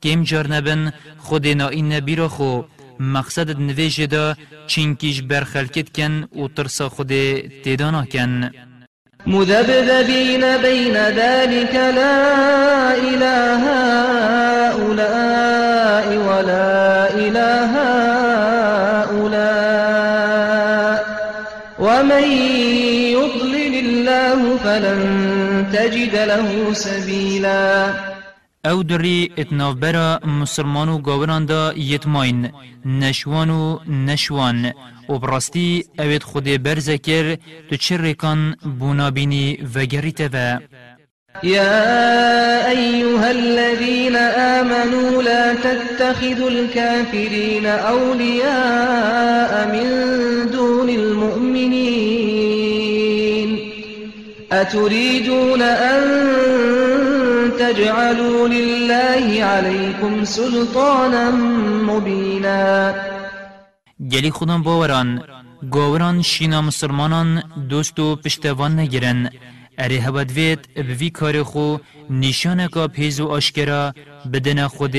کم 0.03 0.23
جار 0.29 0.47
نبن 0.53 0.81
خود 1.25 1.47
نائین 1.47 1.87
نبی 1.93 2.15
خو. 2.35 2.61
مقصد 2.99 3.47
نویجه 3.69 4.05
دا 4.13 4.35
چینکیش 4.67 5.17
برخلکت 5.21 5.87
کن 5.95 6.13
و 6.41 6.47
ترسا 6.55 6.89
خود 6.89 7.11
تیدانا 7.63 8.03
کن. 8.13 8.51
مذبذبين 9.27 10.43
بين 10.67 10.95
ذلك 11.21 11.75
لا 11.99 12.17
إله 13.09 13.63
هؤلاء 14.75 16.07
ولا 16.27 16.69
إله 17.25 17.71
هؤلاء 17.75 18.12
فلن 24.73 25.71
تجد 25.73 26.15
له 26.15 26.73
سبيلا. 26.73 27.93
أو 28.65 28.81
دری 28.81 29.31
اتناف 29.37 29.75
برا 29.75 30.19
مسلمان 30.25 30.89
و 30.89 30.97
گاوران 30.97 31.45
دا 31.45 31.73
یتماین 31.77 32.51
نشوان 32.85 33.49
و 33.49 33.79
نشوان 33.87 34.73
و 35.09 35.19
براستی 35.19 35.85
اوید 35.99 36.23
خود 36.23 36.63
برزکر 36.63 37.37
تو 37.69 37.75
چه 37.75 37.97
ریکان 37.97 38.55
بونابینی 38.79 39.57
وگریت 39.75 40.21
و 40.33 40.57
يا 41.43 42.69
أيها 42.69 43.31
الذين 43.31 44.15
آمنوا 44.59 45.21
لا 45.23 45.53
تتخذوا 45.53 46.49
الكافرين 46.49 47.65
أولياء 47.65 49.51
من 49.73 49.87
دون 50.51 50.89
المؤمنين. 50.89 52.42
أتريدون 54.61 55.61
أن 55.61 56.01
تجعلوا 57.59 58.47
لله 58.47 59.43
عليكم 59.43 60.23
سلطانا 60.25 61.31
مبينا. 61.89 62.93
گلی 64.11 64.31
خودم 64.31 64.63
باوران 64.63 65.21
گاوران 65.71 66.21
شینا 66.21 66.61
مسلمانان 66.61 67.43
دوست 67.69 67.99
و 67.99 68.15
پشتوان 68.15 68.79
نگیرن. 68.79 69.29
اره 69.77 69.95
هبد 69.95 70.31
وید 70.31 70.59
بوی 70.75 71.09
کار 71.09 71.43
خو 71.43 71.77
نشانه 72.09 72.67
کا 72.67 72.87
پیز 72.87 73.19
و 73.19 73.27
آشکرا 73.27 73.93
بدن 74.33 74.67
خود 74.67 74.95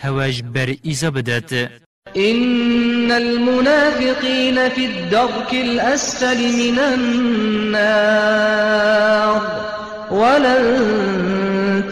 هواج 0.00 0.42
بر 0.42 0.74
ایزا 0.82 1.10
بدت. 1.10 1.70
إن 2.08 3.12
المنافقين 3.12 4.68
في 4.68 4.86
الدرك 4.86 5.54
الأسفل 5.54 6.38
من 6.58 6.78
النار 6.78 7.82
ولن 10.10 10.64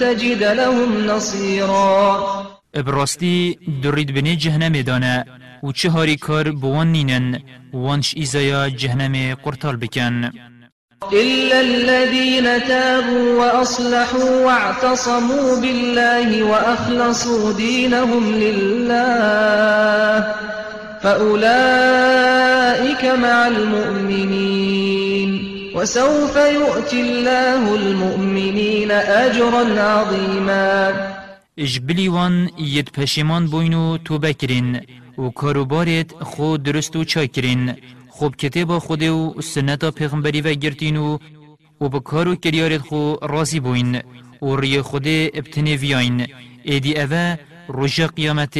تجد 0.01 0.43
لهم 0.43 1.07
نصيرا. 1.07 2.47
ابراستی 2.74 3.59
درید 3.82 4.15
بنی 4.15 4.37
جهنم 4.37 4.81
دانه 4.82 5.24
و 5.62 5.73
چه 5.73 5.91
هاری 5.91 6.16
کار 6.16 6.51
بوان 6.51 7.39
وانش 7.73 8.15
ایزایا 8.16 8.69
جهنم 8.69 9.35
قرطال 9.35 9.77
بکن. 9.77 10.31
إلا 11.09 11.60
الذين 11.60 12.68
تابوا 12.68 13.40
وأصلحوا 13.40 14.44
واعتصموا 14.44 15.60
بالله 15.60 16.43
وأخلصوا 16.43 17.52
دينهم 17.52 18.35
لله 18.35 20.35
فأولئك 21.02 23.05
مع 23.05 23.47
المؤمنين 23.47 25.31
وسوف 25.74 26.36
يؤتي 26.36 27.01
الله 27.01 27.74
المؤمنين 27.74 28.90
أجرا 28.90 29.81
عظيما 29.81 30.93
اجبلی 31.59 32.09
وان 32.09 32.51
ید 32.59 32.90
پشیمان 32.90 33.47
بوینو 33.47 33.97
توبة 33.97 34.32
کرین 34.32 34.81
و 35.18 35.31
خود 36.20 36.62
درست 36.62 36.97
و 36.97 37.05
چای 37.05 37.28
کرین 37.28 37.74
خوب 38.21 38.37
کتاب 38.37 38.79
خود 38.79 39.03
و 39.03 39.35
سنت 39.43 39.85
پیغمبری 39.95 40.41
و 40.41 40.55
گرتین 40.55 40.97
و 40.97 41.19
و 41.81 41.89
به 41.89 42.01
کارو 42.01 42.35
کریارت 42.35 42.81
خو 42.81 43.15
راضی 43.23 43.61
بوین 43.61 44.03
و 44.43 44.57
ری 44.57 44.83
خود 44.83 45.07
ابتنی 45.07 45.77
ویاین. 45.77 46.27
ایدی 46.63 47.01
اوه 47.01 47.37
رجا 47.69 48.07
قیامت 48.07 48.59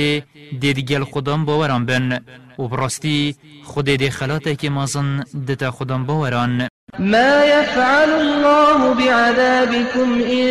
دیدگل 0.61 1.05
خودم 1.05 1.45
باوران 1.45 1.87
بن 1.87 2.21
و 2.59 2.69
براستی 2.69 3.37
خود 3.65 3.85
دی 3.85 4.11
خلاته 4.11 4.57
که 4.57 4.71
مازن 4.71 5.25
دتا 5.49 5.71
خودم 5.71 6.05
باوران. 6.05 6.69
ما 6.99 7.45
يفعل 7.45 8.11
الله 8.11 8.95
بعذابكم 8.95 10.21
إن 10.23 10.47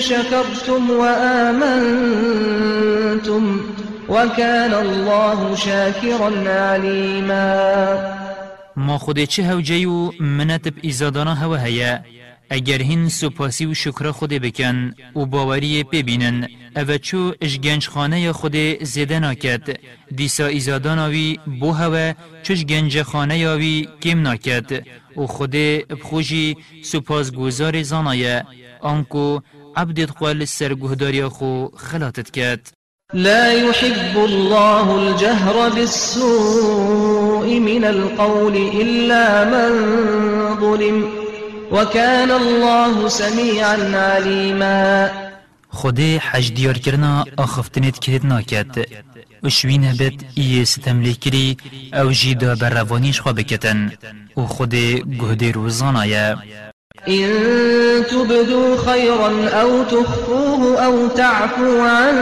شكرتم 0.00 0.90
وآمنتم 0.90 1.84
وكان 4.08 4.74
الله 4.74 5.56
شاكرا 5.56 6.50
عليما 6.50 8.23
ما 8.76 8.98
خود 8.98 9.24
چه 9.24 9.44
هوجی 9.44 9.84
و 9.84 10.22
منت 10.22 10.68
ب 10.68 10.78
ایزادانا 10.82 11.34
هوا 11.34 11.56
هیا. 11.56 11.98
اگر 12.50 12.82
هین 12.82 13.08
سپاسی 13.08 13.66
و 13.66 13.74
شکر 13.74 14.10
خود 14.10 14.30
بکن 14.30 14.94
و 15.16 15.26
باوری 15.26 15.84
ببینن. 15.84 16.48
او 16.76 16.98
چو 16.98 17.32
اش 17.40 17.88
خانه 17.88 18.32
خود 18.32 18.56
زیده 18.84 19.18
ناکد 19.18 19.76
دیسا 20.16 20.46
ایزاداناوی 20.46 21.38
بو 21.60 21.72
هوا 21.72 22.12
چوش 22.42 22.64
گنج 22.64 23.02
خانه 23.02 23.38
یاوی 23.38 23.88
کم 24.02 24.22
ناکد 24.22 24.86
و 25.16 25.26
خود 25.26 25.50
بخوشی 25.50 26.56
سپاس 26.82 27.32
گوزار 27.32 27.82
زانایه. 27.82 28.44
آنکو 28.80 29.40
عبدت 29.76 30.10
خوال 30.10 30.44
سرگهداری 30.44 31.24
خو 31.24 31.68
خلاتت 31.76 32.30
کد 32.30 32.83
لا 33.12 33.52
يحب 33.52 34.16
الله 34.16 34.98
الجهر 34.98 35.68
بالسوء 35.68 37.60
من 37.60 37.84
القول 37.84 38.56
إلا 38.56 39.44
من 39.44 39.72
ظلم 40.60 41.08
وكان 41.72 42.30
الله 42.30 43.08
سميعا 43.08 43.76
عليما. 43.94 45.10
خودی 45.68 46.18
حج 46.18 46.52
دیار 46.52 46.78
کرنا 46.78 47.24
آخفتنیت 47.38 47.98
کرد 47.98 48.26
ناکد 48.26 48.86
و 49.42 49.48
شوین 49.48 49.84
هبت 49.84 50.24
ایه 50.34 50.64
ستملی 50.64 51.14
کری 51.14 51.56
أو 51.94 52.12
جیدا 52.12 52.54
بر 52.54 52.70
روانیش 52.70 53.20
خواه 53.20 53.34
بکتن 53.34 53.92
و 54.36 54.40
خودی 54.40 55.04
گهده 55.20 55.50
روزانایه 55.50 56.36
إن 57.08 57.30
تبدوا 58.10 58.76
خيرا 58.76 59.48
أو 59.48 59.82
تخفوه 59.82 60.84
أو 60.84 61.08
تعفو 61.08 61.80
عن 61.80 62.16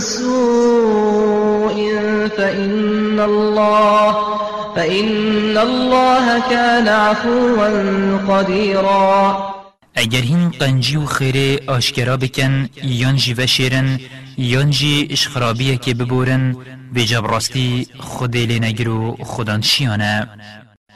سوء 0.00 1.78
فإن 2.36 3.20
الله 3.20 4.16
فإن 4.76 5.58
الله 5.58 6.50
كان 6.50 6.88
عفوا 6.88 7.68
قديرا. 8.28 9.36
اگر 9.96 10.20
هین 10.20 10.50
قنجی 10.60 10.96
و 10.96 11.04
خیره 11.06 11.60
آشکرا 11.66 12.16
بکن 12.16 12.68
یان 12.82 13.16
جی 13.16 13.34
و 13.34 13.46
شیرن 13.46 14.00
یان 14.38 14.70
جی 14.70 15.08
اشخرابیه 15.10 15.76
که 15.76 15.94
ببورن 15.94 16.56
به 16.94 17.04
جبراستی 17.04 17.86
خود 17.98 18.36
لنگرو 18.36 19.16
خودان 19.20 19.62
شیانه. 19.62 20.28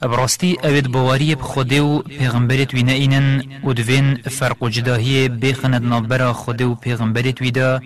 براستی 0.00 0.56
اوید 0.64 0.92
بواری 0.92 1.34
بخوده 1.34 1.80
و 1.82 2.02
پیغمبرت 2.02 2.74
وی 2.74 2.82
نینن 2.82 3.42
و 3.64 3.72
دوین 3.72 4.14
فرق 4.16 4.62
و 4.62 4.68
جداهی 4.68 5.28
بخند 5.28 5.84
نابرا 5.84 6.32
خوده 6.32 6.64
و 6.64 6.74
پیغمبرت 6.74 7.40
ویدا 7.40 7.80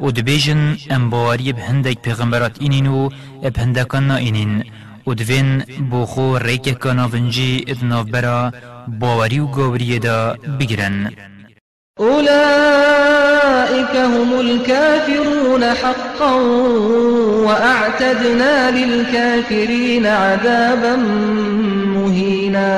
و 0.00 0.10
دبیجن 0.10 0.76
ام 0.90 1.10
بواری 1.10 1.52
بهندک 1.52 1.98
پیغمبرات 2.02 2.56
اینین 2.60 2.86
و 2.86 3.08
بهندکان 3.54 4.06
ناینین 4.06 4.64
و 5.06 5.14
دوین 5.14 5.58
بوخو 5.90 6.38
ریک 6.38 6.68
کاناونجی 6.68 7.64
ادنابرا 7.68 8.52
بواری 9.00 9.38
و 9.38 9.46
گوری 9.46 9.98
دا 9.98 10.36
بگرن 10.60 11.10
أولئك 13.50 13.96
هم 13.96 14.40
الكافرون 14.40 15.64
حقا 15.64 16.34
وأعتدنا 17.46 18.70
للكافرين 18.70 20.06
عذابا 20.06 20.96
مهينا. 21.96 22.70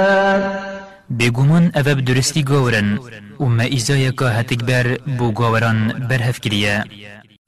بگومان 1.11 1.73
اوه 1.77 1.93
بدرستی 1.95 2.43
گورن 2.43 2.99
و 3.41 3.45
ما 3.45 3.63
ایزای 3.63 4.13
که 4.13 4.25
هتک 4.25 4.65
بر 4.65 4.99
بو 5.19 5.33
گوران 5.33 6.07
برهف 6.11 6.41
کریه 6.41 6.85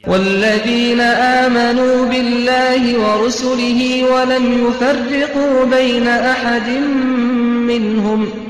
والذين 0.06 1.00
آمنوا 1.44 2.04
بالله 2.04 2.82
ورسله 2.98 4.04
ولم 4.12 4.68
يفرقوا 4.68 5.64
بين 5.64 6.08
أحد 6.08 6.68
منهم 7.68 8.43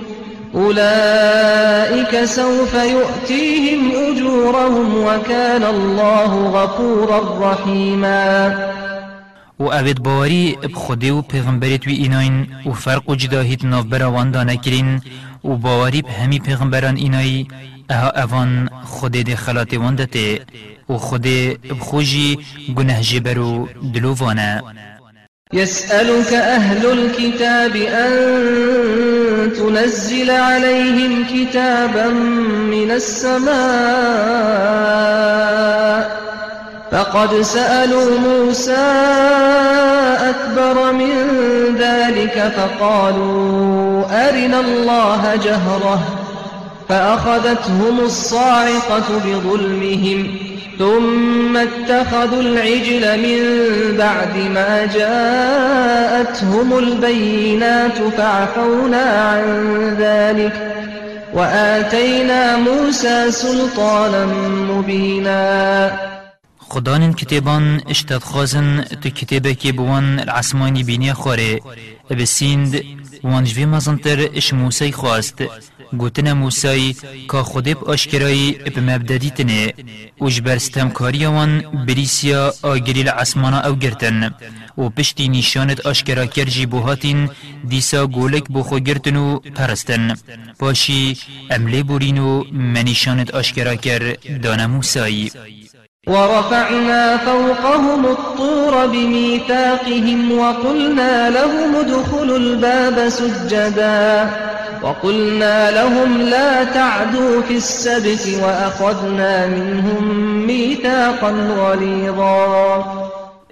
أولئك 0.55 2.24
سوف 2.24 2.74
يؤتيهم 2.74 3.90
أجورهم 3.90 5.05
وكان 5.05 5.62
الله 5.62 6.32
غفورا 6.48 7.20
رحيما. 7.52 8.55
و 9.59 9.64
اوید 9.64 10.02
باوری 10.02 10.59
بخوده 10.74 11.12
و 11.12 11.22
پیغمبرت 11.22 11.86
وی 11.86 11.94
ایناین 11.94 12.47
و 12.66 12.72
فرق 12.72 13.10
و 13.10 13.14
جداهیت 13.14 13.64
ناف 13.64 13.85
براوان 13.85 14.31
دانه 14.31 14.56
کرین 14.56 15.01
و 15.44 15.48
باوری 15.48 16.02
به 16.02 16.12
همی 16.12 16.39
پیغمبران 16.39 16.97
اینایی 16.97 17.48
أها 17.90 18.10
اوان 18.10 18.68
خود 18.85 19.12
ده 19.12 19.36
خلات 19.36 19.74
وندته 19.74 20.40
و 20.89 20.97
خود 20.98 21.22
بخوجی 21.70 22.39
گنه 22.76 23.01
جبرو 23.01 23.68
دلووانه. 23.94 24.62
يسألك 25.55 26.32
أهل 26.32 26.86
الكتاب 26.86 27.76
أن 27.76 28.12
تنزل 29.52 30.31
عليهم 30.31 31.24
كتابا 31.35 32.09
من 32.70 32.90
السماء. 32.90 33.55
فقد 36.93 37.40
سألوا 37.40 38.18
موسى 38.18 38.86
أكبر 40.31 40.93
من 40.93 41.10
ذلك 41.78 42.52
فقالوا 42.56 44.05
أرنا 44.28 44.60
الله 44.60 45.35
جهرة. 45.44 46.24
فأخذتهم 46.89 48.01
الصاعقة 48.01 49.19
بظلمهم 49.24 50.36
ثم 50.78 51.56
اتخذوا 51.56 52.43
العجل 52.43 53.05
من 53.24 53.40
بعد 53.98 54.36
ما 54.36 54.86
جاءتهم 54.86 56.78
البينات 56.78 57.98
فعفونا 58.16 59.05
عن 59.31 59.44
ذلك 59.98 60.74
وآتينا 61.35 62.56
موسى 62.56 63.31
سلطانا 63.31 64.27
مبينا. 64.70 66.15
خدان 66.70 67.12
كتابان 67.12 67.81
اشتاد 67.90 68.23
خازن 68.23 68.85
تو 69.02 69.11
كتابك 69.11 69.66
بوان 69.66 70.20
العسماني 70.20 70.82
بيني 70.82 71.15
خوري 71.15 71.61
بسيند 72.11 72.85
وانجوی 73.24 73.66
مزنتر 73.66 74.31
اش 74.36 74.55
موسى 74.55 74.93
خواست. 74.93 75.43
گوتن 75.97 76.33
موسای 76.33 76.95
که 77.31 77.39
خودب 77.51 77.85
آشکرایی 77.85 78.53
به 78.53 78.81
مبددی 78.81 79.31
تنه 79.31 79.73
وش 80.21 80.41
برستم 80.41 80.89
کاری 80.91 81.27
وان 81.27 81.61
بریسیا 81.87 82.55
آگری 82.62 83.03
العسمانا 83.03 83.61
أو 83.69 83.75
گرتن 83.75 84.35
و 84.79 84.89
پشتی 84.89 85.29
نیشانت 85.29 85.87
آشکرا 85.87 86.27
کرجی 86.27 86.66
بوهاتین 86.66 87.31
دیسا 87.69 88.07
گولک 88.07 88.45
بخو 88.55 88.79
گرتن 88.79 89.16
و 89.16 89.39
پرستن. 89.39 90.15
پاشی 90.59 91.16
املی 91.51 91.83
بورینو 91.83 92.45
منیشانت 92.53 93.35
آشکرا 93.35 93.75
کر 93.75 94.16
دان 94.43 94.66
موسایی 94.66 95.31
ورفعنا 96.07 97.19
فوقهم 97.19 98.07
الطور 98.07 98.87
بميثاقهم 98.87 100.33
وقلنا 100.39 101.29
لهم 101.29 101.77
ادخلوا 101.77 102.37
الباب 102.37 103.09
سجدا 103.09 104.31
وقلنا 104.83 105.71
لهم 105.71 106.21
لا 106.23 106.65
تعدوا 106.65 107.43
في 107.49 107.57
السبت 107.57 108.41
وأخذنا 108.43 109.47
منهم 109.47 110.05
ميثاقا 110.47 111.31
غليظا. 111.59 113.03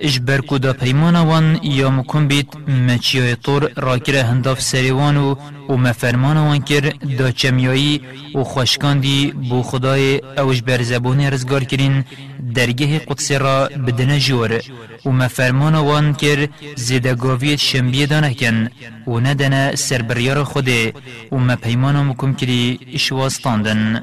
اجبر 0.03 0.41
کدا 0.41 0.73
پیمانا 0.73 1.23
وان 1.27 1.47
یا 1.63 1.91
مکن 1.91 2.29
بید 2.29 2.49
مچیای 2.87 3.35
طور 3.37 3.71
را 3.77 3.99
کره 3.99 4.23
هنداف 4.23 4.61
سریوانو 4.61 5.35
و 5.69 5.77
مفرمانا 5.77 6.45
وان 6.45 6.61
کر 6.69 6.93
دا 7.19 7.31
چمیایی 7.31 8.01
و 8.35 8.45
خوشکاندی 8.45 9.33
بو 9.49 9.63
خدای 9.63 10.21
اوش 10.39 10.63
بر 10.63 10.83
زبون 10.83 11.21
رزگار 11.21 11.65
کرین 11.65 12.05
درگه 12.55 12.99
قدس 12.99 13.33
را 13.33 13.69
بدن 13.87 14.19
جور 14.19 14.61
و 15.07 15.11
مفرمانا 15.11 15.85
وان 15.85 16.15
کر 16.15 16.49
زیدگاویت 16.77 17.59
شنبیه 17.59 18.07
دانکن 18.07 18.69
و 19.07 19.21
ندن 19.21 19.75
سربریار 19.75 20.45
خوده 20.45 20.93
و 21.33 21.37
مپیمانا 21.37 22.03
مکن 22.05 22.35
کری 22.35 22.79
اشواستاندن 22.95 24.03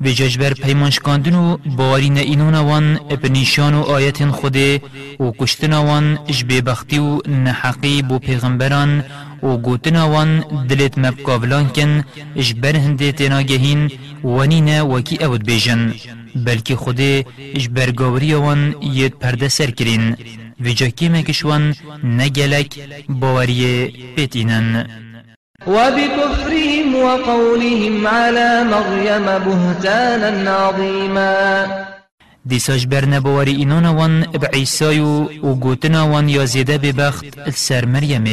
به 0.00 0.14
ججبر 0.14 0.52
پیمانشکاندن 0.54 1.34
و 1.34 1.56
باوری 1.56 2.10
نئینون 2.10 2.54
وان 2.54 3.00
اپنیشان 3.10 3.74
و 3.74 3.82
آیت 3.82 4.26
خوده 4.26 4.80
و 5.20 5.30
کشتن 5.38 5.74
وان 5.74 6.18
جبه 6.26 6.60
بختی 6.60 6.98
و 6.98 7.18
نحقی 7.28 8.02
بو 8.02 8.18
پیغمبران 8.18 9.04
و 9.42 9.56
گوتن 9.56 9.96
وان 9.96 10.44
دلت 10.68 10.98
مبکاولان 10.98 11.68
کن 11.68 12.04
جبر 12.36 12.76
هنده 12.76 13.12
تناگهین 13.12 13.90
وانین 14.24 14.80
وکی 14.80 15.24
اود 15.24 15.46
بیجن 15.46 15.94
بلکه 16.34 16.76
خوده 16.76 17.24
جبر 17.56 17.90
گاوری 17.90 18.34
وان 18.34 18.74
ید 18.82 19.12
پرده 19.12 19.48
سر 19.48 19.70
کرین. 19.70 20.16
و 20.60 20.68
جاکی 20.68 21.08
مکشوان 21.08 21.74
نگلک 22.04 22.70
باوری 23.08 23.86
پیتینن 24.16 24.86
وقولهم 27.04 28.06
على 28.06 28.64
مريم 28.64 29.26
بهتانا 29.38 30.50
عظيما. 30.50 31.66
دیساش 32.46 32.86
برنبواری 32.86 33.52
اینانا 33.52 33.90
وان 33.90 34.22
بعیسایو 34.22 35.28
و 35.42 35.54
گوتنا 35.54 36.02
وان 36.02 36.28
یا 36.28 36.44
زیده 36.44 36.78
ببخت 36.78 37.24
السر 37.46 37.86
مريم 37.86 38.24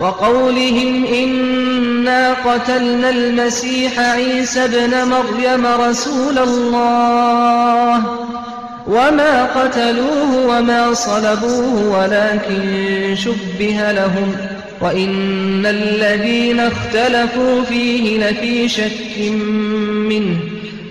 وقولهم 0.00 1.04
إنا 1.04 2.34
قتلنا 2.34 3.10
المسيح 3.10 3.98
عيسى 3.98 4.64
ابن 4.64 5.08
مريم 5.08 5.66
رسول 5.66 6.38
الله. 6.38 8.02
وما 8.86 9.44
قتلوه 9.44 10.46
وما 10.48 10.94
صلبوه 10.94 11.98
ولكن 11.98 13.14
شبه 13.16 13.92
لهم. 13.92 14.53
وإن 14.80 15.66
الذين 15.66 16.60
اختلفوا 16.60 17.64
فيه 17.64 18.18
لفي 18.18 18.68
شك 18.68 19.18
منه 20.08 20.36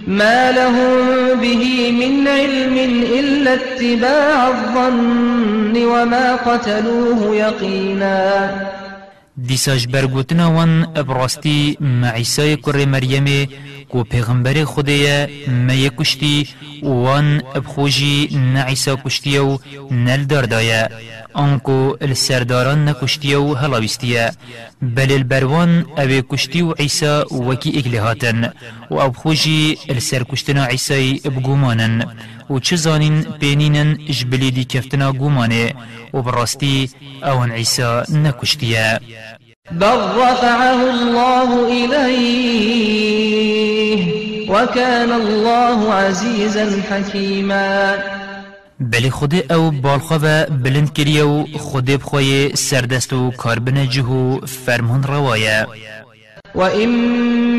ما 0.07 0.51
لهم 0.51 1.39
به 1.41 1.91
من 1.91 2.27
علم 2.27 2.77
إلا 3.19 3.53
اتباع 3.53 4.47
الظن 4.47 5.77
وما 5.77 6.35
قتلوه 6.35 7.35
يقينا 7.35 8.51
دیساش 9.37 9.87
برگوتنا 9.87 10.47
وان 10.47 10.87
ابراستی 10.95 11.77
معیسای 11.81 12.55
کر 12.55 12.85
مریم 12.85 13.47
کو 13.93 14.03
پیغمبر 14.03 14.63
خودیا 14.63 15.27
می 15.47 15.89
کشتی 15.97 16.47
وان 16.83 17.41
ابخوجی 17.55 18.29
نعیسا 18.53 18.95
کشتی 19.05 19.37
و 19.37 19.57
نل 19.91 20.23
داردایا 20.23 20.89
آنکو 21.33 21.95
السرداران 22.01 22.89
نکشتی 22.89 23.35
و 23.35 23.53
هلاویستیا 23.53 24.29
بل 24.81 25.11
البروان 25.11 25.85
أو 25.97 26.09
کشتی 26.29 26.61
و 26.61 26.71
عیسا 26.71 27.25
وکی 27.47 27.69
اگلهاتن 27.77 28.53
و 28.91 28.95
ابخوجی 28.95 29.77
السر 29.89 30.23
کشتنا 30.23 30.65
عیسای 30.65 31.19
بگومانن 31.19 32.05
و 32.49 32.59
چه 32.59 32.75
زانین 32.75 33.21
بینینن 33.39 33.97
جبلی 34.17 34.51
دی 34.51 34.65
کفتنا 34.65 35.11
گومانه 35.11 35.73
و 36.13 36.21
براستی 36.21 36.89
اون 37.23 37.51
عیسا 37.51 38.03
نکشتیا 38.09 38.99
بل 39.71 39.99
رفعه 40.21 40.79
الله 40.89 41.49
إليه 41.67 43.52
وكان 44.53 45.11
الله 45.11 45.93
عزيزا 45.93 46.81
حكيما. 46.89 47.97
بلی 48.79 49.09
خود 49.09 49.51
أو 49.51 49.69
بالخواه 49.69 50.45
بلند 50.45 50.89
کریه 50.93 51.23
و 51.23 51.45
خود 51.57 51.85
بخواه 51.85 52.49
سردست 52.53 53.13
و 53.13 53.31
کاربن 53.31 53.89
جهو 53.89 54.39
فرمان 54.45 55.03
روايه 55.03 55.67
وإن 56.55 56.89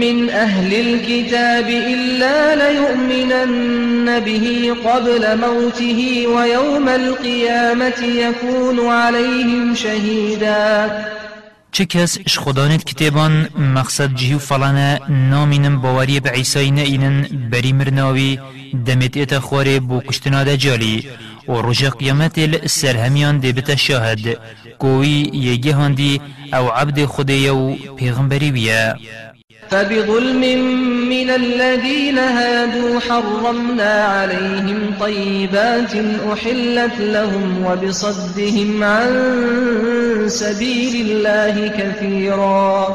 من 0.01 0.31
أهل 0.31 0.75
الكتاب 0.75 1.69
إلا 1.69 2.55
ليؤمنن 2.55 4.21
به 4.21 4.77
قبل 4.85 5.39
موته 5.39 6.27
ويوم 6.27 6.89
القيامة 6.89 8.05
يكون 8.05 8.89
عليهم 8.89 9.75
شهيداً. 9.75 11.14
چه 11.75 11.85
کس 11.85 12.19
اش 12.27 12.39
خدانت 12.39 12.85
کتابان 12.85 13.49
مقصد 13.59 14.15
جهو 14.15 14.39
فلانه 14.39 15.01
نامینم 15.09 15.81
باوری 15.81 16.21
به 16.21 16.31
عیسی 16.31 16.71
نینن 16.71 17.23
بری 17.51 17.73
مرناوی 17.73 18.39
دمت 18.87 19.17
ایتا 19.17 19.41
خواره 19.41 19.81
بو 19.81 20.01
کشتنا 20.01 20.45
دجالی 20.45 21.09
و 21.49 21.53
رجا 21.53 21.91
قیامت 21.91 22.67
سرهمیان 22.67 23.39
دی 23.39 23.53
بتا 23.53 23.77
شاهد 23.77 24.39
کوی 24.79 25.31
یگی 25.33 25.71
هاندی 25.71 26.21
أو 26.53 26.69
عبد 26.69 27.05
خودیو 27.05 27.75
پیغمبری 27.97 28.51
بیا 28.51 28.95
فبظلم 29.71 30.43
من 31.09 31.31
الذين 31.31 32.19
هادوا 32.19 33.01
حرمنا 33.01 34.05
عليهم 34.05 34.81
طيبات 35.01 35.93
أحلت 36.33 37.01
لهم 37.01 37.65
وبصدهم 37.65 38.85
عن 38.85 39.11
سبيل 40.29 40.95
الله 41.07 41.69
كثيرا. 41.69 42.89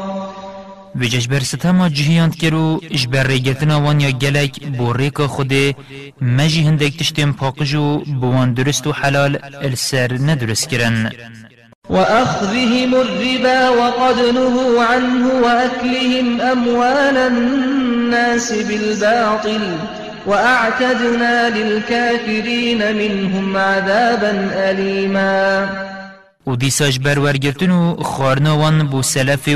ویجش 0.94 1.26
بر 1.26 1.40
ستما 1.40 1.88
جهیاند 1.88 2.34
کرو 2.34 2.80
اش 2.90 3.06
بر 3.06 3.26
ریگتنا 3.26 3.76
وانیا 3.80 4.10
گلک 4.10 4.66
بو 4.66 4.92
ریکا 4.92 5.26
خوده 5.26 5.74
مجی 6.20 6.62
هندک 6.62 6.96
تشتیم 6.96 7.32
پاقجو 7.32 7.98
بوان 7.98 8.54
درست 8.54 8.86
و 8.86 8.92
حلال 8.92 9.38
السر 9.62 10.12
ندرست 10.12 10.68
کرن. 10.68 11.10
وأخذهم 11.90 12.94
الربا 12.94 13.68
وقد 13.68 14.18
نهوا 14.34 14.84
عنه 14.84 15.26
وأكلهم 15.42 16.40
أموال 16.40 17.16
الناس 17.16 18.52
بالباطل 18.52 19.60
وأعتدنا 20.26 21.50
للكافرين 21.50 22.96
منهم 22.96 23.56
عذابا 23.56 24.50
أليما. 24.70 25.68
و 26.46 26.54
دیساش 26.54 26.98
برورگرتن 26.98 27.70
و 27.70 28.02
خارنوان 28.02 28.86
بو 28.86 29.02
سلف 29.02 29.48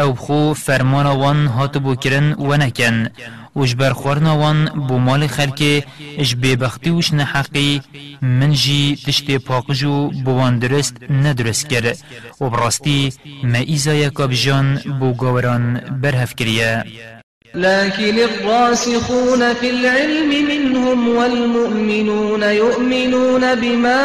أو 0.00 0.14
خو 0.14 0.54
فرمانوان 0.54 1.46
هات 1.46 1.78
بو 1.78 1.94
کرن 1.94 2.32
و 2.38 2.56
نکن 2.56 3.08
وش 3.56 3.74
برخورنوان 3.74 4.64
بو 4.88 4.98
مال 4.98 5.26
خلکه 5.26 5.84
اش 6.18 6.34
ببختی 6.34 6.90
وش 6.90 7.14
نحقی 7.14 7.80
من 8.22 8.52
جی 8.52 8.98
تشتی 9.06 9.38
پاقجو 9.38 10.10
بوان 10.24 10.58
درست 10.58 10.96
ندرست 11.10 11.68
کر 11.68 11.94
و 12.40 12.50
براستی 12.50 13.12
ما 13.42 13.58
ایزا 13.58 13.94
یکا 13.94 14.26
بجان 14.26 14.80
بو 15.00 15.12
گوران 15.12 15.80
برهف 16.02 16.34
کریه 16.34 16.84
لكن 17.54 18.18
الراسخون 18.18 19.54
في 19.54 19.70
العلم 19.70 20.28
منهم 20.48 21.08
والمؤمنون 21.08 22.42
يؤمنون 22.42 23.54
بما 23.54 24.02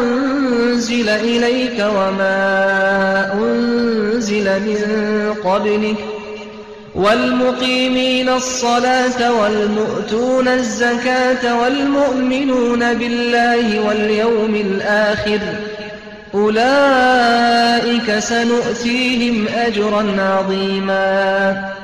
أنزل 0.00 1.08
إليك 1.08 1.78
وما 1.78 3.32
أنزل 3.34 4.60
من 4.60 4.80
قبلك 5.44 6.15
والمقيمين 6.96 8.28
الصلاة 8.28 9.32
والمؤتون 9.40 10.48
الزكاة 10.48 11.60
والمؤمنون 11.60 12.94
بالله 12.94 13.80
واليوم 13.80 14.54
الآخر 14.54 15.40
أولئك 16.34 18.18
سنؤتيهم 18.18 19.48
أجرا 19.48 20.22
عظيما. 20.22 21.74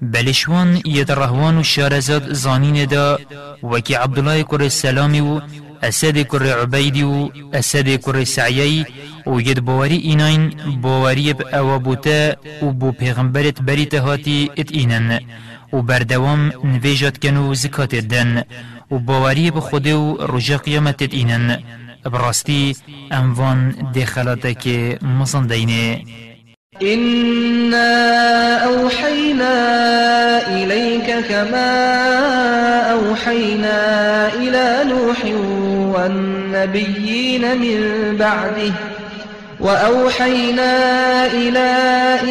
بلشوان 0.00 0.80
يترهوان 0.86 1.58
الشارزات 1.58 2.22
زانين 2.32 2.88
دا 2.88 3.18
وكي 3.62 3.96
عبد 3.96 4.18
الله 4.18 4.42
كر 4.42 4.60
السلامي 4.60 5.40
و 5.82 5.86
أسد 5.86 6.18
كر 6.18 6.60
عبيدي 6.60 7.04
و 7.04 7.30
أسد 7.54 7.88
كر 7.94 8.24
سعيي 8.24 8.86
و 9.26 9.40
ید 9.40 9.60
باوری 9.60 9.96
ایناین 9.96 10.50
باوری 10.82 11.34
أو 11.54 11.78
بوتا 11.78 12.36
و 12.62 12.72
بو 12.72 12.92
پیغمبرت 12.92 13.62
بریت 13.62 13.94
هاتی 13.94 14.50
ات 14.58 14.72
اینن 14.72 15.20
و 15.72 15.82
بردوام 15.82 16.52
نویجات 16.64 17.18
کنو 17.18 17.54
زکات 17.54 17.94
دن 17.94 18.44
و 18.90 18.98
باوری 18.98 19.50
ب 19.50 19.58
خوده 19.60 19.94
و 19.94 20.16
رجا 20.36 20.56
قیامت 20.56 21.02
ات 21.02 21.14
اینن 21.14 21.58
براستی 22.04 22.76
اموان 23.12 23.92
دخلاتك 23.96 24.68
مصندين. 25.02 25.70
إنا 26.82 28.64
أوحينا 28.64 29.54
إليك 30.48 31.26
كما 31.28 31.70
أوحينا 32.92 33.78
إلى 34.34 34.90
نوح 34.90 35.18
والنبيين 36.02 37.60
من 37.60 38.16
بعده. 38.16 38.72
وأوحينا 39.60 41.26
إلى 41.26 41.68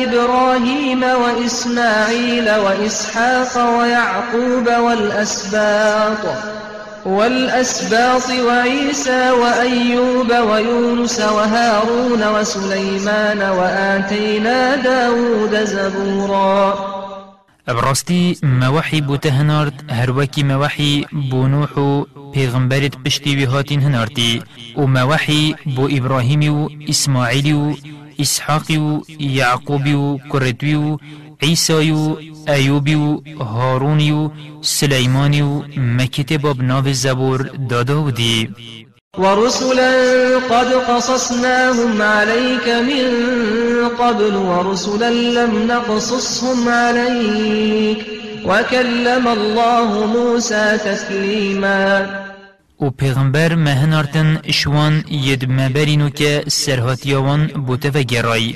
إبراهيم 0.04 1.04
وإسماعيل 1.04 2.52
وإسحاق 2.52 3.80
ويعقوب 3.80 4.68
والأسباط 4.80 6.18
والأسباط 7.06 8.30
وعيسى 8.48 9.32
وأيوب 9.32 10.32
ويونس 10.32 11.20
وهارون 11.20 12.24
وسليمان 12.40 13.42
وآتينا 13.42 14.76
داود 14.76 15.64
زبورا. 15.64 17.01
ابراستی 17.72 18.38
موحی 18.44 19.02
بوته 19.02 19.32
هنارد 19.32 19.92
هر 19.92 20.12
وکی 20.12 20.44
موحی 20.44 21.06
بو 21.32 21.48
نوح 21.48 21.74
و 21.80 22.06
پیغمبرت 22.34 22.98
پشتی 22.98 23.36
وی 23.36 23.44
هاتین 23.44 23.82
هنارتی 23.82 24.42
و 24.78 24.82
موحی 24.88 25.56
بو 25.76 25.90
ابراهیم 25.92 26.54
و 26.54 26.70
اسماعیل 26.88 27.54
و 27.54 27.76
اسحاق 28.20 28.72
و 28.72 29.02
یعقوب 29.20 29.88
و 29.88 30.18
کرتوی 30.32 30.76
و 30.76 30.98
عیسی 31.42 31.92
و 31.92 32.18
ایوب 32.48 32.88
و 32.90 33.22
و 34.12 34.30
و 36.46 36.54
بناو 36.54 36.94
زبور 36.94 37.42
دادا 37.70 38.04
ودی 38.04 38.50
ورسلا 39.18 40.40
قد 40.50 40.74
قصصناهم 40.74 42.02
عليك 42.02 42.68
من 42.68 43.08
قبل 44.00 44.36
ورسلا 44.36 45.12
لم 45.12 45.68
نقصصهم 45.68 46.70
عليك 46.70 48.06
وكلم 48.46 49.28
الله 49.28 50.06
موسى 50.06 50.78
تسليما 50.78 52.10
و 52.80 52.90
پیغمبر 52.90 53.56
مهنارتن 53.56 54.40
اشوان 54.46 55.04
ید 55.10 55.46
مبرینو 55.52 56.10
که 56.10 56.44
سرهاتیاوان 56.48 57.48
بوته 57.48 57.90
و 57.90 58.04
گرای 58.04 58.56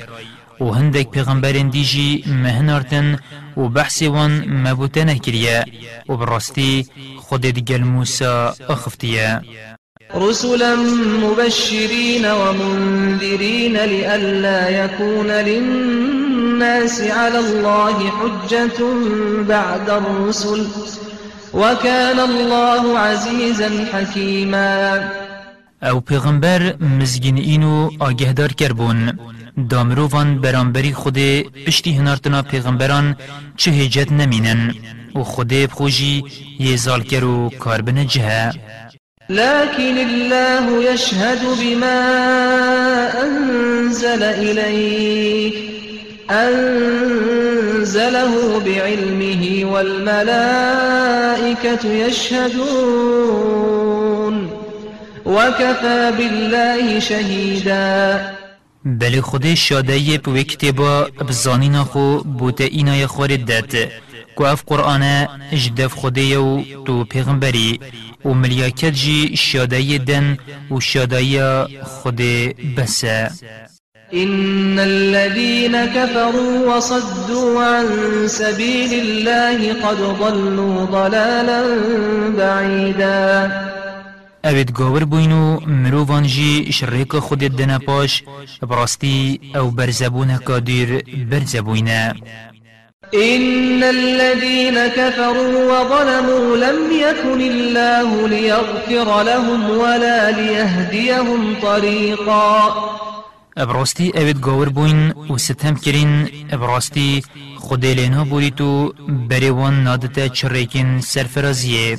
و 0.60 0.70
هندک 0.70 1.10
پیغمبرین 1.10 1.68
دیجی 1.68 2.24
مهنارتن 2.26 3.18
و 3.56 3.68
بحثی 3.68 4.06
وان 4.06 4.44
مبوته 4.48 5.04
نکریه 5.04 5.64
و 6.08 6.16
براستی 6.16 6.86
خود 7.20 7.40
دیگل 7.40 7.82
موسى 7.82 8.50
اخفتیه 8.68 9.40
رسلا 10.14 10.76
مبشرين 11.22 12.26
ومنذرين 12.26 13.76
لئلا 13.76 14.84
يكون 14.84 15.26
للناس 15.26 17.00
على 17.00 17.38
الله 17.38 18.10
حجة 18.10 18.78
بعد 19.48 19.90
الرسل 19.90 20.66
وكان 21.54 22.18
الله 22.20 22.98
عزيزا 22.98 23.70
حكيما. 23.92 25.10
أو 25.82 26.00
پیغمبر 26.00 26.76
مزگین 26.80 27.36
اینو 27.36 27.90
آگهدار 28.00 28.52
کربون. 28.52 29.18
دامروان 29.70 30.40
برانبری 30.40 30.92
خود 30.92 31.18
پشتی 31.66 31.92
هنارتنا 31.92 32.42
پیغمبران 32.42 33.16
چه 33.56 33.70
هجت 33.70 34.12
نمینن. 34.12 34.74
و 35.14 35.22
خود 35.22 35.48
بخوجی 35.48 36.24
یه 36.58 36.76
زال 36.76 37.02
کرو 37.02 37.50
کار 37.58 37.80
بنجه. 37.82 38.52
لكن 39.30 39.98
الله 39.98 40.92
يشهد 40.92 41.38
بما 41.60 42.00
أنزل 43.22 44.22
إليك. 44.22 45.54
أنزله 46.30 48.58
بعلمه 48.58 49.72
والملائكة 49.72 51.86
يشهدون. 51.86 53.46
وكفى 55.26 56.12
بالله 56.18 57.00
شهيدا. 57.00 58.20
بل 58.84 59.20
خود 59.20 59.54
شادهی 59.54 60.18
بو 60.18 60.36
کتبا 60.36 61.06
بزانینا 61.28 61.84
خو 61.84 62.18
بوته 62.18 62.64
اینای 62.64 63.06
خورد 63.06 63.44
داد 63.44 63.74
کو 64.36 64.44
اف 64.44 64.62
قرآن 64.66 65.28
اجدف 65.52 65.94
خودی 65.94 66.34
و 66.34 66.62
تو 66.84 67.04
پیغمبری. 67.04 67.80
و 68.26 68.34
ملیاکت 68.34 68.92
جی 68.92 69.36
شادهی 69.36 69.98
دن 69.98 70.38
و 70.70 70.80
شادهی 70.80 71.40
خود 71.82 72.20
بسه. 72.76 73.30
إن 74.14 74.78
الذين 74.78 75.86
كفروا 75.86 76.76
وصدوا 76.76 77.64
عن 77.64 77.86
سبيل 78.28 78.92
الله 78.92 79.72
قد 79.72 79.98
ضلوا 80.20 80.86
ضلالا 80.86 81.62
بعيدا. 82.38 83.50
اوید 84.44 84.72
گاور 84.72 85.04
بوینو 85.04 85.60
مروفان 85.66 86.26
جی 86.26 86.72
شریک 86.72 87.18
خود 87.18 87.38
دنا 87.38 87.78
پاش 87.78 88.22
براستی 88.62 89.40
أو 89.56 89.70
برزبون 89.70 90.36
کادیر 90.36 91.02
برزبوینه 91.30 92.14
إن 93.14 93.82
الذين 93.82 94.86
كفروا 94.86 95.72
وظلموا 95.72 96.56
لم 96.56 96.78
يكن 96.92 97.40
الله 97.40 98.28
ليغفر 98.28 99.22
لهم 99.22 99.70
ولا 99.70 100.30
ليهديهم 100.30 101.56
طريقا. 101.62 102.74
ابراستی 103.56 104.12
اوید 104.14 104.40
گاور 104.40 104.68
بوین 104.68 105.14
و 105.30 105.38
ستم 105.38 105.74
کرین 105.74 106.28
ابراستی 106.52 107.22
خود 107.58 107.86
لینا 107.86 108.24
بوریتو 108.24 108.92
بریوان 109.28 109.84
نادتا 109.84 110.28
چریکن 110.28 111.00
سرفرازیه 111.00 111.98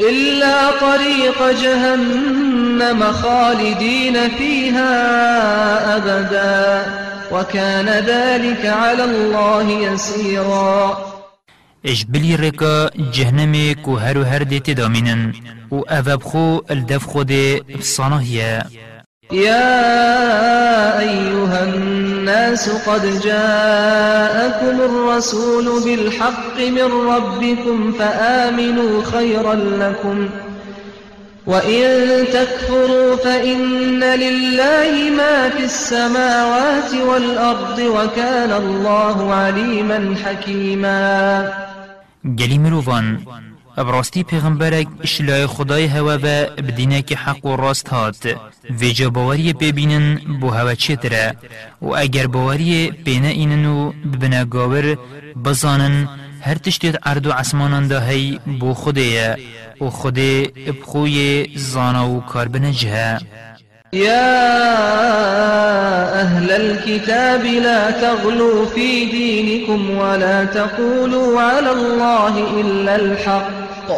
إلا 0.00 0.70
طريق 0.80 1.60
جهنم 1.62 3.12
خالدين 3.12 4.28
فيها 4.28 4.92
أبدا. 5.96 7.09
وكان 7.32 7.88
ذلك 7.88 8.66
على 8.66 9.04
الله 9.04 9.70
يسيرا. 9.70 10.96
اجبلی 11.84 12.36
رکا 12.36 12.90
جهنم 13.12 13.74
کو 13.82 13.96
هر 13.96 14.18
و 14.18 14.22
هر 14.22 14.42
دیتی 14.42 14.74
دامینن 14.74 15.34
و 15.70 15.74
اواب 15.74 16.22
خو 16.22 16.58
الدف 16.70 17.04
خود 17.04 17.32
صانهیه 17.80 18.62
يا 19.32 20.98
أيها 20.98 21.64
الناس 21.64 22.70
قد 22.70 23.20
جاءكم 23.24 24.80
الرسول 24.80 25.84
بالحق 25.84 26.56
من 26.58 26.88
ربكم 27.08 27.92
فآمنوا 27.92 29.04
خيرا 29.04 29.54
لكم 29.54 30.28
وإن 31.46 32.24
تكفروا 32.32 33.16
فإن 33.16 34.04
لله 34.04 35.10
ما 35.16 35.48
في 35.48 35.64
السماوات 35.64 36.94
والأرض 36.94 37.78
وكان 37.78 38.52
الله 38.52 39.34
عليما 39.34 40.14
حكيما. 40.24 41.52
گلی 42.24 42.58
مروفان 42.58 43.18
ابراستی 43.78 44.22
پیغمبرک 44.22 44.86
اشلای 45.02 45.46
خدای 45.46 45.86
هوا 45.86 46.18
و 46.22 46.46
بدینه 46.62 47.02
که 47.02 47.16
حق 47.16 47.46
و 47.46 47.56
راست 47.56 47.88
هات 47.88 48.36
و 48.80 48.84
جا 48.84 49.10
باوری 49.10 49.52
ببینن 49.52 50.20
بو 50.40 50.48
هوا 50.50 50.74
چتره 50.74 51.36
و 51.82 51.94
اگر 51.96 52.26
باوری 52.26 52.90
بینه 53.04 53.28
اینن 53.28 53.66
و 53.66 53.92
ببنه 53.92 54.44
گاور 54.44 54.98
بزانن 55.44 56.08
هر 56.40 56.54
تشتید 56.54 56.98
عرض 57.02 57.26
و 57.26 57.30
عسمانان 57.32 57.88
ده 57.88 58.00
هی 58.00 58.40
بو 58.60 58.74
خوده 58.74 59.36
و 59.80 59.90
خوده 59.90 60.52
بخوی 60.82 61.46
زانا 61.56 62.08
و 62.10 62.20
کار 62.20 62.48
بنجه 62.48 63.18
يا 63.92 64.50
أهل 66.20 66.50
الكتاب 66.50 67.44
لا 67.44 67.90
تغلوا 67.90 68.66
في 68.66 69.04
دينكم 69.04 69.90
ولا 69.90 70.44
تقولوا 70.44 71.40
على 71.40 71.70
الله 71.70 72.60
إلا 72.60 72.96
الحق. 72.96 73.90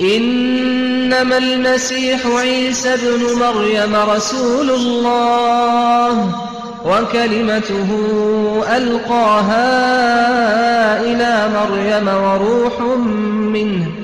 إنما 0.00 1.38
المسيح 1.38 2.26
عيسى 2.26 2.94
ابن 2.94 3.38
مريم 3.40 3.96
رسول 3.96 4.70
الله 4.70 6.32
وكلمته 6.84 7.88
ألقاها 8.76 9.70
إلى 11.00 11.48
مريم 11.54 12.08
وروح 12.08 12.80
منه. 13.54 14.03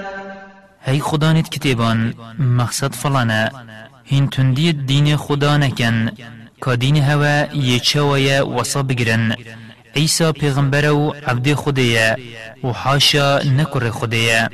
هی 0.85 0.99
خدا 0.99 1.33
نت 1.33 1.49
کتابان 1.49 2.13
مقصد 2.39 2.93
فلانه 2.95 3.51
هین 4.03 4.27
تندی 4.29 4.73
دین 4.73 5.15
خدا 5.15 5.57
نکن 5.57 6.11
که 6.65 6.75
دین 6.75 6.97
هوا 6.97 7.55
یه 7.55 7.79
چویا 7.79 8.47
وصا 8.47 8.83
بگرن 8.83 9.35
عیسی 9.95 10.31
پیغمبر 10.31 10.91
و 10.91 11.13
عبد 11.27 11.53
خدایه 11.53 12.15
و 12.63 12.67
حاشا 12.67 13.39
نکر 13.39 13.89
خدایه 13.89 14.49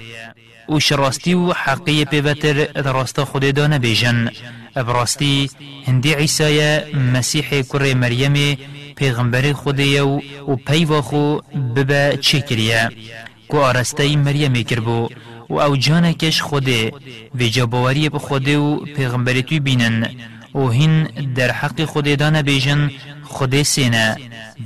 و 0.69 0.79
شراستی 0.79 1.33
و 1.33 1.53
حقی 1.53 2.05
پیوتر 2.05 2.81
راستا 2.91 3.25
خدا 3.25 3.51
دانه 3.51 3.79
بیجن 3.79 4.29
ابراستی 4.75 5.49
هندی 5.87 6.13
عیسی 6.13 6.79
مسیح 7.13 7.61
کر 7.61 7.93
مریم 7.93 8.57
پیغمبر 8.95 9.53
خدایه 9.53 10.03
و 10.03 10.55
پیوا 10.55 11.01
خو 11.01 11.37
ببا 11.75 12.15
چه 12.15 12.41
کریه 12.41 12.89
کو 13.47 13.57
آرسته 13.57 14.15
مریم 14.15 14.53
کربو 14.63 15.09
و 15.49 15.55
او 15.59 15.77
جانکش 15.77 16.41
خوده 16.41 16.91
و 17.35 17.43
جابواری 17.43 18.09
به 18.09 18.19
خوده 18.19 18.57
و 18.57 18.85
پیغمبری 18.85 19.43
توی 19.43 19.59
بینن. 19.59 20.09
و 20.55 20.69
هین 20.69 21.03
در 21.35 21.51
حق 21.51 21.85
خوده 21.85 22.15
دانه 22.15 22.43
بیجن 22.43 22.91
خوده 23.23 23.63
سینه 23.63 24.17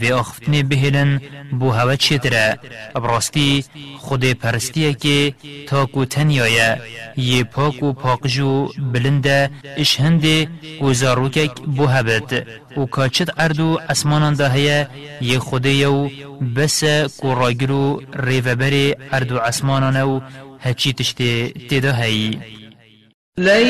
و 0.01 0.13
آخفتنه 0.13 0.63
بهلن 0.63 1.21
بو 1.59 1.71
هوا 1.71 1.95
چتره 1.95 2.59
براستی 2.95 3.63
خوده 3.97 4.33
پرستیه 4.33 4.93
که 4.93 5.33
تاکو 5.67 6.05
تنیایه. 6.05 6.81
یه 7.17 7.43
پاک 7.43 7.83
و 7.83 7.93
پاکجو 7.93 8.67
بلنده 8.93 9.49
اش 9.77 9.99
هنده 9.99 10.47
گزاروکک 10.81 11.61
بو 11.61 11.85
هبت. 11.85 12.47
و 12.77 12.85
کاچت 12.85 13.29
اردو 13.37 13.79
اسمانان 13.89 14.33
ده 14.33 14.49
هیه 14.49 14.87
یه 15.21 15.39
خوده 15.39 15.73
یو 15.73 16.09
بس 16.55 16.83
کو 17.19 17.35
راگرو 17.35 18.01
ریوبر 18.13 18.95
اردو 19.11 19.39
اسمانانو 19.39 20.21
هچی 20.63 20.93
تشتی 20.93 21.53
تدا 21.69 21.91
هی 21.91 22.37
لن 23.37 23.67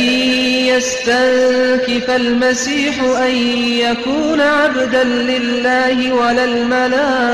يستنكف 0.67 2.09
المسيح 2.09 3.03
أن 3.03 3.35
يكون 3.67 4.41
عبدا 4.41 5.03
لله 5.03 6.13
ولا 6.13 6.43
الملائكة 6.43 7.31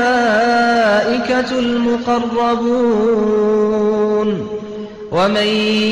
المقربون. 1.58 2.98
ومن 5.12 5.46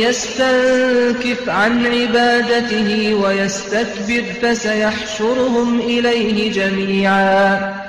يستنكف 0.05 1.49
عن 1.49 1.87
عبادته 1.87 3.15
ويستكبر 3.15 4.25
فسيحشرهم 4.43 5.81
إليه 5.81 6.53
جميعا. 6.53 7.86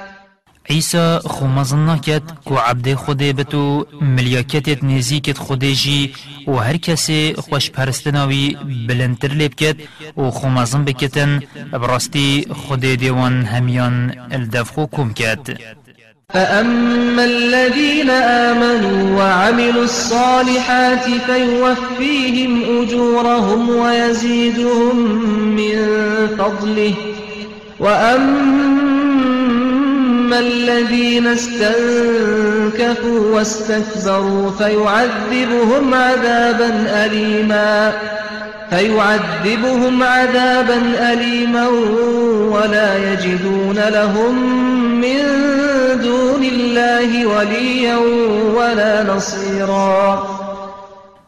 عیسی 0.69 1.19
خو 1.23 1.47
مزن 1.47 1.89
نکد 1.89 2.21
کو 2.45 2.55
عبد 2.57 2.93
خوده 2.93 3.33
بتو 3.33 3.85
ملیاکتت 4.01 4.83
نزیکت 4.83 5.37
خوده 5.37 5.73
جی 5.73 6.13
و 6.47 6.51
هر 6.51 6.77
کسی 6.77 7.33
خوش 7.37 7.71
پرستناوی 7.71 8.57
بلندتر 8.87 9.27
لیب 9.27 9.53
کد 9.53 9.75
و 10.17 10.29
خو 10.31 10.47
مزن 10.47 10.85
بکتن 10.85 11.39
براستی 11.71 12.47
خوده 12.55 12.95
دیوان 12.95 13.45
همیان 13.45 14.13
الدفخو 14.31 14.85
کم 14.91 15.13
کد 15.13 15.57
فأما 16.33 17.23
الذين 17.23 18.09
آمنوا 18.09 19.17
وعملوا 19.19 19.83
الصالحات 19.83 21.05
فيوفيهم 21.27 22.81
أجورهم 22.81 23.69
ويزيدهم 23.69 24.97
من 25.55 25.77
فضله. 26.37 26.93
وأما 27.79 28.96
أما 30.27 30.39
الذين 30.39 31.27
استنكفوا 31.27 33.19
واستكبروا 33.35 34.51
فيعذبهم 34.51 35.93
عذابا 35.93 36.69
أليما 37.05 37.93
فيعذبهم 38.69 40.03
عذابا 40.03 40.79
أليما 41.13 41.67
ولا 42.53 43.13
يجدون 43.13 43.75
لهم 43.75 44.35
من 45.01 45.21
دون 46.01 46.43
الله 46.43 47.27
وليا 47.27 47.97
ولا 48.55 49.03
نصيرا. 49.03 50.27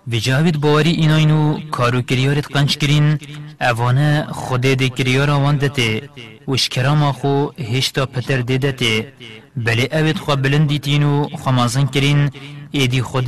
بجاوید 0.08 0.62
باوری 0.62 0.92
ایناینو 0.92 1.60
کارو 1.72 2.02
کریارت 2.02 2.48
قنچ 2.54 2.78
کرین 2.78 3.18
اوانه 3.62 4.28
خود 4.32 4.62
ده 4.62 4.90
کریار 4.90 5.30
آواندته 5.30 6.10
وشکرام 6.48 7.12
خو 7.12 7.50
هشتا 7.60 8.06
پتر 8.06 8.42
دیدته 8.42 9.14
بله 9.58 9.90
اوید 9.92 10.18
خو 10.18 10.36
بلندیتین 10.36 11.04
و 11.04 11.28
خمازن 11.38 11.86
کرین 11.86 12.30
ایدی 12.72 13.02
خود 13.02 13.26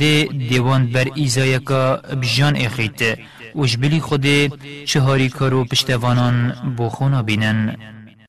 دیوان 0.48 0.86
بر 0.86 1.06
ایزایکا 1.14 1.96
بجان 1.96 2.56
اخیت. 2.56 3.18
وجبلی 3.54 4.00
خود 4.00 4.26
چهاری 4.84 5.28
کارو 5.28 5.64
پشتوانان 5.64 6.36
بخونا 6.78 7.22
بینن. 7.22 7.76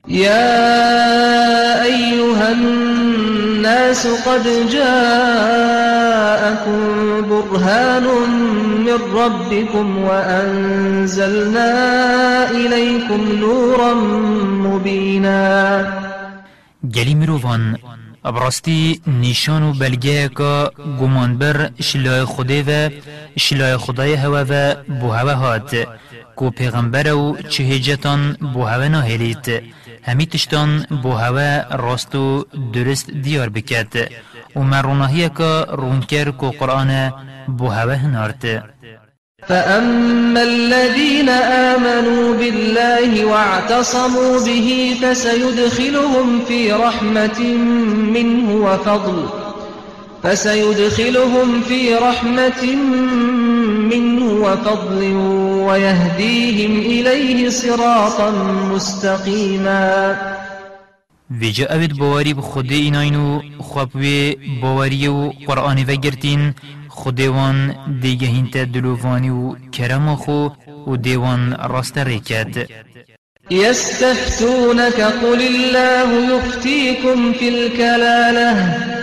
يا 0.07 1.83
أيها 1.83 2.51
الناس 2.51 4.07
قد 4.07 4.43
جاءكم 4.71 6.81
برهان 7.29 8.03
من 8.85 8.99
ربكم 9.15 9.97
وأنزلنا 9.97 11.71
إليكم 12.51 13.21
نورا 13.39 13.93
مبينا. 14.67 15.87
گلی 16.83 17.15
مروفان 17.15 17.77
ابراستی 18.25 19.01
نشان 19.07 19.63
و 19.63 19.73
بلگه 19.73 20.29
که 20.37 20.69
گمان 21.01 21.37
بر 21.37 21.69
شلای 21.81 22.25
خوده 22.25 22.63
و 22.63 22.89
شلای 23.37 23.77
خدای 23.77 24.13
هوا 24.13 24.45
و 24.49 24.75
بو 24.99 25.11
هوا 25.11 25.33
هات. 25.33 25.75
کو 26.35 26.49
پیغمبر 26.49 27.13
و 27.13 27.37
چه 27.49 27.63
هجتان 27.63 28.37
بو 28.53 28.63
هوا 28.63 28.87
ناهلید 28.87 29.63
همی 30.03 30.25
تشتان 30.25 30.85
بو 31.03 31.11
هوا 31.11 31.63
راست 31.71 32.15
و 32.15 32.45
درست 32.73 33.11
دیار 33.11 33.49
بکد 33.49 33.93
و 34.55 34.59
مرونهیه 34.59 35.29
که 35.29 35.65
رونکر 35.69 36.31
کو 36.31 36.51
قرآن 36.51 37.11
بو 37.47 37.67
هوا 37.67 37.93
هنارد. 37.93 38.63
فأما 39.47 40.41
الذين 40.41 41.29
آمنوا 41.69 42.33
بالله 42.37 43.25
واعتصموا 43.25 44.39
به 44.39 44.97
فسيدخلهم 45.01 46.45
في 46.47 46.71
رحمة 46.71 47.41
منه 48.15 48.55
وفضل 48.55 49.42
فسيدخلهم 50.23 51.61
في 51.61 51.95
رحمة 51.95 52.75
منه 53.91 54.25
وفضل 54.25 55.01
ويهديهم 55.67 56.79
إليه 56.79 57.49
صراطا 57.49 58.31
مستقيما. 58.71 60.15
ویجا 61.41 61.65
اوید 61.65 61.97
باوری 61.97 62.33
بخوده 62.33 62.75
ایناینو 62.75 63.41
خوابوی 63.59 64.35
باوری 64.61 65.07
و 65.07 65.29
قرآن 65.47 65.77
وگرتین 65.87 66.53
خودوان 66.89 67.75
دیگه 68.01 68.27
هینت 68.27 68.57
دلووانی 68.57 69.29
و 69.29 69.55
کرم 69.71 70.15
خو 70.15 70.49
و 70.87 70.95
دیوان 70.95 71.55
راست 71.69 71.97
ریکد 71.97 72.67
يستفتونك 73.51 75.01
قل 75.01 75.41
الله 75.41 76.35
يفتيكم 76.35 77.33
في 77.33 77.49
الكلالة 77.49 79.02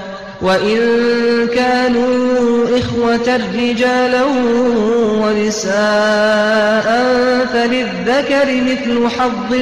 وإن 0.41 0.77
كانوا 1.55 2.79
إخوة 2.79 3.39
رجالا 3.55 4.23
ونساء 5.21 6.87
فللذكر 7.53 8.47
مثل 8.61 9.07
حظ 9.07 9.53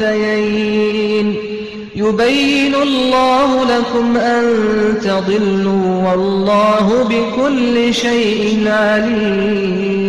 الأنثيين 0.00 1.36
يبين 1.96 2.74
الله 2.74 3.64
لكم 3.78 4.16
أن 4.16 4.44
تضلوا 5.02 6.08
والله 6.10 7.04
بكل 7.04 7.94
شيء 7.94 8.68
عليم 8.68 10.06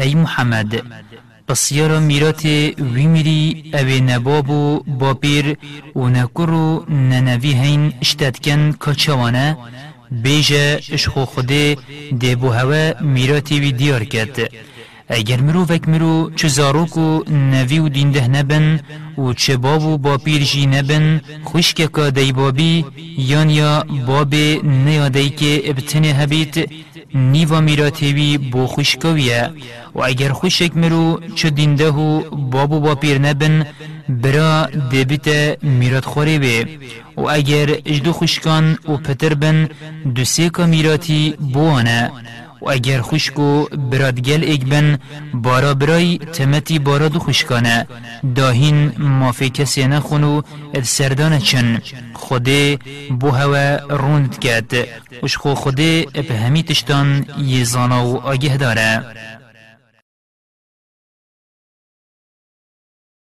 ای 0.00 0.14
محمد 0.14 0.82
بسیار 1.48 1.98
میرات 1.98 2.44
وی 2.94 3.06
میری 3.06 3.70
اوی 3.74 4.00
نبابو 4.00 4.80
باپیر 5.00 5.56
و 5.96 6.08
نکرو 6.08 6.84
ننوی 6.88 7.52
هین 7.52 7.92
اشتدکن 8.02 8.72
کچوانه 8.72 9.56
بیجه 10.10 10.80
اشخو 10.92 11.24
خوده 11.24 11.76
ده 12.20 12.36
بو 12.36 12.48
هوا 12.58 12.82
میراتی 13.00 13.60
وی 13.60 13.72
دیار 13.72 14.04
کد. 14.04 14.36
اگر 15.08 15.40
مرو 15.40 15.64
وک 15.64 15.88
مرو 15.88 16.30
چه 16.36 16.48
زاروکو 16.48 17.22
نوی 17.30 17.78
و 17.78 17.88
دینده 17.88 18.28
نبن 18.28 18.80
و 19.18 19.32
چه 19.32 19.56
بابو 19.56 19.98
با 19.98 20.18
پیرجی 20.18 20.66
نبن 20.66 21.20
خوشک 21.44 21.92
که 21.94 22.10
دی 22.10 22.32
بابی 22.32 22.84
یان 23.18 23.50
یا 23.50 23.84
باب 24.06 24.34
نیادی 24.64 25.30
که 25.30 25.62
ابتنه 25.64 26.08
هبیت 26.08 26.54
نیوا 27.14 27.60
میراتیوی 27.60 28.38
بو 28.38 28.66
خوشکویه 28.66 29.50
و 29.94 30.00
اگر 30.00 30.32
خوشک 30.32 30.76
مرو 30.76 31.20
چه 31.34 31.50
دینده 31.50 31.90
و 31.90 32.22
بابو 32.30 32.80
با 32.80 32.94
پیر 32.94 33.18
نبن 33.18 33.66
برا 34.08 34.66
دبیت 34.66 35.28
میرات 35.64 36.04
خوری 36.04 36.38
بی 36.38 36.78
و 37.16 37.20
اگر 37.20 37.70
اجدو 37.86 38.12
خوشکان 38.12 38.78
و 38.88 38.96
پتر 38.96 39.34
بن 39.34 39.68
دو 40.14 40.24
سیکا 40.24 40.66
میراتی 40.66 41.34
بوانه 41.52 42.10
و 42.60 42.70
اگر 42.70 43.00
خوشکو 43.00 43.64
برادگل 43.64 44.42
ایک 44.44 44.64
بن 44.64 44.98
بارا 45.34 45.74
برای 45.74 46.18
تمتی 46.18 46.78
بارا 46.78 47.08
دو 47.08 47.18
خوشکانه 47.18 47.86
داهین 48.34 48.92
مافی 48.98 49.50
کسی 49.50 49.86
نخونو 49.86 50.42
اد 50.74 50.82
سردان 50.82 51.38
چن. 51.38 51.80
خوده 52.14 52.78
بو 53.20 53.30
هوا 53.30 53.76
روند 53.90 54.38
کد 54.38 54.88
وش 55.22 55.36
خو 55.36 55.54
خوده 55.54 56.06
اپ 56.14 56.32
همی 56.32 56.62
تشتان 56.62 57.26
یه 57.38 57.64
زانا 57.64 58.06
و 58.06 58.16
آگه 58.16 58.56
داره. 58.56 59.04